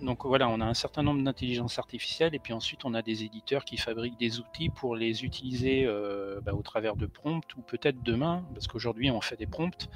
[0.03, 3.25] Donc voilà, on a un certain nombre d'intelligences artificielles et puis ensuite on a des
[3.25, 7.63] éditeurs qui fabriquent des outils pour les utiliser euh, bah, au travers de prompts ou
[7.63, 9.89] peut-être demain, parce qu'aujourd'hui on fait des prompts,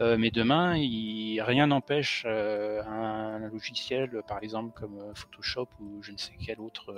[0.00, 6.18] euh, mais demain rien n'empêche euh, un, logiciel par exemple comme Photoshop ou je ne
[6.18, 6.94] sais quel autre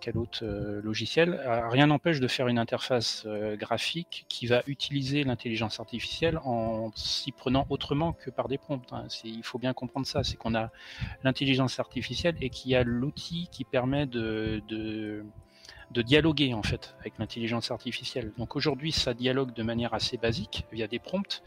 [0.00, 1.34] quel autre euh, logiciel?
[1.44, 6.92] Euh, Rien n'empêche de faire une interface euh, graphique qui va utiliser l'intelligence artificielle en
[6.94, 8.92] s'y prenant autrement que par des prompts.
[8.92, 9.06] hein.
[9.24, 10.70] Il faut bien comprendre ça, c'est qu'on a
[11.24, 15.24] l'intelligence artificielle et qu'il y a l'outil qui permet de, de,
[15.90, 18.32] de dialoguer en fait avec l'intelligence artificielle.
[18.38, 21.42] Donc aujourd'hui, ça dialogue de manière assez basique via des prompts,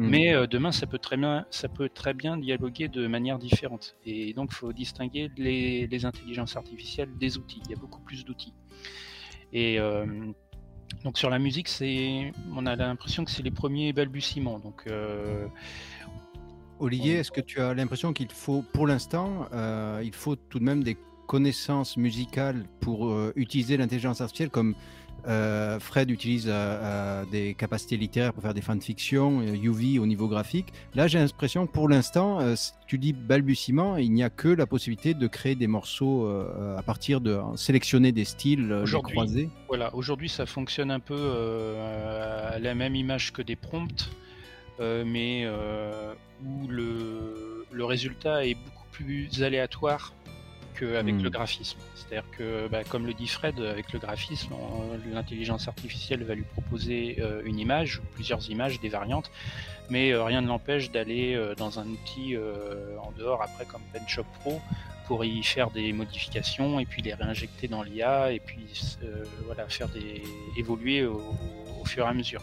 [0.00, 0.08] Hmm.
[0.08, 3.96] mais euh, demain, ça peut, très bien, ça peut très bien dialoguer de manière différente.
[4.06, 7.60] Et donc, il faut distinguer les, les intelligences artificielles des outils.
[7.66, 8.54] Il y a beaucoup plus d'outils.
[9.52, 10.06] Et euh,
[11.04, 14.58] donc, sur la musique, c'est, on a l'impression que c'est les premiers balbutiements.
[14.58, 15.46] Donc, euh,
[16.78, 20.64] Olivier, est-ce que tu as l'impression qu'il faut, pour l'instant, euh, il faut tout de
[20.64, 20.96] même des
[21.30, 24.74] connaissances musicales pour euh, utiliser l'intelligence artificielle comme
[25.26, 30.68] Euh, Fred utilise euh, des capacités littéraires pour faire des fanfictions, UV au niveau graphique.
[30.94, 32.38] Là, j'ai l'impression que pour l'instant,
[32.86, 36.26] tu dis balbutiement, il n'y a que la possibilité de créer des morceaux
[36.80, 39.12] à partir de sélectionner des styles, Aujourd'hui.
[39.12, 39.50] croiser.
[39.68, 41.22] Voilà, aujourd'hui ça fonctionne un peu
[42.54, 44.08] à la même image que des prompts,
[45.14, 45.46] mais
[46.46, 50.14] où le, le résultat est beaucoup plus aléatoire
[50.80, 51.22] qu'avec Hmm.
[51.22, 51.78] le graphisme.
[51.94, 54.54] C'est-à-dire que, bah, comme le dit Fred, avec le graphisme,
[55.12, 59.30] l'intelligence artificielle va lui proposer euh, une image, ou plusieurs images, des variantes,
[59.90, 62.36] mais euh, rien ne l'empêche d'aller euh, dans un outil
[63.06, 64.60] en dehors, après comme PenShop Pro,
[65.06, 68.64] pour y faire des modifications et puis les réinjecter dans l'IA et puis
[69.44, 70.22] voilà faire des
[70.56, 71.20] évoluer au,
[71.80, 72.42] au fur et à mesure.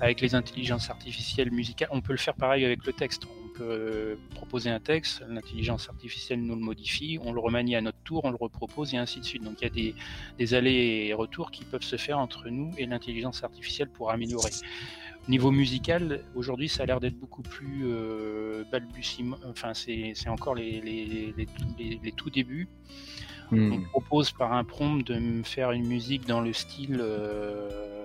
[0.00, 3.24] Avec les intelligences artificielles musicales, on peut le faire pareil avec le texte.
[3.60, 8.24] On proposer un texte, l'intelligence artificielle nous le modifie, on le remanie à notre tour,
[8.24, 9.42] on le repropose et ainsi de suite.
[9.44, 9.94] Donc il y a des,
[10.38, 14.50] des allers et retours qui peuvent se faire entre nous et l'intelligence artificielle pour améliorer.
[15.26, 19.36] Au niveau musical, aujourd'hui, ça a l'air d'être beaucoup plus euh, balbutiement.
[19.48, 21.04] Enfin, c'est encore les, les,
[21.36, 21.46] les,
[21.78, 22.68] les- les tout débuts.
[23.52, 23.74] On Hmm.
[23.80, 27.99] me propose par un prompt de me faire une musique dans le style euh,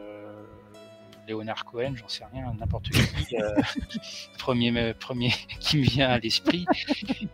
[1.27, 3.49] Léonard Cohen, j'en sais rien, n'importe qui, euh,
[4.37, 5.29] premier, premier
[5.59, 6.65] qui me vient à l'esprit.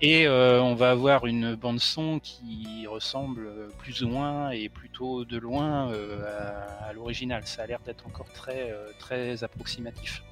[0.01, 3.47] Et euh, on va avoir une bande son qui ressemble
[3.79, 7.43] plus ou moins et plutôt de loin euh, à, à l'original.
[7.45, 10.23] Ça a l'air d'être encore très, euh, très approximatif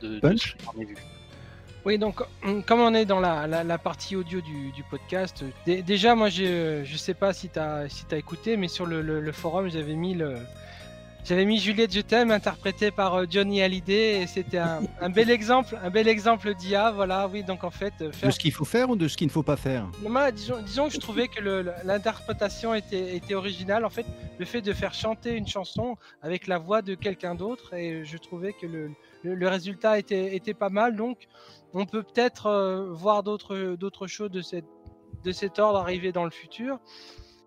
[0.00, 0.96] de, ce vu.
[1.86, 5.42] Oui, donc hum, comme on est dans la, la- la partie audio du, du podcast,
[5.42, 6.28] euh, dé- déjà moi
[6.84, 9.70] je sais pas si tu as, si as écouté, mais sur le, le- le forum
[9.70, 10.34] j'avais mis le...
[11.24, 15.30] J'avais mis Juliette Je t'aime interprétée par euh, Johnny Hallyday et c'était un, un bel
[15.30, 18.52] exemple, un bel exemple d'IA, voilà, oui, donc en fait, euh, faire De ce qu'il
[18.52, 19.86] faut faire ou de ce qu'il ne faut pas faire?
[20.02, 21.40] Moi, disons, disons que je trouvais que
[21.84, 23.84] l'interprétation était, était originale.
[23.84, 24.06] En fait,
[24.38, 28.16] le fait de faire chanter une chanson avec la voix de quelqu'un d'autre, et je
[28.16, 28.90] trouvais que le,
[29.22, 30.96] le- le résultat était, était pas mal.
[30.96, 31.18] Donc,
[31.74, 34.64] on peut peut-être euh, voir d'autres d'autres choses de, cette,
[35.24, 36.78] de cet ordre arriver dans le futur.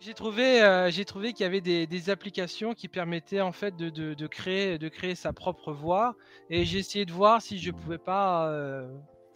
[0.06, 3.76] J'ai trouvé, euh, j'ai trouvé qu'il y avait des, des applications qui permettaient en fait
[3.78, 6.16] de, de- de créer, de créer sa propre voix,
[6.50, 8.86] et j'ai essayé de voir si je pouvais pas euh,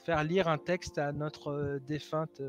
[0.05, 2.41] faire lire un texte à notre euh, défunte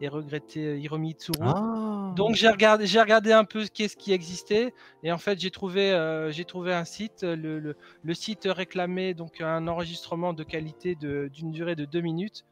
[0.00, 1.38] et regrettée Hiromi Tsuru.
[1.42, 4.72] Ah Donc j'ai regardé, j'ai regardé un peu qu'est-ce qui existait
[5.02, 5.90] et en fait j'ai trouvé,
[6.30, 7.22] j'ai trouvé un site.
[7.24, 12.44] Le, le- le site réclamait donc un enregistrement de qualité d'une durée de deux minutes.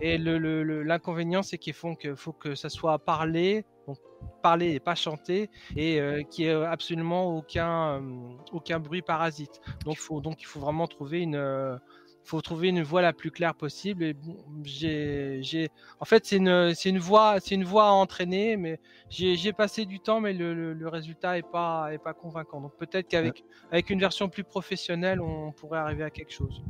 [0.00, 3.98] Et le- le- le- l'inconvénient c'est qu'il faut que, faut que ça soit parlé, donc
[4.42, 9.60] parlé et pas chanté, et euh, qu'il n'y ait absolument aucun, euh, aucun bruit parasite.
[9.84, 11.76] Donc il faut, donc il faut vraiment trouver une, euh,
[12.24, 14.04] faut trouver une voix la plus claire possible.
[14.04, 17.90] Et bon, j'ai, j'ai, en fait, c'est une, c'est une voix, c'est une voix à
[17.92, 18.78] entraîner, mais
[19.10, 22.60] j'ai, j'ai passé du temps, mais le, le- le résultat est pas, est pas convaincant.
[22.60, 26.62] Donc peut-être qu'avec, avec une version plus professionnelle, on pourrait arriver à quelque chose.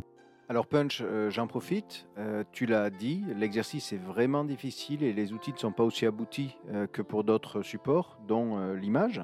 [0.53, 5.33] Alors Punch, euh, j'en profite, euh, tu l'as dit, l'exercice est vraiment difficile et les
[5.33, 9.23] outils ne sont pas aussi aboutis euh, que pour d'autres supports, dont l'image.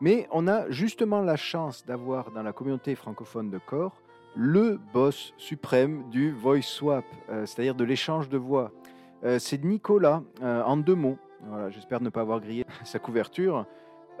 [0.00, 4.00] Mais on a justement la chance d'avoir dans la communauté francophone de corps
[4.34, 7.04] le boss suprême du voice swap,
[7.44, 8.72] c'est-à-dire de l'échange de voix.
[9.38, 11.18] C'est Nicolas, en deux mots.
[11.42, 13.66] Voilà, J'espère ne pas avoir grillé sa couverture.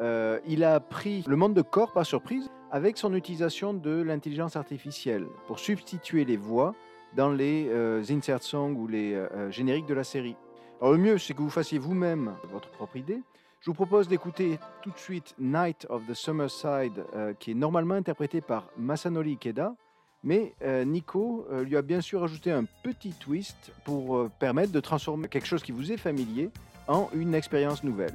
[0.00, 5.26] Il a pris le monde de corps par surprise avec son utilisation de l'intelligence artificielle
[5.46, 6.74] pour substituer les voix
[7.14, 10.36] dans les euh, insert songs ou les euh, euh, génériques de la série.
[10.80, 13.22] Alors le mieux, c'est que vous fassiez vous-même votre propre idée.
[13.60, 17.54] Je vous propose d'écouter tout de suite Night of the Summer Side, euh, qui est
[17.54, 19.74] normalement interprété par Masanori Ikeda,
[20.22, 25.28] mais euh, Nico lui a bien sûr ajouté un petit twist pour permettre de transformer
[25.28, 26.50] quelque chose qui vous est familier
[26.88, 28.14] en une expérience nouvelle.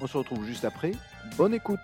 [0.00, 0.92] On se retrouve juste après.
[1.36, 1.78] Bonne écoute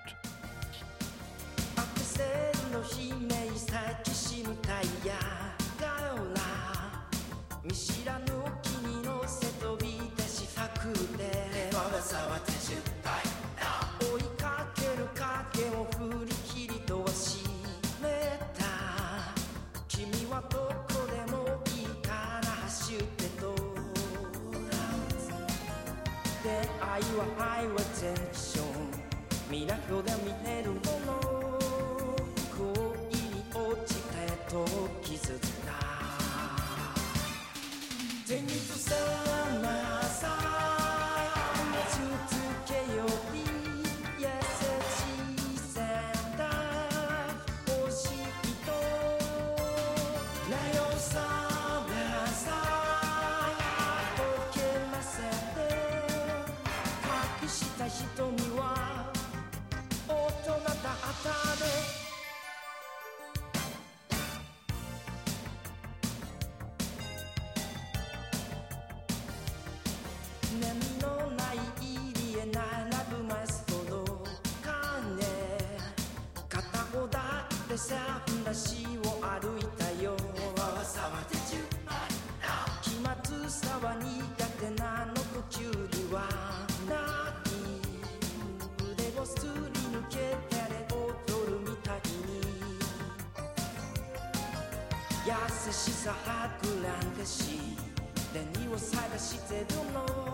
[95.27, 95.33] 優
[95.73, 97.79] しさはくらんかし
[98.35, 100.34] 何を探してるの？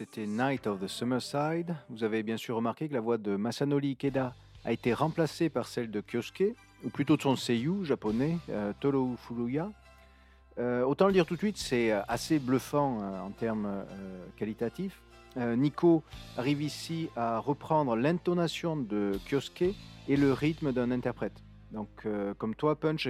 [0.00, 1.76] C'était Night of the Summerside.
[1.90, 4.32] Vous avez bien sûr remarqué que la voix de Masanori Ikeda
[4.64, 9.14] a été remplacée par celle de Kyosuke, ou plutôt de son seiyuu japonais, euh, Toru
[9.18, 9.70] Furuya.
[10.58, 13.84] Euh, autant le dire tout de suite, c'est euh, assez bluffant euh, en termes
[14.38, 15.02] qualitatifs.
[15.36, 16.02] Nico
[16.38, 19.74] arrive ici à reprendre l'intonation de Kyosuke
[20.08, 21.44] et le rythme d'un interprète.
[21.72, 21.88] Donc,
[22.38, 23.06] comme toi, Punch,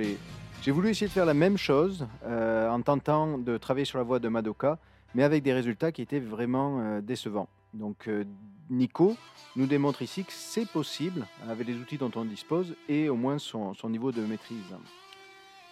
[0.60, 4.18] j'ai voulu essayer de faire la même chose en tentant de travailler sur la voix
[4.18, 4.78] de Madoka,
[5.14, 7.48] mais avec des résultats qui étaient vraiment euh, décevants.
[7.74, 8.24] Donc, euh,
[8.68, 9.16] Nico
[9.56, 13.38] nous démontre ici que c'est possible avec les outils dont on dispose et au moins
[13.38, 14.74] son, son niveau de maîtrise.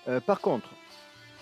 [0.08, 0.70] Euh, par contre,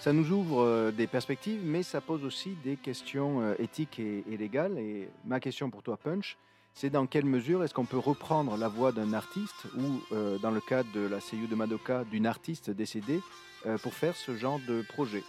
[0.00, 4.78] ça nous ouvre des perspectives, mais ça pose aussi des questions éthiques et, légales.
[4.78, 6.36] Et ma question pour toi, Punch,
[6.75, 10.02] c'est dans quelle mesure est-ce qu'on peut reprendre la voix d'un artiste ou,
[10.42, 13.20] dans le cas de la seiyuu de Madoka, d'une artiste décédée
[13.83, 15.25] pour faire ce genre de projet?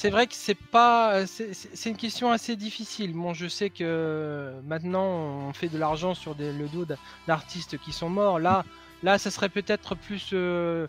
[0.00, 3.14] C'est vrai que c'est pas, c'est une question assez difficile.
[3.14, 5.04] Bon, je sais que maintenant
[5.48, 6.86] on fait de l'argent sur des- le dos
[7.26, 8.38] d'artistes qui sont morts.
[8.38, 8.64] Là,
[9.02, 10.86] là, ça serait peut-être plus, euh,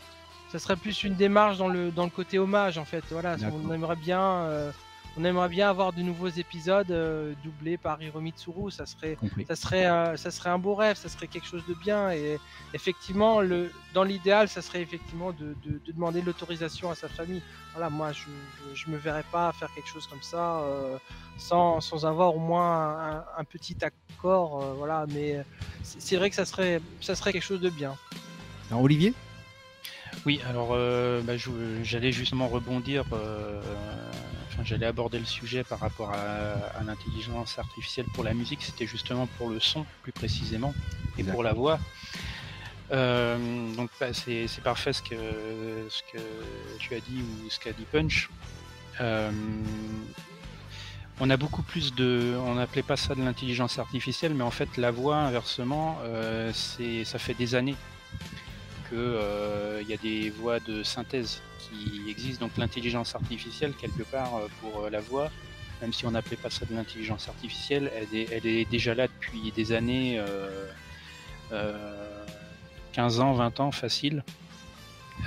[0.51, 3.03] ça serait plus une démarche dans le dans le côté hommage en fait.
[3.09, 4.71] Voilà, on aimerait bien, euh,
[5.17, 8.71] on aimerait bien avoir de nouveaux épisodes euh, doublés par Hiromi Tsuru.
[8.71, 9.45] Ça serait, Compris.
[9.45, 12.11] ça serait, euh, ça serait un beau rêve, ça serait quelque chose de bien.
[12.11, 12.39] Et
[12.73, 17.41] effectivement, le, dans l'idéal, ça serait effectivement de, de- de demander l'autorisation à sa famille.
[17.73, 18.23] Voilà, moi, je,
[18.73, 20.97] je, je me verrais pas faire quelque chose comme ça euh,
[21.37, 24.61] sans, sans avoir au moins un, un petit accord.
[24.63, 25.43] euh, voilà, mais
[25.83, 27.95] c'est vrai que ça serait, ça serait quelque chose de bien.
[28.69, 29.13] Alors, Olivier?
[30.25, 31.33] Oui, alors euh, bah,
[31.83, 33.61] j'allais justement rebondir, euh,
[34.63, 39.27] j'allais aborder le sujet par rapport à, à l'intelligence artificielle pour la musique, c'était justement
[39.37, 40.73] pour le son plus précisément
[41.17, 41.79] et pour la voix.
[42.91, 43.37] Euh,
[43.75, 45.15] donc bah, c'est parfait ce que,
[45.89, 46.21] ce que
[46.79, 48.29] tu as dit ou ce qu'a dit Punch.
[49.01, 49.31] Euh,
[51.19, 54.77] on a beaucoup plus de, on n'appelait pas ça de l'intelligence artificielle, mais en fait
[54.77, 57.75] la voix inversement, euh, ça fait des années
[58.89, 62.45] que euh, y a des voix de synthèse qui existent.
[62.45, 65.29] Donc l'intelligence artificielle quelque part euh, pour euh, la voix,
[65.81, 69.71] même si on n'appelait pas ça de l'intelligence artificielle, elle est, déjà là depuis des
[69.71, 70.67] années, euh,
[71.51, 72.25] euh,
[72.93, 74.23] 15 ans, 20 ans facile.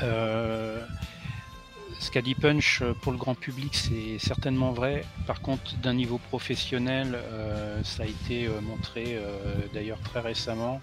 [0.00, 0.81] Ce
[2.10, 5.05] qu'a dit Punch pour le grand public, c'est certainement vrai.
[5.26, 7.16] Par contre, d'un niveau professionnel,
[7.84, 9.20] ça a été montré
[9.73, 10.81] d'ailleurs très récemment.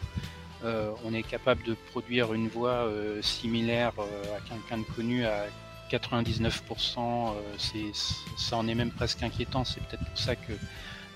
[0.65, 5.25] Euh, on est capable de produire une voix euh, similaire euh, à quelqu'un de connu
[5.25, 5.45] à
[5.89, 6.99] 99%.
[6.99, 7.91] euh, c'est,
[8.37, 9.63] ça en est même presque inquiétant.
[9.63, 10.51] C'est peut-être pour ça que,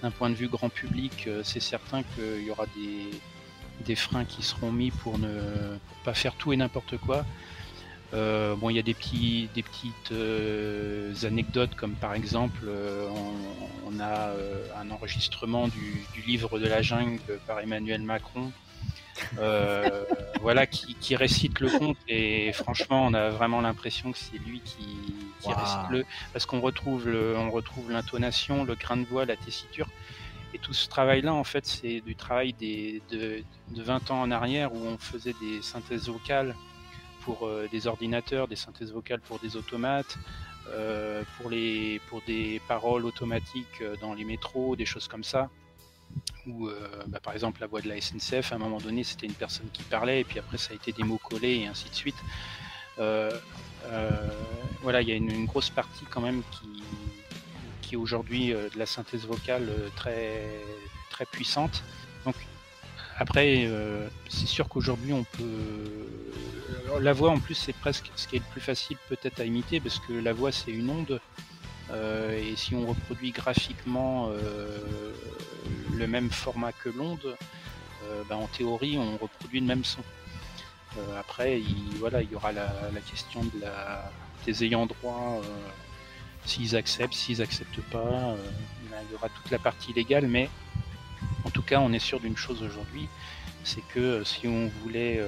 [0.02, 3.10] d'un point de vue grand public, c'est certain qu'il y aura des,
[3.86, 7.26] des freins qui seront mis pour ne pas faire tout et n'importe quoi.
[8.12, 10.14] Bon, il y a des, petits, des petites
[11.26, 12.68] anecdotes, comme par exemple,
[13.86, 14.34] on, a
[14.78, 18.52] un enregistrement du, livre de la jungle par Emmanuel Macron,
[20.42, 24.62] voilà, qui, qui récite le conte, et franchement, on a vraiment l'impression que c'est lui
[24.62, 24.98] qui,
[25.46, 29.88] récite le, parce qu'on retrouve le, on retrouve l'intonation, le grain de voix, la tessiture.
[30.54, 34.30] Et tout ce travail-là, en fait, c'est du travail des, de, de 20 ans en
[34.30, 36.56] arrière où on faisait des synthèses vocales
[37.22, 40.18] pour euh, des ordinateurs, des synthèses vocales pour des automates,
[40.70, 45.50] euh, pour, les, pour des paroles automatiques euh, dans les métros, des choses comme ça.
[46.48, 49.26] Ou euh, bah, par exemple la voix de la SNCF, à un moment donné c'était
[49.26, 51.90] une personne qui parlait et puis après ça a été des mots collés et ainsi
[51.90, 52.18] de suite.
[53.00, 53.32] Euh,
[53.86, 54.10] euh,
[54.82, 59.28] voilà, il y a une, grosse partie quand même qui, est aujourd'hui de la synthèse
[59.28, 60.50] vocale très,
[61.12, 61.84] très puissante.
[62.26, 62.36] Donc
[63.20, 63.70] après,
[64.30, 67.00] c'est sûr qu'aujourd'hui, on peut.
[67.02, 69.80] La voix, en plus, c'est presque ce qui est le plus facile peut-être à imiter,
[69.80, 71.22] parce que la voix, c'est une onde.
[71.94, 75.14] Euh, et si on reproduit graphiquement euh,
[75.96, 77.36] le même format que l'onde,
[78.06, 80.02] euh, ben, en théorie, on reproduit le même son.
[81.18, 82.70] Après, il, voilà, il y aura la,
[83.10, 83.42] question
[84.46, 85.42] des ayants droit,
[86.46, 88.36] s'ils acceptent, s'ils acceptent pas.
[88.86, 90.52] il y aura toute la partie légale, mais
[91.46, 93.10] en tout cas, on est sûr d'une chose aujourd'hui,
[93.64, 95.20] c'est que si on voulait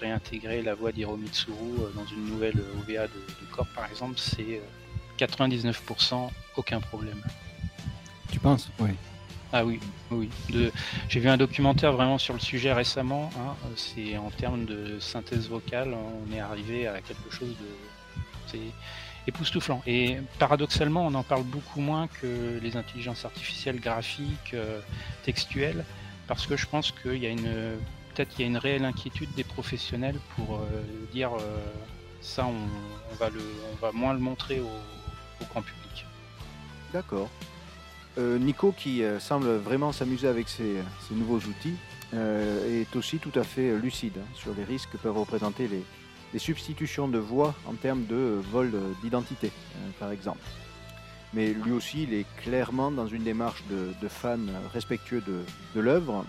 [0.00, 4.62] réintégrer la voix d'Hiromitsuru dans une nouvelle OVA de Corps, par exemple, c'est
[5.18, 7.22] 99% aucun problème.
[8.30, 8.70] Tu penses?
[8.78, 8.90] Oui.
[9.54, 9.78] Ah oui,
[10.10, 10.30] oui.
[11.10, 13.30] J'ai vu un documentaire vraiment sur le sujet récemment.
[13.38, 13.54] Hein.
[13.76, 18.24] C'est en termes de synthèse vocale, on est arrivé à quelque chose de.
[18.46, 18.60] C'est
[19.26, 19.82] époustouflant.
[19.86, 24.80] Et paradoxalement, on en parle beaucoup moins que les intelligences artificielles graphiques, euh,
[25.22, 25.84] textuelles,
[26.26, 27.76] parce que je pense qu'il y a une.
[28.14, 30.60] Peut-être qu'il y a une réelle inquiétude des professionnels pour euh,
[31.12, 31.58] dire euh,
[32.20, 33.40] ça, on, va le,
[33.72, 34.68] on va moins le montrer au,
[35.50, 36.06] grand public.
[36.92, 37.28] D'accord.
[38.18, 41.76] Euh, Nico, qui euh, semble vraiment s'amuser avec ces, nouveaux outils,
[42.12, 45.82] euh, est aussi tout à fait lucide hein, sur les risques que peuvent représenter les,
[46.38, 48.72] substitutions de voix en termes de vol
[49.02, 49.52] d'identité,
[50.00, 50.40] par exemple.
[51.34, 55.22] Mais lui aussi, il est clairement dans une démarche de, fan respectueux
[55.74, 56.24] de, l'œuvre.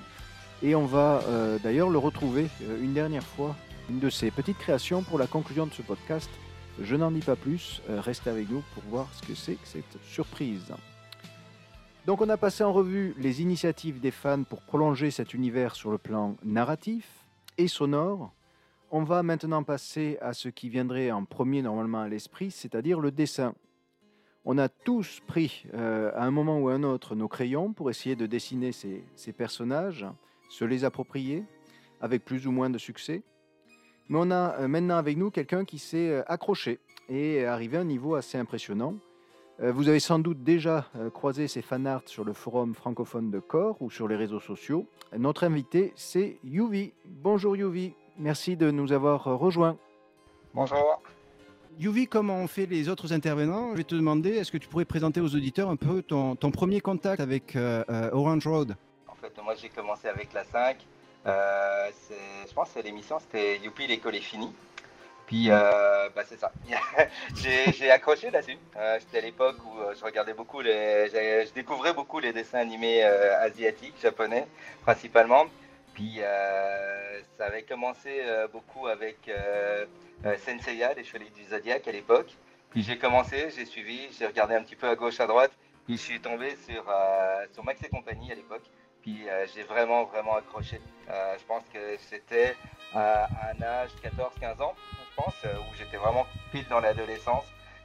[0.62, 1.24] Et on va
[1.64, 2.50] d'ailleurs le retrouver
[2.82, 3.56] une dernière fois,
[3.90, 6.30] une de ses petites créations pour la conclusion de ce podcast.
[6.82, 9.98] Je n'en dis pas plus, restez avec nous pour voir ce que c'est que cette
[10.04, 10.74] surprise.
[12.06, 15.90] Donc on a passé en revue les initiatives des fans pour prolonger cet univers sur
[15.90, 17.08] le plan narratif
[17.58, 18.34] et sonore.
[18.92, 23.12] On va maintenant passer à ce qui viendrait en premier normalement à l'esprit, c'est-à-dire le
[23.12, 23.56] dessin.
[24.44, 27.90] On a tous pris euh, à un moment ou à un autre nos crayons pour
[27.90, 30.06] essayer de dessiner ces, ces personnages,
[30.50, 31.46] se les approprier,
[32.02, 33.24] avec plus ou moins de succès.
[34.10, 37.78] Mais on a euh, maintenant avec nous quelqu'un qui s'est euh, accroché et est arrivé
[37.78, 38.96] à un niveau assez impressionnant.
[39.62, 43.82] Euh, vous avez sans doute déjà croisé ces fanarts sur le forum francophone de Corps
[43.82, 44.88] ou sur les réseaux sociaux.
[45.18, 46.92] Notre invité, c'est Yuvi.
[47.06, 49.78] Bonjour Yuvi, merci de nous avoir rejoints.
[50.54, 51.02] Bonjour.
[51.80, 54.86] Yuvi, comme ont fait les autres intervenants, je vais te demander, est-ce que tu pourrais
[54.86, 57.56] présenter aux auditeurs un peu ton, premier contact avec
[58.12, 58.76] Orange Road?
[59.08, 60.78] En fait, moi j'ai commencé avec la 5.
[61.26, 64.54] Je pense que l'émission, c'était Youpi, l'école est finie.
[65.28, 66.52] Puis, euh, bah, c'est ça.
[67.36, 68.58] j'ai accroché là-dessus.
[68.76, 71.10] Euh, C'était à l'époque où euh, je regardais beaucoup les.
[71.10, 74.48] Je découvrais beaucoup les dessins animés euh, asiatiques, japonais,
[74.82, 75.46] principalement.
[75.94, 76.20] Puis,
[77.38, 79.30] ça avait commencé beaucoup avec
[80.44, 82.36] Senseiya, les Chevaliers du Zodiac à l'époque.
[82.72, 85.52] Puis, j'ai commencé, j'ai suivi, j'ai regardé un petit peu à gauche, à droite.
[85.86, 86.84] Puis, je suis tombé sur,
[87.54, 88.64] sur Max et compagnie à l'époque.
[89.04, 90.80] Puis euh, j'ai vraiment, vraiment accroché.
[91.10, 92.56] Euh, je pense que c'était
[92.96, 97.44] à un âge 14-15 ans, je pense, euh, où j'étais vraiment pile dans l'adolescence.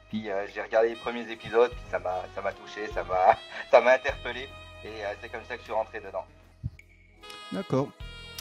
[0.09, 3.37] Puis j'ai regardé les premiers épisodes, puis ça m'a, touché, ça m'a,
[3.71, 4.49] ça m'a interpellé.
[4.83, 4.89] Et
[5.21, 6.25] c'est comme ça que je suis rentré dedans.
[7.51, 7.89] D'accord.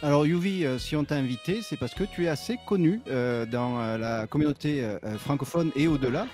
[0.03, 3.03] Alors Yuvi, si on t'a invité, c'est parce que tu es assez connu
[3.49, 6.27] dans la communauté francophone et au-delà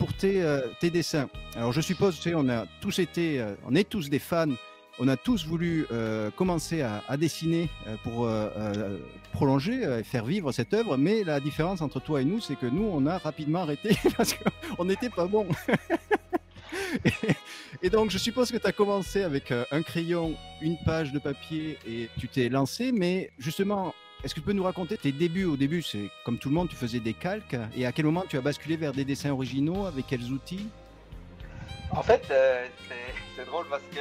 [0.00, 0.42] pour tes,
[0.80, 1.28] tes, dessins.
[1.54, 4.56] Alors je suppose, tu sais, on a tous été, on est tous des fans
[4.98, 8.98] on a tous voulu euh, commencer à, dessiner euh, pour euh,
[9.32, 12.66] prolonger et faire vivre cette œuvre, mais la différence entre toi et nous, c'est que
[12.66, 15.46] nous, on a rapidement arrêté parce qu'on n'était pas bon.
[17.82, 21.78] et, donc, je suppose que tu as commencé avec un crayon, une page de papier
[21.88, 25.44] et tu t'es lancé, mais justement, est-ce que tu peux nous raconter tes débuts?
[25.44, 28.24] Au début, c'est comme tout le monde, tu faisais des calques, et à quel moment
[28.28, 29.86] tu as basculé vers des dessins originaux?
[29.86, 30.68] Avec quels outils?
[31.90, 32.32] En fait,
[33.36, 34.00] c'est drôle parce que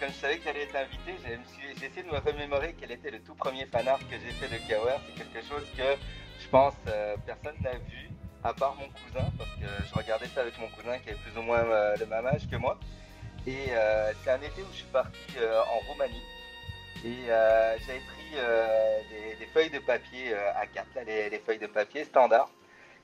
[0.00, 3.20] comme je savais que j'allais être invité, j'ai essayé de me remémorer quel était le
[3.20, 4.96] tout premier fanart que j'ai fait de Kawer.
[5.06, 5.96] C'est quelque chose que
[6.42, 8.10] je pense euh, personne n'a vu,
[8.42, 11.38] à part mon cousin, parce que je regardais ça avec mon cousin qui avait plus
[11.38, 12.78] ou moins euh, le même âge que moi.
[13.46, 16.22] Et euh, c'est un été où je suis parti en Roumanie.
[17.04, 22.48] Et j'avais pris des, feuilles de papier à 4, les, feuilles de papier standard.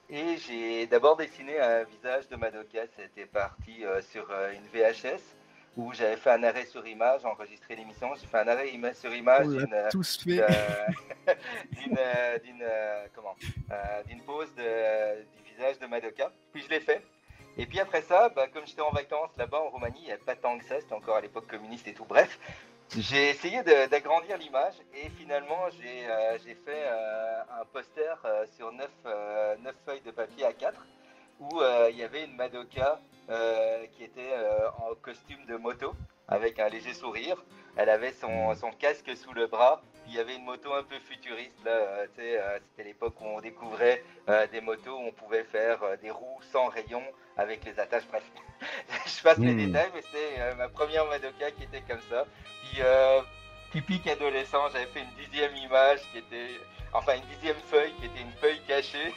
[0.09, 2.83] Et j'ai d'abord dessiné un visage de Madoka.
[2.97, 5.38] C'était parti sur une VHS
[5.77, 8.15] où j'avais fait un arrêt sur image, enregistré l'émission.
[8.15, 9.67] J'ai fait un arrêt sur image d'une
[11.73, 11.99] d'une
[13.15, 13.37] comment
[14.07, 16.33] d'une pause du visage de Madoka.
[16.53, 17.03] Puis je l'ai fait.
[17.57, 20.23] Et puis après ça, bah, comme j'étais en vacances là-bas en Roumanie, il n'y avait
[20.23, 22.05] pas tant que ça, c'était encore à l'époque communiste et tout.
[22.05, 22.39] Bref,
[22.97, 28.89] j'ai essayé d'agrandir l'image et finalement j'ai euh, fait euh, un poster euh, sur 9,
[29.61, 30.75] 9, feuilles de papier à 4
[31.41, 31.61] où
[31.91, 33.01] il y avait une Madoka
[33.31, 35.95] euh, qui était euh, en costume de moto
[36.29, 37.37] avec un léger sourire.
[37.77, 39.83] Elle avait son, son casque sous le bras.
[40.07, 41.53] il y avait une moto un peu futuriste.
[41.67, 44.03] Euh, c'était l'époque où on découvrait
[44.51, 47.05] des motos où on pouvait faire des roues sans rayons
[47.37, 48.07] avec les attaches.
[48.09, 48.23] Bref,
[49.07, 49.67] je passe les hmm.
[49.67, 52.25] détails, mais c'était ma première Madoka qui était comme ça.
[52.63, 52.81] Puis,
[53.73, 56.49] typique adolescent, j'avais fait une dixième image qui était,
[56.95, 59.13] enfin une dixième feuille qui était une feuille cachée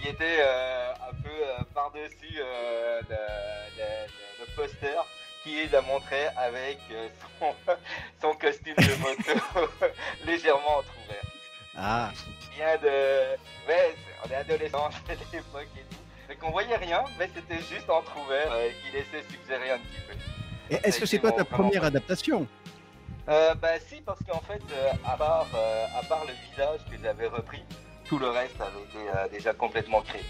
[0.00, 4.96] qui était euh, un peu euh, par-dessus euh, le, poster.
[5.42, 6.78] qui l'a montré avec
[7.38, 7.54] son,
[8.20, 9.40] son costume de moto
[10.26, 11.22] légèrement entrouvert.
[11.76, 12.10] Ah,
[12.56, 13.36] Bien de.
[13.68, 16.00] Ouais, on est adolescents à l'époque et tout.
[16.28, 20.14] Donc on voyait rien, mais c'était juste entrouvert euh, qui laissait suggérer un petit peu.
[20.74, 22.46] Et est-ce que c'est pas ta première adaptation?
[23.28, 26.96] Euh, bah si, parce qu'en fait, euh, à, part, euh, à part le visage que
[27.02, 27.62] j'avais repris,
[28.10, 30.22] tout le reste avait été euh, déjà complètement créé.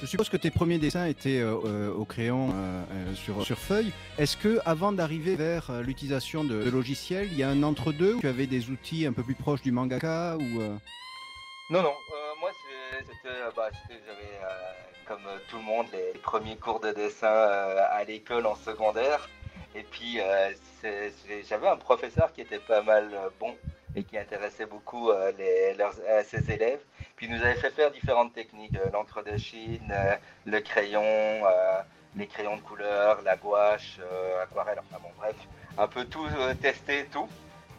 [0.00, 3.92] Je suppose que tes premiers dessins étaient euh, euh, au crayon euh, sur, sur feuille.
[4.18, 8.20] Est-ce que avant d'arriver vers l'utilisation de, de logiciels, il y a un entre-deux où
[8.20, 10.44] Tu avais des outils un peu plus proches du mangaka ou
[11.70, 11.94] Non, non,
[12.40, 12.50] moi
[13.00, 14.30] c'était, bah, c'était- j'avais
[15.08, 19.28] comme tout le monde les premiers cours de dessin à l'école en secondaire.
[19.74, 20.18] Et puis
[21.48, 23.08] j'avais un professeur qui était pas mal
[23.40, 23.54] bon
[23.94, 26.80] et qui intéressait beaucoup euh, les, euh, ses élèves.
[27.16, 29.92] Puis il nous avait fait faire différentes techniques, euh, l'encre de Chine,
[30.44, 31.02] le crayon,
[32.16, 34.00] les crayons de couleur, la gouache,
[34.42, 35.36] aquarelle, enfin bon bref,
[35.78, 36.26] un peu tout
[36.60, 37.28] testé, tout.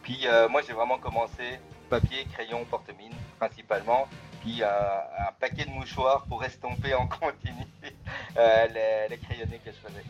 [0.02, 1.58] Puis moi j'ai vraiment commencé
[1.90, 4.08] papier, crayon, porte-mine principalement,
[4.40, 7.66] puis un paquet de mouchoirs pour estomper en continu
[8.36, 10.04] les, les crayonnés que je faisais.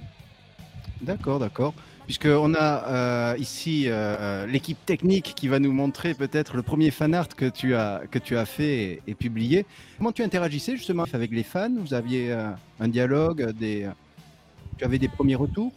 [1.01, 1.75] D'accord, d'accord.
[2.05, 6.91] Puisqu'on a euh, ici euh, euh, l'équipe technique qui va nous montrer peut-être le premier
[6.91, 9.65] fan art que tu as, que tu as fait et, publié.
[9.97, 11.75] Comment tu interagissais justement avec les fans?
[11.75, 12.33] Vous aviez
[12.81, 13.55] un dialogue.
[13.59, 15.73] Tu avais des premiers retours?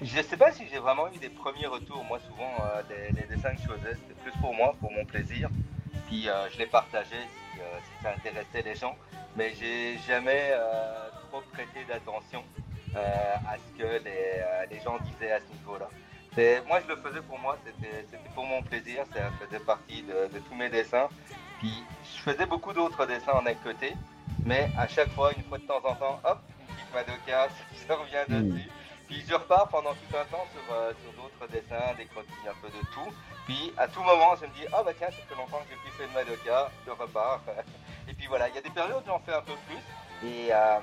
[0.00, 2.04] Je ne sais pas si j'ai vraiment eu des premiers retours.
[2.04, 2.52] Moi, souvent,
[2.88, 5.48] les, dessins que je faisais, c'était plus pour moi, pour mon plaisir.
[6.06, 8.94] Puis je les partageais si, si ça intéressait les gens.
[9.36, 10.52] Mais j'ai jamais
[11.28, 12.44] trop prêté d'attention
[13.00, 15.88] à ce que les, euh, les gens disaient à ce niveau-là.
[16.66, 18.04] Moi, je le faisais pour moi, c'était
[18.34, 21.08] pour mon plaisir, ça faisait partie de, de tous mes dessins.
[21.58, 21.84] Puis
[22.16, 23.94] je faisais beaucoup d'autres dessins en à côté,
[24.44, 27.48] mais à chaque fois, une fois de temps en temps, hop, une petite Madoka,
[27.86, 28.50] ça revient Mm.
[28.50, 28.68] dessus.
[29.08, 32.54] Puis je repars pendant tout un temps sur, euh, sur d'autres dessins, des croquis, un
[32.62, 33.12] peu de tout.
[33.44, 35.76] Puis à tout moment, je me dis, ah bah tiens, ça fait longtemps que j'ai
[35.76, 37.42] plus fait de Madoka, je repars.
[38.08, 40.28] Et puis voilà, il y a des périodes où j'en fais un peu plus.
[40.28, 40.78] Et euh,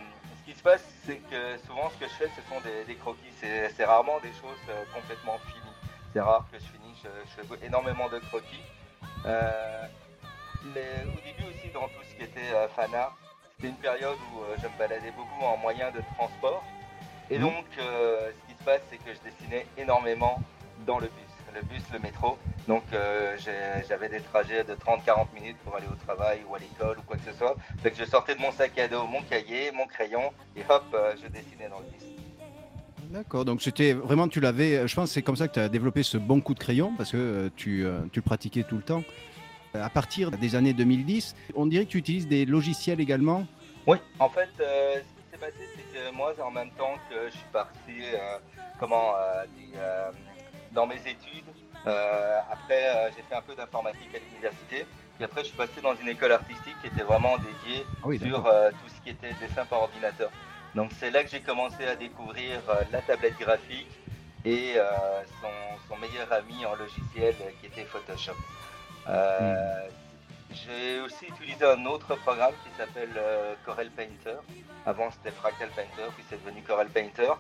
[0.50, 3.30] qui se passe, c'est que souvent ce que je fais, ce sont des, des croquis.
[3.40, 5.76] C'est rarement des choses euh, complètement finies.
[6.14, 7.10] C'est rare que je finisse, je,
[7.44, 8.62] je fais énormément de croquis.
[9.26, 9.86] Euh,
[10.74, 13.16] les- au début aussi, dans tout ce qui était euh, fan art,
[13.56, 16.64] c'était une période où euh, je me baladais beaucoup en moyen de transport.
[17.30, 17.44] Et Mhm.
[17.46, 20.42] donc, ce qui se passe, c'est que je dessinais énormément
[20.88, 21.32] dans le bus.
[21.54, 22.40] Le bus, le métro.
[22.70, 23.36] Donc, euh,
[23.90, 27.18] j'avais des trajets de 30-40 minutes pour aller au travail ou à l'école ou quoi
[27.18, 27.56] que ce soit.
[27.84, 31.16] Donc, je sortais de mon sac à dos, mon cahier, mon crayon, et hop, euh,
[31.20, 32.06] je dessinais dans le bus.
[33.10, 35.68] D'accord, donc c'était vraiment, tu l'avais, je pense que c'est comme ça que tu as
[35.68, 38.84] développé ce bon coup de crayon, parce que euh, tu, tu le pratiquais tout le
[38.84, 39.02] temps.
[39.74, 43.48] À partir des années 2010, on dirait que tu utilises des logiciels également?
[43.88, 47.32] Oui, en fait, ce qui s'est passé, c'est que moi, en même temps que je
[47.32, 47.94] suis parti,
[48.80, 49.14] comment,
[49.58, 49.76] des,
[50.72, 51.46] dans mes études,
[51.86, 54.86] après, euh, j'ai fait un peu d'informatique à l'université,
[55.16, 58.20] puis après, je suis passé dans une école artistique qui était vraiment dédiée Ah oui,
[58.20, 60.30] sur euh, tout ce qui était dessin par ordinateur.
[60.76, 63.90] Donc, c'est là que j'ai commencé à découvrir euh, la tablette graphique
[64.46, 64.84] et euh,
[65.42, 65.50] son,
[65.90, 68.36] son meilleur ami en logiciel euh, qui était Photoshop.
[69.08, 69.90] Euh,
[70.52, 74.38] j'ai aussi utilisé un autre programme qui s'appelle euh, Corel Painter.
[74.86, 77.32] Avant c'était Fractal Painter, puis c'est devenu Corel Painter.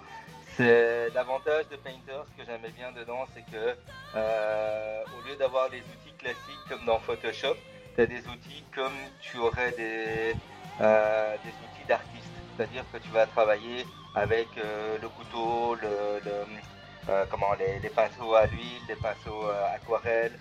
[0.55, 3.75] C'est l'avantage de Painter, ce que j'aimais bien dedans, c'est que
[4.15, 7.55] euh, au lieu d'avoir des outils classiques comme dans Photoshop,
[7.95, 10.35] tu as des outils comme tu aurais des,
[10.81, 12.27] euh, des outils d'artiste.
[12.55, 18.81] C'est-à-dire que tu vas travailler avec euh, le couteau, le, comment, les, pinceaux à l'huile,
[18.87, 20.37] les pinceaux aquarelles,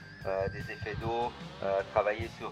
[0.53, 1.33] des effets d'eau,
[1.93, 2.51] travailler sur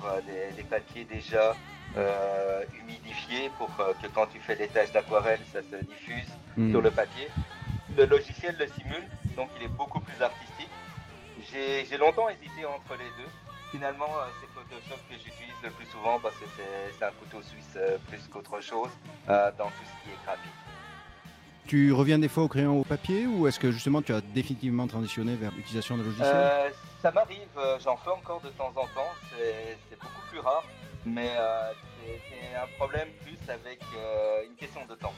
[0.57, 1.55] des papiers déjà
[1.97, 6.70] euh, humidifiés pour euh, que quand tu fais des tâches d'aquarelle, ça se diffuse Hmm.
[6.70, 7.28] sur le papier.
[7.99, 9.05] Le logiciel le simule,
[9.36, 10.70] donc il est beaucoup plus artistique.
[11.52, 13.28] J'ai longtemps hésité entre les deux.
[13.70, 16.47] Finalement, euh, c'est Photoshop que j'utilise le plus souvent parce que
[16.99, 17.76] c'est un couteau suisse
[18.08, 18.89] plus qu'autre chose
[19.28, 20.50] euh, dans tout ce qui est graphique.
[21.66, 24.86] Tu reviens des fois au crayon au papier ou est-ce que justement tu as définitivement
[24.86, 26.28] transitionné vers l'utilisation de logiciels?
[26.33, 26.70] Euh,
[27.02, 27.49] ça m'arrive,
[27.84, 30.65] j'en fais encore de temps en temps, c'est beaucoup plus rare,
[31.07, 35.15] mais euh, c'est c'est un problème plus avec euh, une question de temps.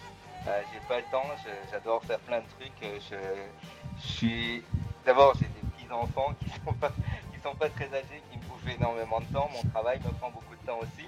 [0.46, 1.24] Euh, j'ai pas le temps,
[1.70, 2.82] j'adore faire plein de trucs.
[2.82, 3.48] euh,
[3.98, 4.62] Je, suis
[5.04, 6.92] d'abord j'ai des petits enfants qui sont pas
[7.42, 9.48] sont pas très âgés, qui me bouffent énormément de temps.
[9.52, 11.06] Mon travail me prend beaucoup de temps aussi.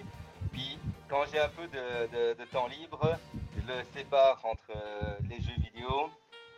[0.52, 0.78] Puis
[1.08, 3.18] quand j'ai un peu de, temps libre,
[3.56, 6.10] je le sépare entre euh, les jeux vidéo,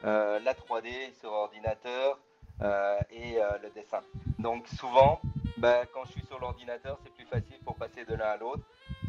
[0.05, 2.19] euh, la 3D sur ordinateur
[2.63, 4.01] euh, et euh, le dessin.
[4.39, 5.21] Donc souvent,
[5.57, 8.63] bah, quand je suis sur l'ordinateur, c'est plus facile pour passer de l'un à l'autre.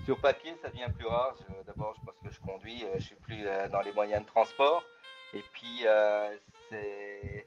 [0.05, 1.35] Sur papier, ça devient plus rare.
[1.39, 4.27] Je- D'abord, parce que je conduis, euh, je suis plus euh, dans les moyens de
[4.27, 4.83] transport.
[5.33, 5.85] Et puis,
[6.69, 7.45] c'est,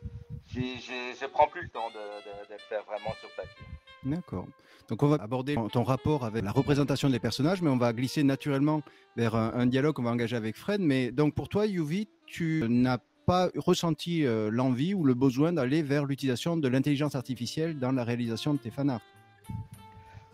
[0.53, 3.65] je prends plus le temps de le faire vraiment sur papier.
[4.05, 4.47] D'accord.
[4.89, 8.23] Donc on va aborder ton rapport avec la représentation des personnages, mais on va glisser
[8.23, 8.83] naturellement
[9.17, 10.81] vers un, dialogue qu'on va engager avec Fred.
[10.81, 15.83] Mais donc pour toi, Yuvi, tu n'as pas ressenti euh, l'envie ou le besoin d'aller
[15.83, 19.01] vers l'utilisation de l'intelligence artificielle dans la réalisation de tes fanarts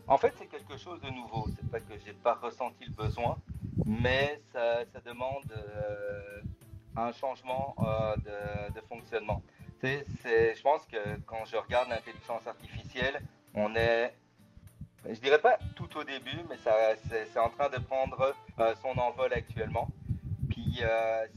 [0.08, 1.46] En fait, c'est quelque chose de nouveau.
[1.56, 3.36] C'est pas que j'ai pas ressenti le besoin,
[3.86, 6.40] mais ça, demande euh,
[6.96, 8.16] un changement euh,
[8.74, 9.42] de, fonctionnement.
[9.82, 13.20] je pense que quand je regarde l'intelligence artificielle,
[13.54, 14.14] on est,
[15.08, 19.32] je dirais pas tout au début, mais c'est en train de prendre euh, son envol
[19.32, 19.88] actuellement.
[20.50, 20.82] Puis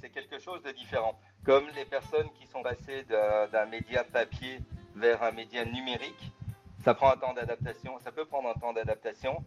[0.01, 1.17] c'est quelque chose de différent.
[1.45, 4.59] Comme les personnes qui sont passées d'un média papier
[4.95, 6.33] vers un média numérique,
[6.85, 9.43] ça prend un temps d'adaptation, ça peut prendre un temps d'adaptation.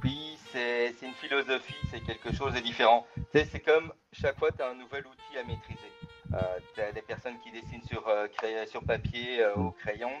[0.00, 3.06] Puis c'est une philosophie, c'est quelque chose de différent.
[3.34, 5.92] C'est comme chaque fois, tu as un nouvel outil à maîtriser.
[6.32, 6.38] Euh,
[6.74, 8.04] tu as des personnes qui dessinent sur,
[8.70, 10.12] sur papier au crayon,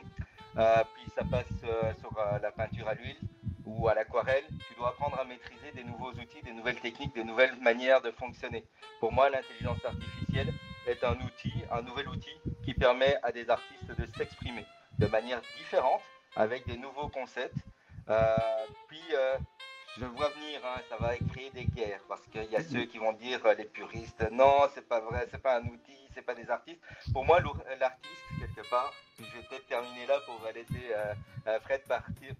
[0.58, 3.18] euh, puis ça passe euh, sur euh, la peinture à l'huile
[3.66, 4.44] ou à l'aquarelle.
[4.68, 8.10] Tu dois apprendre à maîtriser des nouveaux outils, des nouvelles techniques, des nouvelles manières de
[8.10, 8.64] fonctionner.
[8.98, 10.52] Pour moi, l'intelligence artificielle
[10.86, 14.64] est un outil, un nouvel outil qui permet à des artistes de s'exprimer
[14.98, 16.00] de manière différente
[16.36, 17.56] avec des nouveaux concepts.
[18.88, 19.14] puis
[19.98, 22.98] je vois venir, hein, ça va créer des guerres parce qu'il y a ceux qui
[22.98, 26.50] vont dire les puristes, non, c'est pas vrai, c'est pas un outil, c'est pas des
[26.50, 26.80] artistes.
[27.14, 27.40] Pour moi,
[27.80, 31.14] l'artiste, quelque part, je vais peut-être terminer là pour laisser euh,
[31.46, 31.82] euh, Fred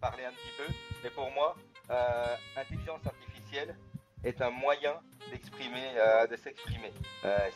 [0.01, 0.73] parler un petit peu.
[1.03, 1.57] Mais pour moi,
[1.91, 3.75] euh, intelligence artificielle
[4.23, 4.95] est un moyen
[5.31, 5.95] d'exprimer,
[6.31, 6.93] de s'exprimer.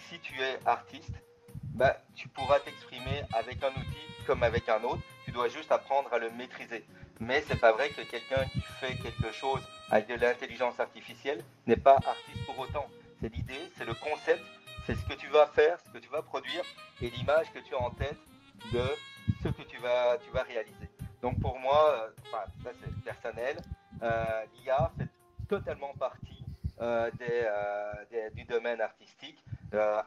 [0.09, 1.15] si tu es artiste,
[1.75, 5.03] bah, tu pourras t'exprimer avec un outil comme avec un autre.
[5.31, 6.85] Tu dois juste apprendre à le maîtriser.
[7.21, 11.77] Mais c'est pas vrai que quelqu'un qui fait quelque chose avec de l'intelligence artificielle n'est
[11.77, 12.89] pas artiste pour autant.
[13.21, 14.43] C'est l'idée, c'est le concept
[14.87, 16.65] c'est ce que tu vas faire, ce que tu vas produire
[17.01, 18.19] et l'image que tu as en tête
[18.73, 18.83] de
[19.43, 20.91] ce que tu vas, tu vas réaliser.
[21.23, 23.57] Donc pour moi, euh, ça c'est personnel,
[24.03, 25.07] euh, l'IA fait
[25.49, 26.45] totalement partie
[26.81, 27.09] euh,
[28.35, 29.45] du domaine artistique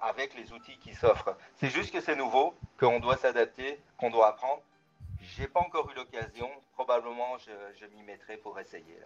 [0.01, 1.37] avec les outils qui s'offrent.
[1.55, 4.61] C'est juste que c'est nouveau, qu'on doit s'adapter, qu'on doit apprendre.
[5.35, 8.97] J'ai pas encore eu l'occasion, probablement je, je m'y mettrai pour essayer.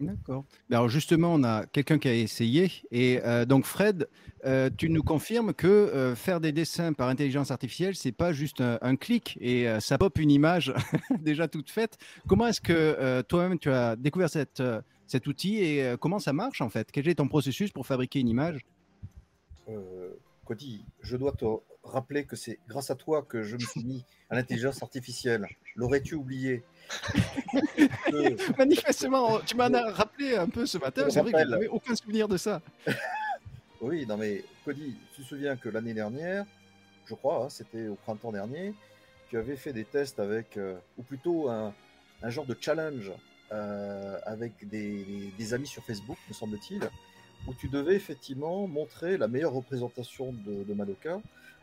[0.00, 0.44] D'accord.
[0.70, 2.70] Alors justement, on a quelqu'un qui a essayé.
[2.92, 4.08] Et euh, donc Fred,
[4.44, 8.60] euh, tu nous confirmes que euh, faire des dessins par intelligence artificielle, c'est pas juste
[8.60, 10.72] un, clic et ça pop une image
[11.18, 11.98] déjà toute faite.
[12.26, 14.62] Comment est-ce que toi-même tu as découvert cette,
[15.06, 16.90] cet outil et comment ça marche en fait?
[16.92, 18.64] Quel est ton processus pour fabriquer une image?
[20.48, 21.44] Cody, je dois te
[21.84, 25.46] rappeler que c'est grâce à toi que je me suis mis à l'intelligence artificielle.
[25.76, 26.64] L'aurais-tu oublié
[28.58, 31.10] Manifestement, tu m'en as rappelé un peu ce matin.
[31.10, 32.62] C'est vrai que je n'avais aucun souvenir de ça.
[33.82, 36.46] oui, non mais Cody, tu te souviens que l'année dernière,
[37.04, 38.72] je crois, hein, c'était au printemps dernier,
[39.28, 41.74] tu avais fait des tests avec, euh, ou plutôt un,
[42.24, 43.12] genre de challenge
[43.52, 46.88] euh, avec des, amis sur Facebook, me semble-t-il,
[47.46, 51.20] où tu devais effectivement montrer la meilleure représentation de, Madoka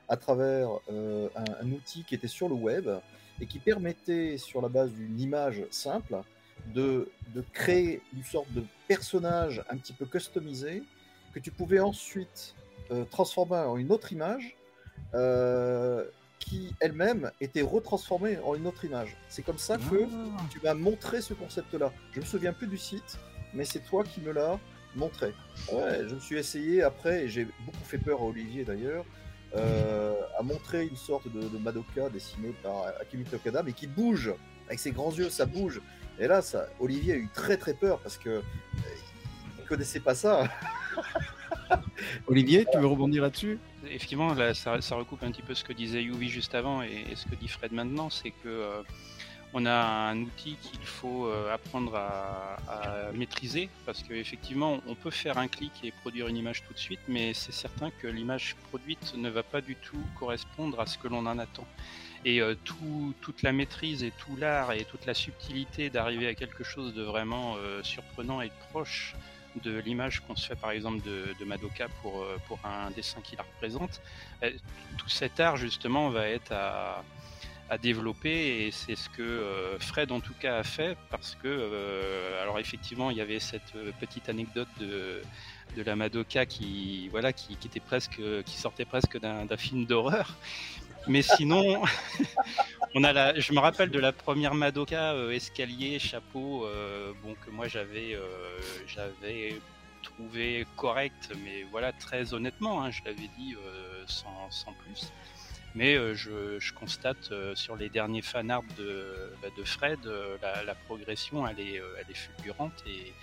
[0.07, 2.89] à travers euh, un, outil qui était sur le web
[3.41, 6.17] et qui permettait, sur la base d'une image simple,
[6.73, 10.83] de, de, créer une sorte de personnage un petit peu customisé
[11.33, 12.55] que tu pouvais ensuite
[12.91, 14.55] euh, transformer en une autre image
[15.13, 16.05] euh,
[16.39, 19.17] qui elle-même était retransformée en une autre image.
[19.29, 20.41] C'est comme ça que ah.
[20.51, 21.91] tu m'as montré ce concept-là.
[22.11, 23.17] Je me souviens plus du site,
[23.53, 24.59] mais c'est toi qui me l'as
[24.95, 25.33] montré.
[25.71, 29.05] Ouais, je me suis essayé après, et j'ai beaucoup fait peur à Olivier d'ailleurs,
[29.55, 34.33] euh, a montré une sorte de, Madoka dessinée par Akemi Tokada, mais qui bouge
[34.67, 35.81] avec ses grands yeux, ça bouge.
[36.19, 38.41] Et là, ça, Olivier a eu très très peur parce que euh,
[39.59, 40.49] il connaissait pas ça.
[42.27, 43.59] Olivier, tu veux rebondir là-dessus?
[43.85, 47.25] Effectivement, là, ça, recoupe un petit peu ce que disait Yuvi juste avant et, ce
[47.25, 48.83] que dit Fred maintenant, c'est que euh,
[49.57, 52.57] on a un outil qu'il faut euh, apprendre à,
[53.13, 56.99] maîtriser parce qu'effectivement, on peut faire un clic et produire une image tout de suite,
[57.07, 61.07] mais c'est certain que l'image produite ne va pas du tout correspondre à ce que
[61.07, 61.65] l'on en attend.
[62.25, 66.65] Et euh, toute la maîtrise et tout l'art et toute la subtilité d'arriver à quelque
[66.65, 69.15] chose de vraiment euh, surprenant et proche
[69.63, 73.43] de l'image qu'on se fait par exemple de, Madoka pour, pour un dessin qui la
[73.43, 74.01] représente,
[74.97, 77.05] tout cet art justement va être à,
[77.69, 81.47] à développer et c'est ce que euh, Fred en tout cas a fait parce que
[81.47, 85.21] euh, alors effectivement il y avait cette euh, petite anecdote de,
[85.75, 90.35] de la Madoka qui voilà qui, était presque qui sortait presque d'un film d'horreur
[91.07, 91.81] mais sinon
[92.95, 96.67] on a la je me rappelle de la première Madoka escalier chapeau
[97.23, 98.15] bon que moi j'avais
[98.87, 99.59] j'avais
[100.03, 103.55] trouvé correct, mais voilà, très honnêtement, hein, je l'avais dit
[104.05, 105.11] sans, sans, plus.
[105.75, 109.99] Mais je, je, constate sur les derniers fanarts de, bah, de Fred,
[110.41, 113.13] la, la, progression, elle est, elle est fulgurante et,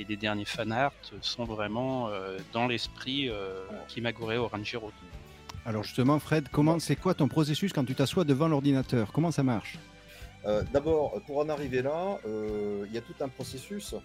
[0.00, 2.10] et les derniers fanarts sont vraiment
[2.52, 3.28] dans l'esprit
[3.88, 4.92] Kimagure Oranjiro.
[5.66, 9.10] Alors justement, Fred, comment, c'est quoi ton processus quand tu t'assois devant l'ordinateur?
[9.12, 9.76] Comment ça marche?
[10.46, 13.96] Euh, D'abord, pour en arriver là, euh, il y a tout un processus,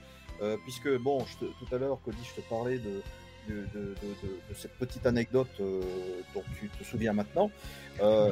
[0.41, 3.03] euh, puisque, bon, tout à l'heure, Cody, je te parlais de,
[3.47, 3.95] de,
[4.55, 7.51] cette petite anecdote dont tu te souviens maintenant.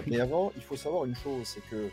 [0.08, 1.90] mais avant, il faut savoir une chose, c'est que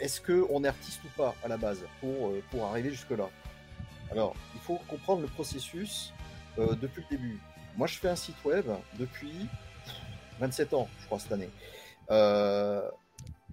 [0.00, 3.28] est-ce qu'on est artiste ou pas à la base pour, pour arriver jusque-là?
[4.10, 6.12] Alors, il faut comprendre le processus
[6.58, 7.40] depuis le début.
[7.76, 8.66] Moi, je fais un site web
[8.98, 9.48] depuis
[10.40, 11.50] 27 ans, je crois, cette année.
[12.10, 12.82] Euh,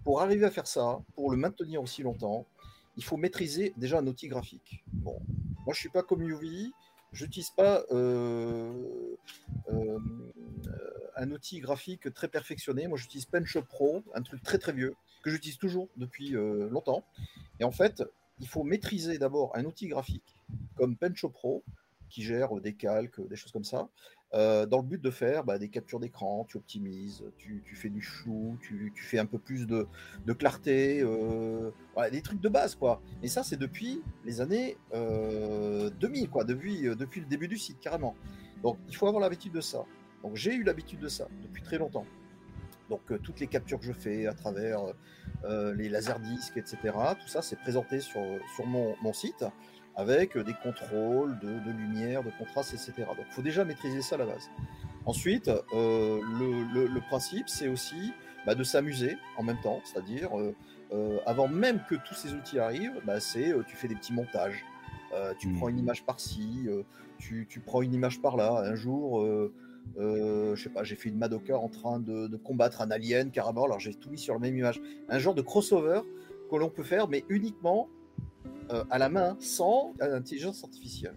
[0.04, 2.46] pour arriver à faire ça, pour le maintenir aussi longtemps,
[2.98, 4.84] il faut maîtriser déjà un outil graphique.
[4.92, 5.20] Bon,
[5.66, 6.74] moi, je suis pas comme Yuvi,
[7.12, 8.72] j'utilise pas euh,
[9.72, 10.00] euh,
[11.16, 12.88] un outil graphique très perfectionné.
[12.88, 17.04] Moi, j'utilise PenShop Pro, un truc très très vieux que j'utilise toujours depuis longtemps.
[17.60, 18.04] Et en fait,
[18.40, 20.38] il faut maîtriser d'abord un outil graphique
[20.78, 21.64] comme PenShop Pro
[22.10, 23.90] qui gère des calques, des choses comme ça,
[24.36, 28.02] euh, dans le but de faire bah, des captures d'écran, tu optimises, tu, fais du
[28.02, 29.88] flou, tu, fais un peu plus de,
[30.34, 31.72] clarté, euh,
[32.12, 33.02] des trucs de base quoi.
[33.24, 38.16] Et ça c'est depuis les années 2000 euh, quoi, depuis, le début du site carrément.
[38.62, 39.84] Donc il faut avoir l'habitude de ça.
[40.22, 42.06] Donc j'ai eu l'habitude de ça depuis très longtemps.
[42.92, 44.82] Donc toutes les captures que je fais à travers
[45.44, 46.78] les laserdiscs, etc.,
[47.20, 48.22] tout ça c'est présenté sur,
[48.68, 49.44] mon site
[50.00, 52.94] avec des contrôles de, lumière, de contraste, etc.
[53.06, 54.50] Donc il faut déjà maîtriser ça à la base.
[55.06, 58.14] Ensuite, euh, le, principe, c'est aussi
[58.46, 60.56] bah, de s'amuser en même temps, c'est-à-dire euh,
[60.94, 64.64] euh, avant même que tous ces outils arrivent, bah, c'est tu fais des petits montages.
[65.38, 65.80] tu prends une mmh.
[65.80, 66.70] image par-ci,
[67.18, 68.64] tu, prends une image par-là.
[68.64, 69.22] Un jour,
[69.98, 73.82] je sais pas, j'ai fait une Madoka en train de, combattre un alien carrément, alors
[73.82, 74.82] j'ai tout mis sur la même image.
[75.10, 76.02] Un genre de crossover
[76.50, 77.90] que l'on peut faire, mais uniquement
[78.72, 81.16] euh, à la main sans intelligence artificielle.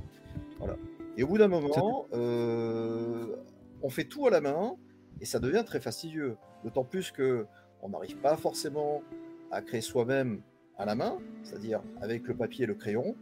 [0.58, 0.76] Voilà.
[1.18, 3.36] Et au bout d'un moment, euh,
[3.82, 4.76] on fait tout à la main
[5.20, 6.36] et ça devient très fastidieux.
[6.64, 7.44] D'autant plus que
[7.82, 9.02] on n'arrive pas forcément
[9.50, 10.40] à créer soi-même
[10.78, 13.16] à la main, c'est-à-dire avec le papier et le crayon.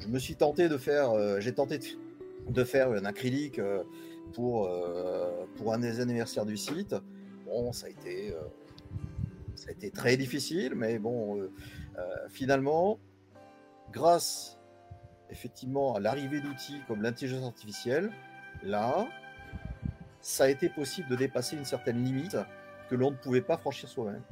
[0.00, 1.78] Je me suis tenté de faire, euh, j'ai tenté
[2.48, 3.60] de, faire un acrylique
[4.32, 4.70] pour
[5.56, 6.94] pour un des anniversaires du site.
[7.44, 8.34] Bon, ça a été
[9.56, 11.50] ça a été très difficile, mais bon,
[12.30, 12.98] finalement,
[13.94, 14.58] grâce
[15.30, 18.10] effectivement à l'arrivée d'outils comme l'intelligence artificielle,
[18.62, 19.06] là,
[20.20, 22.36] ça a été possible de dépasser une certaine limite
[22.90, 24.22] que l'on ne pouvait pas franchir soi-même.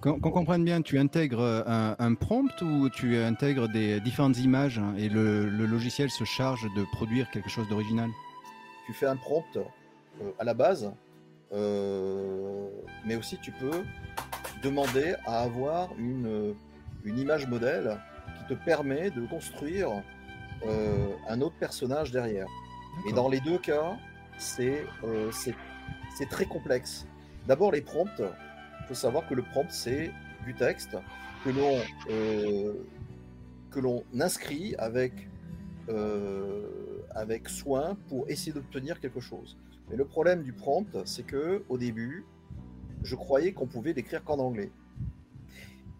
[0.00, 5.08] Qu'on comprenne bien, tu intègres un, prompt ou tu intègres des différentes images hein, et
[5.08, 8.08] le, logiciel se charge de produire quelque chose d'original?
[8.86, 10.92] Tu fais un prompt euh, à la base,
[11.52, 12.68] euh,
[13.04, 13.82] mais aussi tu peux
[14.62, 16.54] demander à avoir une,
[17.04, 17.98] une image modèle
[18.48, 20.02] te permet de construire
[20.66, 22.46] euh, un autre personnage derrière.
[23.08, 23.96] Et dans les deux cas,
[24.60, 27.06] euh, c'est très complexe.
[27.46, 30.10] D'abord, les prompts, il faut savoir que le prompt, c'est
[30.44, 30.96] du texte
[31.44, 31.78] que l'on
[32.10, 32.72] euh,
[33.70, 35.12] que l'on inscrit avec,
[37.14, 39.58] avec soin pour essayer d'obtenir quelque chose.
[39.90, 42.24] Mais le problème du prompt, c'est que au début,
[43.02, 44.70] je croyais qu'on pouvait l'écrire qu'en anglais.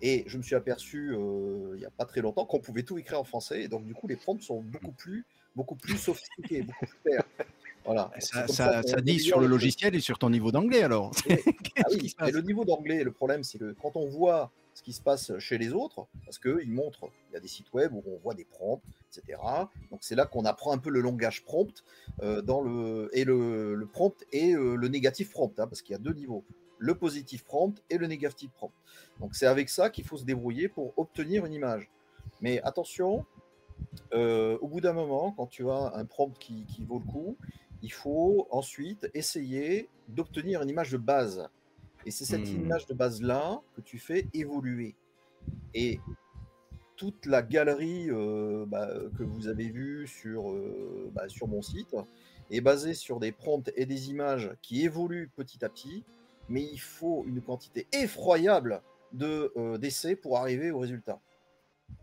[0.01, 2.99] Et je me suis aperçu euh, il n'y a pas très longtemps qu'on pouvait tout
[2.99, 3.62] écrire en français.
[3.62, 5.25] Et donc, du coup, les prompts sont beaucoup plus,
[5.57, 7.25] beaucoup plus sophistiqués, beaucoup plus clairs.
[7.85, 8.10] Voilà.
[8.18, 11.12] Ça, dit sur le logiciel et sur ton niveau d'anglais alors.
[11.31, 14.93] ah oui, et le niveau d'anglais, le problème, c'est que quand on voit ce qui
[14.93, 18.02] se passe chez les autres, parce qu'ils montrent, il y a des sites web où
[18.07, 19.41] on voit des prompts, etc.
[19.91, 21.83] Donc c'est là qu'on apprend un peu le langage prompt
[22.23, 25.97] euh, dans le, et le, prompt et euh, le négatif prompt, hein, parce qu'il y
[25.97, 26.44] a deux niveaux
[26.78, 28.73] le positif prompt et le négatif prompt.
[29.20, 31.90] Donc c'est avec ça qu'il faut se débrouiller pour obtenir une image.
[32.40, 33.24] Mais attention,
[34.15, 37.36] euh, au bout d'un moment, quand tu as un prompt qui, vaut le coup,
[37.82, 41.48] il faut ensuite essayer d'obtenir une image de base.
[42.07, 42.62] Et c'est cette hmm.
[42.62, 44.94] image de base-là que tu fais évoluer.
[45.74, 46.00] Et
[46.97, 51.94] toute la galerie euh, bah, que vous avez vue sur, euh, bah, sur mon site
[52.50, 56.05] est basée sur des prompts et des images qui évoluent petit à petit
[56.49, 61.20] mais il faut une quantité effroyable de euh, d'essais pour arriver au résultat.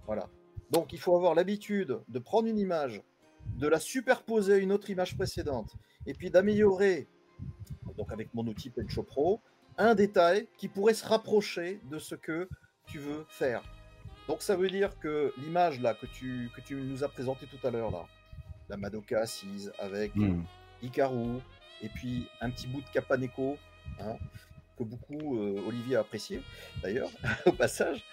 [0.06, 0.30] Voilà.
[0.72, 3.04] Donc il faut avoir l'habitude de prendre une image,
[3.58, 5.76] de la superposer à une autre image précédente,
[6.06, 7.08] et puis d'améliorer,
[7.98, 9.42] donc avec mon outil Pencho Pro,
[9.78, 12.50] un détail qui pourrait se rapprocher de ce que
[12.88, 13.62] tu veux faire.
[14.28, 17.66] Donc ça veut dire que l'image là que tu, que tu nous as présenté tout
[17.66, 18.06] à l'heure là,
[18.70, 20.44] la Madoka assise, avec Hmm.
[20.82, 21.40] Hikaru,
[21.82, 23.58] et puis un petit bout de Capaneco,
[24.00, 24.18] hein,
[24.78, 26.42] que beaucoup euh, Olivier a apprécié
[26.82, 27.10] d'ailleurs,
[27.46, 28.04] au passage.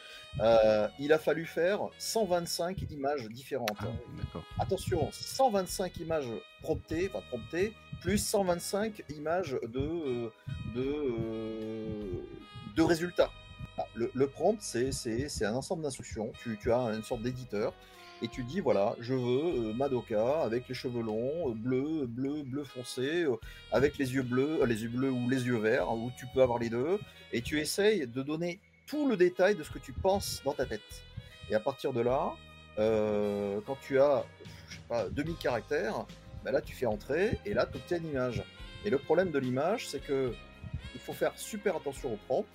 [0.40, 3.76] Euh, il a fallu faire 125 images différentes.
[3.80, 4.38] Ah.
[4.60, 6.28] Attention, 125 images
[6.62, 10.32] promptées, enfin promptées, plus 125 images de, euh,
[10.74, 13.30] de, de résultats.
[13.76, 16.32] Ah, Le, le prompt, c'est un ensemble d'instructions.
[16.42, 17.74] Tu, tu as une sorte d'éditeur
[18.22, 22.42] et tu dis voilà, je veux euh, Madoka avec les cheveux longs, euh, bleu, bleu,
[22.44, 23.36] bleu foncé, euh,
[23.72, 26.40] avec les yeux bleus, euh, les yeux bleus ou les yeux verts, ou tu peux
[26.40, 27.00] avoir les deux,
[27.32, 30.66] et tu essayes de donner tout le détail de ce que tu penses dans ta
[30.66, 31.02] tête.
[31.50, 32.32] Et à partir de là,
[32.76, 34.24] quand tu as,
[34.68, 36.06] je sais pas, 2000 caractères,
[36.44, 38.42] ben là tu fais entrer et là tu obtiens une image.
[38.84, 40.32] Et le problème de l'image, c'est que
[40.94, 42.46] il faut faire super attention au prompt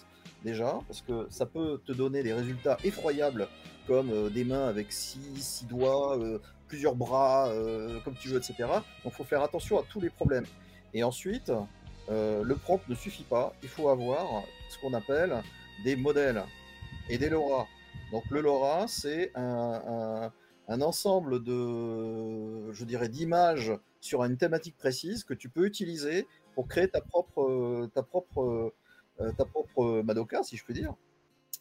[0.43, 3.47] déjà, parce que ça peut te donner des résultats effroyables
[3.87, 8.55] comme euh, des mains avec six, doigts, euh, plusieurs bras, euh, comme tu veux, etc.
[8.59, 10.45] Donc il faut faire attention à tous les problèmes.
[10.93, 11.51] Et ensuite,
[12.09, 14.25] le prompt ne suffit pas, il faut avoir
[14.69, 15.41] ce qu'on appelle
[15.83, 16.43] des modèles
[17.09, 17.67] et des LoRa.
[18.11, 20.31] Donc le LoRa, c'est un,
[20.69, 26.67] un- ensemble de, je dirais, d'images sur une thématique précise que tu peux utiliser pour
[26.67, 28.73] créer ta propre, ta propre,
[29.37, 30.93] ta propre Madoka, si je peux dire.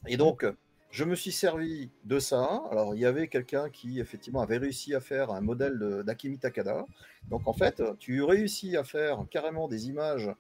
[0.07, 0.45] Et donc,
[0.91, 2.63] je me suis servi de ça.
[2.71, 6.87] Alors, il y avait quelqu'un qui, effectivement, avait réussi à faire un modèle d'Akemi Takada.
[7.29, 10.31] Donc, en fait, tu réussis à faire carrément des images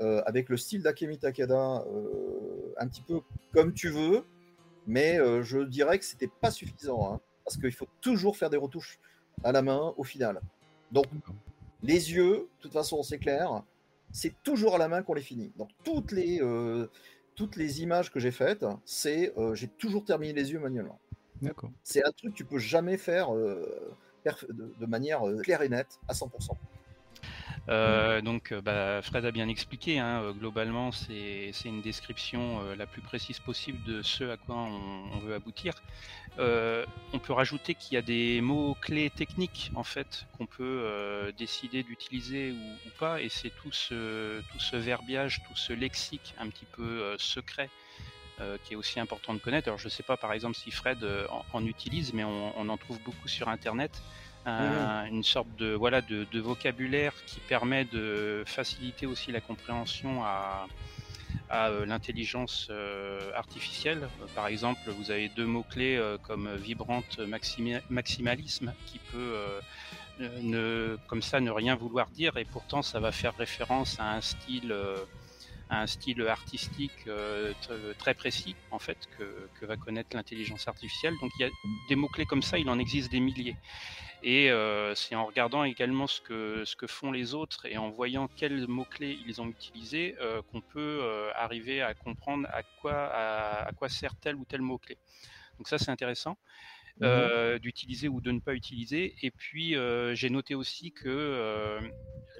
[0.00, 3.20] euh, avec le style d'Akemi Takada, euh, un petit peu
[3.52, 4.24] comme tu veux,
[4.88, 8.56] mais euh, je dirais que c'était pas suffisant, hein, parce qu'il faut toujours faire des
[8.56, 8.98] retouches
[9.44, 10.40] à la main au final.
[10.90, 11.06] Donc,
[11.82, 13.62] les yeux, de toute façon, c'est clair,
[14.10, 15.52] c'est toujours à la main qu'on les finit.
[15.56, 16.40] Donc, toutes les,
[17.34, 20.98] toutes les images que j'ai faites, c'est euh, j'ai toujours terminé les yeux manuellement.
[21.42, 21.70] D'accord.
[21.82, 25.98] C'est un truc que tu peux jamais faire euh, de manière euh, claire et nette
[26.08, 26.28] à 100%.
[27.68, 29.98] Euh, donc, euh, bah, Fred a bien expliqué.
[29.98, 35.18] hein, euh, globalement, c'est une description la plus précise possible de ce à quoi on,
[35.20, 35.74] veut aboutir.
[36.38, 41.82] On peut rajouter qu'il y a des mots clés techniques en fait qu'on peut décider
[41.82, 47.70] d'utiliser ou, pas, et c'est tout ce verbiage, tout ce lexique un petit peu secret.
[48.64, 49.68] qui est aussi important de connaître.
[49.68, 51.06] Alors je sais pas par exemple si Fred
[51.52, 54.02] en, utilise, mais on en trouve beaucoup sur Internet
[54.50, 60.22] un- une sorte de voilà de, de vocabulaire qui permet de faciliter aussi la compréhension
[60.24, 60.66] à,
[61.50, 64.02] à euh, l'intelligence euh, artificielle.
[64.22, 67.18] Euh, par exemple, vous avez deux mots clés comme vibrante
[67.90, 69.60] maximalisme qui peut euh,
[70.42, 74.20] ne comme ça ne rien vouloir dire et pourtant ça va faire référence à un
[74.20, 74.96] style euh,
[75.70, 77.52] à un style artistique euh,
[77.98, 81.14] très précis en fait que, que va connaître l'intelligence artificielle.
[81.22, 81.50] Donc il y a
[81.88, 83.56] des mots clés comme ça, il en existe des milliers.
[84.26, 87.90] Et euh, c'est en regardant également ce que, ce que font les autres et en
[87.90, 92.94] voyant quels mots-clés ils ont utilisés euh, qu'on peut euh, arriver à comprendre à quoi,
[92.94, 94.96] à, à quoi sert tel ou tel mot-clé.
[95.58, 96.38] Donc ça, c'est intéressant
[97.02, 99.14] euh, d'utiliser ou de ne pas utiliser.
[99.20, 99.76] Et puis,
[100.14, 101.78] j'ai noté aussi que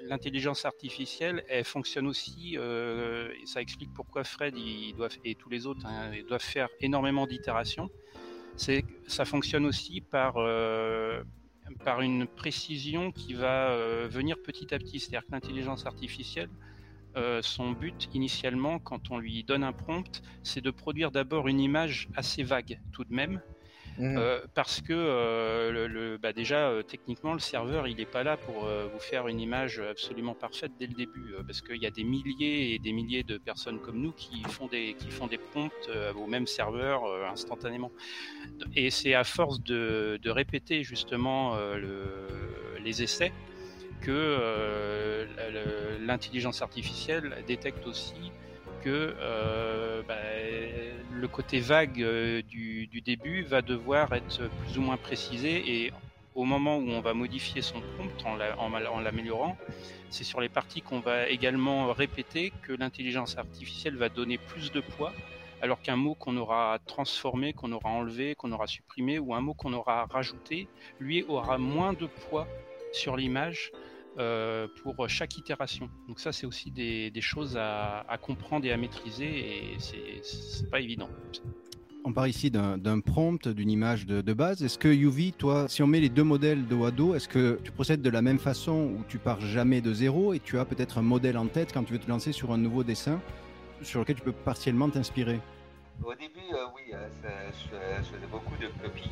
[0.01, 5.67] l'intelligence artificielle, elle fonctionne aussi, et ça explique pourquoi Fred il doit, et tous les
[5.67, 7.89] autres hein, ils doivent faire énormément d'itérations.
[8.57, 10.35] C'est ça fonctionne aussi par
[11.83, 14.99] par une précision qui va euh, venir petit à petit.
[14.99, 16.49] C'est-à-dire que l'intelligence artificielle,
[17.17, 21.59] euh, son but initialement, quand on lui donne un prompt, c'est de produire d'abord une
[21.59, 23.41] image assez vague tout de même.
[23.97, 24.17] Mhm.
[24.17, 28.65] Euh, parce que euh, bah déjà euh, techniquement le serveur il n'est pas là pour
[28.65, 32.73] vous faire une image absolument parfaite dès le début parce qu'il y a des milliers
[32.73, 36.27] et des milliers de personnes comme nous qui font des qui font des prompts au
[36.27, 37.91] même serveur instantanément
[38.75, 43.31] et c'est à force de, de répéter justement le- les essais
[44.01, 45.25] que
[46.01, 48.31] l'intelligence artificielle détecte aussi
[48.85, 50.13] que euh, bah,
[51.11, 55.91] le côté vague euh, du, début va devoir être plus ou moins précisé et
[56.35, 59.57] au moment où on va modifier son prompt en l'améliorant,
[60.11, 64.81] c'est sur les parties qu'on va également répéter que l'intelligence artificielle va donner plus de
[64.81, 65.13] poids
[65.63, 69.55] alors qu'un mot qu'on aura transformé, qu'on aura enlevé, qu'on aura supprimé, ou un mot
[69.55, 70.67] qu'on aura rajouté,
[70.99, 72.47] lui aura moins de poids
[72.91, 73.71] sur l'image
[74.17, 75.89] euh, pour chaque itération.
[76.07, 80.69] Donc ça, c'est aussi des, des choses à, à comprendre et à maîtriser, et c'est-
[80.69, 81.09] pas évident.
[82.07, 84.61] On parle ici d'un prompt, d'une image de, de base.
[84.63, 87.59] Est-ce que Yuvi, toi, si on met les deux modèles dos à dos, est-ce que
[87.63, 90.65] tu procèdes de la même façon où tu pars jamais de zéro et tu as
[90.65, 93.19] peut-être un modèle en tête quand tu veux te lancer sur un nouveau dessin
[93.81, 95.39] sur lequel tu peux partiellement t'inspirer?
[96.03, 99.09] Au début, euh, oui, euh, ça- je, je faisais beaucoup de copies.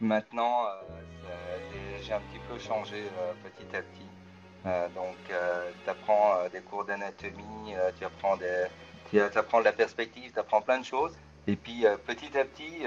[0.00, 3.02] Maintenant, euh, j'ai un petit peu changé
[3.44, 4.06] petit à petit.
[4.64, 8.66] Donc, tu apprends des cours d'anatomie, tu apprends des,
[9.10, 11.16] tu apprends de la perspective, tu apprends plein de choses.
[11.46, 12.82] Et puis petit à petit,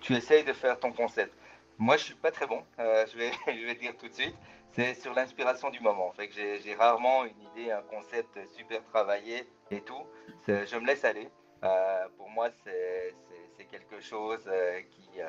[0.00, 1.34] tu essayes de faire ton concept.
[1.78, 4.34] Moi, je suis pas très bon, je, vais, je vais dire tout de suite.
[4.72, 6.12] C'est sur l'inspiration du moment.
[6.12, 10.06] Fait que j'ai rarement une idée, un concept super travaillé et tout.
[10.46, 11.28] Je me laisse aller.
[12.16, 14.48] pour moi, c'est quelque chose
[14.90, 15.20] qui,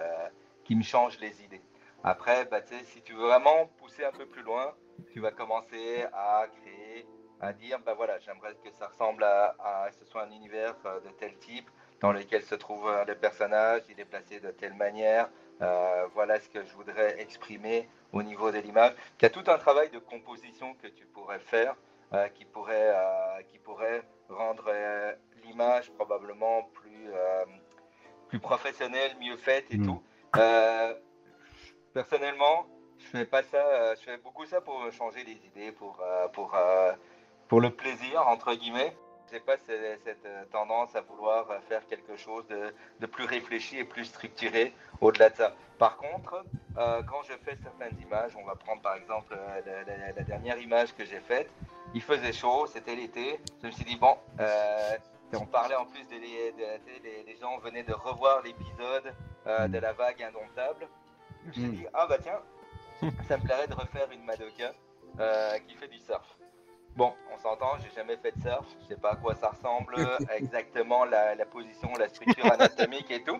[0.63, 1.61] qui me change les idées.
[2.03, 4.73] Après, bah, si tu veux vraiment pousser un peu plus loin,
[5.11, 7.05] tu vas commencer à créer,
[7.39, 10.99] à dire, bah voilà, j'aimerais que ça ressemble à, à, ce soit un univers euh,
[11.01, 11.69] de tel type,
[11.99, 15.29] dans lequel se trouve le personnage, il est placé de telle manière,
[15.61, 18.93] euh, voilà ce que je voudrais exprimer au niveau de l'image.
[19.19, 21.75] Il y a tout un travail de composition que tu pourrais faire,
[22.13, 22.93] euh, qui, pourrait,
[23.51, 24.71] qui pourrait rendre
[25.43, 27.09] l'image probablement plus,
[28.27, 29.85] plus professionnelle, mieux faite et hmm.
[29.85, 30.03] tout.
[31.93, 32.67] Personnellement,
[32.99, 36.27] je fais pas ça, euh, je fais beaucoup ça pour changer les idées, pour, euh,
[36.29, 36.91] pour, euh,
[37.47, 38.95] pour le plaisir, entre guillemets.
[39.31, 44.73] J'ai pas cette, tendance à vouloir faire quelque chose de, plus réfléchi et plus structuré
[45.01, 45.53] au-delà de ça.
[45.77, 46.45] Par contre,
[46.75, 51.19] quand je fais certaines images, on va prendre par exemple la, dernière image que j'ai
[51.19, 51.49] faite,
[51.93, 53.37] il faisait chaud, c'était l'été.
[53.61, 54.15] Je me suis dit, bon,
[55.33, 59.13] on parlait en plus des de, les, gens venaient de revoir l'épisode
[59.45, 60.87] de la vague indomptable.
[61.43, 62.39] Je me suis dit, ah bah tiens,
[63.27, 64.73] ça me plairait de refaire une Madoka
[65.19, 66.25] euh, qui fait du surf.
[66.95, 69.95] Bon, on s'entend, j'ai jamais fait de surf, je sais pas à quoi ça ressemble
[70.35, 73.39] exactement, la, position, la structure anatomique et tout.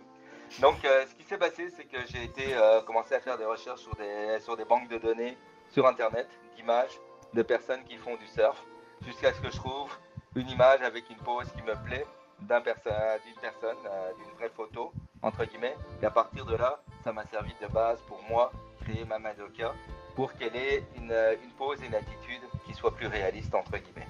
[0.59, 3.45] Donc, euh, ce qui s'est passé, c'est que j'ai été euh, commencé à faire des
[3.45, 5.37] recherches sur des, sur des banques de données
[5.69, 6.99] sur Internet, d'images
[7.33, 8.63] de personnes qui font du surf,
[9.05, 9.91] jusqu'à ce que je trouve
[10.35, 12.05] une image avec une pose qui me plaît
[12.39, 13.77] d'une personne,
[14.17, 15.75] d'une vraie photo, entre guillemets.
[16.01, 18.51] Et à partir de là, ça m'a servi de base pour moi,
[18.88, 19.74] créer ma Madoka,
[20.16, 24.07] pour qu'elle ait une, une pose et une attitude qui soit plus réaliste, entre guillemets.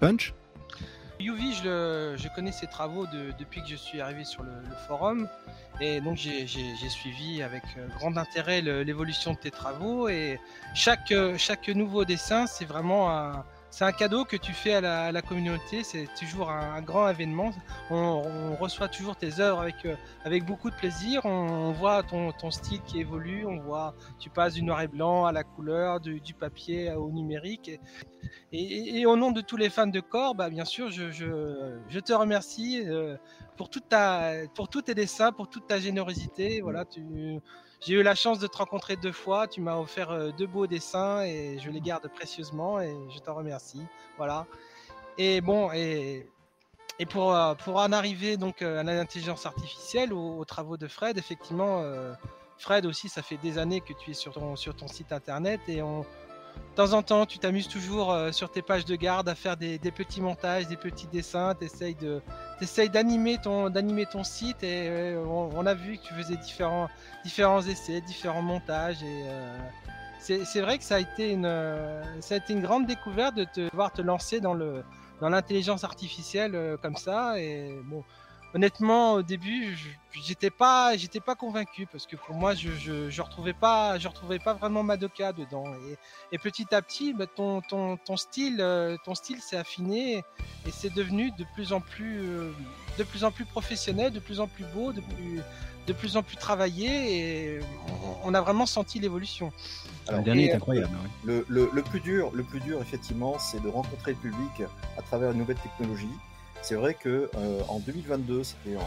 [0.00, 0.34] Punch?
[1.20, 3.06] Yuvi, je, je, connais ses travaux
[3.38, 4.50] depuis que je suis arrivé sur le,
[4.88, 5.28] forum.
[5.80, 6.46] Et donc j'ai
[6.88, 10.08] suivi avec euh, grand intérêt l'évolution de tes travaux.
[10.08, 10.40] Et
[10.74, 15.20] chaque, chaque nouveau dessin, c'est vraiment un, c'est un cadeau que tu fais à la,
[15.20, 15.82] communauté.
[15.82, 17.50] C'est toujours un, grand événement.
[17.90, 21.22] On, reçoit toujours tes œuvres avec, euh, avec beaucoup de plaisir.
[21.24, 23.44] On, voit ton, style qui évolue.
[23.44, 27.80] On voit, tu passes du noir et blanc à la couleur, du, papier au numérique.
[28.52, 32.12] Et, au nom de tous les fans de corps, bah, bien sûr, je, je, te
[32.12, 33.16] remercie euh,
[33.56, 36.60] pour, toute ta, pour tous tes dessins, pour toute ta générosité.
[36.60, 36.84] Voilà,
[37.86, 39.46] j'ai eu la chance de te rencontrer deux fois.
[39.46, 43.34] Tu m'as offert euh, deux beaux dessins et je les garde précieusement et je t'en
[43.34, 43.82] remercie.
[44.16, 44.46] Voilà.
[45.18, 46.26] Et bon, et,
[46.98, 51.18] et pour, euh, pour en arriver donc euh, à l'intelligence artificielle, aux, travaux de Fred,
[51.18, 51.84] effectivement,
[52.58, 55.60] Fred aussi, ça fait des années que tu es sur ton, sur ton site internet
[55.68, 56.06] et on,
[56.74, 59.56] de temps en temps, tu t'amuses toujours euh, sur tes pages de garde à faire
[59.56, 61.66] des, petits montages, des petits dessins, tu
[62.60, 66.88] essayes d'animer ton, ton site et euh, on, a vu que tu faisais différents,
[67.24, 69.56] différents essais, différents montages et euh,
[70.18, 71.48] c'est vrai que ça a, été une,
[72.20, 74.82] ça a été une grande découverte de te voir te lancer dans le
[75.20, 78.02] dans l'intelligence artificielle comme ça et bon
[78.54, 79.76] honnêtement, au début,
[80.12, 82.70] j'étais pas, j'étais pas convaincu parce que pour moi, je,
[83.10, 85.64] je, retrouvais pas, je retrouvais pas vraiment Madoka dedans.
[86.32, 90.24] Et, petit à petit, bah, ton, ton, ton style, euh, ton style s'est affiné
[90.66, 92.52] et c'est devenu de plus en plus, euh,
[92.98, 95.40] de plus en plus professionnel, de plus en plus beau, de plus,
[95.86, 97.60] de plus en plus travaillé et
[98.22, 99.52] on, a vraiment senti l'évolution.
[100.10, 100.96] Le dernier est incroyable.
[101.24, 105.02] Le, le, le, plus dur, le plus dur, effectivement, c'est de rencontrer le public à
[105.02, 106.08] travers une nouvelle technologie.
[106.64, 108.78] C'est vrai que euh, en 2022, c'était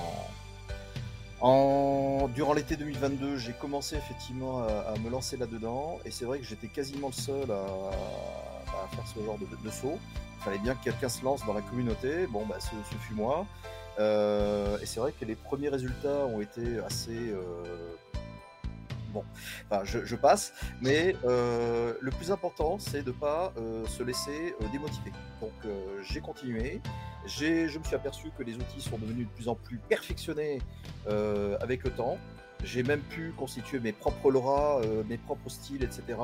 [1.41, 2.27] en...
[2.30, 6.69] durant l'été 2022, j'ai commencé effectivement à, me lancer là-dedans, et c'est vrai que j'étais
[6.69, 9.99] quasiment le seul à, faire ce genre de, saut.
[10.39, 12.25] Il fallait bien que quelqu'un se lance dans la communauté.
[12.25, 13.45] Bon, bah, ce, fut moi.
[13.99, 17.43] Euh, et c'est vrai que les premiers résultats ont été assez euh,
[19.17, 19.25] bon,
[19.69, 23.53] enfin, je, passe, mais le plus important, c'est de ne pas
[23.87, 25.11] se laisser démotiver.
[25.41, 25.53] Donc,
[26.03, 26.81] j'ai continué,
[27.27, 30.59] je me suis aperçu que les outils sont devenus de plus en plus perfectionnés
[31.07, 32.17] euh, avec le temps.
[32.63, 36.17] J'ai même pu constituer mes propres euh, mes propres styles, etc.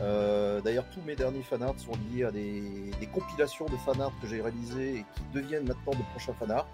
[0.00, 4.40] Euh, d'ailleurs, tous mes derniers fanarts sont liés à des, compilations de fanarts que j'ai
[4.40, 6.66] réalisés et qui deviennent maintenant de prochains fanarts.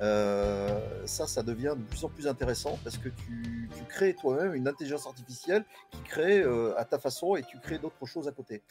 [0.00, 5.06] Ça, ça devient de plus en plus intéressant parce que tu, crées toi-même une intelligence
[5.06, 6.42] artificielle qui crée
[6.76, 8.62] à ta façon et tu crées d'autres choses à côté.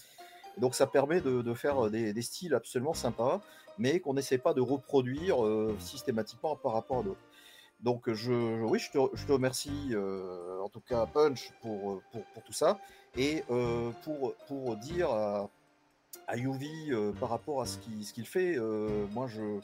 [0.58, 3.42] Donc ça permet de, faire des, styles absolument sympas
[3.78, 7.20] mais qu'on n'essaie pas de reproduire euh, systématiquement par rapport à d'autres.
[7.82, 12.80] Donc, je, oui, je te, remercie, euh, en tout cas, Punch, pour, pour, tout ça.
[13.18, 15.50] Et euh, pour, pour dire à,
[16.28, 19.60] à Yuvi euh, par rapport à ce qu'il ce qu'il fait, euh, moi, je,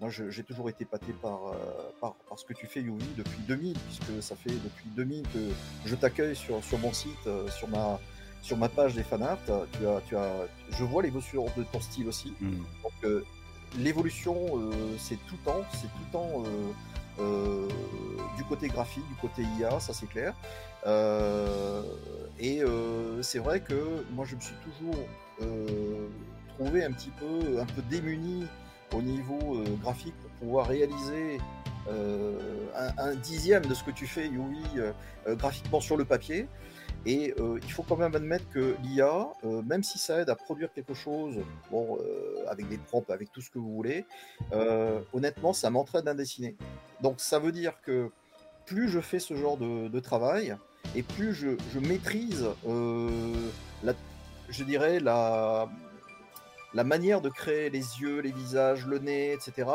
[0.00, 1.54] moi, je- j'ai toujours été pâté par, euh,
[2.00, 5.50] par, par ce que tu fais, Yuvi, depuis 2000, puisque ça fait depuis 2000 que
[5.86, 8.00] je t'accueille sur, sur mon site, euh, sur ma,
[8.42, 9.38] sur ma page des fanarts.
[9.46, 9.52] Tu
[9.86, 10.32] as, tu as,
[10.78, 12.34] je vois l'évolution de ton style aussi.
[12.82, 13.24] Donc, euh,
[13.78, 16.72] l'évolution, euh, c'est tout le temps, c'est tout le temps euh,
[17.20, 17.68] euh,
[18.36, 20.34] du côté graphique, du côté IA, ça c'est clair.
[20.86, 21.82] Euh,
[22.38, 24.98] et euh, c'est vrai que moi, je me suis toujours
[25.42, 26.08] euh,
[26.56, 28.44] trouvé un petit peu, un peu démuni
[28.94, 31.38] au niveau euh, graphique pour pouvoir réaliser
[31.88, 32.38] euh,
[32.96, 34.92] un, dixième de ce que tu fais, Yui, euh,
[35.36, 36.48] graphiquement sur le papier.
[37.06, 40.94] Et il faut quand même admettre que l'IA, même si ça aide à produire quelque
[40.94, 41.34] chose,
[41.70, 41.98] bon,
[42.48, 44.06] avec des prompts, avec tout ce que vous voulez,
[45.12, 46.56] honnêtement, ça m'entraîne à dessiner.
[47.02, 48.10] Donc ça veut dire que
[48.64, 50.56] plus je fais ce genre de, de travail,
[50.96, 53.92] et plus je, je maîtrise, la,
[54.48, 55.68] je dirais, la,
[56.74, 59.68] la manière de créer les yeux, les visages, le nez, etc.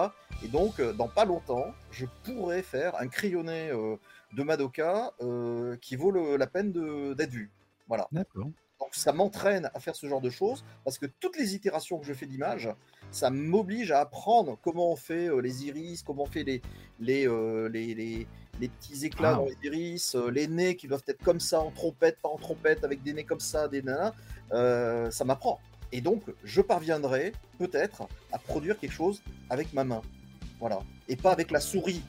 [0.44, 3.96] Et donc, euh, dans pas longtemps, je pourrais faire un crayonné euh,
[4.34, 6.72] de Madoka euh, qui vaut le- la peine
[7.16, 7.50] d'être vu.
[7.88, 8.08] Voilà.
[8.12, 8.48] D'accord.
[8.80, 12.06] Donc ça m'entraîne à faire ce genre de choses parce que toutes les itérations que
[12.06, 12.70] je fais d'image,
[13.12, 16.62] ça m'oblige à apprendre comment on fait euh, les iris, comment on fait les,
[17.00, 17.28] les,
[17.72, 18.28] les, les-
[18.62, 19.36] les petits éclats Ah.
[19.36, 22.38] dans les iris, euh, les nez qui doivent être comme ça en trompette, pas en
[22.38, 24.14] trompette, avec des nez comme ça, des nanas.
[24.52, 25.60] Euh, ça m'apprend.
[25.92, 30.02] Et donc je parviendrai peut-être à produire quelque chose avec ma main.
[30.60, 30.80] Voilà.
[31.08, 32.02] Et pas avec la souris.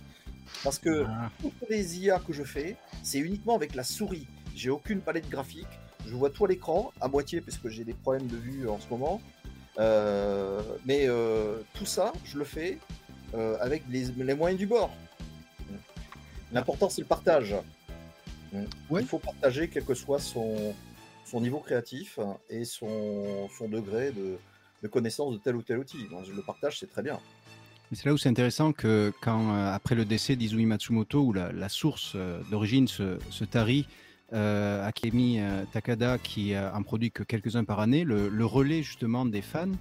[0.65, 1.31] Parce que Ah.
[1.41, 4.26] toutes les IA que je fais, c'est uniquement avec la souris.
[4.55, 5.68] J'ai aucune palette graphique.
[6.07, 8.81] Je vois tout à l'écran, à moitié, parce que j'ai des problèmes de vue en
[8.81, 9.20] ce moment.
[9.78, 12.78] Euh, mais euh, tout ça, je le fais
[13.34, 14.91] euh, avec les, les moyens du bord.
[16.52, 17.55] L'important, c'est le partage.
[18.52, 19.00] Ouais.
[19.02, 20.75] Il faut partager, quel que soit son,
[21.24, 22.18] son niveau créatif
[22.49, 24.39] et son, son degré de,
[24.82, 26.08] de connaissance de tel ou tel outil.
[26.10, 27.18] Donc, le partage, c'est très bien.
[27.92, 31.68] C'est là où c'est intéressant que quand, euh, après le décès d'Izumi Matsumoto, où la,
[31.68, 33.89] source euh, d'origine se, se tarit,
[34.32, 35.40] euh, Akemi
[35.73, 39.73] Takada, qui en produit que quelques-uns par année, le, le relais justement des fans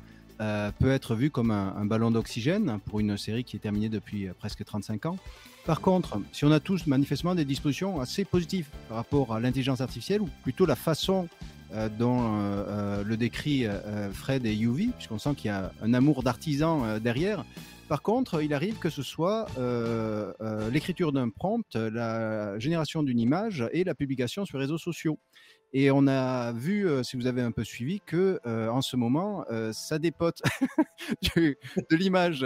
[0.41, 4.27] euh, peut être vu comme un, ballon d'oxygène pour une série qui est terminée depuis
[4.27, 5.17] euh, presque 35 ans.
[5.65, 9.81] Par contre, si on a tous manifestement des dispositions assez positives par rapport à l'intelligence
[9.81, 11.27] artificielle, ou plutôt la façon
[11.73, 12.37] euh, dont
[13.03, 13.65] le décrit
[14.13, 17.43] Fred et Yuvi, puisqu'on sent qu'il y a un amour d'artisan derrière,
[17.89, 19.47] par contre, il arrive que ce soit
[20.71, 25.19] l'écriture d'un prompt, la génération d'une image et la publication sur les réseaux sociaux.
[25.71, 28.95] Et on a vu, euh, si vous avez un peu suivi, que euh, en ce
[28.95, 30.41] moment, euh, ça dépote
[31.35, 31.55] de
[31.91, 32.45] l'image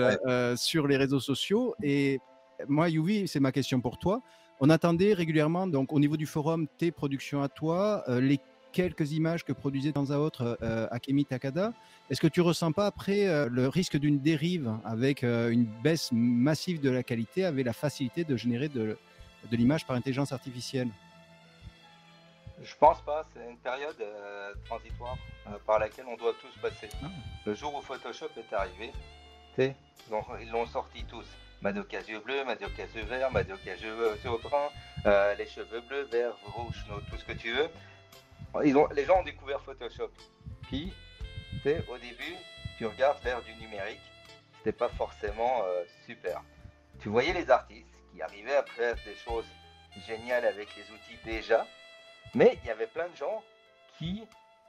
[0.55, 1.75] sur les réseaux sociaux.
[1.81, 2.19] Et
[2.67, 4.21] moi, Yuvi, c'est ma question pour toi.
[4.59, 8.39] On attendait régulièrement, donc au niveau du forum, tes productions à toi, les
[8.71, 10.57] quelques images que produisait de temps à autre
[10.91, 11.73] Akemi Takada.
[12.09, 16.89] Est-ce que tu ressens pas après le risque d'une dérive avec une baisse massive de
[16.89, 18.97] la qualité, avec la facilité de générer de,
[19.51, 20.89] de l'image par intelligence artificielle?
[22.61, 25.17] Je pense pas, c'est une période euh, transitoire
[25.47, 26.89] euh, par laquelle on doit tous passer.
[27.03, 27.07] Ah.
[27.45, 28.91] Le jour où Photoshop est arrivé,
[29.57, 31.25] ils l'ont- sorti tous.
[31.61, 34.69] Madoka yeux bleus, Madoka yeux verts, Madoka yeux yeux bruns,
[35.05, 37.69] euh, les cheveux bleus, verts, rouges, tout ce que tu veux.
[38.63, 40.11] Ils ont, les gens ont découvert Photoshop.
[40.63, 40.93] Puis,
[41.89, 42.35] au début,
[42.77, 44.01] tu regardes vers du numérique,
[44.57, 46.41] c'était pas forcément euh, super.
[47.01, 49.45] Tu voyais les artistes qui arrivaient à faire des choses
[50.05, 51.65] géniales avec les outils déjà,
[52.35, 53.43] mais il y avait plein de gens
[53.97, 54.25] qui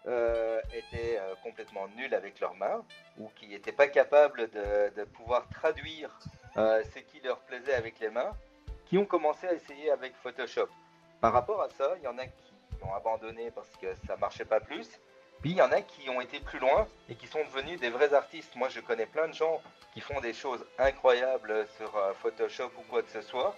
[0.06, 2.84] euh, étaient euh, complètement nuls avec leurs mains
[3.18, 6.10] ou qui n'étaient pas capables de, pouvoir traduire
[6.58, 8.32] euh, ce qui leur plaisait avec les mains,
[8.84, 10.68] qui ont commencé à essayer avec Photoshop.
[11.22, 12.52] Par rapport à ça, il y en a qui
[12.82, 14.90] ont abandonné parce que ça marchait pas plus.
[15.40, 17.88] Puis il y en a qui ont été plus loin et qui sont devenus des
[17.88, 18.54] vrais artistes.
[18.56, 19.62] Moi, je connais plein de gens
[19.94, 23.56] qui font des choses incroyables sur Photoshop ou quoi que ce soit,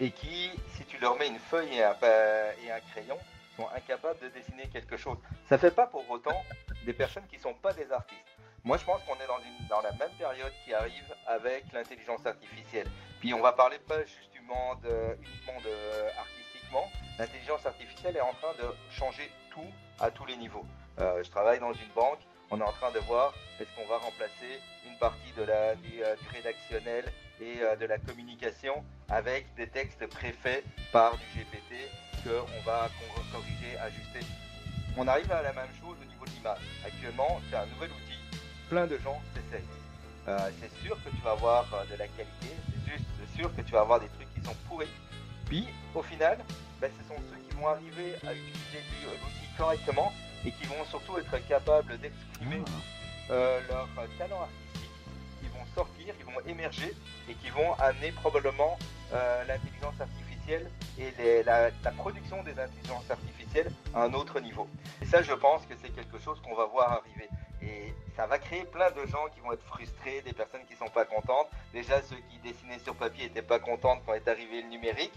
[0.00, 3.18] et qui, si tu leur mets une feuille et un, crayon,
[3.56, 5.18] sont incapables de dessiner quelque chose.
[5.48, 6.42] Ça fait pas pour autant
[6.86, 8.24] des personnes qui sont pas des artistes.
[8.64, 9.26] Moi, je pense qu'on est
[9.68, 12.90] dans, la même période qui arrive avec l'intelligence artificielle.
[13.20, 16.90] Puis on va parler pas justement de, uniquement de artistiquement.
[17.18, 20.64] L'intelligence artificielle est en train de changer tout à tous les niveaux.
[20.98, 22.18] Euh, je travaille dans une banque.
[22.50, 26.02] On est en train de voir est-ce qu'on va remplacer une partie de la, du,
[26.02, 27.04] euh, rédactionnel
[27.40, 31.90] et euh, de la communication avec des textes préfaits par du GPT
[32.24, 32.88] qu'on va
[33.32, 34.26] corriger, ajuster.
[34.96, 36.58] On arrive à la même chose au niveau de l'image.
[36.84, 38.18] Actuellement, c'est un nouvel outil.
[38.68, 39.64] Plein de gens s'essayent.
[40.28, 43.62] euh, c'est sûr que tu vas avoir euh, de la qualité, c'est juste sûr que
[43.62, 44.88] tu vas avoir des trucs qui sont pourris.
[45.46, 46.38] Puis au final,
[46.80, 50.12] ben, ce sont ceux qui vont arriver à utiliser l'outil correctement
[50.44, 52.62] et qui vont surtout être capables d'exprimer
[53.30, 54.90] euh, leur talent artistique,
[55.40, 56.94] qui vont sortir, qui vont émerger
[57.28, 58.78] et qui vont amener probablement
[59.12, 64.68] euh, l'intelligence artificielle et la, production des intelligences artificielles à un autre niveau.
[65.02, 67.28] Et ça, je pense que c'est quelque chose qu'on va voir arriver.
[67.62, 70.88] Et ça va créer plein de gens qui vont être frustrés, des personnes qui sont
[70.88, 71.48] pas contentes.
[71.72, 75.12] Déjà, ceux qui dessinaient sur papier n'étaient pas contents quand est arrivé le numérique.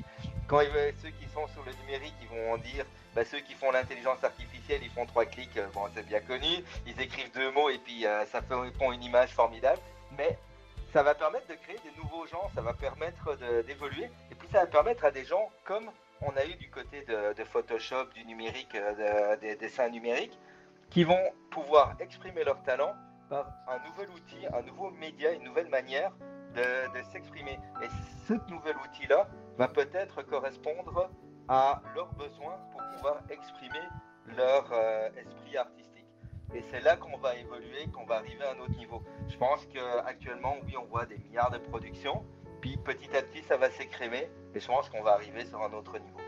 [0.47, 0.59] Quand
[1.01, 4.23] ceux qui sont sur le numérique, ils vont en dire, bah, ceux qui font l'intelligence
[4.23, 6.63] artificielle, ils font trois clics, euh, bon, c'est bien connu.
[6.85, 9.79] Ils écrivent deux mots et puis euh, ça fait une image formidable.
[10.17, 10.37] Mais
[10.93, 14.09] ça va permettre de créer des nouveaux gens, ça va permettre d'évoluer.
[14.31, 15.89] Et puis ça va permettre à des gens comme
[16.21, 20.37] on a eu du côté de, Photoshop, du numérique, euh, de- des dessins numériques,
[20.89, 22.93] qui vont pouvoir exprimer leur talent
[23.29, 26.11] par un nouvel outil, un nouveau média, une nouvelle manière
[26.55, 27.59] de, de s'exprimer.
[27.81, 27.87] Et
[28.27, 31.09] ce nouvel outil-là va peut-être correspondre
[31.49, 33.81] à leurs besoins pour pouvoir exprimer
[34.37, 35.92] leur euh, esprit artistique.
[36.55, 39.01] Et c'est là qu'on va évoluer, qu'on va arriver à un autre niveau.
[39.27, 42.23] Je pense qu'actuellement, oui, on voit des milliards de productions,
[42.61, 45.73] puis petit à petit, ça va s'écrémer, et je pense qu'on va arriver sur un
[45.73, 46.19] autre niveau.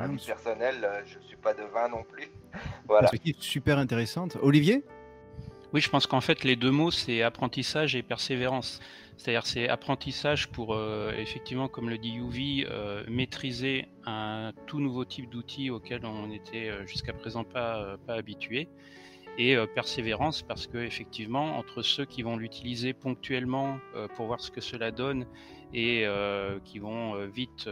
[0.00, 2.28] À Ouais, titre personnel, euh, je suis pas devin non plus.
[2.86, 3.02] Voilà.
[3.08, 4.36] perspective super intéressante.
[4.42, 4.84] Olivier?
[5.72, 8.80] Oui, je pense qu'en fait, les deux mots, c'est apprentissage et persévérance.
[9.16, 15.04] C'est-à-dire, c'est apprentissage pour, euh, effectivement, comme le dit Yuvi, euh, maîtriser un tout nouveau
[15.04, 18.66] type d'outil auquel on n'était jusqu'à présent pas, euh, pas habitué.
[19.38, 24.40] Et euh, persévérance parce que, effectivement, entre ceux qui vont l'utiliser ponctuellement euh, pour voir
[24.40, 25.26] ce que cela donne
[25.72, 27.68] et euh, qui vont vite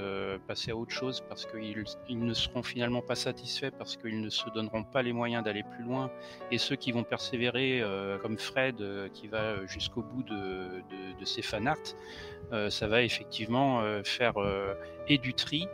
[0.46, 4.30] passer à autre chose parce qu'ils ils ne seront finalement pas satisfaits parce qu'ils ne
[4.30, 6.08] se donneront pas les moyens d'aller plus loin
[6.52, 7.82] et ceux qui vont persévérer,
[8.22, 8.76] comme Fred,
[9.14, 11.96] qui va jusqu'au bout de, ses fanarts,
[12.68, 14.34] ça va effectivement faire
[15.08, 15.66] et du tri.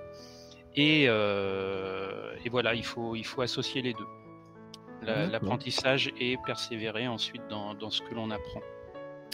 [0.77, 4.07] Et, et voilà, il faut, il faut associer les deux.
[5.05, 8.61] L'apprentissage et persévérer ensuite dans, dans ce que l'on apprend.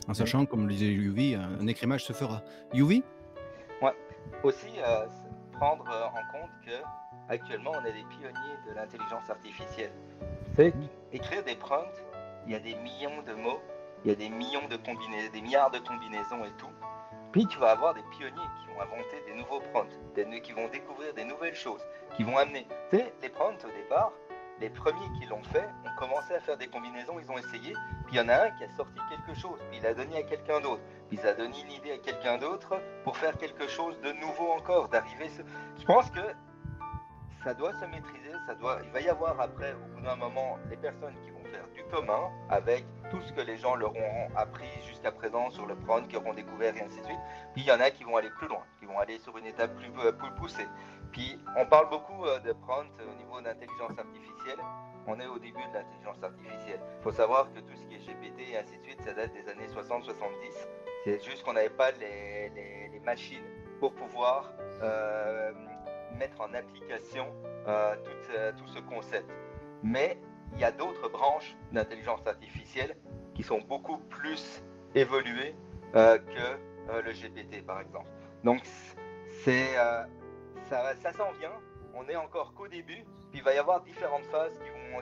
[0.09, 2.43] En sachant, comme le disait Yuvi, un un écrémage se fera.
[2.73, 3.03] Yuvi
[4.43, 5.07] Aussi, euh,
[5.53, 6.73] prendre euh, en compte que
[7.29, 9.93] actuellement, on est des pionniers de l'intelligence artificielle.
[10.57, 10.75] C'est
[11.13, 12.03] écrire des prompts,
[12.47, 13.61] il y a des millions de mots,
[14.05, 16.73] il y a des millions de combinaisons, des milliards de combinaisons et tout.
[17.33, 20.69] Puis tu vas avoir des pionniers qui vont inventer des nouveaux prompts, des, qui vont
[20.69, 21.83] découvrir des nouvelles choses,
[22.17, 22.67] qui vont amener.
[22.91, 24.13] Tu sais, les prompts au départ,
[24.61, 27.73] les premiers qui l'ont fait ont commencé à faire des combinaisons, ils ont essayé,
[28.07, 30.19] puis il y en a un qui a sorti quelque chose, puis il a donné
[30.19, 33.69] à quelqu'un d'autre, puis il a donné une idée à quelqu'un d'autre pour faire quelque
[33.69, 35.31] chose de nouveau encore, d'arriver.
[35.79, 36.21] Je pense que
[37.43, 38.79] ça doit se maîtriser, ça doit.
[38.85, 41.83] Il va y avoir après, au bout d'un moment, les personnes qui vont faire du
[41.85, 46.07] commun avec tout ce que les gens leur ont appris jusqu'à présent sur le prône,
[46.07, 47.19] qui auront découvert et ainsi de suite.
[47.55, 49.47] Puis il y en a qui vont aller plus loin, qui vont aller sur une
[49.47, 50.69] étape plus, euh, plus poussée.
[51.13, 54.59] Puis on parle beaucoup euh, de prompt au niveau d'intelligence artificielle.
[55.07, 56.81] On est au début de l'intelligence artificielle.
[56.99, 59.33] Il faut savoir que tout ce qui est GPT et ainsi de suite, ça date
[59.33, 60.13] des années 60-70.
[61.05, 62.53] C'est juste qu'on n'avait pas les,
[63.05, 63.45] machines
[63.81, 65.53] pour pouvoir euh,
[66.19, 67.27] mettre en application
[67.67, 69.27] euh, tout, euh, tout ce concept.
[69.83, 70.19] Mais
[70.55, 72.97] il y a d'autres branches d'intelligence artificielle
[73.35, 74.63] qui sont beaucoup plus
[74.95, 75.55] évoluées
[75.95, 78.09] euh, que euh, le GPT, par exemple.
[78.45, 78.61] Donc,
[79.45, 80.05] c'est euh,
[80.71, 81.53] ça, s'en vient.
[81.95, 84.53] On est encore qu'au début, puis il va y avoir différentes phases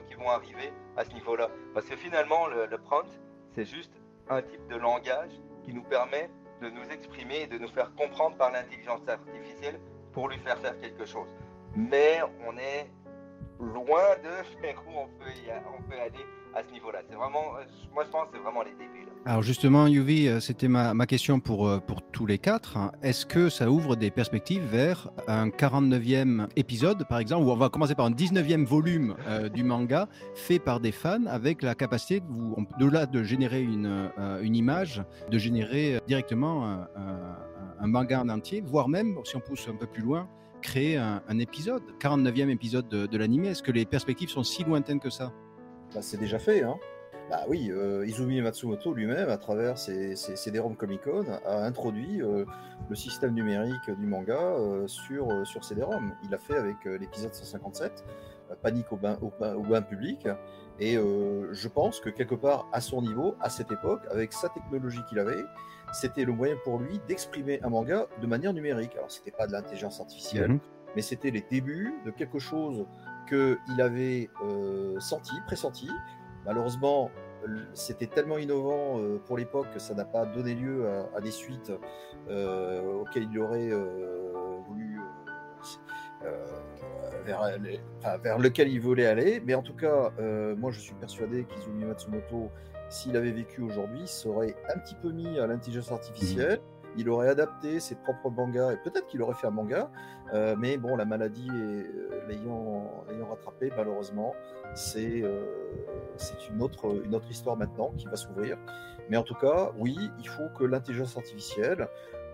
[0.07, 1.49] qui vont, arriver à ce niveau-là.
[1.73, 3.07] Parce que finalement, le, prompt,
[3.53, 3.93] c'est juste
[4.29, 5.31] un type de langage
[5.63, 6.29] qui nous permet
[6.61, 9.79] de nous exprimer et de nous faire comprendre par l'intelligence artificielle
[10.11, 11.29] pour lui faire faire quelque chose.
[11.75, 12.89] Mais on est
[13.59, 16.25] loin de vers où on peut, y on peut aller
[16.55, 16.99] à ce niveau-là.
[17.11, 17.15] Euh,
[17.93, 19.05] moi je pense c'est vraiment les débuts.
[19.05, 19.11] là.
[19.25, 22.77] Alors justement, Yuvi, euh, c'était ma, ma question pour, euh, pour tous les quatre.
[22.77, 22.91] hein.
[23.03, 27.69] Est-ce que ça ouvre des perspectives vers un 49e épisode, par exemple, où on va
[27.69, 29.15] commencer par un 19e volume
[29.53, 32.25] du manga fait par des fans avec la capacité, de,
[32.57, 34.09] on- de-delà de générer une,
[34.41, 39.75] une image, de générer directement un, manga en entier, voire même, si on pousse un
[39.75, 40.27] peu plus loin,
[40.61, 43.49] créer un, épisode, 49e épisode de, de l'animé?
[43.49, 45.31] Est-ce que les perspectives sont si lointaines que ça?
[45.93, 46.77] Bah, c'est déjà fait, hein.
[47.29, 52.43] Bah oui, euh, Izumi Matsumoto lui-même, à travers ses, ses CD-ROM Comic-Con, a introduit euh,
[52.89, 56.11] le système numérique du manga euh, sur, sur CD-ROM.
[56.23, 58.03] Il l'a fait avec l'épisode 157,
[58.49, 60.27] euh, Panique au bain, au, bain- au bain public.
[60.79, 65.01] Et je pense que quelque part, à son niveau, à cette époque, avec sa technologie
[65.09, 65.43] qu'il avait,
[65.91, 68.93] c'était le moyen pour lui d'exprimer un manga de manière numérique.
[68.95, 70.59] Alors, c'était pas de l'intelligence artificielle, Mhm.
[70.95, 72.85] mais c'était les débuts de quelque chose
[73.29, 75.89] qu'il avait euh, senti, pressenti.
[76.45, 77.11] Malheureusement,
[77.73, 80.85] c'était tellement innovant pour l'époque que ça n'a pas donné lieu
[81.15, 81.71] à, des suites
[82.27, 83.71] auxquelles il aurait
[84.67, 84.99] voulu
[87.25, 89.41] vers, lequel il voulait aller.
[89.45, 90.11] Mais en tout cas,
[90.57, 92.49] moi je suis persuadé qu'Izumi Matsumoto,
[92.89, 96.59] s'il avait vécu aujourd'hui, serait un petit peu mis à l'intelligence artificielle.
[96.99, 99.89] Il aurait adapté ses propres mangas et peut-être qu'il aurait fait un manga,
[100.33, 104.35] euh, mais bon, la maladie euh, l'ayant rattrapé, malheureusement,
[104.75, 105.45] c'est euh,
[106.51, 108.57] une, autre, une autre histoire maintenant qui va s'ouvrir.
[109.09, 111.87] Mais en tout cas, oui, il faut que l'intelligence artificielle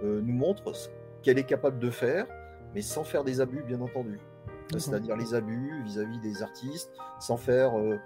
[0.03, 0.89] nous montre ce
[1.21, 2.25] qu'elle est capable de faire,
[2.73, 4.19] mais sans faire des abus, bien entendu.
[4.77, 7.97] C'est-à-dire les abus vis-à-vis des artistes, sans faire euh,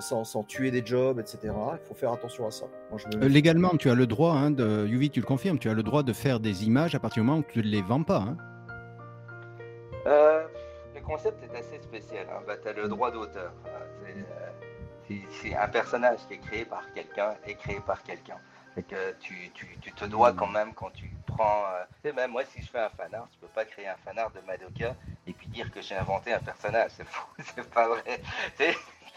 [0.00, 1.38] sans, tuer des jobs, etc.
[1.44, 2.66] Il faut faire attention à ça.
[2.92, 5.82] Euh, légalement, tu as le droit, hein, de, Yuvi, tu le confirmes, tu as le
[5.82, 8.24] droit de faire des images à partir du moment où tu ne les vends pas.
[8.28, 8.36] Hein.
[10.06, 10.46] Euh,
[10.94, 12.26] le concept est assez spécial.
[12.30, 12.42] Hein.
[12.46, 13.52] Bah, tu as le droit d'auteur.
[15.42, 18.38] C'est un personnage qui est créé par quelqu'un et créé par quelqu'un.
[18.76, 21.64] Et que tu, tu, tu, te dois quand même quand tu prends.
[22.04, 24.40] Euh, même moi, si je fais un fanart, je peux pas créer un fanart de
[24.46, 24.94] Madoka
[25.26, 26.92] et puis dire que j'ai inventé un personnage.
[26.96, 28.20] C'est faux, c'est pas vrai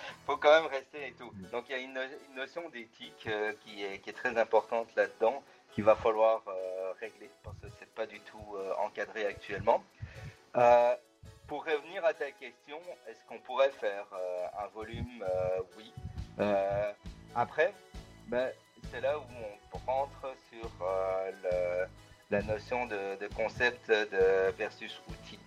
[0.25, 1.31] faut quand même rester et tout.
[1.51, 1.99] Donc il y a une,
[2.35, 7.29] notion d'éthique euh, qui, est, qui, est, très importante là-dedans, qu'il va falloir euh, régler
[7.43, 9.83] parce que c'est pas du tout euh, encadré actuellement.
[11.47, 14.07] pour revenir à ta question, est-ce qu'on pourrait faire
[14.59, 15.25] un volume
[15.77, 15.91] Oui?
[17.35, 17.73] après,
[18.27, 18.51] ben,
[18.91, 19.23] c'est là où
[19.73, 20.69] on rentre sur
[21.43, 21.85] le,
[22.31, 25.39] la notion de, de, concept de versus outil.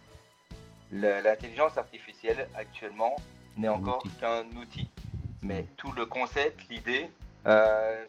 [0.92, 3.16] L'intelligence artificielle actuellement
[3.56, 4.88] n'est encore qu'un outil.
[5.42, 7.10] Mais tout le concept, l'idée,
[7.46, 8.04] euh,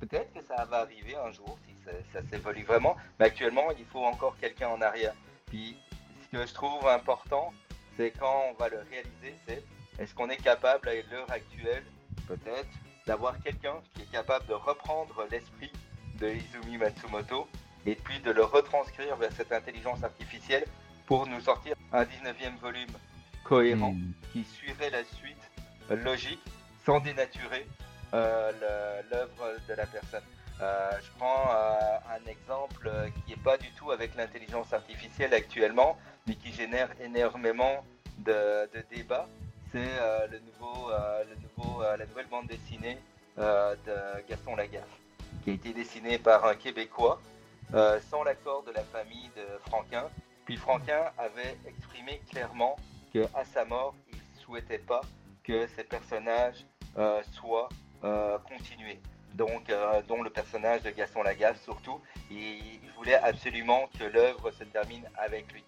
[0.00, 1.74] peut-être que ça va arriver un jour si
[2.12, 5.14] ça, s'évolue vraiment, mais actuellement, il faut encore quelqu'un en arrière.
[5.46, 5.76] Puis,
[6.22, 7.52] ce que je trouve important,
[7.96, 9.64] c'est quand on va le réaliser, c'est
[9.98, 11.84] est-ce qu'on est capable à l'heure actuelle,
[12.26, 12.68] peut-être,
[13.06, 15.72] d'avoir quelqu'un qui est capable de reprendre l'esprit
[16.18, 17.48] de Izumi Matsumoto
[17.86, 20.64] et puis de le retranscrire vers cette intelligence artificielle
[21.06, 22.92] pour nous sortir un 19e volume
[23.50, 24.12] cohérent hmm.
[24.32, 25.50] qui suivrait la suite
[26.04, 26.40] logique
[26.86, 27.66] sans dénaturer
[28.14, 28.52] euh,
[29.10, 30.22] l'œuvre de la personne.
[30.62, 32.88] Euh, je prends euh, un exemple
[33.26, 35.98] qui n'est pas du tout avec l'intelligence artificielle actuellement,
[36.28, 37.84] mais qui génère énormément
[38.18, 39.26] de, débats.
[39.72, 39.96] C'est
[40.30, 42.98] le nouveau, le nouveau, la nouvelle bande dessinée
[43.36, 44.96] de Gaston Lagaffe,
[45.44, 47.20] qui a été dessinée par un Québécois
[48.10, 50.06] sans l'accord de la famille de Franquin.
[50.44, 52.76] Puis Franquin avait exprimé clairement
[53.12, 55.00] qu'à sa mort, il ne souhaitait pas
[55.44, 56.66] que ces personnages
[56.98, 57.68] euh, soient
[58.04, 59.00] euh, continués.
[59.34, 64.62] Donc, euh, dont le personnage de Gaston Lagaffe surtout, il, voulait absolument que l'œuvre se
[64.64, 65.64] termine avec lui.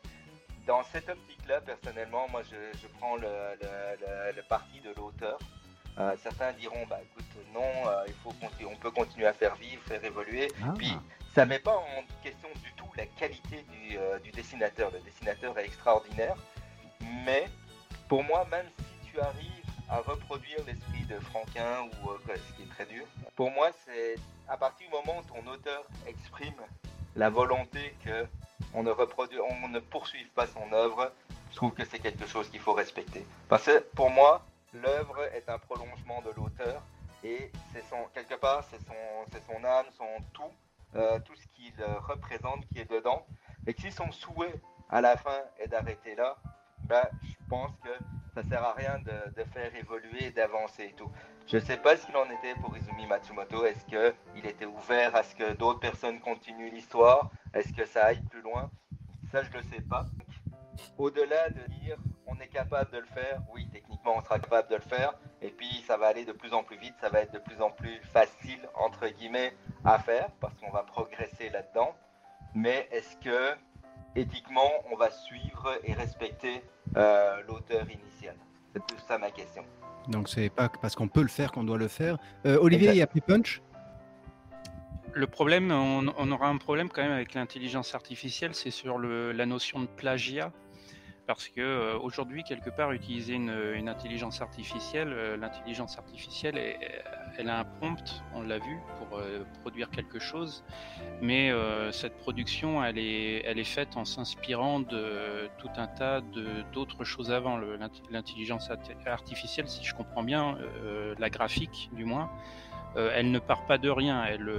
[0.67, 5.39] Dans cette optique-là, personnellement, moi, je, prends le, parti de l'auteur.
[6.23, 7.65] certains diront, bah écoute, non,
[8.07, 8.35] il faut
[8.71, 10.49] on peut continuer à faire vivre, faire évoluer.
[10.63, 10.75] Ah.
[10.77, 10.93] Puis,
[11.35, 14.91] ça met pas en question du tout la qualité du, du dessinateur.
[14.91, 16.37] Le dessinateur est extraordinaire,
[17.25, 17.49] mais
[18.09, 22.63] pour moi, même si tu arrives à reproduire l'esprit de Franquin ou euh, ce qui
[22.63, 23.05] est très dur,
[23.37, 24.17] pour moi, c'est
[24.49, 26.55] à partir du moment où ton auteur exprime
[27.17, 28.27] la volonté que
[28.75, 31.13] on ne, ne poursuive pas son œuvre,
[31.51, 33.27] je trouve que c'est quelque chose qu'il faut respecter.
[33.49, 36.83] Parce que pour moi, l'œuvre est un prolongement de l'auteur
[37.23, 38.95] et c'est son quelque part c'est son
[39.47, 40.43] son âme, son tout,
[40.97, 41.75] euh, tout ce qu'il
[42.09, 43.27] représente qui est dedans.
[43.67, 44.55] Et si son souhait
[44.91, 46.37] à la fin est d'arrêter là,
[46.93, 47.89] bah, je pense que
[48.35, 51.11] ça sert à rien de, faire évoluer d'avancer et tout.
[51.47, 53.65] Je ne sais pas ce qu'il en était pour Izumi Matsumoto.
[53.65, 57.31] Est-ce qu'il était ouvert à ce que d'autres personnes continuent l'histoire?
[57.55, 58.71] Est-ce que ça aille plus loin?
[59.31, 60.05] Ça, je ne le sais pas.
[60.99, 61.97] Au-delà de dire
[62.27, 65.15] on est capable de le faire, oui, techniquement, on sera capable de le faire.
[65.41, 67.63] Et puis, ça va aller de plus en plus vite, ça va être de plus
[67.63, 69.55] en plus facile, entre guillemets,
[69.85, 71.95] à faire parce qu'on va progresser là-dedans.
[72.55, 73.57] Mais est-ce que
[74.17, 76.63] éthiquement, on va suivre et respecter
[76.97, 78.37] euh, l'auteur initial
[78.73, 79.65] C'est tout ça ma question.
[80.09, 82.19] Donc c'est pas parce qu'on peut le faire qu'on doit le faire.
[82.47, 83.63] Euh, Olivier, il y a plus punch?
[85.15, 89.45] Le problème, on, aura un problème quand même avec l'intelligence artificielle, c'est sur le, la
[89.45, 90.53] notion de plagiat
[91.27, 96.59] parce que euh, aujourd'hui quelque part utiliser une, intelligence artificielle, euh, l'intelligence artificielle,
[97.39, 100.65] elle a un prompt, on l'a vu, pour euh, produire quelque chose,
[101.21, 101.53] mais
[101.93, 106.21] cette production, elle est, elle est faite en s'inspirant de tout un tas
[106.73, 107.59] d'autres choses avant.
[108.11, 108.71] L'intelligence
[109.07, 110.59] artificielle, si je comprends bien,
[111.19, 112.31] la graphique du moins,
[112.97, 114.51] elle ne part pas de rien, elle,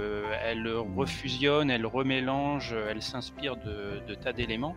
[0.42, 4.76] elle refusionne, elle remélange, elle s'inspire de, de tas d'éléments.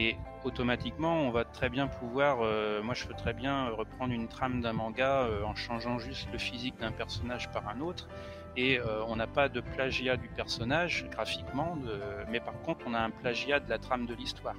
[0.00, 4.28] Et automatiquement, on va très bien pouvoir, euh, moi je peux très bien reprendre une
[4.28, 8.06] trame d'un manga euh, en changeant juste le physique d'un personnage par un autre.
[8.56, 11.76] Et euh, on n'a pas de plagiat du personnage graphiquement,
[12.30, 14.54] mais par contre on a un plagiat de la trame de l'histoire.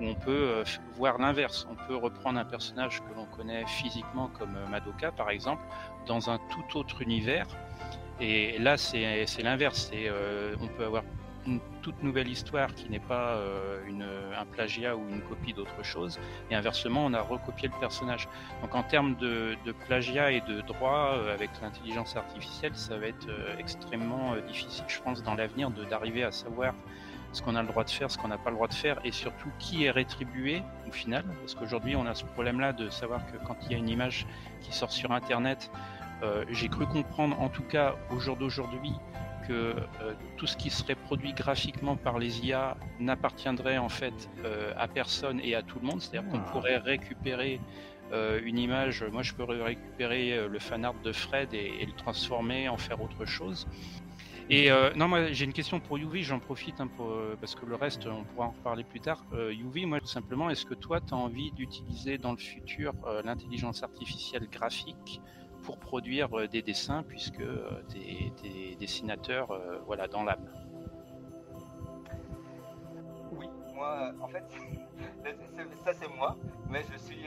[0.00, 1.68] Où on peut voir l'inverse.
[1.70, 5.62] On peut reprendre un personnage que l'on connaît physiquement comme Madoka par exemple,
[6.06, 7.46] dans un tout autre univers.
[8.18, 9.90] Et là c'est l'inverse.
[10.58, 11.02] on peut avoir
[11.46, 15.82] une toute nouvelle histoire qui n'est pas euh, une, un plagiat ou une copie d'autre
[15.82, 16.18] chose,
[16.50, 18.28] et inversement, on a recopié le personnage.
[18.62, 23.06] Donc en termes de, de plagiat et de droit euh, avec l'intelligence artificielle, ça va
[23.06, 26.74] être euh, extrêmement difficile, je pense, dans l'avenir, d'arriver à savoir
[27.32, 28.98] ce qu'on a le droit de faire, ce qu'on n'a pas le droit de faire,
[29.04, 33.24] et surtout qui est rétribué au final, parce qu'aujourd'hui, on a ce problème-là de savoir
[33.26, 34.26] que quand il y a une image
[34.60, 35.70] qui sort sur Internet,
[36.50, 38.92] j'ai cru comprendre, en tout cas au jour d'aujourd'hui,
[39.46, 39.74] que euh,
[40.36, 45.40] tout ce qui serait produit graphiquement par les IA n'appartiendrait en fait euh, à personne
[45.42, 46.00] et à tout le monde.
[46.00, 46.50] C'est-à-dire qu'on ah.
[46.52, 47.60] pourrait récupérer
[48.12, 52.68] euh, une image, moi je peux récupérer le fan art de Fred et, le transformer,
[52.68, 53.66] en faire autre chose.
[54.52, 56.90] Et non, moi j'ai une question pour Yuvi, j'en profite hein,
[57.40, 59.24] parce que le reste on pourra en reparler plus tard.
[59.32, 63.84] Yuvi, moi tout simplement, est-ce que toi tu as envie d'utiliser dans le futur l'intelligence
[63.84, 65.20] artificielle graphique
[65.62, 70.48] pour produire euh, des dessins puisque euh, des, des dessinateurs euh, voilà, dans l'âme.
[73.32, 74.44] Oui, moi en fait
[75.84, 76.36] ça c'est moi,
[76.68, 77.24] mais je suis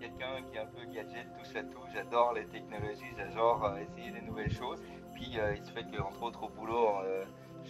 [0.00, 4.22] quelqu'un qui est un peu gadget, touche à tout, j'adore les technologies, j'adore essayer des
[4.22, 4.82] nouvelles choses.
[5.14, 6.88] Puis il se fait qu'entre autres au boulot,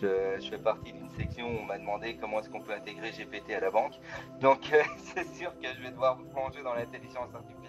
[0.01, 3.51] je, fais partie d'une section où on m'a demandé comment est-ce qu'on peut intégrer GPT
[3.55, 3.95] à la banque.
[4.41, 4.61] Donc
[4.99, 7.64] c'est sûr que je vais devoir plonger dans l'intelligence artificielle,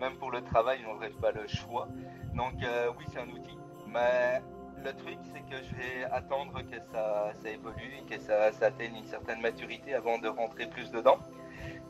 [0.00, 1.88] même pour le travail, je n'aurai pas le choix.
[2.34, 3.58] Donc euh, oui, c'est un outil.
[3.86, 4.42] Mais
[4.84, 8.96] le truc, c'est que je vais attendre que ça, ça évolue et que ça, atteigne
[8.96, 11.18] une certaine maturité avant de rentrer plus dedans.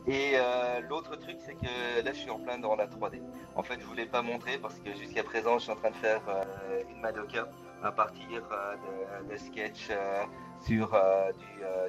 [0.06, 3.20] Et euh, l'autre truc, c'est que là, je suis en plein dans la 3D.
[3.56, 5.96] En fait, je voulais pas montrer parce que jusqu'à présent, je suis en train de
[5.96, 7.46] faire euh, une Madoka
[7.82, 9.34] à partir de,
[9.90, 10.24] euh,
[10.60, 11.32] sur euh,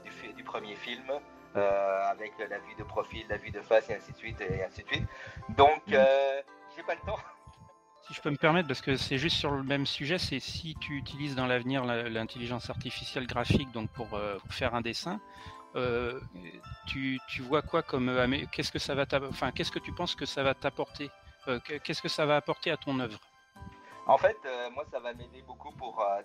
[0.01, 1.05] du, du, premier film.
[1.55, 4.83] Avec la vue de profil, la vue de face et ainsi de suite et ainsi
[4.83, 5.03] de suite.
[5.49, 5.97] Donc, mm.
[6.75, 7.19] j'ai pas le temps.
[8.07, 10.73] Si je peux me permettre, parce que c'est juste sur le même sujet, c'est si
[10.81, 14.19] tu utilises dans l'avenir l'intelligence artificielle graphique donc pour,
[14.49, 15.19] faire un dessin,
[16.87, 18.11] tu, tu, vois quoi comme
[18.51, 21.11] qu'est-ce que ça va enfin qu'est-ce que tu penses que ça va t'apporter
[21.83, 23.19] Qu'est-ce que ça va apporter à ton œuvre?
[24.05, 26.21] En fait, euh, moi, ça va m'aider beaucoup pour euh,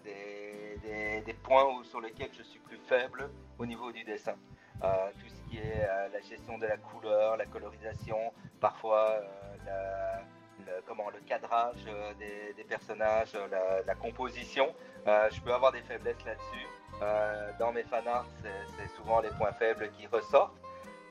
[1.22, 4.36] des, points où, sur lesquels je suis plus faible au niveau du dessin.
[4.84, 9.16] Euh, tout ce qui est la gestion de la couleur, la colorisation, parfois
[9.64, 11.84] le, comment, le cadrage
[12.18, 13.32] des, personnages,
[13.86, 14.74] la, composition.
[15.06, 17.58] je peux avoir des faiblesses là-dessus.
[17.58, 18.26] dans mes fanarts,
[18.76, 20.56] c'est souvent les points faibles qui ressortent.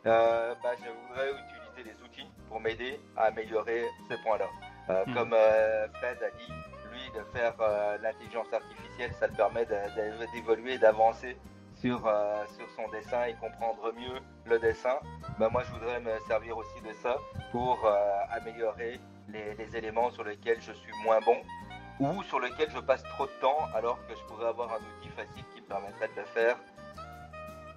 [0.04, 4.50] Bah, je voudrais utiliser les outils pour m'aider à améliorer ces points-là.
[4.90, 5.14] Euh, hmm.
[5.14, 6.52] Comme euh, Fred a dit,
[6.92, 9.66] lui, de faire euh, l'intelligence artificielle, ça le permet
[10.34, 11.38] d'évoluer, d'avancer
[11.84, 14.98] sur, sur son dessin et comprendre mieux le dessin.
[15.38, 17.18] Ben, moi, je voudrais me servir aussi de ça
[17.52, 17.78] pour
[18.32, 21.38] améliorer les, les, éléments sur lesquels je suis moins bon
[22.00, 25.10] ou sur lesquels je passe trop de temps alors que je pourrais avoir un outil
[25.10, 26.58] facile qui me permettrait de le faire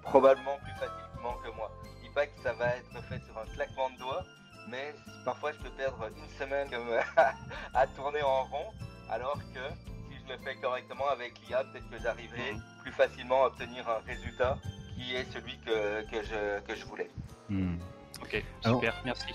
[0.03, 1.69] probablement plus facilement que moi.
[1.83, 4.23] Je dis pas que ça va être fait sur un claquement de doigts,
[4.69, 4.95] mais
[5.25, 6.69] parfois je peux perdre une semaine
[7.73, 8.71] à tourner en rond,
[9.09, 12.61] alors que si je le fais correctement avec l'IA, peut-être que j'arriverai mhm.
[12.87, 14.57] Plus facilement obtenir un résultat
[14.95, 17.09] qui est celui que, que, je, que je voulais.
[17.49, 17.75] Hmm.
[18.21, 19.27] Ok, super, merci.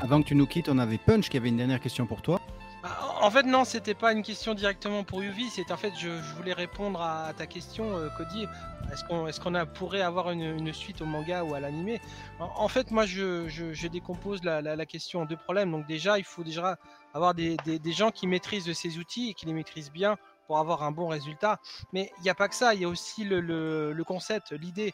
[0.00, 2.40] Avant que tu nous quittes, on avait Punch qui avait une dernière question pour toi.
[2.82, 6.08] Bah, en fait, non, c'était pas une question directement pour Yuvi, c'est en fait, je,
[6.36, 8.46] voulais répondre à, ta question, euh, Cody.
[8.90, 12.00] Est-ce qu'on est qu'on pourrait avoir une, suite au manga ou à l'animé?
[12.40, 15.70] En, fait, moi, je, décompose la, question en deux problèmes.
[15.70, 16.78] Donc, déjà, il faut déjà
[17.12, 17.56] avoir des,
[17.92, 20.16] gens qui maîtrisent ces outils et qui les maîtrisent bien
[20.50, 21.60] pour avoir un bon résultat.
[21.92, 24.92] Mais il n'y a pas que ça, il y a aussi le, concept, l'idée.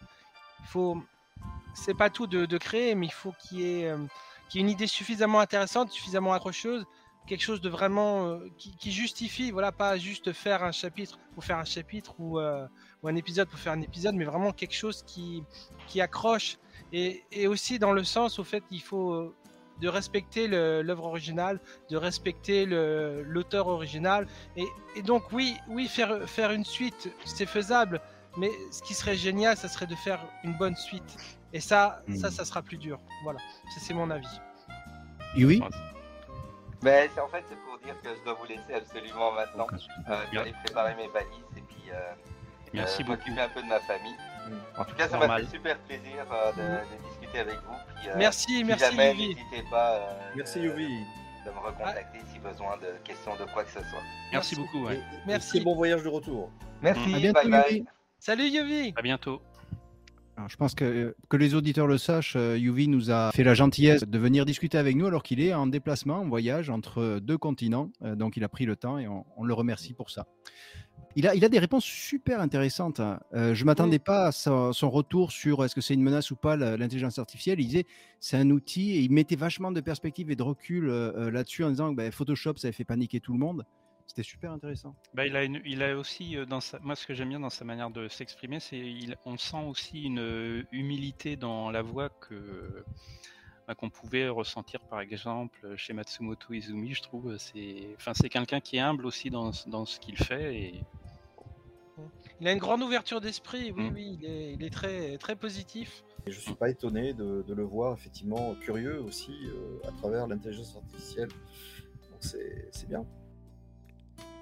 [0.60, 1.02] Il faut.
[1.72, 3.96] C'est pas tout de, créer, mais il faut qu'il y, ait, euh,
[4.50, 6.84] qu'il y ait une idée suffisamment intéressante, suffisamment accrocheuse
[7.26, 11.58] quelque chose de vraiment euh, qui, justifie, voilà, pas juste faire un chapitre pour faire
[11.58, 12.68] un chapitre ou, euh,
[13.02, 15.42] ou, un épisode pour faire un épisode, mais vraiment quelque chose qui,
[15.88, 16.58] qui accroche
[16.92, 19.34] et, et aussi dans le sens au fait qu'il faut
[19.80, 24.64] de respecter l'œuvre originale, de respecter l'auteur original et,
[24.94, 28.00] et, donc oui, oui, faire, faire une suite, c'est faisable,
[28.36, 31.16] mais ce qui serait génial, ça serait de faire une bonne suite.
[31.52, 32.30] Et ça, ça, hmm.
[32.30, 32.98] ça sera plus dur.
[33.22, 33.38] Voilà,
[33.78, 34.40] c'est mon avis.
[35.36, 35.62] Oui.
[36.82, 39.66] Mais en fait, c'est pour dire que je dois vous laisser absolument maintenant.
[40.08, 42.12] Euh, J'allais préparer mes valises et puis euh,
[42.74, 44.16] Merci euh, m'occuper un peu de ma famille.
[44.76, 47.74] En tout cas, ça m'a fait super plaisir euh, de, de, discuter avec vous.
[47.96, 50.88] Puis, euh, merci, si merci jamais, N'hésitez pas euh, merci, Yuvi.
[51.44, 54.02] de me recontacter si besoin de questions de quoi que ce soit.
[54.32, 54.84] Merci, beaucoup.
[54.86, 55.00] Ouais.
[55.26, 55.60] merci.
[55.60, 56.50] bon voyage de retour.
[56.82, 57.14] Merci.
[57.14, 57.72] À bientôt, bye bye.
[57.72, 57.86] Yuvi.
[58.18, 58.92] Salut Yuvi.
[58.96, 59.40] À bientôt.
[60.36, 63.54] Alors, je pense que, que les auditeurs le sachent, euh, Yuvi nous a fait la
[63.54, 67.38] gentillesse de venir discuter avec nous alors qu'il est en déplacement, en voyage entre deux
[67.38, 67.90] continents.
[68.02, 70.26] Euh, donc il a pris le temps et on, on le remercie pour ça.
[71.18, 73.00] Il a, il a, des réponses super intéressantes.
[73.00, 73.20] hein.
[73.32, 76.30] Euh, je ne m'attendais pas à son, son retour sur est-ce que c'est une menace
[76.30, 77.58] ou pas l'intelligence artificielle.
[77.58, 77.86] Il disait
[78.20, 81.64] c'est un outil et il mettait vachement de perspective et de recul euh, euh, là-dessus
[81.64, 83.64] en disant que ben, Photoshop ça avait fait paniquer tout le monde.
[84.06, 84.94] C'était super intéressant.
[85.14, 87.50] Bah, il, a une- il a aussi, dans sa, moi ce que j'aime bien dans
[87.50, 88.84] sa manière de s'exprimer, c'est
[89.24, 92.84] on sent aussi une humilité dans la voix que
[93.74, 97.36] qu'on pouvait ressentir par exemple chez Matsumoto Izumi, je trouve.
[97.38, 100.84] C'est, enfin, c'est quelqu'un qui est humble aussi dans, dans ce qu'il fait et
[102.40, 103.94] Il a une grande ouverture d'esprit, oui, Mm.
[103.94, 106.04] oui, il est, il est très, très positif.
[106.26, 110.26] Et je suis pas étonné de, de le voir effectivement curieux aussi euh, à travers
[110.26, 111.28] l'intelligence artificielle.
[111.28, 113.04] Donc c'est c'est bien.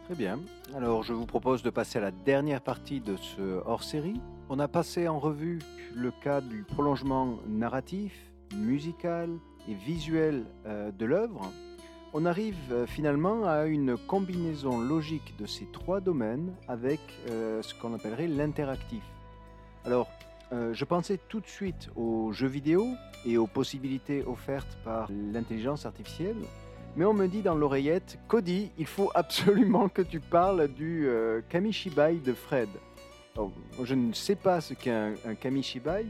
[0.07, 0.39] Très bien.
[0.75, 4.20] Alors, je vous propose de passer à la dernière partie de ce hors-série.
[4.51, 5.61] On a passé en revue
[5.94, 8.12] le cas du prolongement narratif,
[8.55, 9.31] musical
[9.68, 11.50] et visuel euh, de l'œuvre.
[12.12, 17.74] On arrive euh, finalement à une combinaison logique de ces trois domaines avec euh, ce
[17.74, 19.02] qu'on appellerait l'interactif.
[19.84, 20.08] Alors,
[20.73, 22.86] je pensais tout de suite aux jeux vidéo
[23.26, 26.36] et aux possibilités offertes par l'intelligence artificielle.
[26.94, 31.08] Mais on me dit dans l'oreillette, Cody, il faut absolument que tu parles du
[31.49, 32.68] Kamishibai de Fred.
[33.83, 36.07] Je ne sais pas ce qu'est un, un Kamishibai.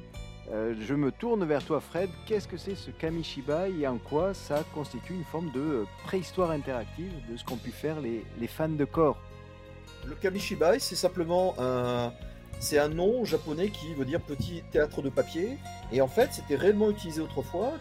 [0.52, 2.10] Euh, je me tourne vers toi, Fred.
[2.26, 6.50] Qu'est-ce que c'est ce Kamishibai et en quoi ça constitue une forme de euh, préhistoire
[6.50, 9.18] interactive de ce qu'ont pu faire les, fans de corps?
[10.06, 12.12] Le Kamishibai, c'est simplement un,
[12.60, 15.56] c'est un nom japonais qui veut dire petit théâtre de papier.
[15.92, 17.72] Et en fait, c'était réellement utilisé autrefois.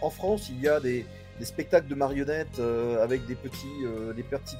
[0.00, 1.06] En France, il y a des,
[1.40, 3.66] spectacles de marionnettes euh, avec des petits,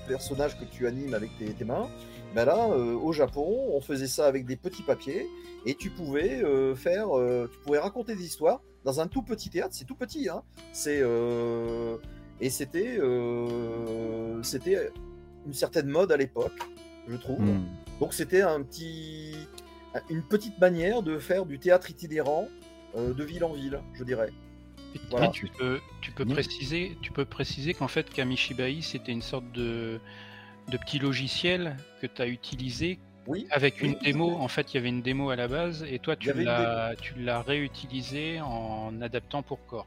[0.09, 1.89] personnages que tu animes avec tes mains.
[2.35, 5.27] Ben là, euh, au Japon, on faisait ça avec des petits papiers
[5.67, 9.51] et tu pouvais euh, faire, euh, tu pouvais raconter des histoires dans un tout petit
[9.51, 9.75] théâtre.
[9.75, 10.43] C'est tout petit, hein.
[10.73, 11.97] C'est euh,
[12.41, 14.91] et c'était, euh, c'était
[15.47, 16.59] une certaine mode à l'époque,
[17.07, 17.41] je trouve.
[17.41, 17.65] Hmm.
[18.01, 19.37] Donc c'était un petit,
[20.11, 22.49] une petite manière de faire du théâtre itinérant
[22.97, 24.31] euh, de ville en ville, je dirais.
[25.11, 25.29] Voilà.
[25.29, 26.35] tu peux, tu peux Bien.
[26.35, 30.01] préciser, tu peux préciser qu'en fait Kamishibai c'était une sorte de,
[30.69, 33.47] de petit logiciel que tu as utilisé Oui.
[33.51, 34.37] avec Oui, une démo.
[34.37, 37.15] En fait, il y avait une démo à la base et toi tu l'as, tu
[37.19, 39.87] l'as réutilisé en adaptant pour corps.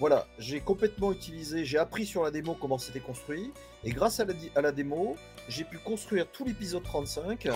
[0.00, 3.52] Voilà, j'ai complètement utilisé, j'ai appris sur la démo comment c'était construit,
[3.84, 5.16] et grâce à la, di- à la démo,
[5.48, 7.46] j'ai pu construire tout l'épisode 35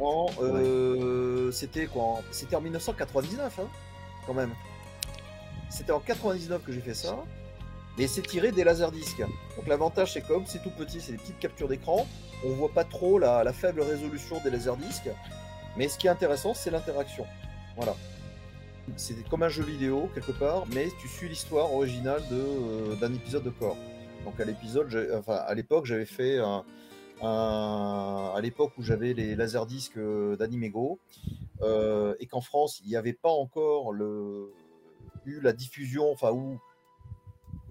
[0.00, 3.68] en, euh, c'était quoi, en- c'était en 1999, hein,
[4.26, 4.50] quand même.
[5.68, 7.18] C'était en 99 que j'ai fait ça,
[7.98, 9.20] mais c'est tiré des laserdiscs.
[9.56, 12.06] Donc l'avantage c'est comme c'est tout petit, c'est des petites captures d'écran,
[12.44, 15.10] on voit pas trop la, faible résolution des laserdiscs,
[15.76, 17.26] mais ce qui est intéressant c'est l'interaction.
[17.76, 17.94] Voilà.
[18.96, 23.44] C'est comme un jeu vidéo quelque part, mais tu suis l'histoire originale euh, d'un épisode
[23.44, 23.76] de corps.
[24.24, 26.64] Donc à l'épisode, enfin à l'époque j'avais fait un,
[27.22, 30.98] à l'époque où j'avais les laserdiscs euh, d'Animego
[31.62, 36.58] euh, et qu'en France il n'y avait pas encore eu la diffusion, enfin ou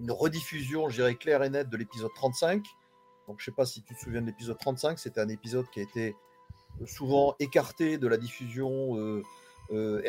[0.02, 2.64] une rediffusion, je dirais claire et nette de l'épisode 35.
[3.28, 5.80] Donc je sais pas si tu te souviens de l'épisode 35, c'était un épisode qui
[5.80, 6.16] a été
[6.86, 9.22] souvent écarté de la diffusion euh,
[9.72, 10.02] euh,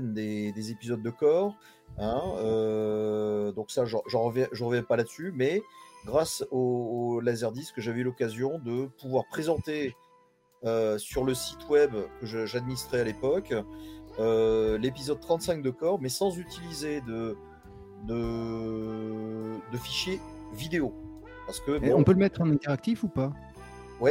[0.00, 1.54] des, des épisodes de corps.
[1.98, 5.62] hein, euh, donc ça, j'en j'en reviens, pas là-dessus, mais
[6.04, 6.58] grâce au,
[7.16, 9.96] au Laserdisc, j'avais eu l'occasion de pouvoir présenter
[10.64, 13.54] euh, sur le site web que je- j'administrais à l'époque
[14.18, 17.36] euh, l'épisode 35 de corps, mais sans utiliser de,
[18.06, 20.20] de, de fichiers
[20.54, 20.92] vidéo.
[21.46, 23.32] Parce que, bon, on peut le mettre en interactif ou pas?
[23.98, 24.10] Pourquoi?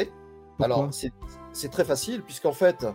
[0.66, 0.90] Alors,
[1.54, 2.86] c'est très facile, puisqu'en fait,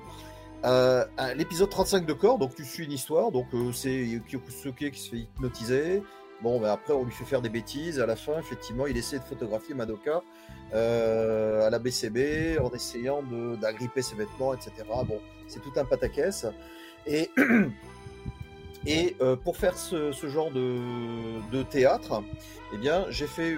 [0.65, 1.05] euh,
[1.37, 5.11] l'épisode 35 de corps, donc tu suis une histoire, donc euh, c'est Kyosuke qui se
[5.11, 6.03] fait hypnotiser.
[6.43, 8.01] Bon, ben après, on lui fait faire des bêtises.
[8.01, 10.23] À la fin, effectivement, il essaie de photographier Madoka
[10.75, 14.73] euh, à la BCB en essayant de- d'agripper ses vêtements, etc.
[15.07, 16.47] Bon, c'est tout un pataquès.
[17.07, 17.31] Et,
[18.86, 20.78] et euh, pour faire ce, ce genre de,
[21.52, 22.23] de théâtre,
[22.75, 23.57] eh bien, j'ai fait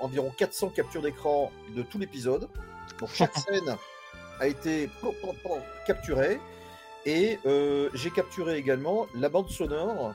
[0.00, 2.48] environ 400 captures d'écran de tout l'épisode.
[3.00, 3.76] Donc chaque scène
[4.40, 4.90] a été
[5.86, 6.38] capturée
[7.06, 10.14] et euh, j'ai capturé également la bande sonore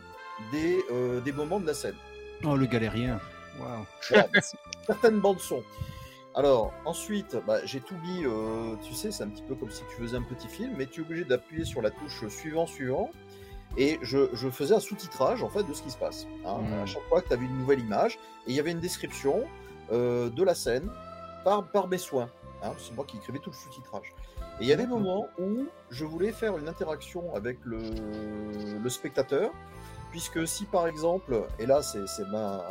[0.51, 1.95] des, euh, des moments de la scène.
[2.43, 3.19] Oh, le galérien.
[3.57, 3.85] Voilà,
[4.85, 5.63] certaines bandes son.
[6.35, 9.83] Alors, ensuite, bah, j'ai tout mis, euh, tu sais, c'est un petit peu comme si
[9.89, 13.11] tu faisais un petit film, mais tu es obligé d'appuyer sur la touche suivant, suivant,
[13.77, 16.27] et je, je faisais un sous-titrage, en fait, de ce qui se passe.
[16.45, 16.59] hein.
[16.59, 16.73] Mm.
[16.83, 19.43] À chaque fois que tu avais une nouvelle image, et il y avait une description
[19.91, 20.89] euh, de la scène
[21.43, 22.29] par, par mes soins.
[22.63, 22.71] hein.
[22.77, 24.13] c'est moi qui écrivais tout le sous-titrage.
[24.59, 27.79] Et il y a des moments où je voulais faire une interaction avec le,
[28.81, 29.49] le spectateur,
[30.11, 32.61] puisque si par exemple, et là c'est ma,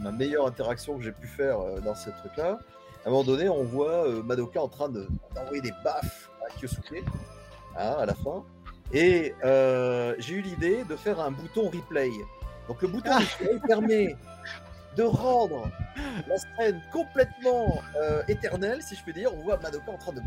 [0.00, 2.58] ma meilleure interaction que j'ai pu faire euh, dans ce truc-là,
[3.04, 6.54] à un moment donné, on voit euh, Madoka en train de- d'envoyer des baffes à
[6.58, 7.02] Kyosuke
[7.76, 8.44] hein, à la fin.
[8.92, 12.10] Et euh, j'ai eu l'idée de faire un bouton replay.
[12.68, 14.16] Donc le bouton replay permet
[14.96, 15.68] de rendre
[16.28, 19.32] la scène complètement euh, éternelle, si je peux dire.
[19.34, 20.20] On voit Madoka en train de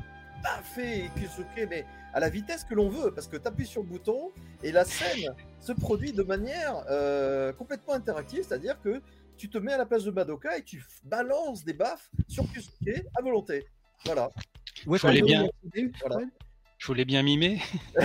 [0.43, 3.87] baffer Kyosuke, mais à la vitesse que l'on veut, parce que tu appuies sur le
[3.87, 4.31] bouton
[4.63, 9.01] et la scène se produit de manière euh, complètement interactive, c'est-à-dire que
[9.37, 13.05] tu te mets à la place de Madoka et tu balances des baffes sur Kyosuke
[13.17, 13.65] à volonté.
[14.05, 14.29] Voilà.
[14.99, 15.41] Qu'on peut bien-
[16.01, 16.17] Voilà.
[16.77, 17.59] Je voulais bien mimer.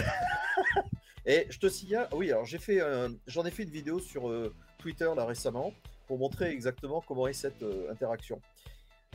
[1.27, 4.29] Et je te signale, oui, alors j'ai fait, euh, j'en ai fait une vidéo sur
[4.29, 5.73] euh, Twitter là récemment
[6.09, 8.41] pour montrer exactement comment est cette euh, interaction.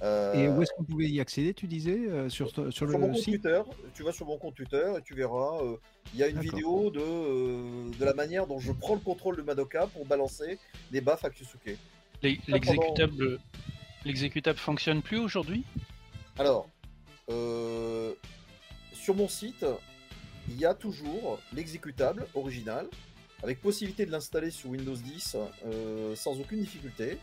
[0.03, 2.93] Euh, Et où est-ce qu'on pouvait y accéder, tu disais, euh, sur, sur sur le
[2.97, 3.61] mon compte site Twitter,
[3.93, 5.75] tu vas sur mon compte Twitter et tu verras, euh,
[6.13, 9.35] il y a une vidéo de, euh, de la manière dont je prends le contrôle
[9.35, 10.59] de Madoka pour balancer
[10.91, 11.77] des baffes à Kyusuke.
[12.23, 13.39] L'e- L'exécutable
[14.05, 15.65] l'exécutable fonctionne plus aujourd'hui?
[16.39, 16.69] Alors,
[17.31, 18.13] euh,
[19.07, 19.65] sur mon site,
[20.49, 22.89] il y a toujours l'exécutable original,
[23.41, 27.17] avec possibilité de l'installer sur Windows 10 euh, sans aucune difficulté,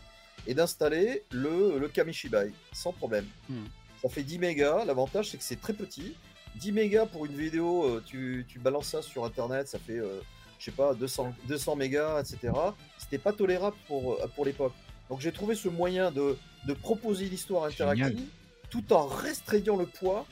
[0.47, 3.27] et d'installer le, le Kamishibai sans problème.
[3.49, 3.65] Hmm.
[4.01, 6.15] Ça fait 10 mégas, l'avantage c'est que c'est très petit.
[6.55, 10.21] 10 mégas pour une vidéo, euh, tu, tu balances ça sur internet, ça fait, euh,
[10.57, 12.51] je sais pas, 200, 200 mégas, etc.
[12.97, 14.73] C'était pas tolérable pour, pour l'époque.
[15.11, 17.89] Donc j'ai trouvé ce moyen de, de proposer l'histoire Génial.
[17.89, 18.29] interactive
[18.71, 20.25] tout en restreignant le poids.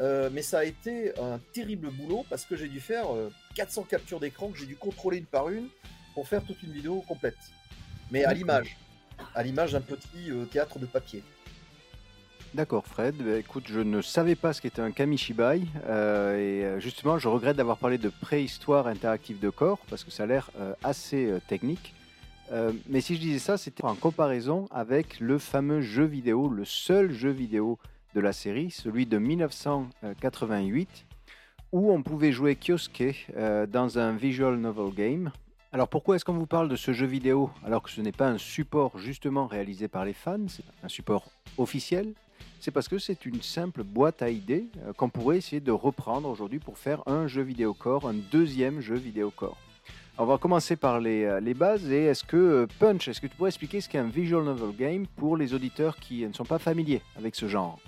[0.00, 3.82] Euh, mais ça a été un terrible boulot parce que j'ai dû faire euh, 400
[3.82, 5.68] captures d'écran que j'ai dû contrôler une par une
[6.14, 7.36] pour faire toute une vidéo complète.
[8.10, 8.76] Mais à l'image,
[9.34, 11.22] à l'image d'un petit euh, théâtre de papier.
[12.54, 13.14] D'accord, Fred.
[13.16, 15.60] Bah, écoute, je ne savais pas ce qu'était un kamishibai.
[15.86, 20.10] euh, et euh, justement, je regrette d'avoir parlé de préhistoire interactive de corps, parce que
[20.10, 21.94] ça a l'air euh, assez euh, technique.
[22.50, 26.64] Euh, mais si je disais ça, c'était en comparaison avec le fameux jeu vidéo, le
[26.64, 27.78] seul jeu vidéo
[28.14, 31.06] de la série, celui de 1988,
[31.72, 35.30] où on pouvait jouer Kyosuke euh, dans un visual novel game.
[35.72, 38.28] Alors pourquoi est-ce qu'on vous parle de ce jeu vidéo alors que ce n'est pas
[38.28, 42.12] un support justement réalisé par les fans, c'est un support officiel?
[42.58, 46.28] C'est parce que c'est une simple boîte à idées euh, qu'on pourrait essayer de reprendre
[46.28, 49.58] aujourd'hui pour faire un jeu vidéo corps, un deuxième jeu vidéo corps.
[50.18, 53.36] On va commencer par les, euh, les bases et est-ce que Punch, est-ce que tu
[53.36, 56.58] pourrais expliquer ce qu'est un visual novel game pour les auditeurs qui ne sont pas
[56.58, 57.78] familiers avec ce genre?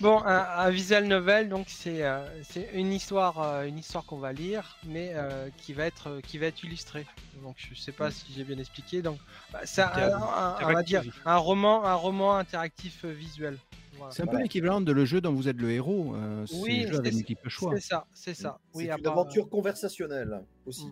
[0.00, 4.18] Bon, un, un visual novel, donc c'est euh, c'est une histoire, euh, une histoire qu'on
[4.18, 7.06] va lire, mais euh, qui va être euh, qui va être illustrée.
[7.42, 9.00] Donc je sais pas si j'ai bien expliqué.
[9.00, 9.18] Donc
[9.52, 11.22] bah, c'est un, un- on va dire interactif.
[11.24, 13.56] un roman, un roman interactif euh, visuel.
[13.96, 14.12] Voilà.
[14.12, 14.42] C'est un peu Voilà.
[14.42, 17.12] l'équivalent de le jeu dont vous êtes le héros, euh, c'est Oui, un jeu avec
[17.12, 17.72] c'est- multiples choix.
[17.76, 18.58] C'est ça, c'est ça.
[18.72, 20.86] C'est Oui, une à part- aventure conversationnelle aussi.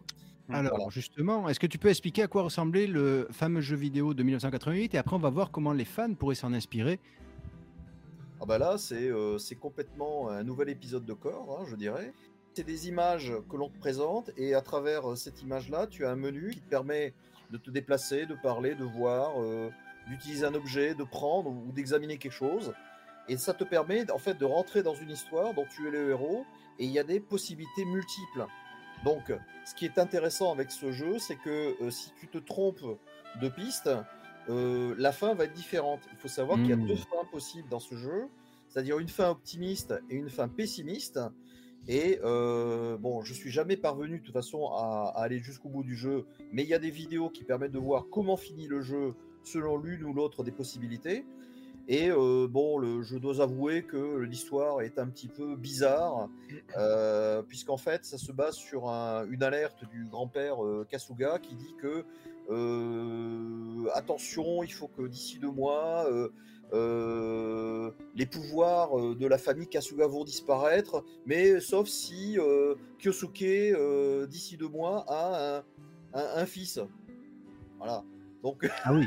[0.48, 0.54] Mm.
[0.54, 0.90] Alors Voilà.
[0.90, 4.94] justement, est-ce que tu peux expliquer à quoi ressemblait le fameux jeu vidéo de 1988
[4.94, 6.98] et après on va voir comment les fans pourraient s'en inspirer
[8.44, 12.12] Ah bah là, c'est euh, c'est complètement un nouvel épisode de corps, hein, je dirais.
[12.52, 16.10] C'est des images que l'on te présente et à travers euh, cette image-là, tu as
[16.10, 17.14] un menu qui te permet
[17.50, 19.70] de te déplacer, de parler, de voir, euh,
[20.08, 22.74] d'utiliser un objet, de prendre ou d'examiner quelque chose.
[23.28, 26.10] Et ça te permet en fait de rentrer dans une histoire dont tu es le
[26.10, 26.44] héros
[26.78, 28.44] et il y a des possibilités multiples.
[29.06, 29.32] Donc,
[29.64, 32.84] ce qui est intéressant avec ce jeu, c'est que si tu te trompes
[33.40, 33.88] de piste,
[34.48, 36.00] euh, la fin va être différente.
[36.12, 36.86] Il faut savoir qu'il y a Mm.
[36.86, 38.26] deux fins possibles dans ce jeu,
[38.68, 41.20] c'est-à-dire une fin optimiste et une fin pessimiste.
[41.86, 45.82] Et euh, bon, je suis jamais parvenu de toute façon à, à aller jusqu'au bout
[45.84, 48.80] du jeu, mais il y a des vidéos qui permettent de voir comment finit le
[48.80, 51.26] jeu selon l'une ou l'autre des possibilités.
[51.86, 56.30] Et euh, bon, le, je dois avouer que l'histoire est un petit peu bizarre,
[56.78, 61.54] euh, puisqu'en fait, ça se base sur un- une alerte du grand-père euh, Kasuga qui
[61.56, 62.06] dit que
[62.50, 66.28] euh, attention, il faut que d'ici deux mois, euh,
[66.72, 74.26] euh, les pouvoirs de la famille Kasuga vont disparaître, mais sauf si euh, Kyosuke, euh,
[74.26, 75.58] d'ici deux mois, a un,
[76.14, 76.80] un- un fils.
[77.78, 78.02] Voilà.
[78.42, 79.06] Donc, Ah oui,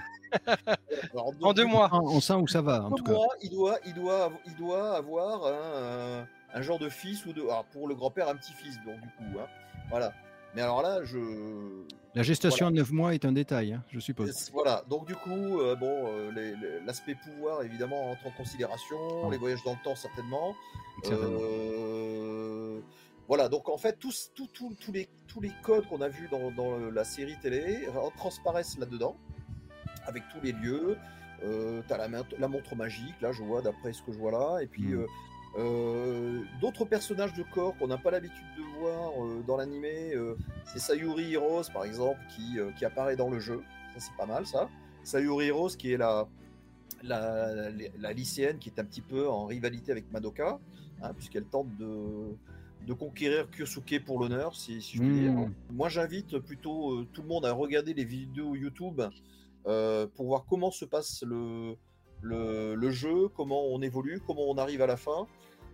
[1.14, 1.90] alors, En deux mois.
[1.94, 3.12] on sent où ça va en deux tout cas.
[3.14, 7.34] mois, il doit, il doit, il doit avoir un, un- un genre de fils ou
[7.34, 9.48] de, alors, pour le grand-père, un petit-fils, donc du coup, hein.
[9.90, 10.14] voilà.
[10.56, 11.17] Mais alors là, je.
[12.16, 14.50] La gestation de 9 mois est un détail, hein, je suppose.
[14.51, 19.27] Voilà, donc du coup, euh, bon, euh, l'aspect pouvoir évidemment entre en considération, ah.
[19.30, 20.56] les voyages dans le temps certainement.
[21.11, 22.80] Euh,
[23.27, 24.32] voilà, donc en fait, tous,
[24.92, 29.16] les, tous les codes qu'on a vus dans, la série télé transparaissent là-dedans,
[30.08, 30.98] avec tous les lieux.
[31.42, 34.67] tu as la, montre magique, là je vois, d'après ce que je vois là, et
[34.67, 35.06] puis hmm.
[35.58, 40.38] Euh, d'autres personnages de corps qu'on n'a pas l'habitude de voir euh, dans l'animé, euh,
[40.66, 43.64] c'est Sayuri Heroes par exemple qui, qui, apparaît dans le jeu.
[43.95, 44.69] Ça c'est pas mal ça.
[45.03, 46.27] Sayuri Heroes qui est la,
[47.02, 50.60] la, la, lycéenne qui est un petit peu en rivalité avec Madoka,
[51.02, 52.36] hein, puisqu'elle tente de,
[52.86, 55.32] de conquérir Kyosuke pour l'honneur, si, je veux dire.
[55.32, 55.53] Hmm.
[55.72, 59.02] Moi j'invite plutôt tout le monde à regarder les vidéos YouTube
[59.64, 61.76] pour voir comment se passe le,
[62.22, 65.28] le, le, jeu, comment on évolue, comment on arrive à la fin.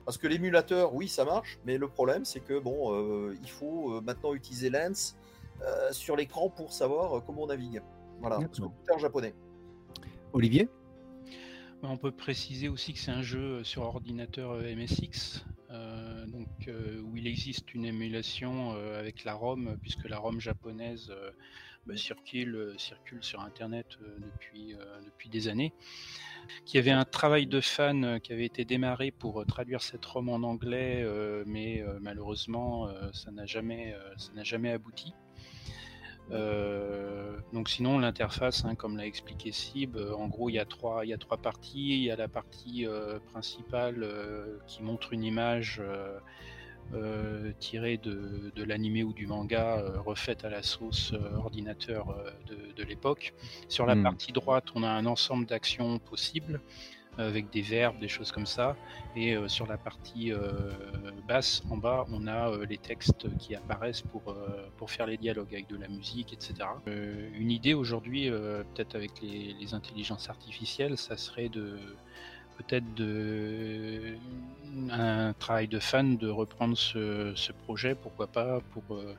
[0.05, 3.93] Parce que l'émulateur, oui, ça marche, mais le problème, c'est que bon, euh, il faut
[3.93, 5.15] euh, maintenant utiliser Lens
[5.61, 7.81] euh, sur l'écran pour savoir comment on navigue.
[8.19, 9.33] Voilà, parce que japonais.
[10.33, 10.67] Olivier?
[11.81, 15.45] Bah, on peut préciser aussi que c'est un jeu sur ordinateur MSX,
[16.27, 21.11] donc, où il existe une émulation avec la ROM, puisque la ROM japonaise
[21.85, 23.87] bah, circule, circule sur Internet
[24.19, 25.73] depuis, depuis des années
[26.65, 29.81] qu'il y avait un travail de fan euh, qui avait été démarré pour euh, traduire
[29.81, 35.13] cette ROM en anglais, euh, mais malheureusement, ça n'a jamais, ça jamais abouti.
[37.51, 41.09] donc sinon l'interface, hein, comme l'a expliqué Sib, en gros il y a trois, il
[41.09, 41.97] y a trois parties.
[41.97, 42.85] Il y a la partie
[43.31, 44.07] principale
[44.67, 45.81] qui montre une image
[46.93, 52.15] euh, tirée de, de l'animé ou du manga euh, refaite à la sauce euh, ordinateur
[52.47, 53.33] de, l'époque.
[53.69, 54.03] Sur la hmm.
[54.03, 56.59] partie droite, on a un ensemble d'actions possibles
[57.17, 58.75] avec des verbes, des choses comme ça.
[59.15, 60.33] Et sur la partie
[61.27, 64.35] basse, en bas, on a les textes qui apparaissent pour,
[64.77, 66.55] pour faire les dialogues avec de la musique, etc.
[66.87, 71.77] une idée aujourd'hui, peut-être avec les, les, intelligences artificielles, ça serait de
[72.57, 72.85] peut-être
[74.89, 79.15] un travail de fan de reprendre ce, projet, pourquoi pas, pour euh,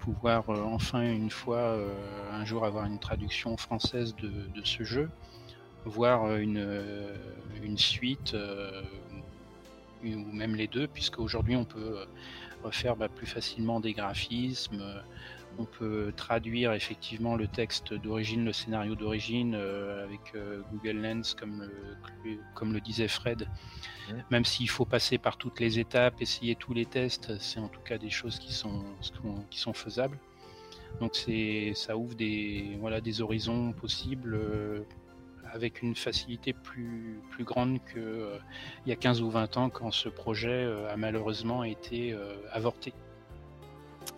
[0.00, 1.92] pouvoir euh, enfin une fois euh,
[2.32, 5.10] un jour avoir une traduction française de, ce jeu,
[5.84, 6.66] voir une,
[7.62, 8.34] une suite
[10.02, 12.06] ou même les deux, puisque aujourd'hui on peut
[12.62, 14.82] refaire bah, plus facilement des graphismes,
[15.58, 21.34] on peut traduire effectivement le texte d'origine, le scénario d'origine euh, avec euh, Google Lens,
[21.34, 21.68] comme
[22.24, 23.48] le, comme le disait Fred.
[24.30, 27.80] Même s'il faut passer par toutes les étapes, essayer tous les tests, c'est en tout
[27.80, 28.84] cas des choses qui sont,
[29.50, 30.18] qui sont faisables.
[31.00, 34.84] Donc c'est, ça ouvre des, voilà, des horizons possibles euh,
[35.52, 38.02] avec une facilité plus, plus grande qu'il
[38.84, 42.16] il y a 15 ou 20 ans quand ce projet a malheureusement été
[42.50, 42.92] avorté.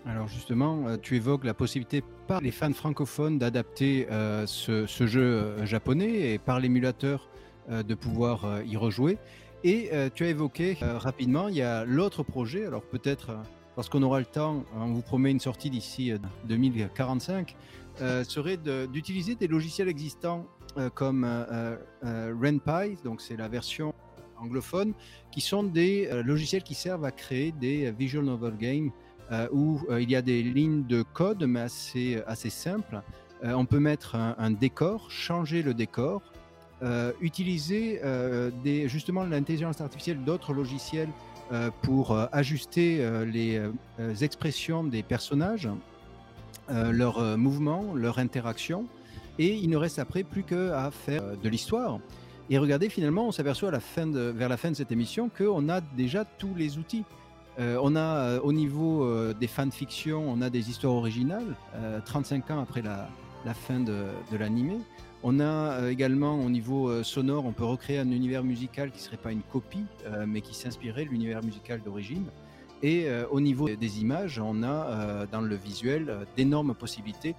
[0.06, 5.20] Alors justement, euh, tu évoques la possibilité par les fans francophones d'adapter euh, ce, jeu
[5.20, 7.28] euh, japonais et par l'émulateur
[7.68, 9.18] de pouvoir y rejouer.
[9.64, 13.36] Et tu as évoqué rapidement, il y a l'autre projet, alors peut-être
[13.76, 16.12] lorsqu'on aura le temps, on vous promet une sortie d'ici
[16.44, 17.56] 2045,
[18.22, 20.46] serait d'utiliser des logiciels existants
[20.94, 21.26] comme
[22.04, 23.92] RenPy, donc c'est la version
[24.38, 24.94] anglophone,
[25.32, 28.92] qui sont des logiciels qui servent à créer des visual novel games
[29.52, 33.02] où euh, il y a des lignes de code, mais assez, assez simples.
[33.44, 36.22] Euh, on peut mettre un, décor, changer le décor,
[37.22, 38.02] utiliser
[38.62, 41.08] des, justement l'intelligence artificielle d'autres logiciels
[41.80, 43.62] pour ajuster les
[44.20, 45.70] expressions des personnages,
[46.68, 48.86] leurs mouvements, leurs interactions.
[49.38, 51.98] Et il ne reste après plus qu'à faire de l'histoire.
[52.48, 56.54] Et regardez, finalement, on s'aperçoit vers la fin de cette émission qu'on a déjà tous
[56.54, 57.04] les outils.
[57.58, 61.56] Euh, on a euh, au niveau euh, des fanfictions, on a des histoires originales,
[62.04, 63.08] 35 ans après la,
[63.54, 64.06] fin de,
[64.38, 64.78] l'animé.
[65.22, 69.16] On a également au niveau sonore, on peut recréer un univers musical qui ne serait
[69.16, 69.86] pas une copie,
[70.26, 72.26] mais qui s'inspirait de l'univers musical d'origine.
[72.82, 77.34] Et au niveau des images, on a dans le visuel d'énormes possibilités,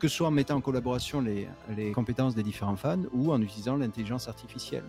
[0.00, 3.76] que ce soit en mettant en collaboration les compétences des différents fans ou en utilisant
[3.76, 4.84] l'intelligence artificielle.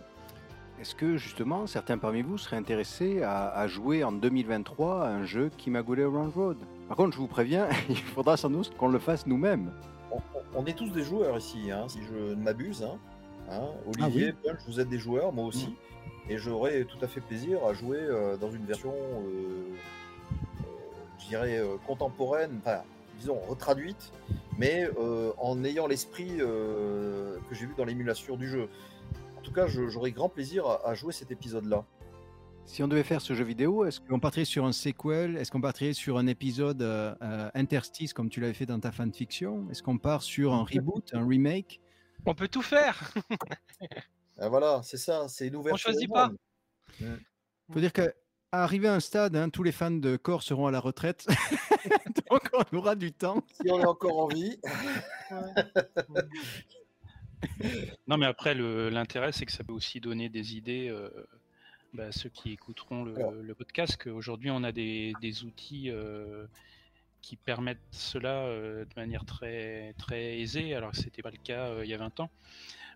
[0.80, 5.50] Est-ce que justement certains parmi vous seraient intéressés à, jouer en 2023 à un jeu
[5.58, 6.58] Kimagure Round Road?
[6.88, 9.72] Par contre, je vous préviens, il faudra sans doute qu'on le fasse nous-mêmes.
[10.56, 12.84] On, est tous des joueurs ici, hein, si je ne m'abuse.
[12.84, 12.98] Hein.
[13.50, 15.68] Hein, Olivier, ah vous êtes des joueurs, moi aussi.
[15.68, 16.32] Mm.
[16.32, 19.74] Et j'aurais tout à fait plaisir à jouer euh, dans une version, euh,
[20.62, 20.66] euh,
[21.20, 22.82] je dirais, contemporaine, enfin,
[23.20, 24.12] disons, retraduite,
[24.60, 24.88] mais
[25.40, 28.70] en ayant l'esprit que j'ai vu dans l'émulation du jeu
[29.48, 31.86] tout cas, j'aurai grand plaisir à, jouer cet épisode-là.
[32.66, 35.38] Si on devait faire ce jeu vidéo, est-ce qu'on partirait sur un sequel?
[35.38, 38.92] Est-ce qu'on partirait sur un épisode euh, euh, interstice comme tu l'avais fait dans ta
[38.92, 39.66] fanfiction?
[39.72, 41.80] Est-ce qu'on part sur un reboot, un remake?
[42.26, 43.14] On peut tout faire.
[44.40, 45.88] Ah, voilà, c'est ça, c'est une ouverture.
[45.90, 46.30] On choisit pas.
[47.00, 48.12] Il faut dire qu'à
[48.52, 51.26] arriver à un stade, hein, tous les fans de corps seront à la retraite.
[52.30, 53.42] Donc on aura du temps.
[53.60, 54.60] Si on est encore en vie.
[58.08, 61.10] Non, mais après, l'intérêt, c'est que ça peut aussi donner des idées euh,
[61.94, 63.32] bah, à ceux qui écouteront le, Alors.
[63.32, 63.98] le podcast.
[63.98, 66.46] qu'aujourd'hui, on a des, des outils euh,
[67.22, 71.84] qui permettent cela euh, de manière très, très aisée, alors que c'était pas le cas
[71.84, 72.30] il y a 20 ans.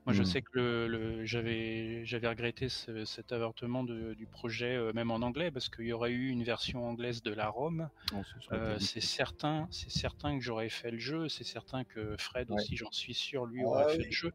[0.06, 0.24] Moi, je Mm.
[0.24, 5.12] sais que le, le- j'avais, j'avais regretté ce- cet avortement de- du projet, euh, même
[5.12, 7.90] en anglais, parce qu'il y aurait eu une version anglaise de la Rome.
[8.12, 11.30] Serait Euh, c'est certain, c'est certain que j'aurais fait le jeu.
[11.30, 12.52] C'est certain que Fred Ouais.
[12.52, 14.10] aussi, j'en suis sûr, lui Ah aurait fait oui.
[14.10, 14.32] le jeu.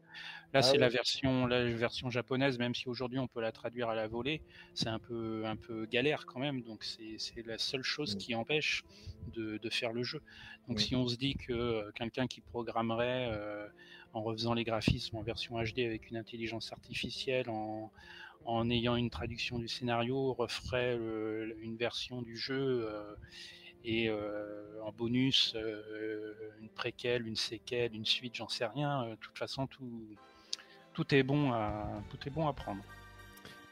[0.53, 3.89] Là, Ah c'est la version, la version japonaise, même si aujourd'hui on peut la traduire
[3.89, 6.63] à la volée, c'est un peu, un peu galère quand même.
[6.63, 8.17] Donc c'est, c'est la seule chose Mm.
[8.17, 8.83] qui empêche
[9.27, 10.21] de, de faire le jeu.
[10.67, 13.67] Donc si on se dit que euh, quelqu'un qui programmerait euh,
[14.17, 17.91] en refaisant les graphismes en version HD avec une intelligence artificielle, en,
[18.45, 20.97] en ayant une traduction du scénario, referait
[21.61, 22.87] une version du jeu.
[22.89, 23.15] euh,
[23.85, 29.07] et euh, en bonus euh, une préquelle, une séquelle, une suite, j'en sais rien.
[29.09, 29.89] De toute façon, tout,
[30.93, 31.53] tout est bon
[32.09, 32.83] tout est bon à prendre.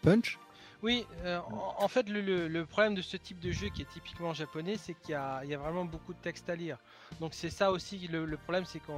[0.02, 0.40] Punch?
[0.84, 3.82] Oui, euh, en, en fait, le, le- le problème de ce type de jeu qui
[3.82, 6.56] est typiquement japonais, c'est qu'il y a, il y a vraiment beaucoup de texte à
[6.56, 6.78] lire.
[7.20, 8.94] Donc c'est ça aussi le, le problème, c'est qu'on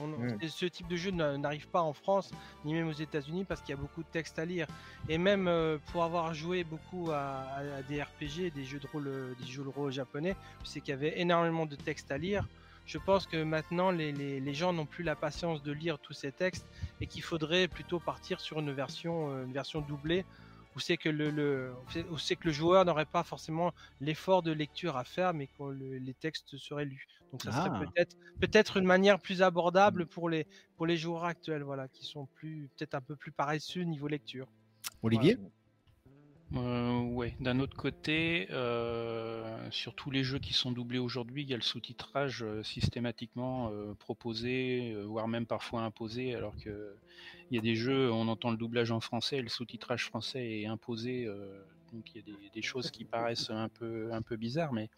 [0.00, 0.48] on- Mm.
[0.48, 2.30] ce type de jeu n'a- n'arrive pas en France
[2.64, 4.66] ni même aux États-Unis parce qu'il y a beaucoup de texte à lire.
[5.08, 7.16] Et même euh, pour avoir joué beaucoup à,
[7.56, 10.34] à- à des RPG, des jeux de rôle, euh, des jeux de rôle japonais,
[10.64, 12.48] sais qu'il y avait énormément de texte à lire.
[12.84, 16.14] Je pense que maintenant les, les- les gens n'ont plus la patience de lire tous
[16.14, 16.66] ces textes
[17.00, 20.24] et qu'il faudrait plutôt partir sur une version, une version doublée
[20.74, 21.74] où c'est que le, le
[22.10, 25.62] où c'est que le joueur n'aurait pas forcément l'effort de lecture à faire, mais que
[25.64, 27.06] le- les textes seraient lus.
[27.32, 27.58] Donc ça Ah.
[27.64, 32.04] serait peut-être peut-être une manière plus abordable pour les pour les joueurs actuels, voilà, qui
[32.04, 34.52] sont plus peut-être un peu plus paresseux niveau lecture.
[35.02, 35.36] Olivier?
[36.54, 37.34] Euh, ouais.
[37.40, 41.56] D'un autre côté, euh, sur tous les jeux qui sont doublés aujourd'hui, il y a
[41.56, 46.94] le sous-titrage euh, systématiquement euh, proposé, voire même parfois imposé, alors que
[47.50, 50.60] il y a des jeux, on entend le doublage en français, et le sous-titrage français
[50.60, 51.26] est imposé.
[51.92, 54.88] donc il y a des, choses qui paraissent un peu un peu bizarres, mais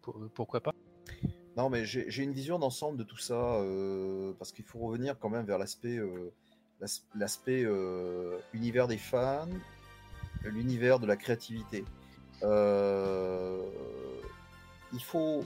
[0.00, 0.72] pour- pourquoi pas?
[1.56, 3.62] Non, mais j'ai une vision d'ensemble de tout ça,
[4.38, 6.00] parce qu'il faut revenir quand même vers l'aspect
[6.80, 7.66] l'as- l'aspect
[8.54, 9.48] univers des fans,
[10.44, 11.84] l'univers de la créativité.
[12.42, 13.60] Euh,
[14.92, 15.44] il, faut,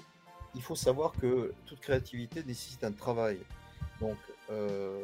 [0.55, 3.39] il faut savoir que toute créativité nécessite un travail.
[4.01, 4.19] Donc,
[4.51, 5.01] euh,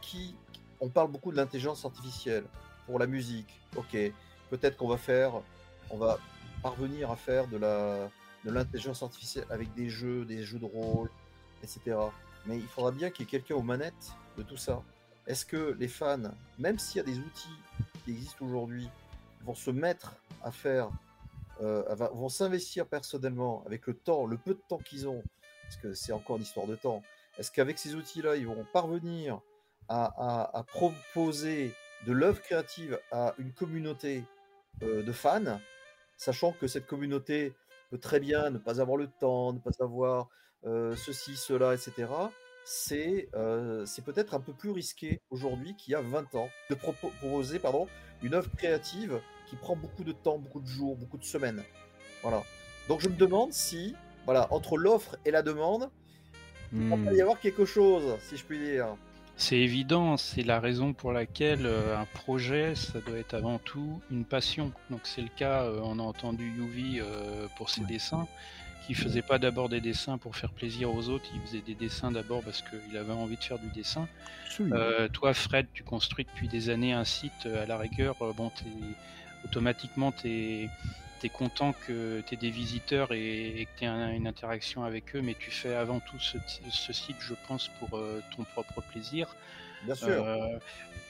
[0.00, 0.34] qui,
[0.80, 2.44] on parle beaucoup de l'intelligence artificielle
[2.86, 3.60] pour la musique.
[3.76, 3.96] Ok,
[4.50, 5.32] peut-être qu'on va faire,
[5.90, 6.18] on va
[6.62, 8.08] parvenir à faire de la,
[8.44, 11.10] de l'intelligence artificielle avec des jeux, des jeux de rôle,
[11.62, 11.96] etc.
[12.46, 14.82] Mais il faudra bien qu'il y ait quelqu'un aux manettes de tout ça.
[15.26, 17.58] Est-ce que les fans, même s'il y a des outils
[18.04, 18.88] qui existent aujourd'hui,
[19.46, 20.90] vont se mettre à faire,
[21.62, 25.22] euh, vont s'investir personnellement avec le temps, le peu de temps qu'ils ont,
[25.62, 27.02] parce que c'est encore une histoire de temps.
[27.38, 29.40] Est-ce qu'avec ces outils-là, ils vont parvenir
[29.88, 31.72] à proposer
[32.06, 34.24] de l'œuvre créative à une communauté
[34.82, 35.60] euh, de fans,
[36.16, 37.54] sachant que cette communauté
[37.90, 40.28] peut très bien ne pas avoir le temps, ne pas avoir
[40.64, 42.08] euh, ceci, cela, etc.
[42.68, 46.74] C'est euh, c'est peut-être un peu plus risqué aujourd'hui qu'il y a 20 ans de
[46.74, 47.88] propo- proposer pardon,
[48.22, 51.64] une œuvre créative qui prend beaucoup de temps, beaucoup de jours, beaucoup de semaines.
[52.22, 52.48] Voilà.
[52.88, 55.92] Donc je me demande si, voilà, entre l'offre et la demande,
[56.90, 57.12] il va Hmm.
[57.12, 58.96] y avoir quelque chose, si je puis dire.
[59.36, 64.02] C'est évident, c'est la raison pour laquelle euh, un projet, ça doit être avant tout
[64.10, 64.74] une passion.
[64.90, 67.00] Donc c'est le cas, euh, on a entendu Yuvi
[67.56, 68.28] pour ses dessins,
[68.80, 72.10] qui faisait pas d'abord des dessins pour faire plaisir aux autres, il faisait des dessins
[72.12, 74.08] d'abord parce qu'il avait envie de faire du dessin.
[74.72, 78.32] Euh, toi, Fred, tu construis depuis des années un site, euh, à la rigueur, euh,
[78.32, 78.98] bon, t'es-
[79.44, 80.70] automatiquement, tu es,
[81.32, 85.22] content que tu aies des visiteurs et, et que tu aies une interaction avec eux,
[85.22, 89.36] mais tu fais avant tout ce, ce site, je pense, pour euh, ton propre plaisir.
[89.84, 90.08] Bien sûr.
[90.08, 90.58] Euh,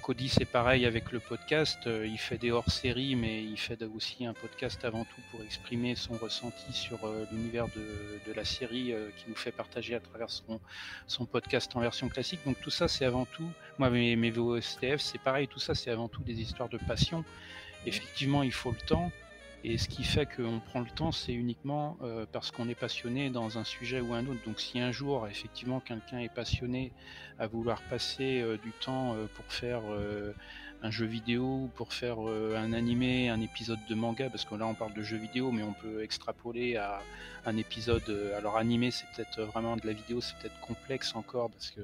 [0.03, 1.78] Cody, c'est pareil avec le podcast.
[1.86, 5.97] euh, il fait des hors-séries, mais il fait aussi un podcast avant tout pour exprimer
[5.97, 10.31] son ressenti sur euh, l'univers de, de la série qui nous fait partager à travers
[10.31, 10.61] son,
[11.07, 12.41] son podcast en version classique.
[12.47, 13.49] Donc tout ça, c'est avant tout.
[13.78, 15.49] Moi, mes, mes VOSTF, c'est pareil.
[15.49, 17.25] Tout ça, c'est avant tout des histoires de passion.
[17.85, 19.11] Effectivement, il faut le temps.
[19.65, 23.31] Et ce qui fait qu'on prend le temps, c'est uniquement euh, parce qu'on est passionné
[23.31, 24.41] dans un sujet ou un autre.
[24.47, 26.93] Donc si un jour, effectivement, quelqu'un est passionné
[27.39, 29.83] à vouloir passer euh, du temps euh, pour faire
[30.83, 34.75] un jeu vidéo, pour faire un animé, un épisode de manga, parce que là on
[34.75, 37.01] parle de jeu vidéo, mais on peut extrapoler à
[37.45, 38.03] un épisode.
[38.37, 41.81] alors animé, c'est peut-être vraiment de la vidéo, c'est peut-être complexe encore, parce que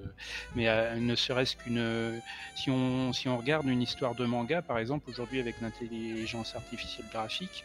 [0.55, 0.67] mais
[0.99, 2.21] ne serait-ce qu'une,
[2.55, 7.07] si on si on regarde une histoire de manga, par exemple aujourd'hui avec l'intelligence artificielle
[7.13, 7.65] graphique.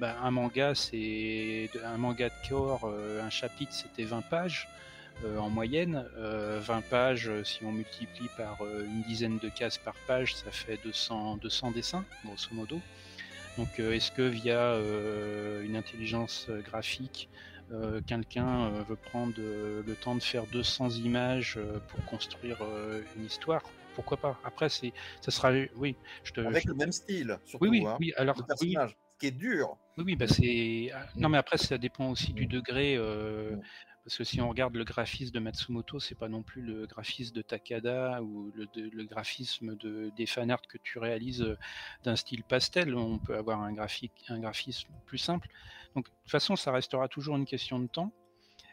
[0.00, 2.90] Ben, un manga, c'est un manga de corps,
[3.22, 4.68] un chapitre, c'était 20 pages.
[5.24, 6.04] Euh, en moyenne.
[6.16, 10.50] 20 euh, pages, euh, si on multiplie par une dizaine de cases par page, ça
[10.50, 12.80] fait 200, 200 dessins, grosso modo.
[13.58, 14.78] Donc est-ce que via
[15.62, 17.28] une intelligence graphique,
[18.06, 21.58] quelqu'un veut prendre le temps de faire 200 images
[21.88, 22.56] pour construire
[23.14, 23.62] une histoire?
[23.94, 24.40] Pourquoi pas?
[24.42, 27.66] Après, c'est, ça sera, oui, je te, avec le même style, surtout.
[27.66, 28.14] Oui, oui, hein, oui.
[28.16, 29.76] Alors, personnage, ce qui est dur.
[29.98, 30.90] Oui, oui, bah c'est.
[31.14, 32.96] Non, mais après, ça dépend aussi du degré.
[34.04, 37.34] Parce que si on regarde le graphisme de Matsumoto, c'est pas non plus le graphisme
[37.34, 41.56] de Takada ou le, graphisme de, des fanarts que tu réalises euh,
[42.02, 42.96] d'un style pastel.
[42.96, 45.48] On peut avoir un, graphique, un graphisme plus simple.
[45.94, 48.12] Donc, de toute façon, ça restera toujours une question de temps.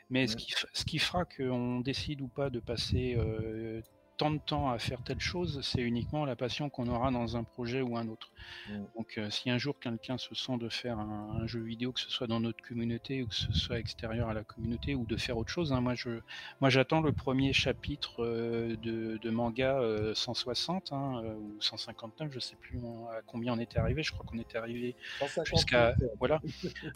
[0.09, 3.81] Mais ce, qui, ce qui fera qu'on décide ou pas de passer euh,
[4.19, 7.45] tant de temps à faire telle chose, c'est uniquement la passion qu'on aura dans un
[7.45, 8.29] projet ou un autre.
[8.67, 8.73] Mm.
[8.97, 12.11] Donc euh, si un jour quelqu'un se sent de faire un, jeu vidéo, que ce
[12.11, 15.37] soit dans notre communauté ou que ce soit extérieur à la communauté ou de faire
[15.37, 16.19] autre chose, hein, moi je
[16.59, 19.79] moi j'attends le premier chapitre euh, de, manga
[20.13, 22.77] 160 euh, hein, ou 159, je sais plus
[23.17, 24.97] à combien on était arrivé, je crois qu'on était arrivé
[25.45, 26.41] jusqu'à voilà.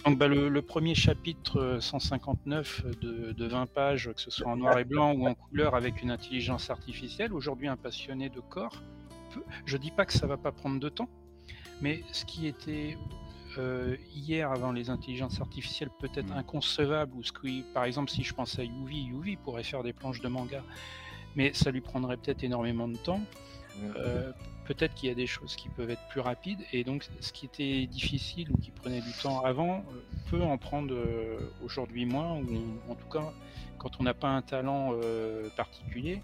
[0.05, 4.77] Donc bah, le, premier chapitre 159 de, de 20 pages, que ce soit en noir
[4.77, 8.81] et blanc ou en couleur avec une intelligence artificielle aujourd'hui un passionné de corps.
[9.65, 11.09] Je dis pas que ça va pas prendre de temps,
[11.81, 12.97] mais ce qui était
[13.57, 16.37] euh, hier avant les intelligences artificielles peut-être mm.
[16.37, 19.93] inconcevable, ou ce qui, par exemple, si je pense à Yuvi, Yuvi pourrait faire des
[19.93, 20.63] planches de manga,
[21.35, 23.19] mais ça lui prendrait peut-être énormément de temps.
[23.19, 23.91] Mm.
[23.95, 24.31] Euh,
[24.65, 27.45] peut-être qu'il y a des choses qui peuvent être plus rapides, et donc ce qui
[27.45, 30.95] était difficile ou qui prenait du temps avant euh, peut en prendre
[31.63, 33.33] aujourd'hui moins, ou en tout cas,
[33.77, 34.93] quand on n'a pas un talent
[35.57, 36.21] particulier,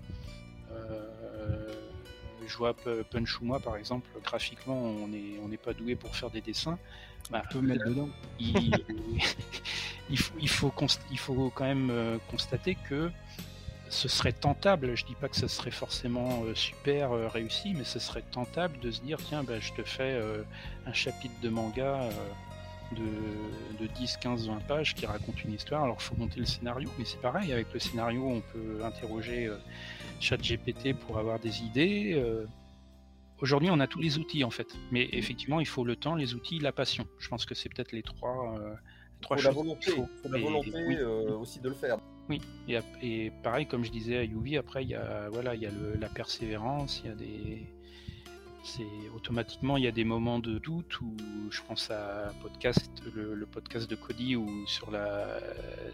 [2.49, 2.75] je vois
[3.09, 6.77] Punchuma par exemple, graphiquement on n'est on pas doué pour faire des dessins.
[7.29, 8.09] Bah, peut mettre dedans.
[10.11, 10.73] Il, faut, il, faut
[11.11, 13.11] il faut quand même euh, constater que
[13.89, 17.99] ce serait tentable, je dis pas que ce serait forcément euh, super réussi, mais ce
[17.99, 20.19] serait tentable de se dire tiens bah, je te fais
[20.87, 22.09] un chapitre de manga
[22.95, 25.83] de, 10, 15, 20 pages qui raconte une histoire.
[25.83, 27.51] Alors, il faut monter le scénario, mais c'est pareil.
[27.51, 29.57] Avec le scénario, on peut interroger euh,
[30.19, 32.13] ChatGPT pour avoir des idées.
[32.15, 32.45] Euh.
[33.41, 36.33] Aujourd'hui, on a tous les outils en fait, mais effectivement, il faut le temps, les
[36.33, 37.07] outils, la passion.
[37.19, 38.59] Je pense que c'est peut-être les trois.
[38.59, 38.73] Euh,
[39.21, 40.09] trois choses la volonté, faut.
[40.29, 41.99] la volonté aussi de le faire.
[42.27, 45.65] Oui, et, pareil, comme je disais à Yuvi, après, il y a, voilà, il y
[45.65, 47.67] a la persévérance, il y a des,
[48.63, 51.15] c'est automatiquement il y a des moments de doute où
[51.49, 54.91] je pense à podcast, le, podcast de Cody où sur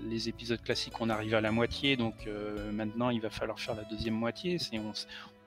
[0.03, 3.75] les épisodes classiques on arrive à la moitié, donc euh, maintenant il va falloir faire
[3.75, 4.57] la deuxième moitié.
[4.73, 4.93] On,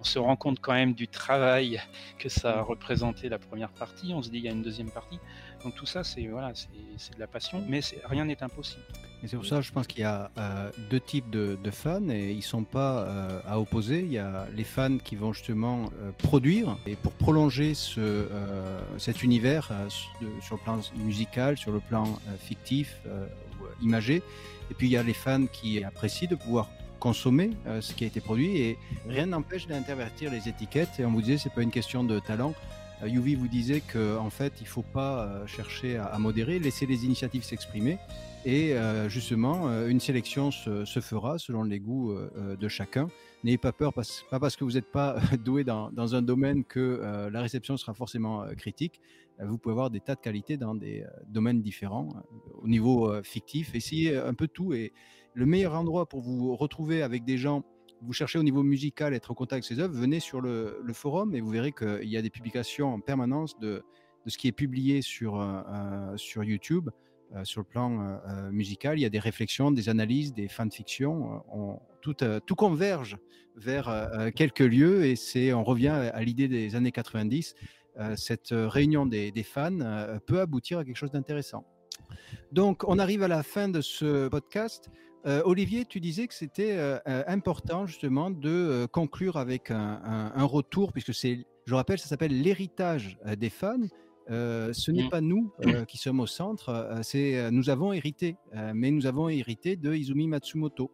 [0.04, 1.82] se rend compte quand même du travail
[2.18, 4.12] que ça a représenté la première partie.
[4.14, 5.18] On se dit il y a une deuxième partie.
[5.64, 8.84] Donc tout ça, c'est voilà, c'est de la passion, mais rien n'est impossible.
[9.22, 12.30] Et c'est pour ça, je pense qu'il y a euh, deux types de, fans et
[12.30, 14.00] ils sont pas euh, à opposer.
[14.00, 18.26] Il y a les fans qui vont justement euh, produire et pour prolonger ce,
[18.96, 19.72] cet univers
[20.40, 24.22] sur le plan musical, sur le plan fictif, ou imagé.
[24.70, 26.68] Et puis il y a les fans qui apprécient de pouvoir
[27.00, 30.98] consommer ce qui a été produit et rien n'empêche d'intervertir les étiquettes.
[30.98, 32.54] Et on vous disait, c'est pas une question de talent.
[33.04, 37.04] Yuvi vous disait qu'en en fait, il ne faut pas chercher à, modérer, laisser les
[37.04, 37.98] initiatives s'exprimer.
[38.44, 43.08] Et euh, justement, euh, une sélection se, fera selon les goûts euh, de chacun.
[43.42, 47.40] N'ayez pas peur, pas parce que vous n'êtes pas doué dans, un domaine que la
[47.40, 49.00] réception sera forcément critique.
[49.40, 52.08] Vous pouvez avoir des tas de qualités dans des domaines différents,
[52.60, 53.76] au niveau fictif.
[53.76, 54.72] Essayez un peu tout.
[54.72, 54.92] Et
[55.34, 57.62] le meilleur endroit pour vous retrouver avec des gens,
[58.02, 61.36] vous cherchez au niveau musical, être en contact avec ces œuvres, venez sur le, forum
[61.36, 63.84] et vous verrez qu'il y a des publications en permanence de,
[64.26, 65.40] ce qui est publié sur,
[66.16, 66.90] sur YouTube.
[67.36, 68.98] Euh, sur le plan euh, euh, musical.
[68.98, 71.42] Il y a des réflexions, des analyses, des fanfictions.
[71.52, 73.18] On, tout, tout converge
[73.56, 77.56] vers quelques lieux et c'est, on revient à, l'idée des années 90.
[78.14, 79.78] cette réunion des, fans
[80.26, 81.64] peut aboutir à quelque chose d'intéressant.
[82.52, 84.90] Donc, on arrive à la fin de ce podcast.
[85.44, 91.44] Olivier, tu disais que c'était important justement de conclure avec un, un, retour, puisque c'est,
[91.66, 93.88] je rappelle, ça s'appelle l'héritage des fans.
[94.30, 95.10] Euh, ce n'est mmh.
[95.10, 98.36] pas nous euh, qui sommes au centre, euh, c'est nous avons hérité,
[98.74, 100.90] mais nous avons hérité de Izumi Matsumoto.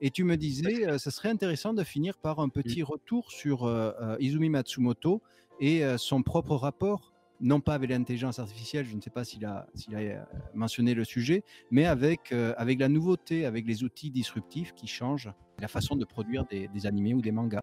[0.00, 2.86] Et tu me disais, ça serait intéressant de finir par un petit mmh.
[2.86, 3.70] retour sur
[4.18, 5.22] Izumi Matsumoto
[5.60, 9.68] et son propre rapport, non pas avec l'intelligence artificielle, je ne sais pas s'il a,
[9.76, 14.88] s'il a mentionné le sujet, mais avec, avec la nouveauté, avec les outils disruptifs qui
[14.88, 17.62] changent la façon de produire des, des animés ou des mangas.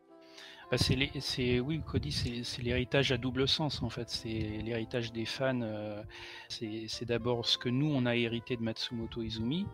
[0.71, 4.09] Bah, c'est, oui, Cody, c'est, l'héritage à double sens en fait.
[4.09, 5.61] C'est l'héritage des fans.
[6.47, 9.65] c'est, d'abord ce que nous on a hérité de Matsumoto Izumi,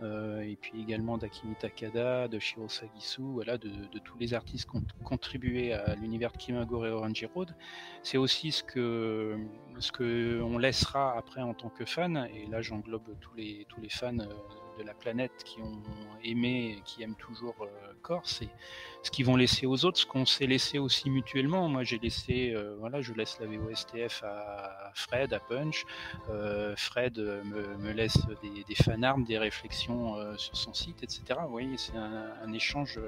[0.00, 3.70] euh, et puis également d'Akimi Takada, de Shiro Sagisu, voilà, de,
[4.04, 7.54] tous les artistes qui ont contribué à l'univers de Kimagure Orange Road.
[8.02, 9.38] C'est aussi ce que
[9.78, 13.80] ce que on laissera après en tant que fan, et là j'englobe tous les tous
[13.80, 14.34] les fans euh,
[14.78, 15.82] de la planète qui ont
[16.22, 17.66] aimé et qui aiment toujours euh,
[18.02, 18.48] Corse et
[19.02, 21.68] ce qu'ils vont laisser aux autres, ce qu'on s'est laissé aussi mutuellement.
[21.68, 25.84] Moi, j'ai laissé, euh, voilà, je laisse la VOSTF à Fred, à Punch.
[26.30, 31.22] Euh, Fred me, laisse des, des fanarmes, des réflexions sur son site, etc.
[31.42, 32.98] Vous voyez, c'est un, échange.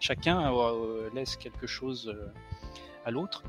[0.00, 0.52] chacun
[1.12, 2.16] laisse quelque chose
[3.04, 3.42] à l'autre.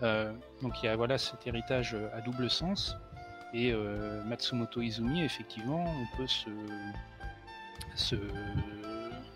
[0.00, 2.96] donc il y a voilà cet héritage à double sens.
[3.54, 6.48] Et euh, Matsumoto Izumi, effectivement, on peut se,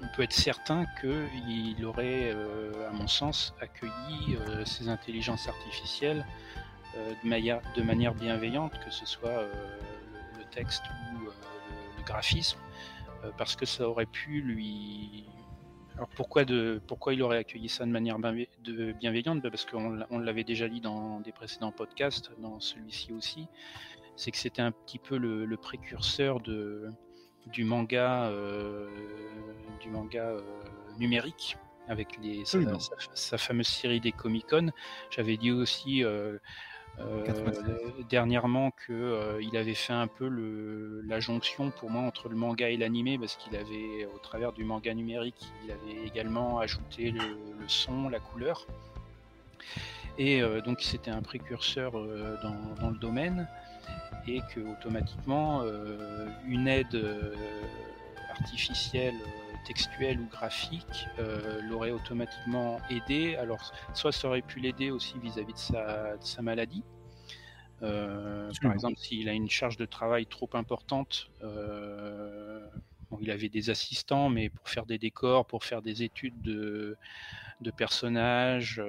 [0.02, 6.24] on peut être certain qu'il aurait, euh, à mon sens, accueilli euh, ces intelligences artificielles
[7.22, 9.42] de, manière, bienveillante, que ce soit
[10.38, 10.82] le, texte
[11.14, 11.32] ou le,
[12.06, 12.58] graphisme,
[13.36, 15.26] parce que ça aurait pu lui
[15.96, 19.42] alors pourquoi, de, pourquoi il aurait accueilli ça de manière bienveillante?
[19.42, 23.48] Parce qu'on l'avait déjà dit dans des précédents podcasts, dans celui-ci aussi
[24.16, 26.90] c'est que c'était un petit peu le, précurseur de,
[27.52, 28.88] du manga, euh,
[29.80, 30.40] du manga euh,
[30.98, 31.56] numérique
[31.88, 32.44] avec les,
[33.14, 34.72] sa, fameuse série des Comic Con.
[35.10, 36.38] J'avais dit aussi euh,
[38.08, 42.68] dernièrement que il avait fait un peu le, la jonction pour moi entre le manga
[42.68, 47.36] et l'animé parce qu'il avait, au travers du manga numérique, il avait également ajouté le,
[47.68, 48.66] son, la couleur.
[50.18, 53.46] Et donc c'était un précurseur dans, dans, le domaine
[54.26, 57.34] et que automatiquement euh, une aide euh,
[58.30, 61.08] artificielle euh, textuelle ou graphique
[61.68, 63.34] l'aurait automatiquement aidé.
[63.36, 66.84] Alors, soit ça aurait pu l'aider aussi vis-à-vis de, sa, maladie.
[67.80, 71.30] par exemple, s'il a une charge de travail trop importante,
[73.20, 76.96] il avait des assistants, mais pour faire des décors, pour faire des études de,
[77.60, 78.80] de personnages,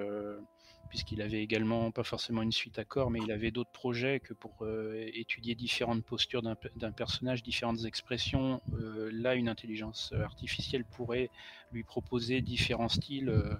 [0.90, 4.34] puisqu'il avait également, pas forcément une suite à corps, mais il avait d'autres projets que
[4.34, 8.62] pour euh, étudier différentes postures d'un personnage, différentes expressions.
[8.74, 11.30] Euh, là, une intelligence artificielle pourrait
[11.72, 13.56] lui proposer différents styles euh,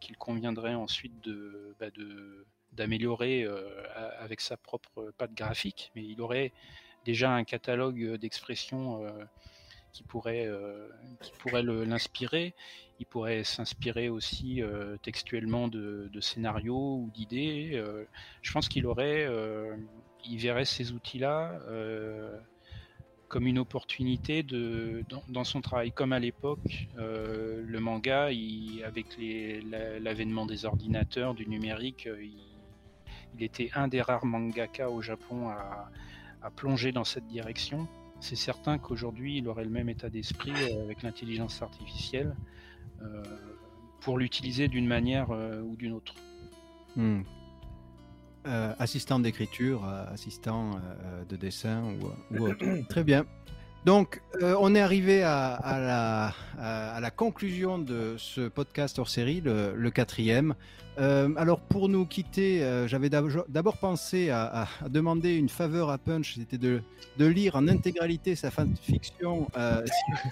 [0.00, 1.86] qu'il conviendrait ensuite de, bah,
[2.72, 3.46] d'améliorer
[4.18, 6.52] avec sa propre patte graphique, mais il aurait
[7.06, 9.02] déjà un catalogue d'expressions
[9.92, 10.46] qui pourrait,
[11.22, 12.54] qui pourrait l'inspirer.
[13.00, 17.70] Il pourrait s'inspirer aussi euh, textuellement de, scénarios ou d'idées.
[17.74, 18.04] Euh,
[18.42, 19.76] je pense qu'il aurait, euh,
[20.24, 21.60] il verrait ces outils-là
[23.28, 28.30] comme une opportunité dans, son travail, comme à l'époque, le manga,
[28.86, 29.06] avec
[30.00, 36.90] l'avènement des ordinateurs, du numérique, il, était un des rares mangaka au Japon à plonger
[36.90, 37.86] dans cette direction.
[38.20, 40.52] C'est certain qu'aujourd'hui, il aurait le même état d'esprit
[40.82, 42.34] avec l'intelligence artificielle.
[43.02, 43.22] Euh,
[44.00, 46.14] pour l'utiliser d'une manière euh, ou d'une autre.
[46.96, 47.22] Hmm.
[48.46, 50.80] Euh, assistant d'écriture, assistant
[51.28, 51.92] de dessin
[52.30, 52.64] ou, autre.
[52.88, 53.26] Très bien.
[53.88, 56.34] Donc, on est arrivé à,
[57.00, 60.54] la, conclusion de ce podcast hors série, le quatrième.
[60.98, 66.34] Euh, alors pour nous quitter, euh, j'avais d'abord pensé à, demander une faveur à Punch,
[66.34, 66.82] c'était de,
[67.18, 69.82] lire en intégralité sa fanfiction euh,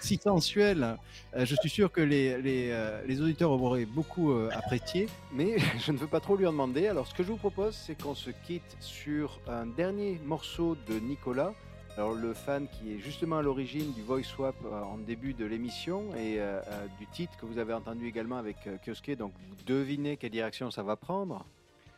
[0.03, 0.99] si, sensuelle.
[1.35, 6.21] je suis sûr que les, les, auditeurs auraient beaucoup apprécié, mais je ne veux pas
[6.21, 6.89] trop lui en demander.
[6.89, 10.99] Alors ce que je vous propose, c'est qu'on se quitte sur un dernier morceau de
[10.99, 11.55] Nicolas.
[11.97, 15.47] Alors, le fan qui est justement à l'origine du voice swap euh, en début de
[15.47, 19.57] l'émission et euh, euh, du titre que vous avez entendu également avec Kioske, donc vous
[19.65, 21.47] devinez quelle direction ça va prendre.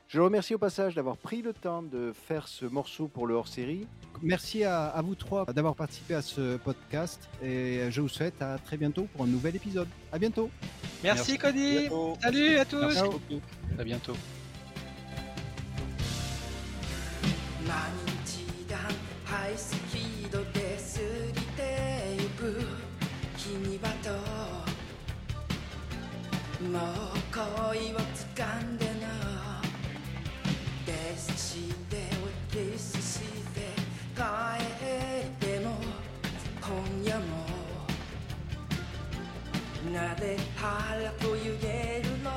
[0.06, 3.34] Je le remercie au passage d'avoir pris le temps de faire ce morceau pour le
[3.34, 3.86] hors-série.
[4.22, 8.78] Merci à, vous trois d'avoir participé à ce podcast et je vous souhaite à très
[8.78, 9.88] bientôt pour un nouvel épisode.
[10.10, 10.48] À bientôt.
[11.02, 11.88] Merci, Cody.
[12.22, 12.80] Salut à tous.
[12.80, 13.42] Merci beaucoup.
[13.78, 14.14] À bientôt.
[22.52, 22.62] く
[23.36, 24.10] 君はと
[26.64, 28.92] もう恋を掴んでの
[30.86, 33.20] デスしてをディスし
[33.52, 33.60] て
[34.16, 35.76] 帰っても。
[36.60, 37.24] 今夜も。
[39.92, 42.30] なぜ腹と揺げるの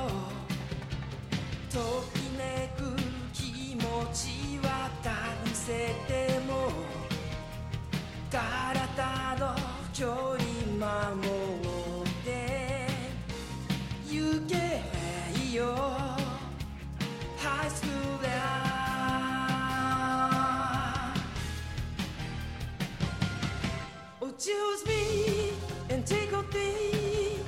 [1.70, 2.96] ときめく
[3.32, 3.82] 気持
[4.12, 6.70] ちは男せても。
[8.30, 10.38] 体の距離
[10.78, 12.88] 守って
[14.08, 14.54] 行け
[15.54, 15.74] よ
[17.36, 17.90] ハイスクー
[18.22, 18.28] ル
[24.20, 25.52] Oh, choose me
[25.90, 27.40] and take a beat.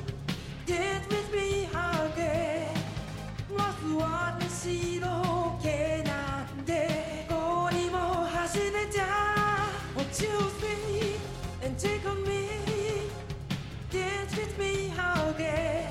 [0.67, 2.75] Dance with me again.
[3.57, 10.29] まず私の毛なんで恋も始めた Oh, choose
[10.63, 10.94] me
[11.75, 12.49] and take a me.
[13.91, 15.89] Dance with me again.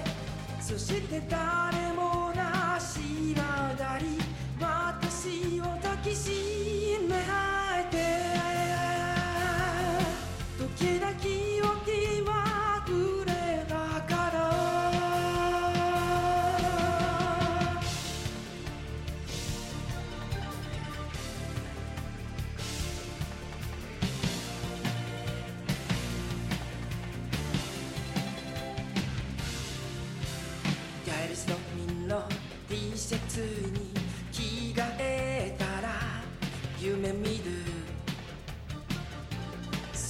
[0.62, 4.18] そして誰もなしなだり
[4.60, 7.63] 私を抱きしめ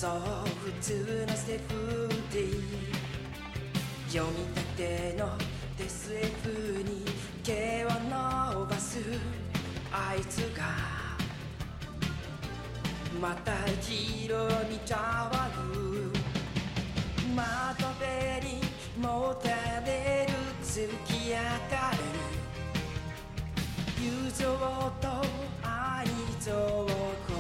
[0.04, 0.12] そう
[0.66, 2.60] 普通のセフティ
[4.10, 5.30] 読み立ての
[5.78, 6.50] デス F
[6.84, 7.06] に
[7.42, 9.00] 毛を伸ばす
[9.94, 10.66] あいつが
[13.22, 16.12] また黄色に変わる。
[17.34, 18.62] 窓辺に
[19.02, 19.48] もた
[19.86, 21.36] れる月明
[21.74, 21.98] かる
[24.04, 24.44] 友情
[25.00, 25.08] と
[25.64, 26.06] 愛
[26.44, 26.52] 情
[27.26, 27.33] こ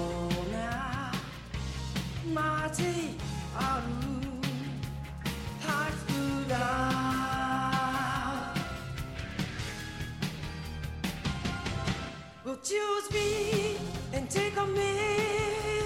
[12.63, 13.75] choose me
[14.13, 15.82] and take on me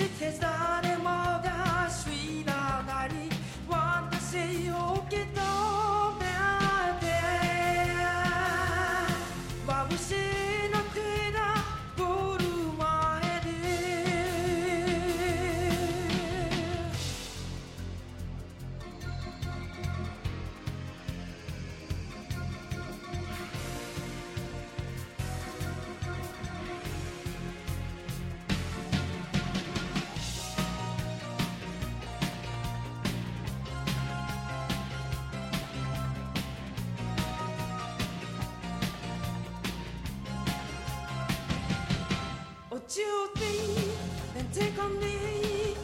[0.00, 3.10] して誰もが知らない
[3.68, 4.89] 私を
[43.02, 43.96] Oh, choose
[44.36, 45.76] and take on me.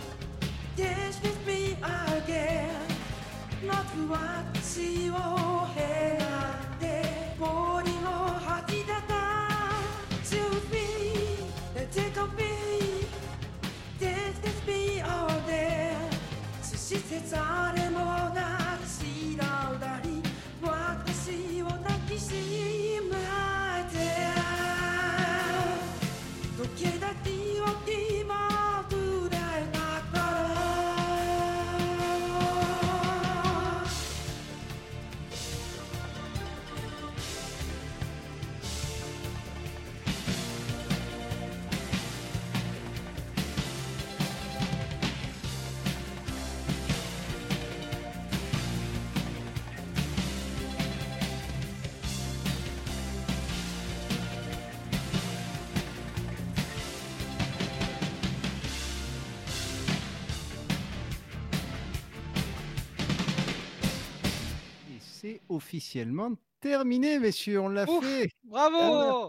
[0.76, 2.70] Dance with me again.
[3.66, 5.12] まず私を
[5.74, 8.06] 選んで氷を
[8.38, 9.14] 吐き出た
[10.22, 10.78] Choose me
[11.76, 12.42] and take on me.
[13.98, 15.94] Dance with me all day.
[16.62, 18.00] そして誰も
[18.34, 18.65] が知
[65.56, 67.60] officiellement terminé, messieurs.
[67.60, 68.30] On l'a fait.
[68.44, 69.28] Bravo